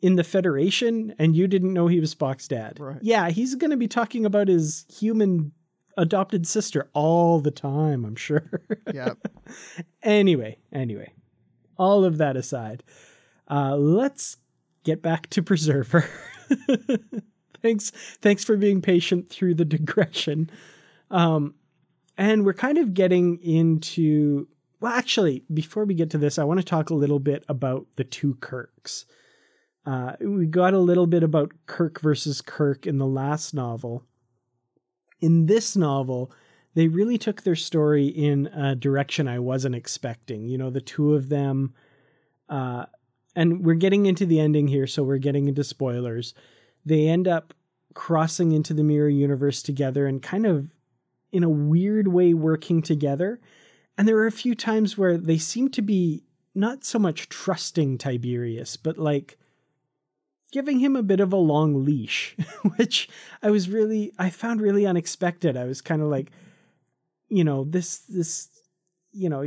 in 0.00 0.16
the 0.16 0.24
Federation 0.24 1.14
and 1.18 1.34
you 1.34 1.48
didn't 1.48 1.72
know 1.72 1.86
he 1.86 2.00
was 2.00 2.14
Spock's 2.14 2.46
dad. 2.46 2.78
Right. 2.78 2.98
Yeah, 3.02 3.30
he's 3.30 3.54
going 3.54 3.70
to 3.70 3.76
be 3.76 3.88
talking 3.88 4.26
about 4.26 4.48
his 4.48 4.84
human 4.92 5.52
adopted 5.96 6.46
sister 6.46 6.88
all 6.92 7.40
the 7.40 7.50
time, 7.50 8.04
I'm 8.04 8.16
sure. 8.16 8.62
Yep. 8.94 9.18
anyway, 10.02 10.58
anyway, 10.72 11.12
all 11.76 12.04
of 12.04 12.18
that 12.18 12.36
aside, 12.36 12.82
uh, 13.50 13.76
let's 13.76 14.36
get 14.88 15.02
back 15.02 15.28
to 15.28 15.42
Preserver. 15.42 16.08
thanks, 17.62 17.90
thanks 18.22 18.42
for 18.42 18.56
being 18.56 18.80
patient 18.80 19.28
through 19.28 19.54
the 19.54 19.64
digression. 19.66 20.48
Um, 21.10 21.54
and 22.16 22.46
we're 22.46 22.54
kind 22.54 22.78
of 22.78 22.94
getting 22.94 23.38
into. 23.42 24.48
Well, 24.80 24.92
actually, 24.92 25.44
before 25.52 25.84
we 25.84 25.94
get 25.94 26.10
to 26.10 26.18
this, 26.18 26.38
I 26.38 26.44
want 26.44 26.60
to 26.60 26.64
talk 26.64 26.88
a 26.88 26.94
little 26.94 27.18
bit 27.18 27.44
about 27.48 27.86
the 27.96 28.04
two 28.04 28.36
Kirks. 28.36 29.04
Uh, 29.84 30.12
we 30.20 30.46
got 30.46 30.72
a 30.72 30.78
little 30.78 31.06
bit 31.06 31.22
about 31.22 31.52
Kirk 31.66 32.00
versus 32.00 32.40
Kirk 32.40 32.86
in 32.86 32.98
the 32.98 33.06
last 33.06 33.52
novel. 33.52 34.04
In 35.20 35.46
this 35.46 35.76
novel, 35.76 36.32
they 36.74 36.88
really 36.88 37.18
took 37.18 37.42
their 37.42 37.56
story 37.56 38.06
in 38.06 38.46
a 38.46 38.74
direction 38.74 39.26
I 39.26 39.40
wasn't 39.40 39.74
expecting. 39.74 40.46
You 40.46 40.58
know, 40.58 40.70
the 40.70 40.80
two 40.80 41.14
of 41.14 41.28
them 41.28 41.74
uh, 42.48 42.86
and 43.38 43.64
we're 43.64 43.74
getting 43.74 44.06
into 44.06 44.26
the 44.26 44.40
ending 44.40 44.66
here, 44.66 44.88
so 44.88 45.04
we're 45.04 45.18
getting 45.18 45.46
into 45.46 45.62
spoilers. 45.62 46.34
They 46.84 47.06
end 47.06 47.28
up 47.28 47.54
crossing 47.94 48.50
into 48.50 48.74
the 48.74 48.82
mirror 48.82 49.08
universe 49.08 49.62
together 49.62 50.08
and 50.08 50.20
kind 50.20 50.44
of 50.44 50.72
in 51.30 51.44
a 51.44 51.48
weird 51.48 52.08
way 52.08 52.34
working 52.34 52.82
together. 52.82 53.38
And 53.96 54.08
there 54.08 54.16
are 54.16 54.26
a 54.26 54.32
few 54.32 54.56
times 54.56 54.98
where 54.98 55.16
they 55.16 55.38
seem 55.38 55.68
to 55.70 55.82
be 55.82 56.24
not 56.52 56.84
so 56.84 56.98
much 56.98 57.28
trusting 57.28 57.98
Tiberius, 57.98 58.76
but 58.76 58.98
like 58.98 59.38
giving 60.50 60.80
him 60.80 60.96
a 60.96 61.02
bit 61.04 61.20
of 61.20 61.32
a 61.32 61.36
long 61.36 61.84
leash, 61.84 62.36
which 62.76 63.08
I 63.40 63.52
was 63.52 63.68
really 63.68 64.12
I 64.18 64.30
found 64.30 64.60
really 64.60 64.84
unexpected. 64.84 65.56
I 65.56 65.66
was 65.66 65.80
kind 65.80 66.02
of 66.02 66.08
like, 66.08 66.32
you 67.28 67.44
know, 67.44 67.62
this 67.62 67.98
this 67.98 68.48
you 69.12 69.28
know, 69.28 69.44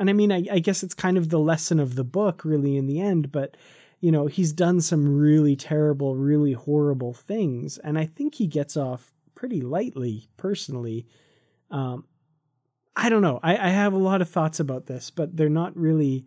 and 0.00 0.10
I 0.10 0.12
mean 0.12 0.32
I, 0.32 0.44
I 0.50 0.58
guess 0.58 0.82
it's 0.82 0.94
kind 0.94 1.16
of 1.16 1.28
the 1.28 1.38
lesson 1.38 1.78
of 1.78 1.94
the 1.94 2.04
book 2.04 2.44
really 2.44 2.76
in 2.76 2.86
the 2.86 3.00
end, 3.00 3.30
but 3.30 3.56
you 4.00 4.10
know, 4.10 4.26
he's 4.26 4.52
done 4.52 4.80
some 4.80 5.18
really 5.18 5.56
terrible, 5.56 6.16
really 6.16 6.54
horrible 6.54 7.12
things, 7.12 7.78
and 7.78 7.98
I 7.98 8.06
think 8.06 8.34
he 8.34 8.46
gets 8.46 8.76
off 8.76 9.12
pretty 9.34 9.60
lightly, 9.60 10.28
personally. 10.36 11.06
Um, 11.70 12.04
I 12.96 13.08
don't 13.10 13.22
know. 13.22 13.40
I, 13.42 13.56
I 13.56 13.68
have 13.68 13.92
a 13.92 13.98
lot 13.98 14.22
of 14.22 14.28
thoughts 14.28 14.58
about 14.58 14.86
this, 14.86 15.10
but 15.10 15.36
they're 15.36 15.48
not 15.48 15.76
really. 15.76 16.26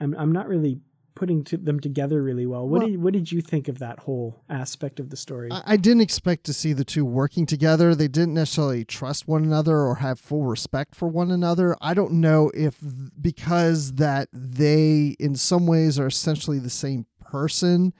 I'm 0.00 0.14
I'm 0.16 0.32
not 0.32 0.48
really 0.48 0.80
putting 1.14 1.44
to 1.44 1.56
them 1.56 1.80
together 1.80 2.22
really 2.22 2.46
well. 2.46 2.68
What 2.68 2.80
Well- 2.80 2.88
did 2.88 3.02
what 3.02 3.12
did 3.12 3.32
you 3.32 3.40
think 3.40 3.68
of 3.68 3.78
that 3.78 4.00
whole 4.00 4.42
aspect 4.48 5.00
of 5.00 5.10
the 5.10 5.16
story? 5.16 5.48
I, 5.50 5.76
didn't 5.76 6.02
expect 6.02 6.44
to 6.44 6.52
see 6.52 6.72
the 6.72 6.84
two 6.84 7.04
working 7.04 7.46
together. 7.46 7.94
They 7.94 8.08
didn't 8.08 8.34
necessarily 8.34 8.84
trust 8.84 9.26
one 9.26 9.44
another 9.44 9.78
or 9.78 9.96
have 9.96 10.20
full 10.20 10.44
respect 10.44 10.94
for 10.94 11.08
one 11.08 11.30
another. 11.30 11.76
I 11.80 11.94
don't 11.94 12.12
know 12.12 12.50
if 12.54 12.78
because 13.20 13.92
that 13.94 14.28
they, 14.32 15.16
in 15.18 15.34
some 15.34 15.66
ways, 15.66 15.98
are 15.98 16.06
essentially 16.06 16.58
the 16.58 16.70
same 16.70 17.06
person, 17.20 17.92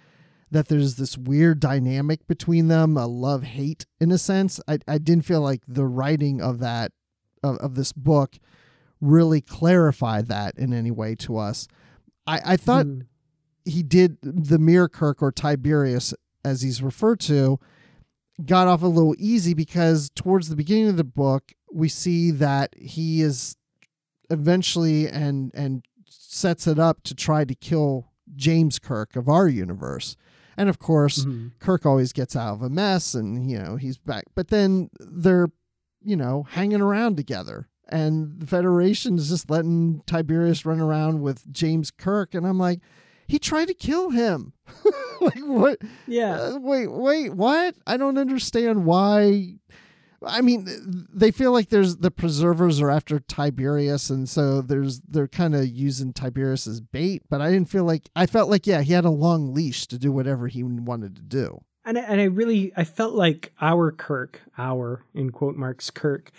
that 0.50 0.68
there's 0.68 0.96
this 0.96 1.16
weird 1.16 1.60
dynamic 1.60 2.26
between 2.26 2.68
them, 2.68 2.96
a 2.96 3.06
love 3.06 3.42
hate 3.44 3.86
in 4.00 4.10
a 4.10 4.18
sense. 4.18 4.60
I, 4.68 4.78
I 4.86 4.98
didn't 4.98 5.24
feel 5.24 5.40
like 5.40 5.62
the 5.66 5.86
writing 5.86 6.40
of 6.40 6.58
that, 6.58 6.92
of, 7.42 7.56
of 7.58 7.74
this 7.74 7.92
book, 7.92 8.36
really 9.00 9.40
clarified 9.40 10.26
that 10.26 10.58
in 10.58 10.72
any 10.72 10.90
way 10.90 11.14
to 11.16 11.36
us. 11.36 11.66
I, 12.30 12.52
I 12.52 12.56
thought 12.56 12.86
Hmm. 12.86 13.00
he 13.64 13.82
did 13.82 14.18
the 14.22 14.58
Mirror 14.58 14.88
Kirk 14.90 15.22
or 15.22 15.30
Tiberius, 15.32 16.14
as 16.44 16.62
he's 16.62 16.82
referred 16.82 17.20
to, 17.20 17.58
got 18.44 18.66
off 18.68 18.82
a 18.82 18.86
little 18.86 19.14
easy 19.18 19.52
because 19.54 20.10
towards 20.14 20.48
the 20.48 20.56
beginning 20.56 20.88
of 20.88 20.96
the 20.96 21.04
book, 21.04 21.52
we 21.72 21.88
see 21.88 22.30
that 22.30 22.74
he 22.78 23.20
is 23.22 23.56
eventually 24.30 25.08
and 25.08 25.50
and 25.54 25.84
sets 26.08 26.66
it 26.66 26.78
up 26.78 27.02
to 27.02 27.14
try 27.14 27.44
to 27.44 27.54
kill 27.54 28.06
James 28.36 28.78
Kirk 28.78 29.16
of 29.16 29.28
our 29.28 29.48
universe. 29.48 30.16
And 30.56 30.68
of 30.68 30.78
course, 30.78 31.24
Mhm. 31.24 31.52
Kirk 31.58 31.84
always 31.86 32.12
gets 32.12 32.36
out 32.36 32.54
of 32.54 32.62
a 32.62 32.70
mess 32.70 33.14
and 33.14 33.50
you 33.50 33.58
know, 33.58 33.76
he's 33.76 33.98
back. 33.98 34.24
But 34.34 34.48
then 34.48 34.90
they're, 35.00 35.48
you 36.02 36.16
know, 36.16 36.44
hanging 36.50 36.80
around 36.80 37.16
together. 37.16 37.68
And 37.90 38.40
the 38.40 38.46
Federation 38.46 39.18
is 39.18 39.28
just 39.28 39.50
letting 39.50 40.02
Tiberius 40.06 40.64
run 40.64 40.80
around 40.80 41.20
with 41.22 41.50
James 41.52 41.90
Kirk 41.90 42.34
and 42.34 42.46
I'm 42.46 42.58
like, 42.58 42.80
he 43.26 43.38
tried 43.38 43.68
to 43.68 43.74
kill 43.74 44.10
him. 44.10 44.52
like 45.20 45.38
what 45.40 45.78
Yeah. 46.06 46.34
uh, 46.40 46.58
wait, 46.60 46.88
wait, 46.90 47.34
what? 47.34 47.74
I 47.86 47.96
don't 47.96 48.18
understand 48.18 48.84
why. 48.86 49.54
I 50.26 50.42
mean, 50.42 50.66
they 51.12 51.30
feel 51.30 51.50
like 51.52 51.68
there's 51.70 51.96
the 51.96 52.10
preservers 52.10 52.80
are 52.80 52.90
after 52.90 53.20
Tiberius, 53.20 54.10
and 54.10 54.28
so 54.28 54.60
there's 54.60 55.00
they're 55.08 55.28
kind 55.28 55.54
of 55.54 55.66
using 55.66 56.12
Tiberius 56.12 56.66
as 56.66 56.80
bait. 56.82 57.22
But 57.30 57.40
I 57.40 57.50
didn't 57.50 57.70
feel 57.70 57.84
like 57.84 58.10
I 58.14 58.26
felt 58.26 58.50
like 58.50 58.66
yeah, 58.66 58.82
he 58.82 58.92
had 58.92 59.06
a 59.06 59.10
long 59.10 59.54
leash 59.54 59.86
to 59.86 59.98
do 59.98 60.12
whatever 60.12 60.48
he 60.48 60.62
wanted 60.62 61.16
to 61.16 61.22
do. 61.22 61.60
and 61.86 61.96
I, 61.98 62.02
and 62.02 62.20
I 62.20 62.24
really 62.24 62.70
I 62.76 62.84
felt 62.84 63.14
like 63.14 63.52
our 63.62 63.90
Kirk, 63.92 64.42
our 64.58 65.04
in 65.14 65.30
quote 65.30 65.56
marks 65.56 65.88
Kirk, 65.90 66.32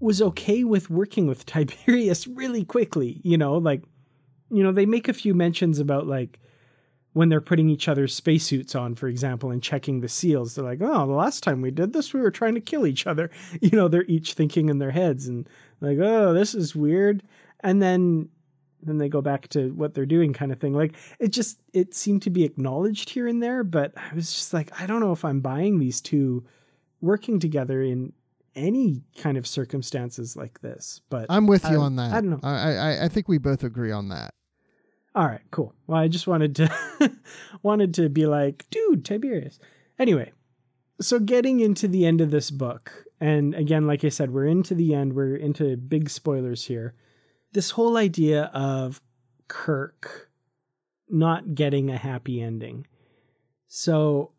was 0.00 0.20
okay 0.20 0.64
with 0.64 0.90
working 0.90 1.26
with 1.26 1.46
Tiberius 1.46 2.26
really 2.26 2.64
quickly. 2.64 3.20
You 3.24 3.38
know, 3.38 3.56
like 3.56 3.82
you 4.50 4.62
know 4.62 4.72
they 4.72 4.86
make 4.86 5.08
a 5.08 5.12
few 5.12 5.34
mentions 5.34 5.78
about 5.78 6.06
like 6.06 6.38
when 7.12 7.30
they're 7.30 7.40
putting 7.40 7.70
each 7.70 7.88
other's 7.88 8.14
spacesuits 8.14 8.74
on, 8.74 8.94
for 8.94 9.08
example, 9.08 9.50
and 9.50 9.62
checking 9.62 10.00
the 10.00 10.08
seals. 10.08 10.54
They're 10.54 10.64
like, 10.64 10.82
oh, 10.82 11.06
the 11.06 11.14
last 11.14 11.42
time 11.42 11.62
we 11.62 11.70
did 11.70 11.94
this, 11.94 12.12
we 12.12 12.20
were 12.20 12.30
trying 12.30 12.54
to 12.56 12.60
kill 12.60 12.86
each 12.86 13.06
other. 13.06 13.30
You 13.62 13.70
know, 13.70 13.88
they're 13.88 14.04
each 14.04 14.34
thinking 14.34 14.68
in 14.68 14.78
their 14.78 14.90
heads 14.90 15.26
and 15.26 15.48
like, 15.80 15.98
oh, 15.98 16.34
this 16.34 16.54
is 16.54 16.76
weird. 16.76 17.22
And 17.60 17.80
then 17.80 18.28
then 18.82 18.98
they 18.98 19.08
go 19.08 19.22
back 19.22 19.48
to 19.48 19.72
what 19.72 19.94
they're 19.94 20.06
doing 20.06 20.32
kind 20.32 20.52
of 20.52 20.60
thing 20.60 20.74
like 20.74 20.94
it 21.18 21.28
just 21.28 21.58
it 21.72 21.94
seemed 21.94 22.22
to 22.22 22.30
be 22.30 22.44
acknowledged 22.44 23.10
here 23.10 23.26
and 23.26 23.42
there 23.42 23.64
but 23.64 23.92
i 23.96 24.14
was 24.14 24.32
just 24.32 24.52
like 24.52 24.70
i 24.80 24.86
don't 24.86 25.00
know 25.00 25.12
if 25.12 25.24
i'm 25.24 25.40
buying 25.40 25.78
these 25.78 26.00
two 26.00 26.44
working 27.00 27.40
together 27.40 27.82
in 27.82 28.12
any 28.56 29.04
kind 29.18 29.36
of 29.38 29.46
circumstances 29.46 30.34
like 30.36 30.60
this 30.62 31.00
but 31.10 31.26
I'm 31.28 31.46
with 31.46 31.62
you 31.64 31.80
I- 31.80 31.84
on 31.84 31.96
that. 31.96 32.12
I 32.12 32.20
don't 32.20 32.30
know. 32.30 32.40
I, 32.42 32.72
I 32.74 33.04
I 33.04 33.08
think 33.08 33.28
we 33.28 33.38
both 33.38 33.62
agree 33.62 33.92
on 33.92 34.08
that. 34.08 34.32
all 35.14 35.26
right 35.26 35.40
cool 35.50 35.74
well 35.86 35.98
i 36.00 36.08
just 36.08 36.26
wanted 36.26 36.56
to 36.56 37.12
wanted 37.62 37.94
to 37.94 38.08
be 38.08 38.26
like 38.26 38.66
dude 38.70 39.04
tiberius 39.04 39.58
anyway 39.98 40.32
so 41.00 41.18
getting 41.18 41.60
into 41.60 41.86
the 41.88 42.04
end 42.06 42.20
of 42.20 42.30
this 42.30 42.50
book 42.50 43.04
and 43.20 43.54
again 43.54 43.86
like 43.86 44.04
i 44.04 44.08
said 44.10 44.30
we're 44.30 44.46
into 44.46 44.74
the 44.74 44.94
end 44.94 45.12
we're 45.14 45.36
into 45.36 45.76
big 45.76 46.08
spoilers 46.10 46.64
here 46.66 46.94
this 47.52 47.70
whole 47.72 47.96
idea 47.96 48.44
of 48.54 49.00
kirk 49.48 50.30
not 51.08 51.54
getting 51.54 51.88
a 51.90 51.96
happy 51.96 52.42
ending 52.42 52.86
so 53.68 54.32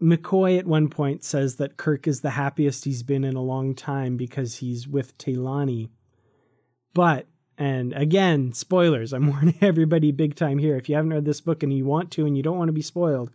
mccoy 0.00 0.58
at 0.58 0.66
one 0.66 0.88
point 0.88 1.24
says 1.24 1.56
that 1.56 1.76
kirk 1.76 2.06
is 2.06 2.20
the 2.20 2.30
happiest 2.30 2.84
he's 2.84 3.02
been 3.02 3.24
in 3.24 3.34
a 3.34 3.42
long 3.42 3.74
time 3.74 4.16
because 4.16 4.56
he's 4.56 4.86
with 4.86 5.16
Teilani. 5.18 5.88
but 6.94 7.26
and 7.58 7.94
again, 7.94 8.52
spoilers. 8.52 9.12
I'm 9.12 9.28
warning 9.30 9.56
everybody 9.62 10.12
big 10.12 10.34
time 10.34 10.58
here. 10.58 10.76
If 10.76 10.88
you 10.88 10.94
haven't 10.94 11.12
read 11.12 11.24
this 11.24 11.40
book 11.40 11.62
and 11.62 11.72
you 11.72 11.84
want 11.84 12.10
to 12.12 12.26
and 12.26 12.36
you 12.36 12.42
don't 12.42 12.58
want 12.58 12.68
to 12.68 12.72
be 12.72 12.82
spoiled, 12.82 13.30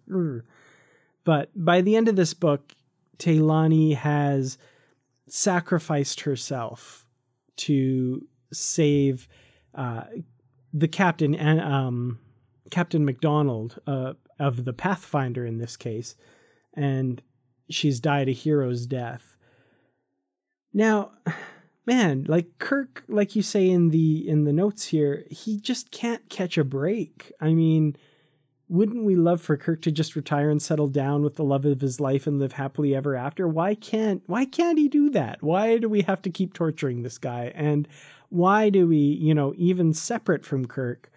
but 1.23 1.49
by 1.55 1.81
the 1.81 1.95
end 1.95 2.07
of 2.07 2.15
this 2.15 2.33
book, 2.33 2.73
Teilani 3.17 3.95
has 3.95 4.57
sacrificed 5.27 6.21
herself 6.21 7.05
to 7.57 8.27
save 8.51 9.27
uh, 9.75 10.03
the 10.73 10.87
captain 10.87 11.35
and 11.35 11.61
um, 11.61 12.19
Captain 12.69 13.05
McDonald 13.05 13.79
uh, 13.85 14.13
of 14.39 14.65
the 14.65 14.73
Pathfinder 14.73 15.45
in 15.45 15.57
this 15.57 15.77
case, 15.77 16.15
and 16.73 17.21
she's 17.69 17.99
died 17.99 18.29
a 18.29 18.31
hero's 18.31 18.85
death. 18.85 19.35
Now, 20.73 21.11
man, 21.85 22.25
like 22.27 22.57
Kirk, 22.59 23.03
like 23.07 23.35
you 23.35 23.41
say 23.41 23.69
in 23.69 23.89
the 23.89 24.27
in 24.27 24.43
the 24.43 24.53
notes 24.53 24.85
here, 24.85 25.25
he 25.29 25.59
just 25.59 25.91
can't 25.91 26.27
catch 26.29 26.57
a 26.57 26.63
break. 26.63 27.31
I 27.41 27.53
mean, 27.53 27.95
wouldn't 28.69 29.03
we 29.03 29.17
love 29.17 29.41
for 29.41 29.57
Kirk 29.57 29.81
to 29.81 29.91
just 29.91 30.15
retire 30.15 30.49
and 30.49 30.61
settle 30.61 30.87
down 30.87 31.23
with 31.23 31.35
the 31.35 31.43
love 31.43 31.65
of 31.65 31.81
his 31.81 31.99
life 31.99 32.25
and 32.25 32.39
live 32.39 32.53
happily 32.53 32.95
ever 32.95 33.15
after? 33.15 33.47
Why 33.47 33.75
can't 33.75 34.23
why 34.27 34.45
can't 34.45 34.77
he 34.77 34.87
do 34.87 35.09
that? 35.09 35.43
Why 35.43 35.77
do 35.77 35.89
we 35.89 36.01
have 36.03 36.21
to 36.21 36.29
keep 36.29 36.53
torturing 36.53 37.01
this 37.01 37.17
guy? 37.17 37.51
And 37.53 37.87
why 38.29 38.69
do 38.69 38.87
we, 38.87 38.97
you 38.97 39.33
know, 39.33 39.53
even 39.57 39.93
separate 39.93 40.45
from 40.45 40.65
Kirk? 40.65 41.11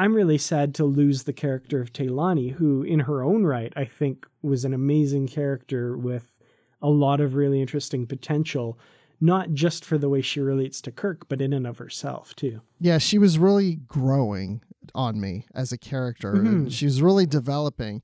I'm 0.00 0.14
really 0.14 0.38
sad 0.38 0.74
to 0.76 0.84
lose 0.86 1.24
the 1.24 1.32
character 1.34 1.82
of 1.82 1.92
Teilani, 1.92 2.52
who 2.52 2.82
in 2.82 3.00
her 3.00 3.22
own 3.22 3.44
right, 3.44 3.70
I 3.76 3.84
think 3.84 4.26
was 4.40 4.64
an 4.64 4.72
amazing 4.72 5.28
character 5.28 5.94
with 5.94 6.38
a 6.80 6.88
lot 6.88 7.20
of 7.20 7.34
really 7.34 7.60
interesting 7.60 8.06
potential, 8.06 8.78
not 9.20 9.52
just 9.52 9.84
for 9.84 9.98
the 9.98 10.08
way 10.08 10.22
she 10.22 10.40
relates 10.40 10.80
to 10.80 10.90
Kirk, 10.90 11.28
but 11.28 11.42
in 11.42 11.52
and 11.52 11.66
of 11.66 11.76
herself 11.76 12.34
too. 12.34 12.62
Yeah, 12.80 12.96
she 12.96 13.18
was 13.18 13.38
really 13.38 13.76
growing 13.76 14.62
on 14.94 15.20
me 15.20 15.44
as 15.54 15.70
a 15.70 15.76
character. 15.78 16.32
and 16.34 16.68
Mhm. 16.68 16.72
she 16.72 16.86
was 16.86 17.02
really 17.02 17.26
developing. 17.26 18.00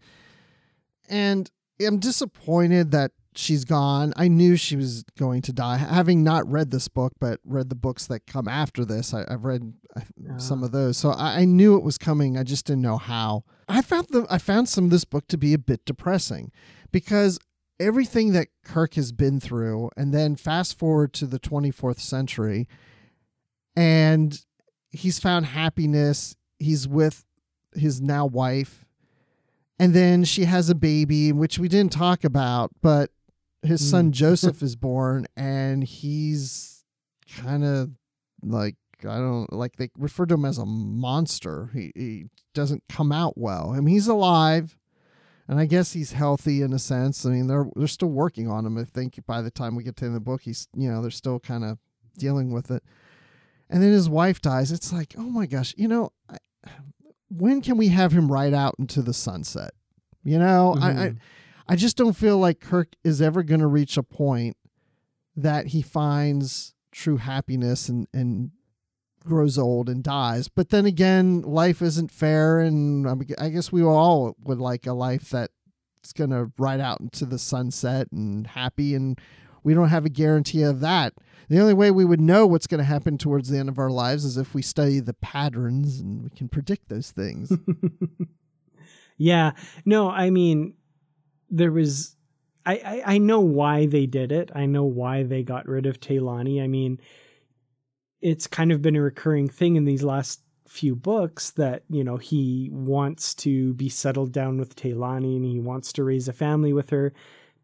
And 1.08 1.50
I'm 1.80 1.98
disappointed 1.98 2.90
that 2.90 3.12
she's 3.38 3.64
gone. 3.64 4.12
I 4.16 4.28
knew 4.28 4.56
she 4.56 4.76
was 4.76 5.04
going 5.18 5.42
to 5.42 5.52
die. 5.52 5.76
Having 5.78 6.22
not 6.24 6.50
read 6.50 6.70
this 6.70 6.88
book, 6.88 7.12
but 7.20 7.40
read 7.44 7.68
the 7.68 7.74
books 7.74 8.06
that 8.06 8.26
come 8.26 8.48
after 8.48 8.84
this, 8.84 9.14
I, 9.14 9.24
I've 9.28 9.44
read 9.44 9.74
uh, 9.96 10.38
some 10.38 10.62
of 10.62 10.72
those. 10.72 10.96
So 10.96 11.10
I, 11.10 11.40
I 11.40 11.44
knew 11.44 11.76
it 11.76 11.82
was 11.82 11.98
coming. 11.98 12.36
I 12.36 12.42
just 12.42 12.66
didn't 12.66 12.82
know 12.82 12.98
how. 12.98 13.44
I 13.68 13.82
found 13.82 14.08
the 14.10 14.26
I 14.30 14.38
found 14.38 14.68
some 14.68 14.84
of 14.84 14.90
this 14.90 15.04
book 15.04 15.26
to 15.28 15.38
be 15.38 15.54
a 15.54 15.58
bit 15.58 15.84
depressing 15.84 16.52
because 16.92 17.38
everything 17.78 18.32
that 18.32 18.48
Kirk 18.64 18.94
has 18.94 19.12
been 19.12 19.40
through, 19.40 19.90
and 19.96 20.12
then 20.12 20.36
fast 20.36 20.78
forward 20.78 21.12
to 21.14 21.26
the 21.26 21.38
24th 21.38 22.00
century, 22.00 22.68
and 23.76 24.44
he's 24.90 25.18
found 25.18 25.46
happiness. 25.46 26.36
He's 26.58 26.88
with 26.88 27.24
his 27.74 28.00
now 28.00 28.26
wife. 28.26 28.84
And 29.78 29.92
then 29.92 30.24
she 30.24 30.44
has 30.44 30.70
a 30.70 30.74
baby, 30.74 31.32
which 31.32 31.58
we 31.58 31.68
didn't 31.68 31.92
talk 31.92 32.24
about, 32.24 32.70
but 32.80 33.10
his 33.62 33.88
son 33.88 34.10
Mm. 34.10 34.12
Joseph 34.12 34.62
is 34.62 34.76
born, 34.76 35.26
and 35.36 35.84
he's 35.84 36.84
kind 37.42 37.64
of 37.64 37.90
like 38.42 38.76
I 39.00 39.18
don't 39.18 39.52
like 39.52 39.76
they 39.76 39.90
refer 39.98 40.26
to 40.26 40.34
him 40.34 40.44
as 40.44 40.58
a 40.58 40.66
monster. 40.66 41.70
He 41.72 41.92
he 41.94 42.26
doesn't 42.54 42.84
come 42.88 43.12
out 43.12 43.36
well. 43.36 43.70
I 43.70 43.80
mean, 43.80 43.94
he's 43.94 44.08
alive, 44.08 44.78
and 45.48 45.58
I 45.58 45.66
guess 45.66 45.92
he's 45.92 46.12
healthy 46.12 46.62
in 46.62 46.72
a 46.72 46.78
sense. 46.78 47.26
I 47.26 47.30
mean, 47.30 47.46
they're 47.46 47.66
they're 47.76 47.86
still 47.86 48.08
working 48.08 48.48
on 48.48 48.64
him. 48.64 48.78
I 48.78 48.84
think 48.84 49.24
by 49.26 49.42
the 49.42 49.50
time 49.50 49.76
we 49.76 49.84
get 49.84 49.96
to 49.96 50.08
the 50.08 50.20
book, 50.20 50.42
he's 50.42 50.68
you 50.74 50.90
know 50.90 51.02
they're 51.02 51.10
still 51.10 51.40
kind 51.40 51.64
of 51.64 51.78
dealing 52.18 52.50
with 52.52 52.70
it. 52.70 52.82
And 53.68 53.82
then 53.82 53.92
his 53.92 54.08
wife 54.08 54.40
dies. 54.40 54.70
It's 54.70 54.92
like, 54.92 55.14
oh 55.18 55.28
my 55.28 55.46
gosh, 55.46 55.74
you 55.76 55.88
know, 55.88 56.12
I, 56.30 56.38
when 57.28 57.60
can 57.60 57.76
we 57.76 57.88
have 57.88 58.12
him 58.12 58.30
ride 58.30 58.54
out 58.54 58.76
into 58.78 59.02
the 59.02 59.12
sunset? 59.12 59.72
You 60.22 60.38
know, 60.38 60.74
mm-hmm. 60.76 60.84
I, 60.84 61.04
I 61.04 61.14
I 61.68 61.76
just 61.76 61.96
don't 61.96 62.16
feel 62.16 62.38
like 62.38 62.60
Kirk 62.60 62.94
is 63.02 63.20
ever 63.20 63.42
going 63.42 63.60
to 63.60 63.66
reach 63.66 63.96
a 63.96 64.02
point 64.02 64.56
that 65.36 65.68
he 65.68 65.82
finds 65.82 66.74
true 66.92 67.18
happiness 67.18 67.88
and 67.88 68.06
and 68.12 68.50
grows 69.26 69.58
old 69.58 69.88
and 69.88 70.02
dies. 70.02 70.48
But 70.48 70.70
then 70.70 70.86
again, 70.86 71.42
life 71.42 71.82
isn't 71.82 72.10
fair, 72.10 72.60
and 72.60 73.06
I 73.38 73.50
guess 73.50 73.70
we 73.70 73.82
all 73.82 74.36
would 74.44 74.58
like 74.58 74.86
a 74.86 74.92
life 74.92 75.28
that's 75.28 76.12
going 76.14 76.30
to 76.30 76.50
ride 76.56 76.80
out 76.80 77.00
into 77.00 77.26
the 77.26 77.38
sunset 77.38 78.08
and 78.12 78.46
happy, 78.46 78.94
and 78.94 79.20
we 79.62 79.74
don't 79.74 79.88
have 79.88 80.06
a 80.06 80.10
guarantee 80.10 80.62
of 80.62 80.80
that. 80.80 81.12
The 81.48 81.60
only 81.60 81.74
way 81.74 81.90
we 81.90 82.04
would 82.04 82.20
know 82.20 82.46
what's 82.46 82.66
going 82.66 82.78
to 82.78 82.84
happen 82.84 83.18
towards 83.18 83.48
the 83.48 83.58
end 83.58 83.68
of 83.68 83.78
our 83.78 83.90
lives 83.90 84.24
is 84.24 84.36
if 84.36 84.54
we 84.54 84.62
study 84.62 85.00
the 85.00 85.14
patterns 85.14 86.00
and 86.00 86.22
we 86.22 86.30
can 86.30 86.48
predict 86.48 86.88
those 86.88 87.10
things. 87.10 87.52
yeah. 89.16 89.52
No, 89.84 90.10
I 90.10 90.30
mean, 90.30 90.74
there 91.50 91.72
was 91.72 92.16
I, 92.64 92.74
I, 92.74 93.02
I 93.14 93.18
know 93.18 93.40
why 93.40 93.86
they 93.86 94.06
did 94.06 94.32
it. 94.32 94.50
I 94.54 94.66
know 94.66 94.84
why 94.84 95.22
they 95.22 95.42
got 95.42 95.68
rid 95.68 95.86
of 95.86 96.00
Teilani. 96.00 96.60
I 96.60 96.66
mean, 96.66 97.00
it's 98.20 98.48
kind 98.48 98.72
of 98.72 98.82
been 98.82 98.96
a 98.96 99.02
recurring 99.02 99.48
thing 99.48 99.76
in 99.76 99.84
these 99.84 100.02
last 100.02 100.40
few 100.66 100.96
books 100.96 101.50
that 101.52 101.84
you 101.88 102.02
know 102.02 102.16
he 102.16 102.68
wants 102.72 103.34
to 103.34 103.72
be 103.74 103.88
settled 103.88 104.32
down 104.32 104.58
with 104.58 104.74
Teilani 104.74 105.36
and 105.36 105.44
he 105.44 105.60
wants 105.60 105.92
to 105.92 106.04
raise 106.04 106.28
a 106.28 106.32
family 106.32 106.72
with 106.72 106.90
her, 106.90 107.12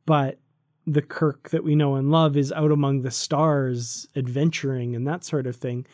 but 0.07 0.39
the 0.87 1.03
Kirk 1.03 1.51
that 1.51 1.65
we 1.65 1.75
know 1.75 1.95
and 1.95 2.11
love 2.11 2.37
is 2.37 2.53
out 2.53 2.73
among 2.73 3.03
the 3.03 3.11
stars, 3.11 4.07
adventuring 4.17 4.97
and 4.97 5.07
that 5.07 5.25
sort 5.25 5.47
of 5.47 5.57
thing. 5.57 5.87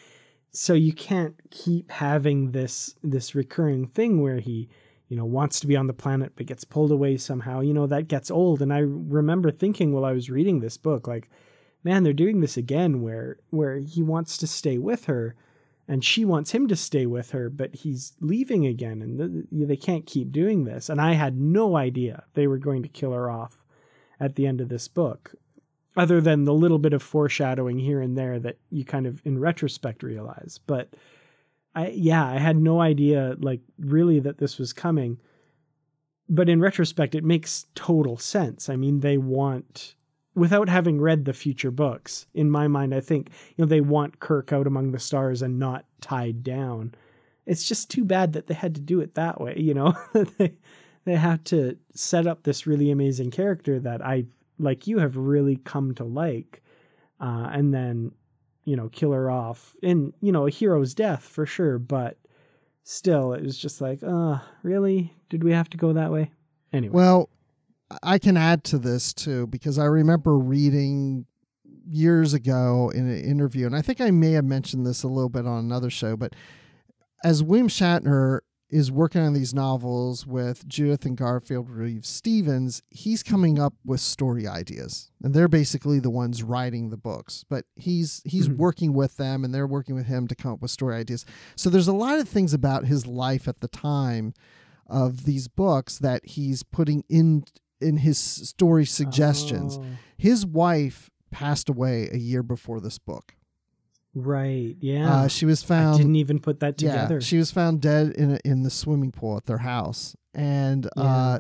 So 0.51 0.73
you 0.73 0.93
can't 0.93 1.35
keep 1.51 1.91
having 1.91 2.53
this 2.53 2.95
this 3.03 3.35
recurring 3.35 3.87
thing 3.87 4.23
where 4.23 4.41
he 4.41 4.69
you 5.09 5.17
know, 5.17 5.25
wants 5.25 5.61
to 5.61 5.67
be 5.67 5.77
on 5.77 5.87
the 5.87 5.93
planet 5.93 6.33
but 6.37 6.47
gets 6.47 6.65
pulled 6.65 6.93
away 6.93 7.17
somehow, 7.17 7.61
you 7.61 7.73
know, 7.73 7.87
that 7.87 8.09
gets 8.09 8.31
old. 8.31 8.63
And 8.63 8.73
I 8.73 8.79
remember 8.81 9.51
thinking 9.51 9.93
while 9.93 10.05
I 10.05 10.13
was 10.13 10.31
reading 10.31 10.61
this 10.61 10.77
book, 10.77 11.07
like, 11.07 11.31
man, 11.83 12.03
they're 12.03 12.13
doing 12.13 12.41
this 12.41 12.57
again 12.57 13.03
where 13.03 13.39
where 13.51 13.79
he 13.79 14.03
wants 14.03 14.37
to 14.39 14.47
stay 14.47 14.79
with 14.79 15.07
her 15.07 15.35
and 15.87 16.05
she 16.05 16.25
wants 16.25 16.51
him 16.51 16.69
to 16.69 16.77
stay 16.77 17.07
with 17.07 17.31
her, 17.31 17.49
but 17.49 17.75
he's 17.75 18.13
leaving 18.21 18.67
again 18.67 19.01
and 19.01 19.47
they 19.51 19.77
can't 19.77 20.07
keep 20.07 20.31
doing 20.31 20.65
this. 20.65 20.91
And 20.91 21.01
I 21.01 21.15
had 21.15 21.41
no 21.41 21.77
idea 21.77 22.25
they 22.35 22.47
were 22.47 22.59
going 22.59 22.83
to 22.83 22.89
kill 22.89 23.13
her 23.13 23.31
off 23.31 23.65
at 24.21 24.37
the 24.37 24.47
end 24.47 24.61
of 24.61 24.69
this 24.69 24.87
book. 24.87 25.33
Other 25.97 26.21
than 26.21 26.45
the 26.45 26.55
little 26.55 26.79
bit 26.79 26.93
of 26.93 27.03
foreshadowing 27.03 27.79
here 27.79 28.01
and 28.01 28.17
there 28.17 28.39
that 28.39 28.59
you 28.71 28.85
kind 28.85 29.07
of 29.07 29.23
in 29.25 29.39
retrospect 29.39 30.03
realize. 30.03 30.61
But 30.67 30.95
I 31.79 31.89
yeah, 31.95 32.27
I 32.27 32.39
had 32.39 32.57
no 32.57 32.81
idea 32.81 33.37
like 33.39 33.61
really 33.79 34.19
that 34.21 34.39
this 34.39 34.59
was 34.59 34.73
coming. 34.73 35.19
But 36.29 36.49
in 36.49 36.61
retrospect, 36.61 37.15
it 37.15 37.25
makes 37.25 37.67
total 37.75 38.19
sense. 38.19 38.69
I 38.69 38.75
mean, 38.75 39.01
they 39.01 39.17
want 39.17 39.95
without 40.35 40.69
having 40.69 41.01
read 41.01 41.25
the 41.25 41.33
future 41.33 41.71
books, 41.71 42.27
in 42.35 42.51
my 42.51 42.69
mind, 42.69 42.95
I 42.95 43.01
think, 43.01 43.31
you 43.57 43.65
know, 43.65 43.69
they 43.69 43.81
want 43.81 44.21
Kirk 44.21 44.53
out 44.53 44.67
among 44.67 44.91
the 44.91 44.99
stars 44.99 45.41
and 45.43 45.59
not 45.59 45.85
tied 46.01 46.43
down. 46.43 46.95
It's 47.47 47.67
just 47.67 47.91
too 47.91 48.05
bad 48.05 48.33
that 48.35 48.47
they 48.47 48.55
had 48.55 48.75
to 48.75 48.81
do 48.81 49.01
it 49.01 49.15
that 49.15 49.41
way, 49.41 49.55
you 49.57 49.75
know. 49.75 49.95
they 50.39 50.55
they 51.05 51.17
have 51.17 51.45
to 51.45 51.77
set 51.95 52.27
up 52.27 52.43
this 52.43 52.67
really 52.67 52.91
amazing 52.91 53.31
character 53.31 53.79
that 53.81 54.05
I 54.05 54.27
like 54.59 54.89
you 54.89 54.99
have 54.99 55.17
really 55.17 55.57
come 55.57 55.95
to 55.95 56.05
like. 56.05 56.61
Uh, 57.21 57.49
and 57.53 57.73
then 57.73 58.13
you 58.69 58.77
know, 58.77 58.91
kill 58.91 59.13
her 59.13 59.31
off 59.31 59.75
in, 59.83 60.13
you 60.21 60.31
know, 60.31 60.47
a 60.47 60.51
hero's 60.51 60.95
death 60.95 61.23
for 61.23 61.47
sure, 61.47 61.79
but 61.79 62.19
still 62.83 63.33
it 63.33 63.43
was 63.43 63.57
just 63.57 63.81
like, 63.81 64.03
uh, 64.03 64.39
really? 64.63 65.15
Did 65.31 65.43
we 65.43 65.53
have 65.53 65.71
to 65.71 65.79
go 65.79 65.95
that 65.95 66.13
way? 66.13 66.31
Anyway. 66.71 66.93
Well, 66.93 67.31
I 68.03 68.19
can 68.19 68.37
add 68.37 68.65
to 68.65 68.79
this 68.79 69.15
too 69.15 69.47
because 69.47 69.79
I 69.79 69.87
remember 69.87 70.37
reading 70.37 71.25
years 71.89 72.35
ago 72.35 72.93
in 72.95 73.09
an 73.09 73.25
interview, 73.25 73.65
and 73.65 73.75
I 73.75 73.81
think 73.81 74.03
I 74.03 74.11
may 74.11 74.33
have 74.33 74.45
mentioned 74.45 74.85
this 74.85 75.03
a 75.03 75.09
little 75.09 75.31
bit 75.31 75.47
on 75.47 75.61
another 75.61 75.89
show, 75.89 76.15
but 76.15 76.35
as 77.25 77.43
William 77.43 77.69
Shatner 77.69 78.41
is 78.71 78.93
working 78.93 79.23
on 79.23 79.33
these 79.33 79.55
novels 79.55 80.27
with 80.27 80.69
Judith 80.69 81.07
and 81.07 81.17
Garfield 81.17 81.71
Reeves 81.71 82.09
Stevens, 82.09 82.83
he's 82.91 83.23
coming 83.23 83.59
up 83.59 83.75
with 83.85 84.01
story 84.01 84.47
ideas. 84.47 85.11
And 85.23 85.33
they're 85.33 85.49
basically 85.49 86.01
the 86.01 86.11
ones 86.11 86.43
writing 86.43 86.91
the 86.91 86.97
books. 86.97 87.45
But 87.49 87.65
he's 87.77 88.23
he's 88.25 88.49
mm-hmm. 88.49 88.59
working 88.59 88.93
with 88.93 89.17
them 89.17 89.45
and 89.45 89.55
they're 89.55 89.67
working 89.67 89.95
with 89.95 90.07
him 90.07 90.29
to 90.29 90.35
come 90.35 90.53
up 90.53 90.63
with 90.63 90.71
story 90.71 90.97
ideas. 90.97 91.25
So 91.57 91.71
there's 91.71 91.89
a 91.89 91.93
lot 91.93 92.19
of 92.19 92.29
things 92.29 92.53
about 92.53 92.85
his 92.85 93.07
life 93.07 93.49
at 93.49 93.61
the 93.61 93.69
time 93.69 94.35
of 94.87 95.25
these 95.25 95.49
books 95.49 95.99
that 95.99 96.25
he's 96.25 96.63
putting 96.63 97.05
in 97.09 97.45
in 97.81 97.99
his 97.99 98.19
story 98.19 98.85
suggestions. 98.85 99.79
Oh. 99.79 99.85
His 100.17 100.45
wife 100.45 101.11
passed 101.31 101.69
away 101.69 102.09
a 102.13 102.19
year 102.19 102.43
before 102.43 102.81
this 102.81 102.99
book. 102.99 103.35
Right. 104.15 104.77
Yeah. 104.81 105.13
Uh, 105.13 105.29
she 105.29 105.47
was 105.47 105.63
found. 105.63 105.95
I 105.95 105.99
didn't 105.99 106.17
even 106.17 106.39
put 106.39 106.61
that 106.61 106.79
together. 106.79 107.17
Yeah, 107.17 107.21
she 107.21 107.37
was 107.37 107.51
found 107.51 107.81
dead 107.81 108.13
in 108.13 108.33
a, 108.33 108.39
in 108.45 108.63
the 108.63 108.71
swimming 108.71 109.13
pool 109.13 109.37
at 109.37 109.47
their 109.47 109.59
house, 109.59 110.17
and 110.35 110.89
yeah. 110.97 111.03
uh, 111.03 111.39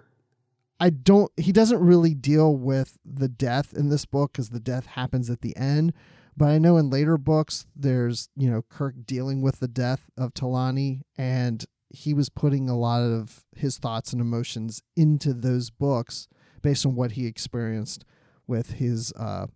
I 0.80 0.90
don't. 0.90 1.32
He 1.36 1.52
doesn't 1.52 1.80
really 1.80 2.14
deal 2.14 2.54
with 2.56 2.98
the 3.04 3.28
death 3.28 3.72
in 3.72 3.88
this 3.88 4.04
book 4.04 4.32
because 4.32 4.50
the 4.50 4.60
death 4.60 4.86
happens 4.86 5.30
at 5.30 5.40
the 5.40 5.56
end. 5.56 5.92
But 6.36 6.50
I 6.50 6.58
know 6.58 6.76
in 6.76 6.88
later 6.88 7.18
books, 7.18 7.66
there's 7.74 8.28
you 8.36 8.50
know 8.50 8.62
Kirk 8.68 8.94
dealing 9.04 9.42
with 9.42 9.58
the 9.58 9.68
death 9.68 10.08
of 10.16 10.34
Teilani, 10.34 11.02
and 11.16 11.64
he 11.90 12.14
was 12.14 12.28
putting 12.28 12.68
a 12.68 12.78
lot 12.78 13.02
of 13.02 13.44
his 13.56 13.78
thoughts 13.78 14.12
and 14.12 14.20
emotions 14.20 14.82
into 14.96 15.32
those 15.32 15.70
books 15.70 16.28
based 16.62 16.84
on 16.86 16.94
what 16.94 17.12
he 17.12 17.26
experienced 17.26 18.04
with 18.46 18.74
his 18.74 19.12
uh, 19.14 19.46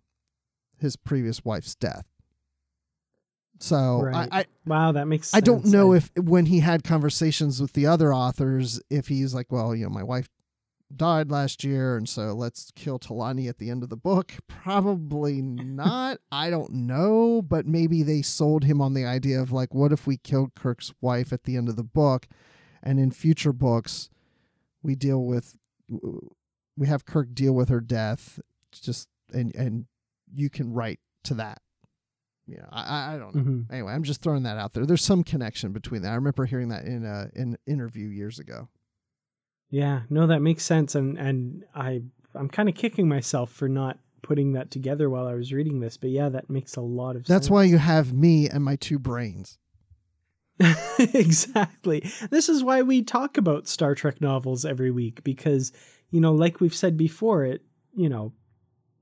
his 0.77 0.95
previous 0.97 1.45
wife's 1.45 1.75
death. 1.75 2.05
So 3.59 4.01
right. 4.01 4.27
I, 4.31 4.39
I, 4.39 4.45
wow, 4.65 4.91
that 4.91 5.05
makes. 5.07 5.29
Sense. 5.29 5.37
I 5.37 5.45
don't 5.45 5.65
know 5.65 5.93
I, 5.93 5.97
if 5.97 6.11
when 6.17 6.47
he 6.47 6.59
had 6.59 6.83
conversations 6.83 7.61
with 7.61 7.73
the 7.73 7.85
other 7.87 8.13
authors, 8.13 8.81
if 8.89 9.07
he's 9.07 9.33
like, 9.33 9.51
well, 9.51 9.75
you 9.75 9.85
know, 9.85 9.89
my 9.89 10.03
wife 10.03 10.29
died 10.95 11.31
last 11.31 11.63
year, 11.63 11.95
and 11.95 12.07
so 12.07 12.33
let's 12.33 12.71
kill 12.75 12.99
Teilani 12.99 13.47
at 13.47 13.57
the 13.57 13.69
end 13.69 13.83
of 13.83 13.89
the 13.89 13.97
book. 13.97 14.33
Probably 14.47 15.41
not. 15.41 16.19
I 16.31 16.49
don't 16.49 16.71
know, 16.71 17.41
but 17.41 17.65
maybe 17.65 18.03
they 18.03 18.21
sold 18.21 18.63
him 18.63 18.81
on 18.81 18.93
the 18.93 19.05
idea 19.05 19.41
of 19.41 19.51
like, 19.51 19.73
what 19.73 19.91
if 19.91 20.05
we 20.05 20.17
killed 20.17 20.55
Kirk's 20.55 20.93
wife 21.01 21.31
at 21.31 21.43
the 21.43 21.55
end 21.57 21.69
of 21.69 21.75
the 21.75 21.83
book, 21.83 22.27
and 22.81 22.99
in 22.99 23.11
future 23.11 23.53
books, 23.53 24.09
we 24.81 24.95
deal 24.95 25.23
with, 25.23 25.55
we 26.75 26.87
have 26.87 27.05
Kirk 27.05 27.33
deal 27.33 27.53
with 27.53 27.69
her 27.69 27.81
death, 27.81 28.39
just 28.71 29.07
and 29.33 29.55
and 29.55 29.85
you 30.33 30.49
can 30.49 30.73
write 30.73 30.99
to 31.23 31.33
that 31.35 31.61
yeah, 32.47 32.65
I, 32.71 33.15
I 33.15 33.17
don't 33.17 33.35
know. 33.35 33.41
Mm-hmm. 33.41 33.73
Anyway, 33.73 33.93
I'm 33.93 34.03
just 34.03 34.21
throwing 34.21 34.43
that 34.43 34.57
out 34.57 34.73
there. 34.73 34.85
There's 34.85 35.03
some 35.03 35.23
connection 35.23 35.71
between 35.71 36.01
that. 36.01 36.11
I 36.11 36.15
remember 36.15 36.45
hearing 36.45 36.69
that 36.69 36.85
in 36.85 37.05
a 37.05 37.29
in 37.35 37.53
an 37.53 37.57
interview 37.65 38.07
years 38.07 38.39
ago. 38.39 38.67
Yeah, 39.69 40.01
no, 40.09 40.27
that 40.27 40.41
makes 40.41 40.63
sense, 40.63 40.95
and 40.95 41.17
and 41.17 41.63
I 41.73 42.01
I'm 42.35 42.49
kind 42.49 42.69
of 42.69 42.75
kicking 42.75 43.07
myself 43.07 43.51
for 43.51 43.69
not 43.69 43.99
putting 44.21 44.53
that 44.53 44.71
together 44.71 45.09
while 45.09 45.27
I 45.27 45.35
was 45.35 45.53
reading 45.53 45.79
this, 45.79 45.97
but 45.97 46.09
yeah, 46.09 46.29
that 46.29 46.49
makes 46.49 46.75
a 46.75 46.81
lot 46.81 47.11
of 47.11 47.23
That's 47.23 47.27
sense. 47.27 47.41
That's 47.43 47.49
why 47.49 47.63
you 47.65 47.77
have 47.77 48.13
me 48.13 48.49
and 48.49 48.63
my 48.63 48.75
two 48.75 48.99
brains. 48.99 49.57
exactly. 50.99 52.09
This 52.29 52.49
is 52.49 52.63
why 52.63 52.81
we 52.81 53.03
talk 53.03 53.37
about 53.37 53.67
Star 53.67 53.95
Trek 53.95 54.21
novels 54.21 54.65
every 54.65 54.91
week 54.91 55.23
because, 55.23 55.71
you 56.09 56.21
know, 56.21 56.33
like 56.33 56.61
we've 56.61 56.75
said 56.75 56.95
before, 56.95 57.43
it, 57.43 57.61
you 57.95 58.07
know, 58.09 58.33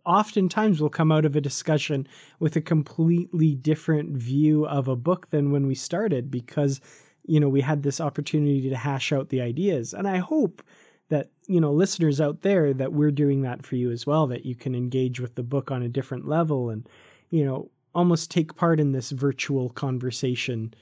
oftentimes 0.06 0.80
we'll 0.80 0.90
come 0.90 1.12
out 1.12 1.26
of 1.26 1.36
a 1.36 1.42
discussion 1.42 2.08
with 2.40 2.56
a 2.56 2.62
completely 2.62 3.56
different 3.56 4.18
view 4.18 4.66
of 4.68 4.88
a 4.88 4.96
book 4.96 5.30
than 5.30 5.52
when 5.52 5.68
we 5.68 5.76
started 5.76 6.32
because 6.32 6.82
you 7.26 7.40
know 7.40 7.50
we 7.50 7.62
had 7.62 7.84
this 7.84 8.02
opportunity 8.02 8.70
to 8.70 8.76
hash 8.76 9.12
out 9.12 9.30
the 9.30 9.42
ideas. 9.42 9.94
And 9.94 10.08
i 10.08 10.18
hope 10.18 10.64
that 11.10 11.30
you 11.48 11.60
know 11.62 11.72
listeners 11.72 12.22
out 12.22 12.42
there 12.42 12.74
that 12.74 12.94
we're 12.94 13.12
doing 13.12 13.42
that 13.42 13.64
for 13.64 13.76
you 13.76 13.92
as 13.92 14.08
well 14.08 14.28
that 14.28 14.46
you 14.46 14.56
can 14.56 14.74
engage 14.74 15.20
with 15.20 15.36
the 15.36 15.44
book 15.44 15.70
on 15.70 15.84
a 15.84 15.90
different 15.90 16.28
level 16.28 16.70
and 16.70 16.88
you 17.30 17.46
know 17.46 17.70
almost 17.94 18.32
take 18.32 18.56
part 18.56 18.80
in 18.80 18.94
this 18.94 19.12
virtual 19.12 19.70
conversation 19.70 20.74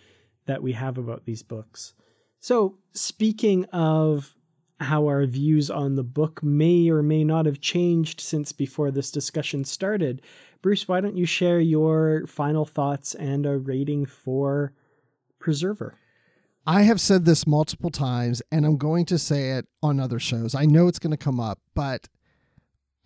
that 0.45 0.61
we 0.61 0.71
have 0.73 0.97
about 0.97 1.25
these 1.25 1.43
books. 1.43 1.93
So 2.39 2.77
speaking 2.93 3.65
of 3.65 4.35
how 4.79 5.07
our 5.07 5.25
views 5.25 5.69
on 5.69 5.95
the 5.95 6.03
book 6.03 6.41
may 6.41 6.89
or 6.89 7.01
may 7.01 7.23
not 7.23 7.45
have 7.45 7.59
changed 7.59 8.21
since 8.21 8.51
before 8.51 8.91
this 8.91 9.11
discussion 9.11 9.63
started. 9.65 10.21
Bruce, 10.61 10.87
why 10.87 11.01
don't 11.01 11.17
you 11.17 11.25
share 11.25 11.59
your 11.59 12.25
final 12.27 12.65
thoughts 12.65 13.15
and 13.15 13.45
a 13.45 13.57
rating 13.57 14.05
for 14.05 14.73
Preserver? 15.39 15.95
I 16.65 16.83
have 16.83 17.01
said 17.01 17.25
this 17.25 17.47
multiple 17.47 17.89
times, 17.89 18.41
and 18.51 18.65
I'm 18.65 18.77
going 18.77 19.05
to 19.05 19.17
say 19.17 19.51
it 19.51 19.67
on 19.81 19.99
other 19.99 20.19
shows. 20.19 20.53
I 20.53 20.65
know 20.65 20.87
it's 20.87 20.99
going 20.99 21.11
to 21.11 21.17
come 21.17 21.39
up, 21.39 21.59
but 21.73 22.07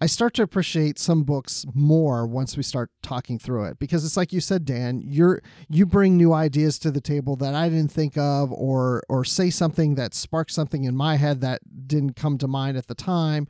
I 0.03 0.05
start 0.05 0.33
to 0.33 0.43
appreciate 0.43 0.99
some 0.99 1.23
books 1.23 1.65
more 1.73 2.27
once 2.27 2.57
we 2.57 2.63
start 2.63 2.91
talking 3.01 3.39
through 3.39 3.63
it 3.67 3.79
because 3.79 4.03
it's 4.03 4.17
like 4.17 4.33
you 4.33 4.41
said, 4.41 4.65
Dan. 4.65 5.01
You're 5.01 5.41
you 5.69 5.85
bring 5.85 6.17
new 6.17 6.33
ideas 6.33 6.77
to 6.79 6.91
the 6.91 6.99
table 6.99 7.37
that 7.37 7.55
I 7.55 7.69
didn't 7.69 7.93
think 7.93 8.17
of, 8.17 8.51
or 8.51 9.03
or 9.07 9.23
say 9.23 9.49
something 9.49 9.95
that 9.95 10.13
sparked 10.13 10.51
something 10.51 10.83
in 10.83 10.93
my 10.93 11.15
head 11.15 11.39
that 11.39 11.61
didn't 11.87 12.17
come 12.17 12.37
to 12.39 12.49
mind 12.49 12.75
at 12.75 12.87
the 12.87 12.95
time. 12.95 13.47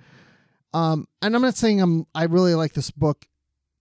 Um, 0.75 1.07
and 1.23 1.35
I'm 1.35 1.41
not 1.41 1.55
saying 1.55 1.81
I'm 1.81 2.05
I 2.13 2.25
really 2.25 2.53
like 2.53 2.73
this 2.73 2.91
book 2.91 3.25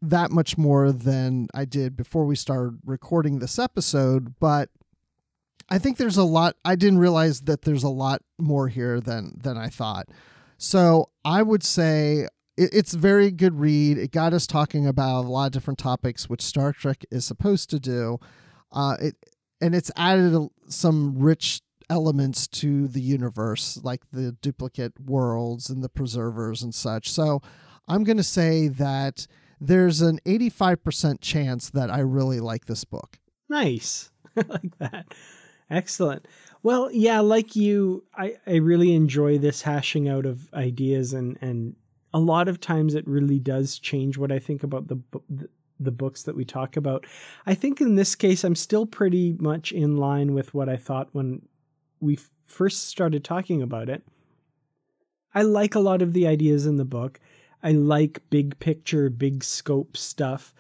that 0.00 0.30
much 0.30 0.56
more 0.56 0.92
than 0.92 1.48
I 1.52 1.66
did 1.66 1.94
before 1.94 2.24
we 2.24 2.36
started 2.36 2.78
recording 2.86 3.38
this 3.38 3.58
episode, 3.58 4.36
but 4.40 4.70
I 5.68 5.78
think 5.78 5.98
there's 5.98 6.16
a 6.16 6.24
lot. 6.24 6.56
I 6.64 6.76
didn't 6.76 7.00
realize 7.00 7.42
that 7.42 7.62
there's 7.62 7.84
a 7.84 7.90
lot 7.90 8.22
more 8.38 8.68
here 8.68 8.98
than 8.98 9.38
than 9.42 9.58
I 9.58 9.68
thought. 9.68 10.06
So 10.56 11.10
I 11.22 11.42
would 11.42 11.62
say 11.62 12.28
it, 12.62 12.70
it's 12.72 12.94
very 12.94 13.30
good 13.30 13.58
read. 13.58 13.98
It 13.98 14.10
got 14.10 14.32
us 14.32 14.46
talking 14.46 14.86
about 14.86 15.24
a 15.24 15.28
lot 15.28 15.46
of 15.46 15.52
different 15.52 15.78
topics, 15.78 16.28
which 16.28 16.42
Star 16.42 16.72
Trek 16.72 17.04
is 17.10 17.24
supposed 17.24 17.70
to 17.70 17.80
do. 17.80 18.18
Uh, 18.70 18.96
it 19.00 19.16
and 19.60 19.74
it's 19.74 19.92
added 19.96 20.34
a, 20.34 20.48
some 20.68 21.18
rich 21.18 21.60
elements 21.88 22.48
to 22.48 22.88
the 22.88 23.00
universe, 23.00 23.78
like 23.82 24.02
the 24.10 24.32
duplicate 24.32 24.98
worlds 24.98 25.70
and 25.70 25.84
the 25.84 25.88
preservers 25.88 26.62
and 26.62 26.74
such. 26.74 27.10
So 27.10 27.40
I'm 27.86 28.02
going 28.02 28.16
to 28.16 28.22
say 28.24 28.68
that 28.68 29.26
there's 29.60 30.00
an 30.00 30.18
85% 30.26 31.18
chance 31.20 31.70
that 31.70 31.90
I 31.90 32.00
really 32.00 32.40
like 32.40 32.64
this 32.66 32.84
book. 32.84 33.18
Nice. 33.48 34.10
I 34.36 34.42
like 34.48 34.78
that. 34.78 35.14
Excellent. 35.70 36.26
Well, 36.64 36.90
yeah, 36.92 37.20
like 37.20 37.54
you, 37.54 38.04
I, 38.16 38.36
I 38.46 38.56
really 38.56 38.94
enjoy 38.94 39.38
this 39.38 39.62
hashing 39.62 40.08
out 40.08 40.26
of 40.26 40.52
ideas, 40.54 41.12
and, 41.12 41.38
and 41.40 41.76
a 42.14 42.20
lot 42.20 42.48
of 42.48 42.60
times 42.60 42.94
it 42.94 43.06
really 43.06 43.38
does 43.38 43.78
change 43.78 44.18
what 44.18 44.32
I 44.32 44.38
think 44.38 44.62
about 44.62 44.88
the, 44.88 44.98
the 45.80 45.90
books 45.90 46.22
that 46.24 46.36
we 46.36 46.44
talk 46.44 46.76
about. 46.76 47.06
I 47.46 47.54
think 47.54 47.80
in 47.80 47.94
this 47.94 48.14
case, 48.14 48.44
I'm 48.44 48.54
still 48.54 48.86
pretty 48.86 49.36
much 49.38 49.72
in 49.72 49.96
line 49.96 50.34
with 50.34 50.54
what 50.54 50.68
I 50.68 50.76
thought 50.76 51.08
when 51.12 51.42
we 52.00 52.18
first 52.46 52.88
started 52.88 53.24
talking 53.24 53.62
about 53.62 53.88
it. 53.88 54.02
I 55.34 55.42
like 55.42 55.74
a 55.74 55.80
lot 55.80 56.02
of 56.02 56.12
the 56.12 56.26
ideas 56.26 56.66
in 56.66 56.76
the 56.76 56.84
book. 56.84 57.18
I 57.62 57.72
like 57.72 58.20
big 58.28 58.58
picture, 58.58 59.08
big 59.08 59.44
scope 59.44 59.96
stuff. 59.96 60.52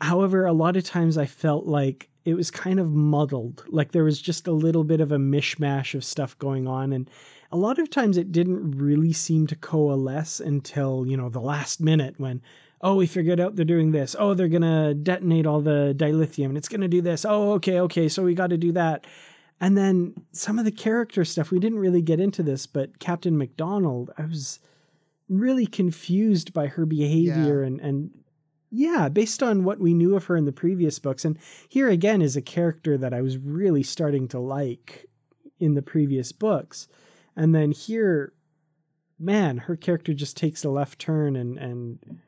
However, 0.00 0.44
a 0.44 0.52
lot 0.52 0.76
of 0.76 0.84
times 0.84 1.16
I 1.16 1.26
felt 1.26 1.66
like 1.66 2.10
it 2.24 2.34
was 2.34 2.50
kind 2.50 2.80
of 2.80 2.92
muddled. 2.92 3.64
Like 3.68 3.92
there 3.92 4.04
was 4.04 4.20
just 4.20 4.46
a 4.46 4.52
little 4.52 4.84
bit 4.84 5.00
of 5.00 5.12
a 5.12 5.16
mishmash 5.16 5.94
of 5.94 6.04
stuff 6.04 6.38
going 6.38 6.66
on. 6.66 6.92
And 6.92 7.08
a 7.54 7.56
lot 7.56 7.78
of 7.78 7.88
times 7.88 8.16
it 8.16 8.32
didn't 8.32 8.72
really 8.72 9.12
seem 9.12 9.46
to 9.46 9.54
coalesce 9.54 10.40
until, 10.40 11.06
you 11.06 11.16
know, 11.16 11.28
the 11.28 11.40
last 11.40 11.80
minute 11.80 12.16
when, 12.18 12.42
oh, 12.80 12.96
we 12.96 13.06
figured 13.06 13.38
out 13.38 13.54
they're 13.54 13.64
doing 13.64 13.92
this. 13.92 14.16
Oh, 14.18 14.34
they're 14.34 14.48
going 14.48 14.62
to 14.62 14.92
detonate 14.92 15.46
all 15.46 15.60
the 15.60 15.94
dilithium 15.96 16.46
and 16.46 16.56
it's 16.56 16.68
going 16.68 16.80
to 16.80 16.88
do 16.88 17.00
this. 17.00 17.24
Oh, 17.24 17.52
okay, 17.52 17.78
okay. 17.78 18.08
So 18.08 18.24
we 18.24 18.34
got 18.34 18.50
to 18.50 18.56
do 18.56 18.72
that. 18.72 19.06
And 19.60 19.78
then 19.78 20.14
some 20.32 20.58
of 20.58 20.64
the 20.64 20.72
character 20.72 21.24
stuff, 21.24 21.52
we 21.52 21.60
didn't 21.60 21.78
really 21.78 22.02
get 22.02 22.18
into 22.18 22.42
this, 22.42 22.66
but 22.66 22.98
Captain 22.98 23.38
McDonald, 23.38 24.10
I 24.18 24.24
was 24.26 24.58
really 25.28 25.68
confused 25.68 26.52
by 26.52 26.66
her 26.66 26.84
behavior 26.84 27.60
yeah. 27.60 27.68
and, 27.68 27.80
and 27.80 28.10
yeah, 28.72 29.08
based 29.08 29.44
on 29.44 29.62
what 29.62 29.78
we 29.78 29.94
knew 29.94 30.16
of 30.16 30.24
her 30.24 30.36
in 30.36 30.44
the 30.44 30.50
previous 30.50 30.98
books. 30.98 31.24
And 31.24 31.38
here 31.68 31.88
again 31.88 32.20
is 32.20 32.34
a 32.34 32.42
character 32.42 32.98
that 32.98 33.14
I 33.14 33.20
was 33.20 33.38
really 33.38 33.84
starting 33.84 34.26
to 34.28 34.40
like 34.40 35.08
in 35.60 35.74
the 35.74 35.82
previous 35.82 36.32
books. 36.32 36.88
And 37.36 37.54
then 37.54 37.72
here, 37.72 38.32
man, 39.18 39.58
her 39.58 39.76
character 39.76 40.14
just 40.14 40.36
takes 40.36 40.64
a 40.64 40.70
left 40.70 40.98
turn 40.98 41.36
and, 41.36 41.58
and, 41.58 42.20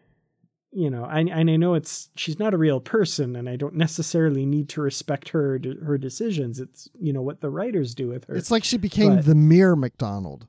you 0.73 0.91
know, 0.91 1.05
I, 1.05 1.21
and 1.21 1.51
I 1.51 1.57
know 1.57 1.75
it's 1.75 2.11
she's 2.17 2.39
not 2.39 2.53
a 2.53 2.59
real 2.59 2.81
person, 2.81 3.35
and 3.35 3.49
I 3.49 3.57
don't 3.57 3.77
necessarily 3.77 4.45
need 4.45 4.69
to 4.71 4.83
respect 4.83 5.31
her 5.31 5.59
her 5.83 5.97
decisions. 5.97 6.61
It's 6.61 6.91
you 7.01 7.15
know 7.15 7.23
what 7.23 7.41
the 7.41 7.49
writers 7.49 7.95
do 7.95 8.09
with 8.09 8.27
her. 8.27 8.37
It's 8.37 8.51
like 8.51 8.63
she 8.63 8.77
became 8.77 9.17
but, 9.17 9.25
the 9.25 9.35
mere 9.35 9.75
McDonald. 9.75 10.47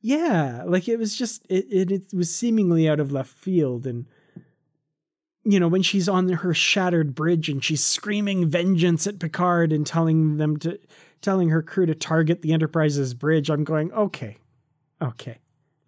Yeah, 0.00 0.62
like 0.64 0.88
it 0.88 0.98
was 0.98 1.14
just 1.14 1.44
it, 1.50 1.66
it 1.68 1.90
it 1.90 2.14
was 2.14 2.34
seemingly 2.34 2.88
out 2.88 2.98
of 2.98 3.12
left 3.12 3.36
field, 3.36 3.86
and 3.86 4.06
you 5.46 5.60
know, 5.60 5.68
when 5.68 5.82
she's 5.82 6.08
on 6.08 6.28
her 6.28 6.52
shattered 6.52 7.14
bridge 7.14 7.48
and 7.48 7.62
she's 7.62 7.84
screaming 7.84 8.46
vengeance 8.46 9.06
at 9.06 9.20
Picard 9.20 9.72
and 9.72 9.86
telling 9.86 10.38
them 10.38 10.56
to 10.58 10.78
telling 11.26 11.48
her 11.48 11.60
crew 11.60 11.86
to 11.86 11.94
target 11.94 12.40
the 12.40 12.52
Enterprise's 12.52 13.12
bridge, 13.12 13.50
I'm 13.50 13.64
going, 13.64 13.92
okay, 13.92 14.36
okay, 15.02 15.38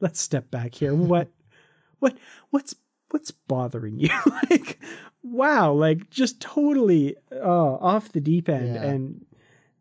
let's 0.01 0.20
step 0.20 0.51
back 0.51 0.74
here. 0.74 0.93
What, 0.93 1.28
what, 2.01 2.19
what's 2.51 2.74
what's 3.10 3.31
bothering 3.31 4.01
you? 4.01 4.10
like, 4.51 4.81
wow, 5.23 5.73
like 5.73 6.10
just 6.10 6.40
totally 6.40 7.15
uh, 7.32 7.74
off 7.77 8.10
the 8.10 8.20
deep 8.20 8.48
end, 8.48 8.74
yeah. 8.74 8.82
and 8.82 9.24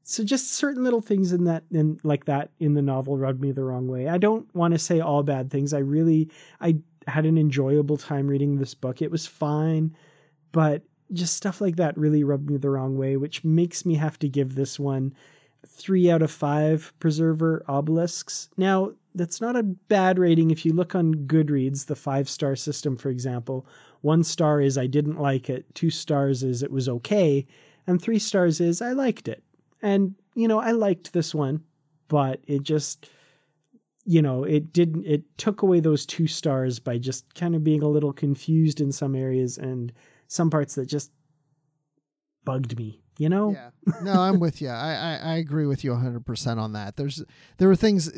so 0.03 0.23
just 0.23 0.53
certain 0.53 0.83
little 0.83 1.01
things 1.01 1.33
in 1.33 1.45
that 1.45 1.63
in 1.71 1.99
like 2.03 2.25
that 2.25 2.51
in 2.59 2.75
the 2.75 2.83
novel 2.83 3.17
rubbed 3.17 3.41
me 3.41 3.51
the 3.51 3.63
wrong 3.63 3.87
way. 3.87 4.07
I 4.07 4.19
don't 4.19 4.53
want 4.55 4.75
to 4.75 4.79
say 4.79 4.99
all 4.99 5.23
bad 5.23 5.49
things. 5.49 5.73
I 5.73 5.79
really 5.79 6.29
I 6.61 6.77
had 7.07 7.25
an 7.25 7.39
enjoyable 7.39 7.97
time 7.97 8.27
reading 8.27 8.57
this 8.57 8.75
book. 8.75 9.01
It 9.01 9.09
was 9.09 9.25
fine, 9.25 9.97
but 10.51 10.83
just 11.13 11.35
stuff 11.35 11.61
like 11.61 11.77
that 11.77 11.97
really 11.97 12.23
rubbed 12.23 12.47
me 12.47 12.57
the 12.57 12.69
wrong 12.69 12.95
way, 12.95 13.17
which 13.17 13.43
makes 13.43 13.87
me 13.87 13.95
have 13.95 14.19
to 14.19 14.29
give 14.29 14.53
this 14.53 14.77
one 14.79 15.15
three 15.77 16.09
out 16.09 16.21
of 16.21 16.31
five 16.31 16.91
preserver 16.99 17.63
obelisks. 17.67 18.49
Now, 18.57 18.91
that's 19.15 19.39
not 19.41 19.55
a 19.55 19.63
bad 19.63 20.19
rating 20.19 20.51
if 20.51 20.65
you 20.65 20.73
look 20.73 20.95
on 20.95 21.13
Goodreads, 21.13 21.85
the 21.85 21.95
five 21.95 22.29
star 22.29 22.55
system, 22.55 22.97
for 22.97 23.09
example. 23.09 23.65
One 24.01 24.23
star 24.23 24.61
is 24.61 24.77
I 24.77 24.87
didn't 24.87 25.19
like 25.19 25.49
it, 25.49 25.65
two 25.73 25.89
stars 25.89 26.43
is 26.43 26.63
it 26.63 26.71
was 26.71 26.89
okay, 26.89 27.45
and 27.87 28.01
three 28.01 28.19
stars 28.19 28.59
is 28.59 28.81
I 28.81 28.91
liked 28.91 29.27
it. 29.27 29.43
And, 29.81 30.15
you 30.35 30.47
know, 30.47 30.59
I 30.59 30.71
liked 30.71 31.13
this 31.13 31.33
one, 31.33 31.63
but 32.07 32.41
it 32.47 32.63
just 32.63 33.09
you 34.09 34.21
know, 34.21 34.45
it 34.45 34.71
didn't, 34.71 35.05
it 35.05 35.23
took 35.37 35.63
away 35.63 35.81
those 35.81 36.05
two 36.05 36.27
stars 36.27 36.79
by 36.79 36.97
just 36.97 37.35
kind 37.35 37.53
of 37.55 37.63
being 37.65 37.83
a 37.83 37.89
little 37.89 38.13
confused 38.13 38.79
in 38.79 38.89
some 38.89 39.13
areas 39.15 39.57
and 39.57 39.91
some 40.29 40.49
parts 40.49 40.75
that 40.75 40.85
just 40.85 41.11
bugged 42.45 42.77
me, 42.79 43.01
you 43.17 43.29
know? 43.29 43.51
Yeah. 43.51 43.69
No, 44.01 44.13
I'm 44.13 44.39
with 44.39 44.61
you. 44.61 44.69
I, 44.69 44.93
I, 44.93 45.31
I 45.31 45.35
agree 45.37 45.65
with 45.65 45.83
you 45.83 45.91
100% 45.91 46.57
on 46.57 46.73
that. 46.73 46.95
There's, 46.95 47.23
there 47.57 47.67
were 47.67 47.75
things, 47.75 48.11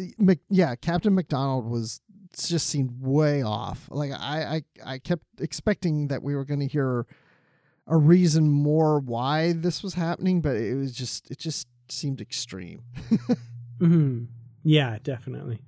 yeah, 0.49 0.75
Captain 0.75 1.13
McDonald 1.13 1.69
was, 1.69 2.01
just 2.37 2.67
seemed 2.67 3.01
way 3.01 3.41
off. 3.41 3.87
Like 3.89 4.11
I, 4.11 4.61
I, 4.85 4.93
I 4.93 4.97
kept 4.99 5.23
expecting 5.39 6.09
that 6.09 6.21
we 6.21 6.35
were 6.35 6.45
going 6.45 6.59
to 6.59 6.67
hear 6.67 7.07
a 7.87 7.97
reason 7.97 8.49
more 8.49 8.99
why 8.99 9.53
this 9.53 9.81
was 9.81 9.95
happening, 9.95 10.41
but 10.41 10.55
it 10.55 10.75
was 10.75 10.93
just, 10.93 11.31
it 11.31 11.39
just 11.39 11.67
seemed 11.89 12.21
extreme. 12.21 12.83
mm-hmm. 13.79 14.25
Yeah, 14.63 14.97
definitely. 15.01 15.61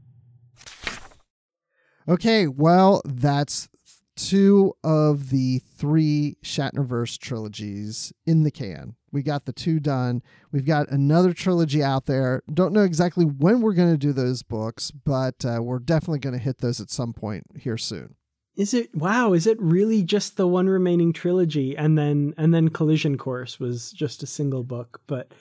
Okay, 2.07 2.47
well, 2.47 3.01
that's 3.05 3.69
two 4.15 4.73
of 4.83 5.29
the 5.29 5.59
three 5.77 6.37
Shatnerverse 6.43 7.17
trilogies 7.17 8.13
in 8.25 8.43
the 8.43 8.51
can. 8.51 8.95
We 9.11 9.23
got 9.23 9.45
the 9.45 9.53
two 9.53 9.79
done. 9.79 10.21
We've 10.51 10.65
got 10.65 10.89
another 10.89 11.33
trilogy 11.33 11.83
out 11.83 12.05
there. 12.05 12.43
Don't 12.51 12.73
know 12.73 12.83
exactly 12.83 13.25
when 13.25 13.61
we're 13.61 13.73
going 13.73 13.91
to 13.91 13.97
do 13.97 14.13
those 14.13 14.43
books, 14.43 14.91
but 14.91 15.43
uh, 15.45 15.59
we're 15.61 15.79
definitely 15.79 16.19
going 16.19 16.37
to 16.37 16.43
hit 16.43 16.59
those 16.59 16.79
at 16.79 16.89
some 16.89 17.13
point 17.13 17.45
here 17.55 17.77
soon. 17.77 18.15
Is 18.55 18.73
it 18.73 18.93
wow? 18.93 19.33
Is 19.33 19.47
it 19.47 19.61
really 19.61 20.03
just 20.03 20.35
the 20.35 20.47
one 20.47 20.67
remaining 20.67 21.13
trilogy, 21.13 21.75
and 21.75 21.97
then 21.97 22.33
and 22.37 22.53
then 22.53 22.69
Collision 22.69 23.17
Course 23.17 23.59
was 23.59 23.91
just 23.91 24.23
a 24.23 24.27
single 24.27 24.63
book? 24.63 25.01
But 25.07 25.31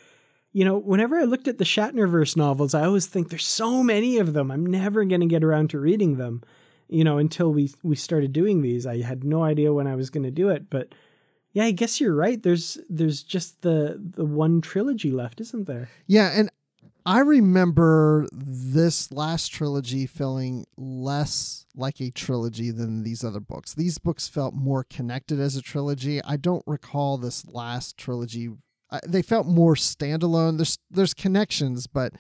you 0.53 0.65
know, 0.65 0.79
whenever 0.79 1.19
I 1.19 1.25
looked 1.25 1.49
at 1.49 1.59
the 1.59 1.65
Shatnerverse 1.65 2.37
novels, 2.37 2.75
I 2.75 2.85
always 2.85 3.07
think 3.07 3.29
there's 3.29 3.47
so 3.47 3.83
many 3.83 4.19
of 4.19 4.33
them. 4.33 4.51
I'm 4.51 4.67
never 4.67 5.05
going 5.05 5.21
to 5.21 5.27
get 5.27 5.45
around 5.45 5.71
to 5.71 5.81
reading 5.81 6.17
them. 6.17 6.43
You 6.89 7.05
know, 7.05 7.19
until 7.19 7.53
we 7.53 7.73
we 7.83 7.97
started 7.97 8.33
doing 8.33 8.63
these, 8.63 8.87
I 8.87 9.03
had 9.03 9.25
no 9.25 9.43
idea 9.43 9.73
when 9.73 9.87
I 9.87 9.97
was 9.97 10.11
going 10.11 10.25
to 10.25 10.31
do 10.31 10.49
it. 10.49 10.71
But 10.71 10.95
yeah, 11.53 11.65
I 11.65 11.71
guess 11.73 12.01
you're 12.01 12.15
right. 12.15 12.43
There's 12.43 12.79
there's 12.89 13.23
just 13.23 13.63
the 13.63 14.01
the 14.01 14.25
one 14.25 14.61
trilogy 14.61 15.11
left, 15.11 15.41
isn't 15.41 15.67
there? 15.67 15.89
Yeah, 16.07 16.31
and 16.35 16.51
I 17.07 17.21
remember 17.21 18.29
this 18.33 19.11
last 19.11 19.49
trilogy 19.49 20.07
feeling 20.07 20.67
less 20.77 21.67
like 21.75 22.01
a 22.01 22.11
trilogy 22.11 22.71
than 22.71 23.03
these 23.03 23.25
other 23.25 23.41
books. 23.41 23.75
These 23.75 23.99
books 23.99 24.29
felt 24.29 24.55
more 24.55 24.85
connected 24.85 25.41
as 25.41 25.57
a 25.57 25.63
trilogy. 25.63 26.23
I 26.23 26.37
don't 26.37 26.65
recall 26.67 27.17
this 27.19 27.47
last 27.47 27.97
trilogy 27.97 28.51
they 29.07 29.23
felt 29.23 29.47
more 29.47 29.75
standalone. 29.75 30.59
There's 30.59 30.79
there's 30.91 31.15
connections, 31.15 31.87
but 31.87 32.13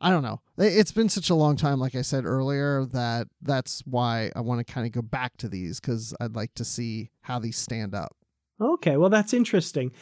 I 0.00 0.10
don't 0.10 0.22
know. 0.22 0.40
It's 0.58 0.92
been 0.92 1.08
such 1.08 1.30
a 1.30 1.34
long 1.34 1.56
time, 1.56 1.78
like 1.78 1.94
I 1.94 2.02
said 2.02 2.24
earlier, 2.24 2.86
that 2.86 3.28
that's 3.42 3.82
why 3.86 4.30
I 4.34 4.40
want 4.40 4.66
to 4.66 4.72
kind 4.72 4.86
of 4.86 4.92
go 4.92 5.02
back 5.02 5.36
to 5.38 5.48
these 5.48 5.80
because 5.80 6.14
I'd 6.20 6.36
like 6.36 6.54
to 6.54 6.64
see 6.64 7.10
how 7.22 7.38
these 7.38 7.56
stand 7.56 7.94
up. 7.94 8.16
Okay, 8.60 8.96
well, 8.96 9.10
that's 9.10 9.32
interesting. 9.32 9.92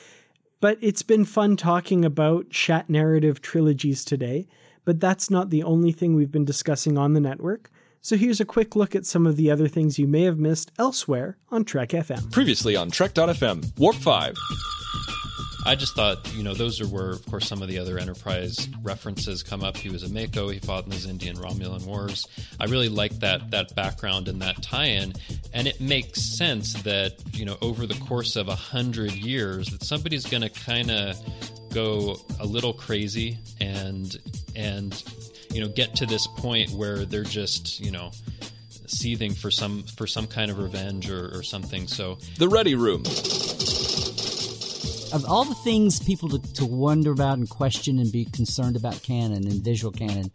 But 0.61 0.79
it's 0.81 1.03
been 1.03 1.25
fun 1.25 1.57
talking 1.57 2.05
about 2.05 2.49
Shatnerverse 2.51 3.41
trilogies 3.41 4.05
today, 4.05 4.49
but 4.85 4.99
that's 4.99 5.31
not 5.31 5.51
the 5.51 5.63
only 5.63 5.93
thing 5.93 6.15
we've 6.15 6.33
been 6.33 6.45
discussing 6.45 6.99
on 6.99 7.13
the 7.13 7.21
network. 7.21 7.71
So 8.01 8.17
here's 8.17 8.41
a 8.41 8.45
quick 8.45 8.75
look 8.75 8.97
at 8.97 9.07
some 9.07 9.27
of 9.27 9.37
the 9.37 9.51
other 9.51 9.69
things 9.69 9.99
you 9.99 10.07
may 10.07 10.23
have 10.23 10.39
missed 10.39 10.73
elsewhere 10.79 11.37
on 11.51 11.65
Trek 11.65 11.91
FM. 11.91 12.33
Previously 12.33 12.75
on 12.75 12.91
Trek.fm, 12.91 13.79
Warp 13.79 13.97
5. 13.97 14.35
I 15.67 15.75
just 15.75 15.95
thought, 15.95 16.33
you 16.35 16.43
know, 16.43 16.55
those 16.55 16.81
are 16.81 16.87
where, 16.87 17.11
of 17.11 17.27
course, 17.27 17.49
some 17.49 17.63
of 17.63 17.69
the 17.69 17.79
other 17.79 17.99
Enterprise 17.99 18.69
references 18.83 19.43
come 19.43 19.65
up. 19.65 19.77
He 19.77 19.89
was 19.91 20.03
a 20.03 20.09
MACO. 20.09 20.49
He 20.49 20.61
fought 20.61 20.85
in 20.85 20.91
those 20.91 21.07
Indian 21.07 21.37
Romulan 21.37 21.85
Wars. 21.85 22.27
I 22.61 22.67
really 22.67 22.89
like 22.89 23.19
that 23.21 23.51
that 23.51 23.75
background 23.75 24.29
and 24.29 24.41
that 24.43 24.63
tie-in, 24.63 25.15
and 25.53 25.67
it 25.67 25.81
makes 25.81 26.37
sense 26.39 26.75
that 26.85 27.15
you 27.33 27.45
know 27.45 27.57
over 27.61 27.87
the 27.87 27.99
course 28.01 28.37
of 28.37 28.49
a 28.49 28.55
hundred 28.55 29.13
years 29.13 29.69
that 29.71 29.85
somebody's 29.85 30.27
going 30.27 30.43
to 30.43 30.51
kind 30.51 30.91
of 30.91 31.17
go 31.75 32.17
a 32.41 32.47
little 32.47 32.73
crazy 32.73 33.39
and 33.61 34.17
and 34.57 35.05
you 35.53 35.61
know 35.61 35.69
get 35.69 35.95
to 35.97 36.07
this 36.07 36.27
point 36.27 36.71
where 36.71 37.05
they're 37.05 37.25
just 37.25 37.81
you 37.81 37.91
know 37.91 38.11
seething 38.87 39.35
for 39.35 39.51
some 39.51 39.83
for 39.83 40.07
some 40.07 40.27
kind 40.27 40.51
of 40.51 40.59
revenge 40.59 41.11
or, 41.11 41.37
or 41.37 41.43
something. 41.43 41.87
So 41.87 42.19
the 42.39 42.49
Ready 42.49 42.75
Room. 42.75 43.03
Of 45.13 45.25
all 45.25 45.45
the 45.45 45.55
things 45.55 46.01
people 46.01 46.29
to, 46.29 46.53
to 46.55 46.67
wonder 46.67 47.13
about 47.13 47.39
and 47.39 47.49
question 47.49 47.99
and 47.99 48.13
be 48.13 48.25
concerned 48.27 48.77
about 48.77 49.03
canon 49.03 49.47
and 49.47 49.65
visual 49.65 49.93
canon 49.93 50.31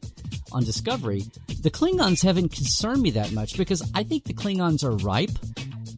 on 0.52 0.64
Discovery, 0.64 1.24
the 1.62 1.70
Klingons 1.70 2.24
haven't 2.24 2.50
concerned 2.50 3.02
me 3.02 3.12
that 3.12 3.32
much 3.32 3.58
because 3.58 3.90
I 3.94 4.04
think 4.04 4.24
the 4.24 4.34
Klingons 4.34 4.84
are 4.84 4.96
ripe 4.98 5.38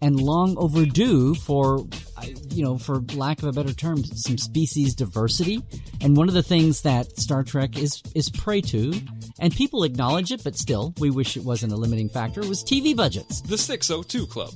and 0.02 0.20
long 0.20 0.58
overdue 0.58 1.36
for 1.36 1.86
you 2.56 2.64
know, 2.64 2.78
for 2.78 3.02
lack 3.16 3.40
of 3.40 3.46
a 3.46 3.52
better 3.52 3.74
term, 3.74 4.04
some 4.04 4.38
species 4.38 4.96
diversity. 4.96 5.62
And 6.02 6.16
one 6.16 6.28
of 6.28 6.34
the 6.34 6.44
things 6.44 6.82
that 6.82 7.18
Star 7.20 7.44
Trek 7.44 7.78
is 7.78 8.02
is 8.16 8.30
prey 8.30 8.62
to, 8.62 8.94
and 9.40 9.54
people 9.54 9.84
acknowledge 9.84 10.32
it, 10.32 10.44
but 10.44 10.56
still, 10.56 10.94
we 11.00 11.10
wish 11.10 11.36
it 11.36 11.44
wasn't 11.44 11.74
a 11.74 11.76
limiting 11.76 12.10
factor, 12.10 12.42
was 12.42 12.64
TV 12.64 12.96
budgets. 12.96 13.42
The 13.42 13.58
602 13.58 14.28
Club. 14.28 14.54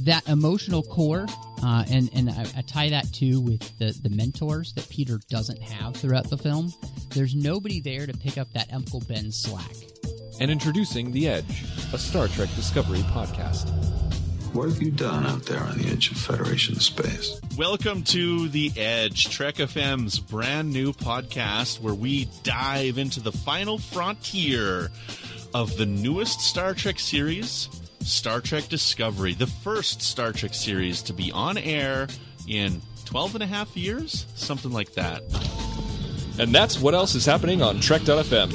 That 0.00 0.28
emotional 0.28 0.82
core, 0.82 1.26
uh, 1.64 1.84
and 1.90 2.10
and 2.14 2.30
I, 2.30 2.46
I 2.56 2.62
tie 2.62 2.90
that 2.90 3.12
too 3.12 3.40
with 3.40 3.78
the 3.78 3.96
the 4.02 4.14
mentors 4.14 4.72
that 4.74 4.88
Peter 4.88 5.18
doesn't 5.30 5.62
have 5.62 5.96
throughout 5.96 6.28
the 6.28 6.36
film. 6.36 6.72
There's 7.10 7.34
nobody 7.34 7.80
there 7.80 8.06
to 8.06 8.12
pick 8.12 8.38
up 8.38 8.52
that 8.52 8.72
Uncle 8.72 9.02
Ben 9.08 9.32
slack. 9.32 9.74
And 10.40 10.50
introducing 10.50 11.12
The 11.12 11.28
Edge, 11.28 11.64
a 11.92 11.98
Star 11.98 12.28
Trek 12.28 12.48
Discovery 12.56 12.98
podcast. 13.00 13.70
What 14.52 14.68
have 14.68 14.82
you 14.82 14.90
done 14.90 15.26
out 15.26 15.44
there 15.46 15.60
on 15.60 15.78
the 15.78 15.88
edge 15.88 16.10
of 16.10 16.16
Federation 16.16 16.76
space? 16.76 17.40
Welcome 17.56 18.02
to 18.04 18.48
The 18.48 18.72
Edge, 18.76 19.30
Trek 19.30 19.56
FM's 19.56 20.18
brand 20.18 20.72
new 20.72 20.92
podcast 20.92 21.80
where 21.80 21.94
we 21.94 22.28
dive 22.42 22.98
into 22.98 23.20
the 23.20 23.32
final 23.32 23.78
frontier 23.78 24.90
of 25.54 25.76
the 25.76 25.86
newest 25.86 26.40
Star 26.40 26.74
Trek 26.74 26.98
series, 26.98 27.68
Star 28.04 28.40
Trek 28.40 28.68
Discovery, 28.68 29.32
the 29.32 29.46
first 29.46 30.02
Star 30.02 30.32
Trek 30.32 30.52
series 30.52 31.02
to 31.02 31.12
be 31.12 31.32
on 31.32 31.56
air 31.56 32.06
in 32.46 32.82
12 33.06 33.36
and 33.36 33.42
a 33.42 33.46
half 33.46 33.76
years, 33.76 34.26
something 34.34 34.72
like 34.72 34.92
that. 34.94 35.22
And 36.38 36.54
that's 36.54 36.78
what 36.78 36.94
else 36.94 37.14
is 37.14 37.24
happening 37.24 37.62
on 37.62 37.80
Trek.fm. 37.80 38.52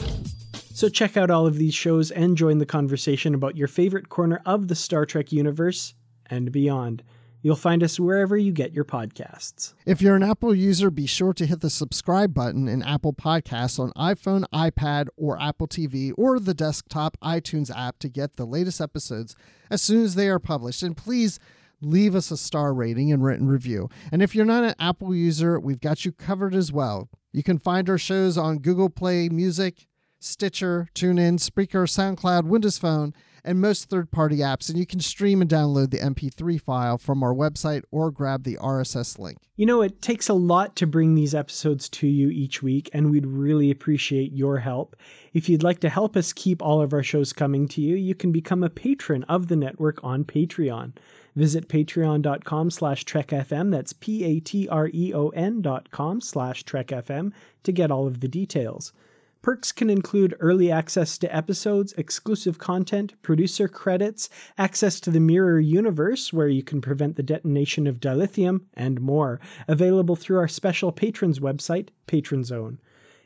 So 0.73 0.87
check 0.87 1.17
out 1.17 1.31
all 1.31 1.47
of 1.47 1.57
these 1.57 1.73
shows 1.73 2.11
and 2.11 2.37
join 2.37 2.59
the 2.59 2.65
conversation 2.65 3.33
about 3.33 3.57
your 3.57 3.67
favorite 3.67 4.09
corner 4.09 4.41
of 4.45 4.67
the 4.67 4.75
Star 4.75 5.05
Trek 5.05 5.31
universe 5.31 5.95
and 6.27 6.51
beyond. 6.51 7.03
You'll 7.41 7.55
find 7.55 7.83
us 7.83 7.99
wherever 7.99 8.35
you 8.35 8.51
get 8.51 8.73
your 8.73 8.83
podcasts. 8.83 9.73
If 9.85 10.01
you're 10.01 10.17
an 10.17 10.23
Apple 10.23 10.53
user, 10.53 10.91
be 10.91 11.05
sure 11.05 11.33
to 11.33 11.45
hit 11.45 11.61
the 11.61 11.69
subscribe 11.69 12.33
button 12.33 12.67
in 12.67 12.83
Apple 12.83 13.13
Podcasts 13.13 13.79
on 13.79 13.93
iPhone, 13.93 14.43
iPad, 14.53 15.07
or 15.15 15.41
Apple 15.41 15.67
TV, 15.67 16.11
or 16.17 16.39
the 16.39 16.53
desktop 16.53 17.17
iTunes 17.23 17.71
app 17.73 17.97
to 17.99 18.09
get 18.09 18.35
the 18.35 18.45
latest 18.45 18.81
episodes 18.81 19.35
as 19.69 19.81
soon 19.81 20.03
as 20.03 20.15
they 20.15 20.27
are 20.27 20.39
published. 20.39 20.83
And 20.83 20.97
please 20.97 21.39
leave 21.81 22.13
us 22.13 22.29
a 22.29 22.35
star 22.35 22.73
rating 22.73 23.11
and 23.11 23.23
written 23.23 23.47
review. 23.47 23.89
And 24.11 24.21
if 24.21 24.35
you're 24.35 24.43
not 24.43 24.65
an 24.65 24.75
Apple 24.77 25.15
user, 25.15 25.59
we've 25.59 25.79
got 25.79 26.03
you 26.03 26.11
covered 26.11 26.53
as 26.53 26.73
well. 26.73 27.09
You 27.31 27.43
can 27.43 27.57
find 27.57 27.89
our 27.89 27.97
shows 27.97 28.37
on 28.37 28.59
Google 28.59 28.89
Play 28.89 29.29
Music, 29.29 29.87
Stitcher, 30.19 30.89
TuneIn, 30.93 31.39
Spreaker, 31.39 31.87
SoundCloud, 31.87 32.43
Windows 32.43 32.77
Phone, 32.77 33.13
and 33.43 33.61
most 33.61 33.89
third 33.89 34.11
party 34.11 34.37
apps. 34.37 34.69
And 34.69 34.77
you 34.77 34.85
can 34.85 34.99
stream 34.99 35.41
and 35.41 35.49
download 35.49 35.91
the 35.91 35.97
MP3 35.97 36.61
file 36.61 36.97
from 36.97 37.23
our 37.23 37.33
website 37.33 37.83
or 37.91 38.11
grab 38.11 38.43
the 38.43 38.57
RSS 38.57 39.19
link. 39.19 39.37
You 39.55 39.65
know, 39.65 39.81
it 39.81 40.01
takes 40.01 40.29
a 40.29 40.33
lot 40.33 40.75
to 40.77 40.87
bring 40.87 41.15
these 41.15 41.35
episodes 41.35 41.89
to 41.89 42.07
you 42.07 42.29
each 42.29 42.63
week, 42.63 42.89
and 42.93 43.11
we'd 43.11 43.25
really 43.25 43.71
appreciate 43.71 44.31
your 44.31 44.59
help. 44.59 44.95
If 45.33 45.49
you'd 45.49 45.63
like 45.63 45.79
to 45.81 45.89
help 45.89 46.15
us 46.15 46.31
keep 46.31 46.61
all 46.61 46.81
of 46.81 46.93
our 46.93 47.03
shows 47.03 47.33
coming 47.33 47.67
to 47.69 47.81
you, 47.81 47.95
you 47.95 48.15
can 48.15 48.31
become 48.31 48.63
a 48.63 48.69
patron 48.69 49.23
of 49.23 49.47
the 49.47 49.57
network 49.57 49.99
on 50.03 50.23
Patreon. 50.23 50.93
Visit 51.35 51.67
patreon.com 51.69 52.71
slash 52.71 53.05
trekfm, 53.05 53.71
that's 53.71 53.93
p-a-t-r-e-o-n 53.93 55.61
dot 55.61 55.91
com 55.91 56.21
slash 56.21 56.63
trekfm 56.63 57.31
to 57.63 57.71
get 57.71 57.91
all 57.91 58.07
of 58.07 58.19
the 58.21 58.27
details. 58.27 58.93
Perks 59.41 59.71
can 59.71 59.89
include 59.89 60.35
early 60.41 60.69
access 60.69 61.17
to 61.17 61.33
episodes, 61.33 61.93
exclusive 61.93 62.57
content, 62.57 63.13
producer 63.21 63.69
credits, 63.69 64.29
access 64.57 64.99
to 64.99 65.09
the 65.09 65.21
Mirror 65.21 65.61
Universe, 65.61 66.33
where 66.33 66.49
you 66.49 66.61
can 66.61 66.81
prevent 66.81 67.15
the 67.15 67.23
detonation 67.23 67.87
of 67.87 68.01
dilithium, 68.01 68.63
and 68.73 68.99
more, 68.99 69.39
available 69.65 70.17
through 70.17 70.39
our 70.39 70.49
special 70.49 70.91
patrons 70.91 71.39
website, 71.39 71.87
Patron 72.05 72.43
Zone. 72.43 72.79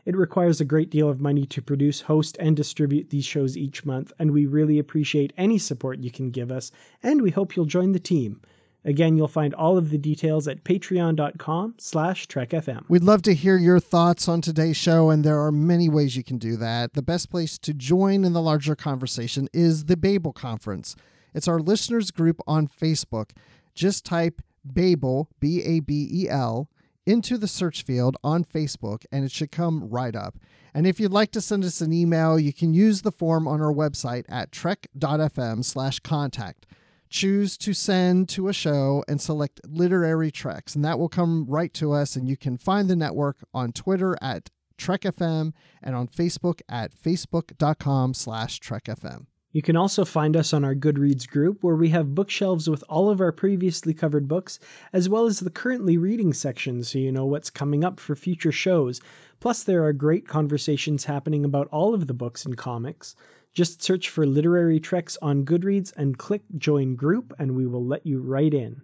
It 0.06 0.16
requires 0.16 0.62
a 0.62 0.66
great 0.66 0.92
deal 0.92 1.10
of 1.10 1.20
money 1.20 1.48
to 1.48 1.62
produce, 1.64 2.02
host, 2.02 2.38
and 2.40 2.56
distribute 2.56 3.10
these 3.10 3.26
shows 3.26 3.58
each 3.58 3.84
month, 3.84 4.14
and 4.20 4.32
we 4.32 4.46
really 4.46 4.78
appreciate 4.78 5.34
any 5.36 5.58
support 5.58 6.04
you 6.04 6.12
can 6.12 6.30
give 6.30 6.52
us, 6.52 6.72
and 7.02 7.24
we 7.24 7.32
hope 7.32 7.56
you'll 7.56 7.66
join 7.66 7.94
the 7.94 8.00
team. 8.00 8.40
Again, 8.86 9.16
you'll 9.18 9.28
find 9.30 9.54
all 9.54 9.78
of 9.78 9.90
the 9.92 9.98
details 9.98 10.48
at 10.48 10.64
patreon.com 10.64 11.76
slash 11.78 12.28
trekfm. 12.28 12.84
We'd 12.90 13.04
love 13.04 13.22
to 13.24 13.34
hear 13.34 13.58
your 13.58 13.80
thoughts 13.80 14.28
on 14.28 14.42
today's 14.42 14.76
show, 14.76 15.10
and 15.10 15.24
there 15.24 15.40
are 15.40 15.52
many 15.52 15.88
ways 15.88 16.18
you 16.18 16.24
can 16.24 16.38
do 16.38 16.58
that. 16.58 16.94
The 16.94 17.02
best 17.02 17.30
place 17.30 17.58
to 17.60 17.74
join 17.74 18.26
in 18.26 18.34
the 18.34 18.42
larger 18.42 18.76
conversation 18.76 19.48
is 19.54 19.86
the 19.86 19.96
Babel 19.96 20.34
Conference. 20.34 20.96
It's 21.34 21.48
our 21.48 21.60
listeners 21.60 22.12
group 22.12 22.42
on 22.46 22.68
Facebook. 22.68 23.32
Just 23.74 24.06
type 24.06 24.42
Babel, 24.66 25.30
B 25.40 25.64
A 25.64 25.80
B 25.80 26.10
E 26.12 26.30
L, 26.30 26.70
into 27.06 27.38
the 27.38 27.48
search 27.48 27.84
field 27.84 28.18
on 28.24 28.44
Facebook, 28.44 29.06
and 29.12 29.24
it 29.24 29.32
should 29.32 29.52
come 29.52 29.90
right 29.90 30.16
up. 30.16 30.38
And 30.74 30.86
if 30.86 31.00
you'd 31.00 31.12
like 31.12 31.32
to 31.32 31.42
send 31.42 31.64
us 31.64 31.82
an 31.82 31.94
email, 31.94 32.40
you 32.40 32.52
can 32.52 32.74
use 32.74 33.02
the 33.02 33.12
form 33.12 33.48
on 33.48 33.62
our 33.62 33.74
website 33.74 34.26
at 34.28 34.52
trek.fm 34.52 35.64
slash 35.64 36.00
contact 36.00 36.66
choose 37.14 37.58
to 37.60 37.74
send 37.74 38.28
to 38.28 38.48
a 38.48 38.54
show 38.54 39.04
and 39.08 39.22
select 39.22 39.62
literary 39.68 40.32
treks 40.32 40.74
and 40.74 40.84
that 40.84 40.98
will 40.98 41.08
come 41.08 41.46
right 41.48 41.72
to 41.72 41.92
us 41.92 42.16
and 42.16 42.28
you 42.28 42.36
can 42.36 42.58
find 42.58 42.90
the 42.90 42.96
network 42.96 43.38
on 43.54 43.72
twitter 43.72 44.18
at 44.20 44.50
trekfm 44.80 45.54
and 45.84 45.96
on 45.96 46.08
facebook 46.08 46.60
at 46.68 46.92
facebook.com 46.92 48.16
slash 48.16 48.60
trekfm 48.60 49.28
you 49.52 49.62
can 49.62 49.78
also 49.78 50.04
find 50.04 50.36
us 50.36 50.52
on 50.52 50.66
our 50.66 50.74
Goodreads 50.74 51.30
group, 51.30 51.60
where 51.62 51.76
we 51.76 51.90
have 51.90 52.16
bookshelves 52.16 52.68
with 52.68 52.84
all 52.90 53.12
of 53.12 53.22
our 53.22 53.32
previously 53.32 53.94
covered 53.94 54.28
books, 54.28 54.58
as 54.92 55.08
well 55.08 55.28
as 55.28 55.42
the 55.42 55.52
currently 55.52 55.96
reading 55.96 56.34
section, 56.34 56.84
so 56.84 56.98
you 56.98 57.12
know 57.12 57.28
what's 57.28 57.52
coming 57.52 57.84
up 57.84 58.00
for 58.00 58.16
future 58.16 58.52
shows. 58.52 59.00
Plus, 59.40 59.62
there 59.62 59.86
are 59.86 59.94
great 59.94 60.28
conversations 60.28 61.06
happening 61.06 61.46
about 61.46 61.68
all 61.68 61.94
of 61.94 62.08
the 62.08 62.16
books 62.16 62.46
and 62.46 62.58
comics. 62.58 63.16
Just 63.54 63.84
search 63.84 64.10
for 64.10 64.26
Literary 64.26 64.80
Treks 64.80 65.16
on 65.22 65.46
Goodreads 65.46 65.94
and 65.96 66.18
click 66.18 66.42
Join 66.58 66.96
Group, 66.96 67.34
and 67.38 67.56
we 67.56 67.68
will 67.68 67.86
let 67.86 68.04
you 68.04 68.20
right 68.20 68.52
in. 68.52 68.82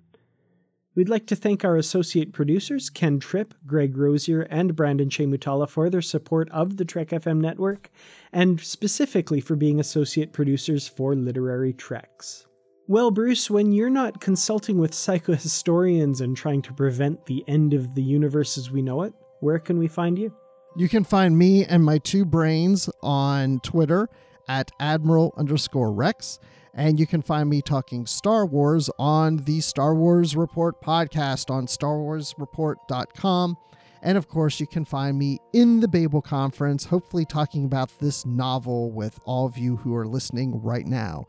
We'd 0.93 1.09
like 1.09 1.25
to 1.27 1.35
thank 1.35 1.65
our 1.65 1.75
associate 1.75 2.33
producers, 2.33 2.89
Ken 2.89 3.19
Tripp, 3.19 3.55
Greg 3.65 3.97
Rosier, 3.97 4.41
and 4.41 4.75
Brandon-Shea 4.75 5.25
Mutala 5.25 5.67
for 5.67 5.89
their 5.89 6.03
support 6.03 6.49
of 6.51 6.77
the 6.77 6.85
Trek 6.85 7.09
FM 7.09 7.39
network, 7.39 7.89
and 8.31 8.61
specifically 8.61 9.41
for 9.41 9.55
being 9.55 9.79
associate 9.79 10.33
producers 10.33 10.87
for 10.87 11.15
Literary 11.15 11.73
Treks. 11.73 12.45
Well, 12.87 13.09
Bruce, 13.09 13.49
when 13.49 13.71
you're 13.71 13.89
not 13.89 14.21
consulting 14.21 14.77
with 14.77 14.91
psychohistorians 14.91 16.21
and 16.21 16.37
trying 16.37 16.61
to 16.63 16.73
prevent 16.73 17.25
the 17.25 17.43
end 17.47 17.73
of 17.73 17.95
the 17.95 18.03
universe 18.03 18.57
as 18.57 18.69
we 18.69 18.83
know 18.83 19.01
it, 19.01 19.13
where 19.39 19.59
can 19.59 19.79
we 19.79 19.87
find 19.87 20.19
you? 20.19 20.31
You 20.75 20.89
can 20.89 21.03
find 21.03 21.37
me 21.37 21.65
and 21.65 21.83
my 21.83 21.97
two 21.97 22.25
brains 22.25 22.89
on 23.01 23.61
Twitter 23.61 24.09
at 24.49 24.71
Admiral 24.81 25.33
underscore 25.37 25.93
Rex. 25.93 26.39
And 26.73 26.99
you 26.99 27.07
can 27.07 27.21
find 27.21 27.49
me 27.49 27.61
talking 27.61 28.05
Star 28.05 28.45
Wars 28.45 28.89
on 28.99 29.37
the 29.37 29.61
Star 29.61 29.95
Wars 29.95 30.35
Report 30.35 30.81
podcast 30.81 31.49
on 31.49 31.67
starwarsreport.com. 31.67 33.57
And 34.01 34.17
of 34.17 34.27
course, 34.27 34.59
you 34.59 34.67
can 34.67 34.85
find 34.85 35.17
me 35.17 35.39
in 35.53 35.79
the 35.79 35.87
Babel 35.87 36.21
Conference, 36.21 36.85
hopefully 36.85 37.25
talking 37.25 37.65
about 37.65 37.97
this 37.99 38.25
novel 38.25 38.91
with 38.91 39.19
all 39.25 39.45
of 39.45 39.57
you 39.57 39.77
who 39.77 39.95
are 39.95 40.07
listening 40.07 40.61
right 40.61 40.85
now. 40.85 41.25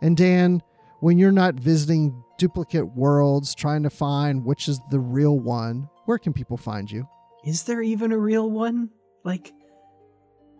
And 0.00 0.16
Dan, 0.16 0.62
when 1.00 1.18
you're 1.18 1.32
not 1.32 1.54
visiting 1.54 2.22
duplicate 2.38 2.94
worlds 2.94 3.54
trying 3.54 3.82
to 3.82 3.90
find 3.90 4.44
which 4.44 4.68
is 4.68 4.80
the 4.90 5.00
real 5.00 5.38
one, 5.38 5.88
where 6.06 6.18
can 6.18 6.32
people 6.32 6.56
find 6.56 6.90
you? 6.90 7.06
Is 7.44 7.64
there 7.64 7.82
even 7.82 8.12
a 8.12 8.18
real 8.18 8.50
one? 8.50 8.90
Like, 9.24 9.52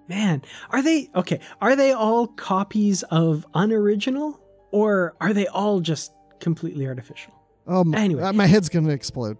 man, 0.08 0.42
are 0.70 0.82
they 0.82 1.10
okay? 1.14 1.40
Are 1.60 1.76
they 1.76 1.92
all 1.92 2.26
copies 2.26 3.02
of 3.04 3.46
unoriginal, 3.54 4.40
or 4.70 5.14
are 5.20 5.32
they 5.32 5.46
all 5.46 5.80
just 5.80 6.12
completely 6.40 6.86
artificial? 6.86 7.32
Oh, 7.66 7.84
my, 7.84 7.98
Anyway. 7.98 8.22
Uh, 8.22 8.32
my 8.32 8.46
head's 8.46 8.68
to 8.86 8.92
explode. 8.92 9.38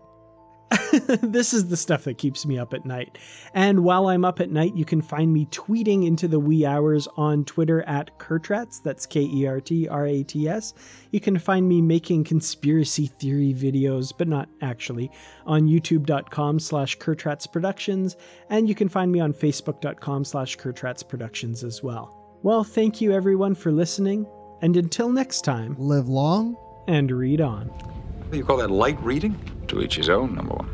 this 1.23 1.55
is 1.55 1.69
the 1.69 1.77
stuff 1.77 2.05
that 2.05 2.19
keeps 2.19 2.45
me 2.45 2.59
up 2.59 2.75
at 2.75 2.85
night. 2.85 3.19
And 3.55 3.85
while 3.85 4.09
I'm 4.09 4.25
up 4.25 4.41
at 4.41 4.51
night, 4.51 4.75
you 4.75 4.85
can 4.85 5.01
find 5.01 5.33
me 5.33 5.47
tweeting 5.47 6.05
into 6.07 6.27
the 6.27 6.41
wee 6.41 6.67
hours 6.67 7.07
on 7.17 7.45
Twitter 7.45 7.83
at 7.83 8.19
Kertrats. 8.19 8.83
That's 8.83 9.07
K 9.07 9.21
E 9.23 9.47
R 9.47 9.61
T 9.61 9.87
R 9.89 10.07
A 10.07 10.23
T 10.25 10.49
S. 10.49 10.75
You 11.13 11.21
can 11.21 11.39
find 11.39 11.69
me 11.69 11.81
making 11.81 12.25
conspiracy 12.25 13.07
theory 13.07 13.55
videos, 13.55 14.13
but 14.17 14.27
not 14.29 14.49
actually, 14.61 15.11
on 15.47 15.69
youtube.com 15.69 16.59
slash 16.59 16.99
Kertrats 16.99 17.51
Productions. 17.51 18.17
And 18.51 18.69
you 18.69 18.75
can 18.75 18.89
find 18.89 19.13
me 19.13 19.21
on 19.21 19.33
facebook.com 19.33 20.25
slash 20.25 20.57
Kertrats 20.57 21.09
Productions 21.09 21.63
as 21.63 21.83
well. 21.83 22.39
Well, 22.43 22.65
thank 22.65 23.01
you 23.01 23.13
everyone 23.13 23.55
for 23.55 23.71
listening. 23.71 24.27
And 24.63 24.77
until 24.77 25.11
next 25.11 25.43
time, 25.43 25.77
Live 25.79 26.09
long. 26.09 26.57
and 26.89 27.11
read 27.11 27.41
on. 27.41 27.71
You 28.33 28.45
call 28.45 28.57
that 28.59 28.71
light 28.71 29.01
reading? 29.03 29.37
To 29.69 29.81
each 29.83 29.97
his 29.97 30.09
own, 30.09 30.35
number 30.35 30.55
one. 30.55 30.71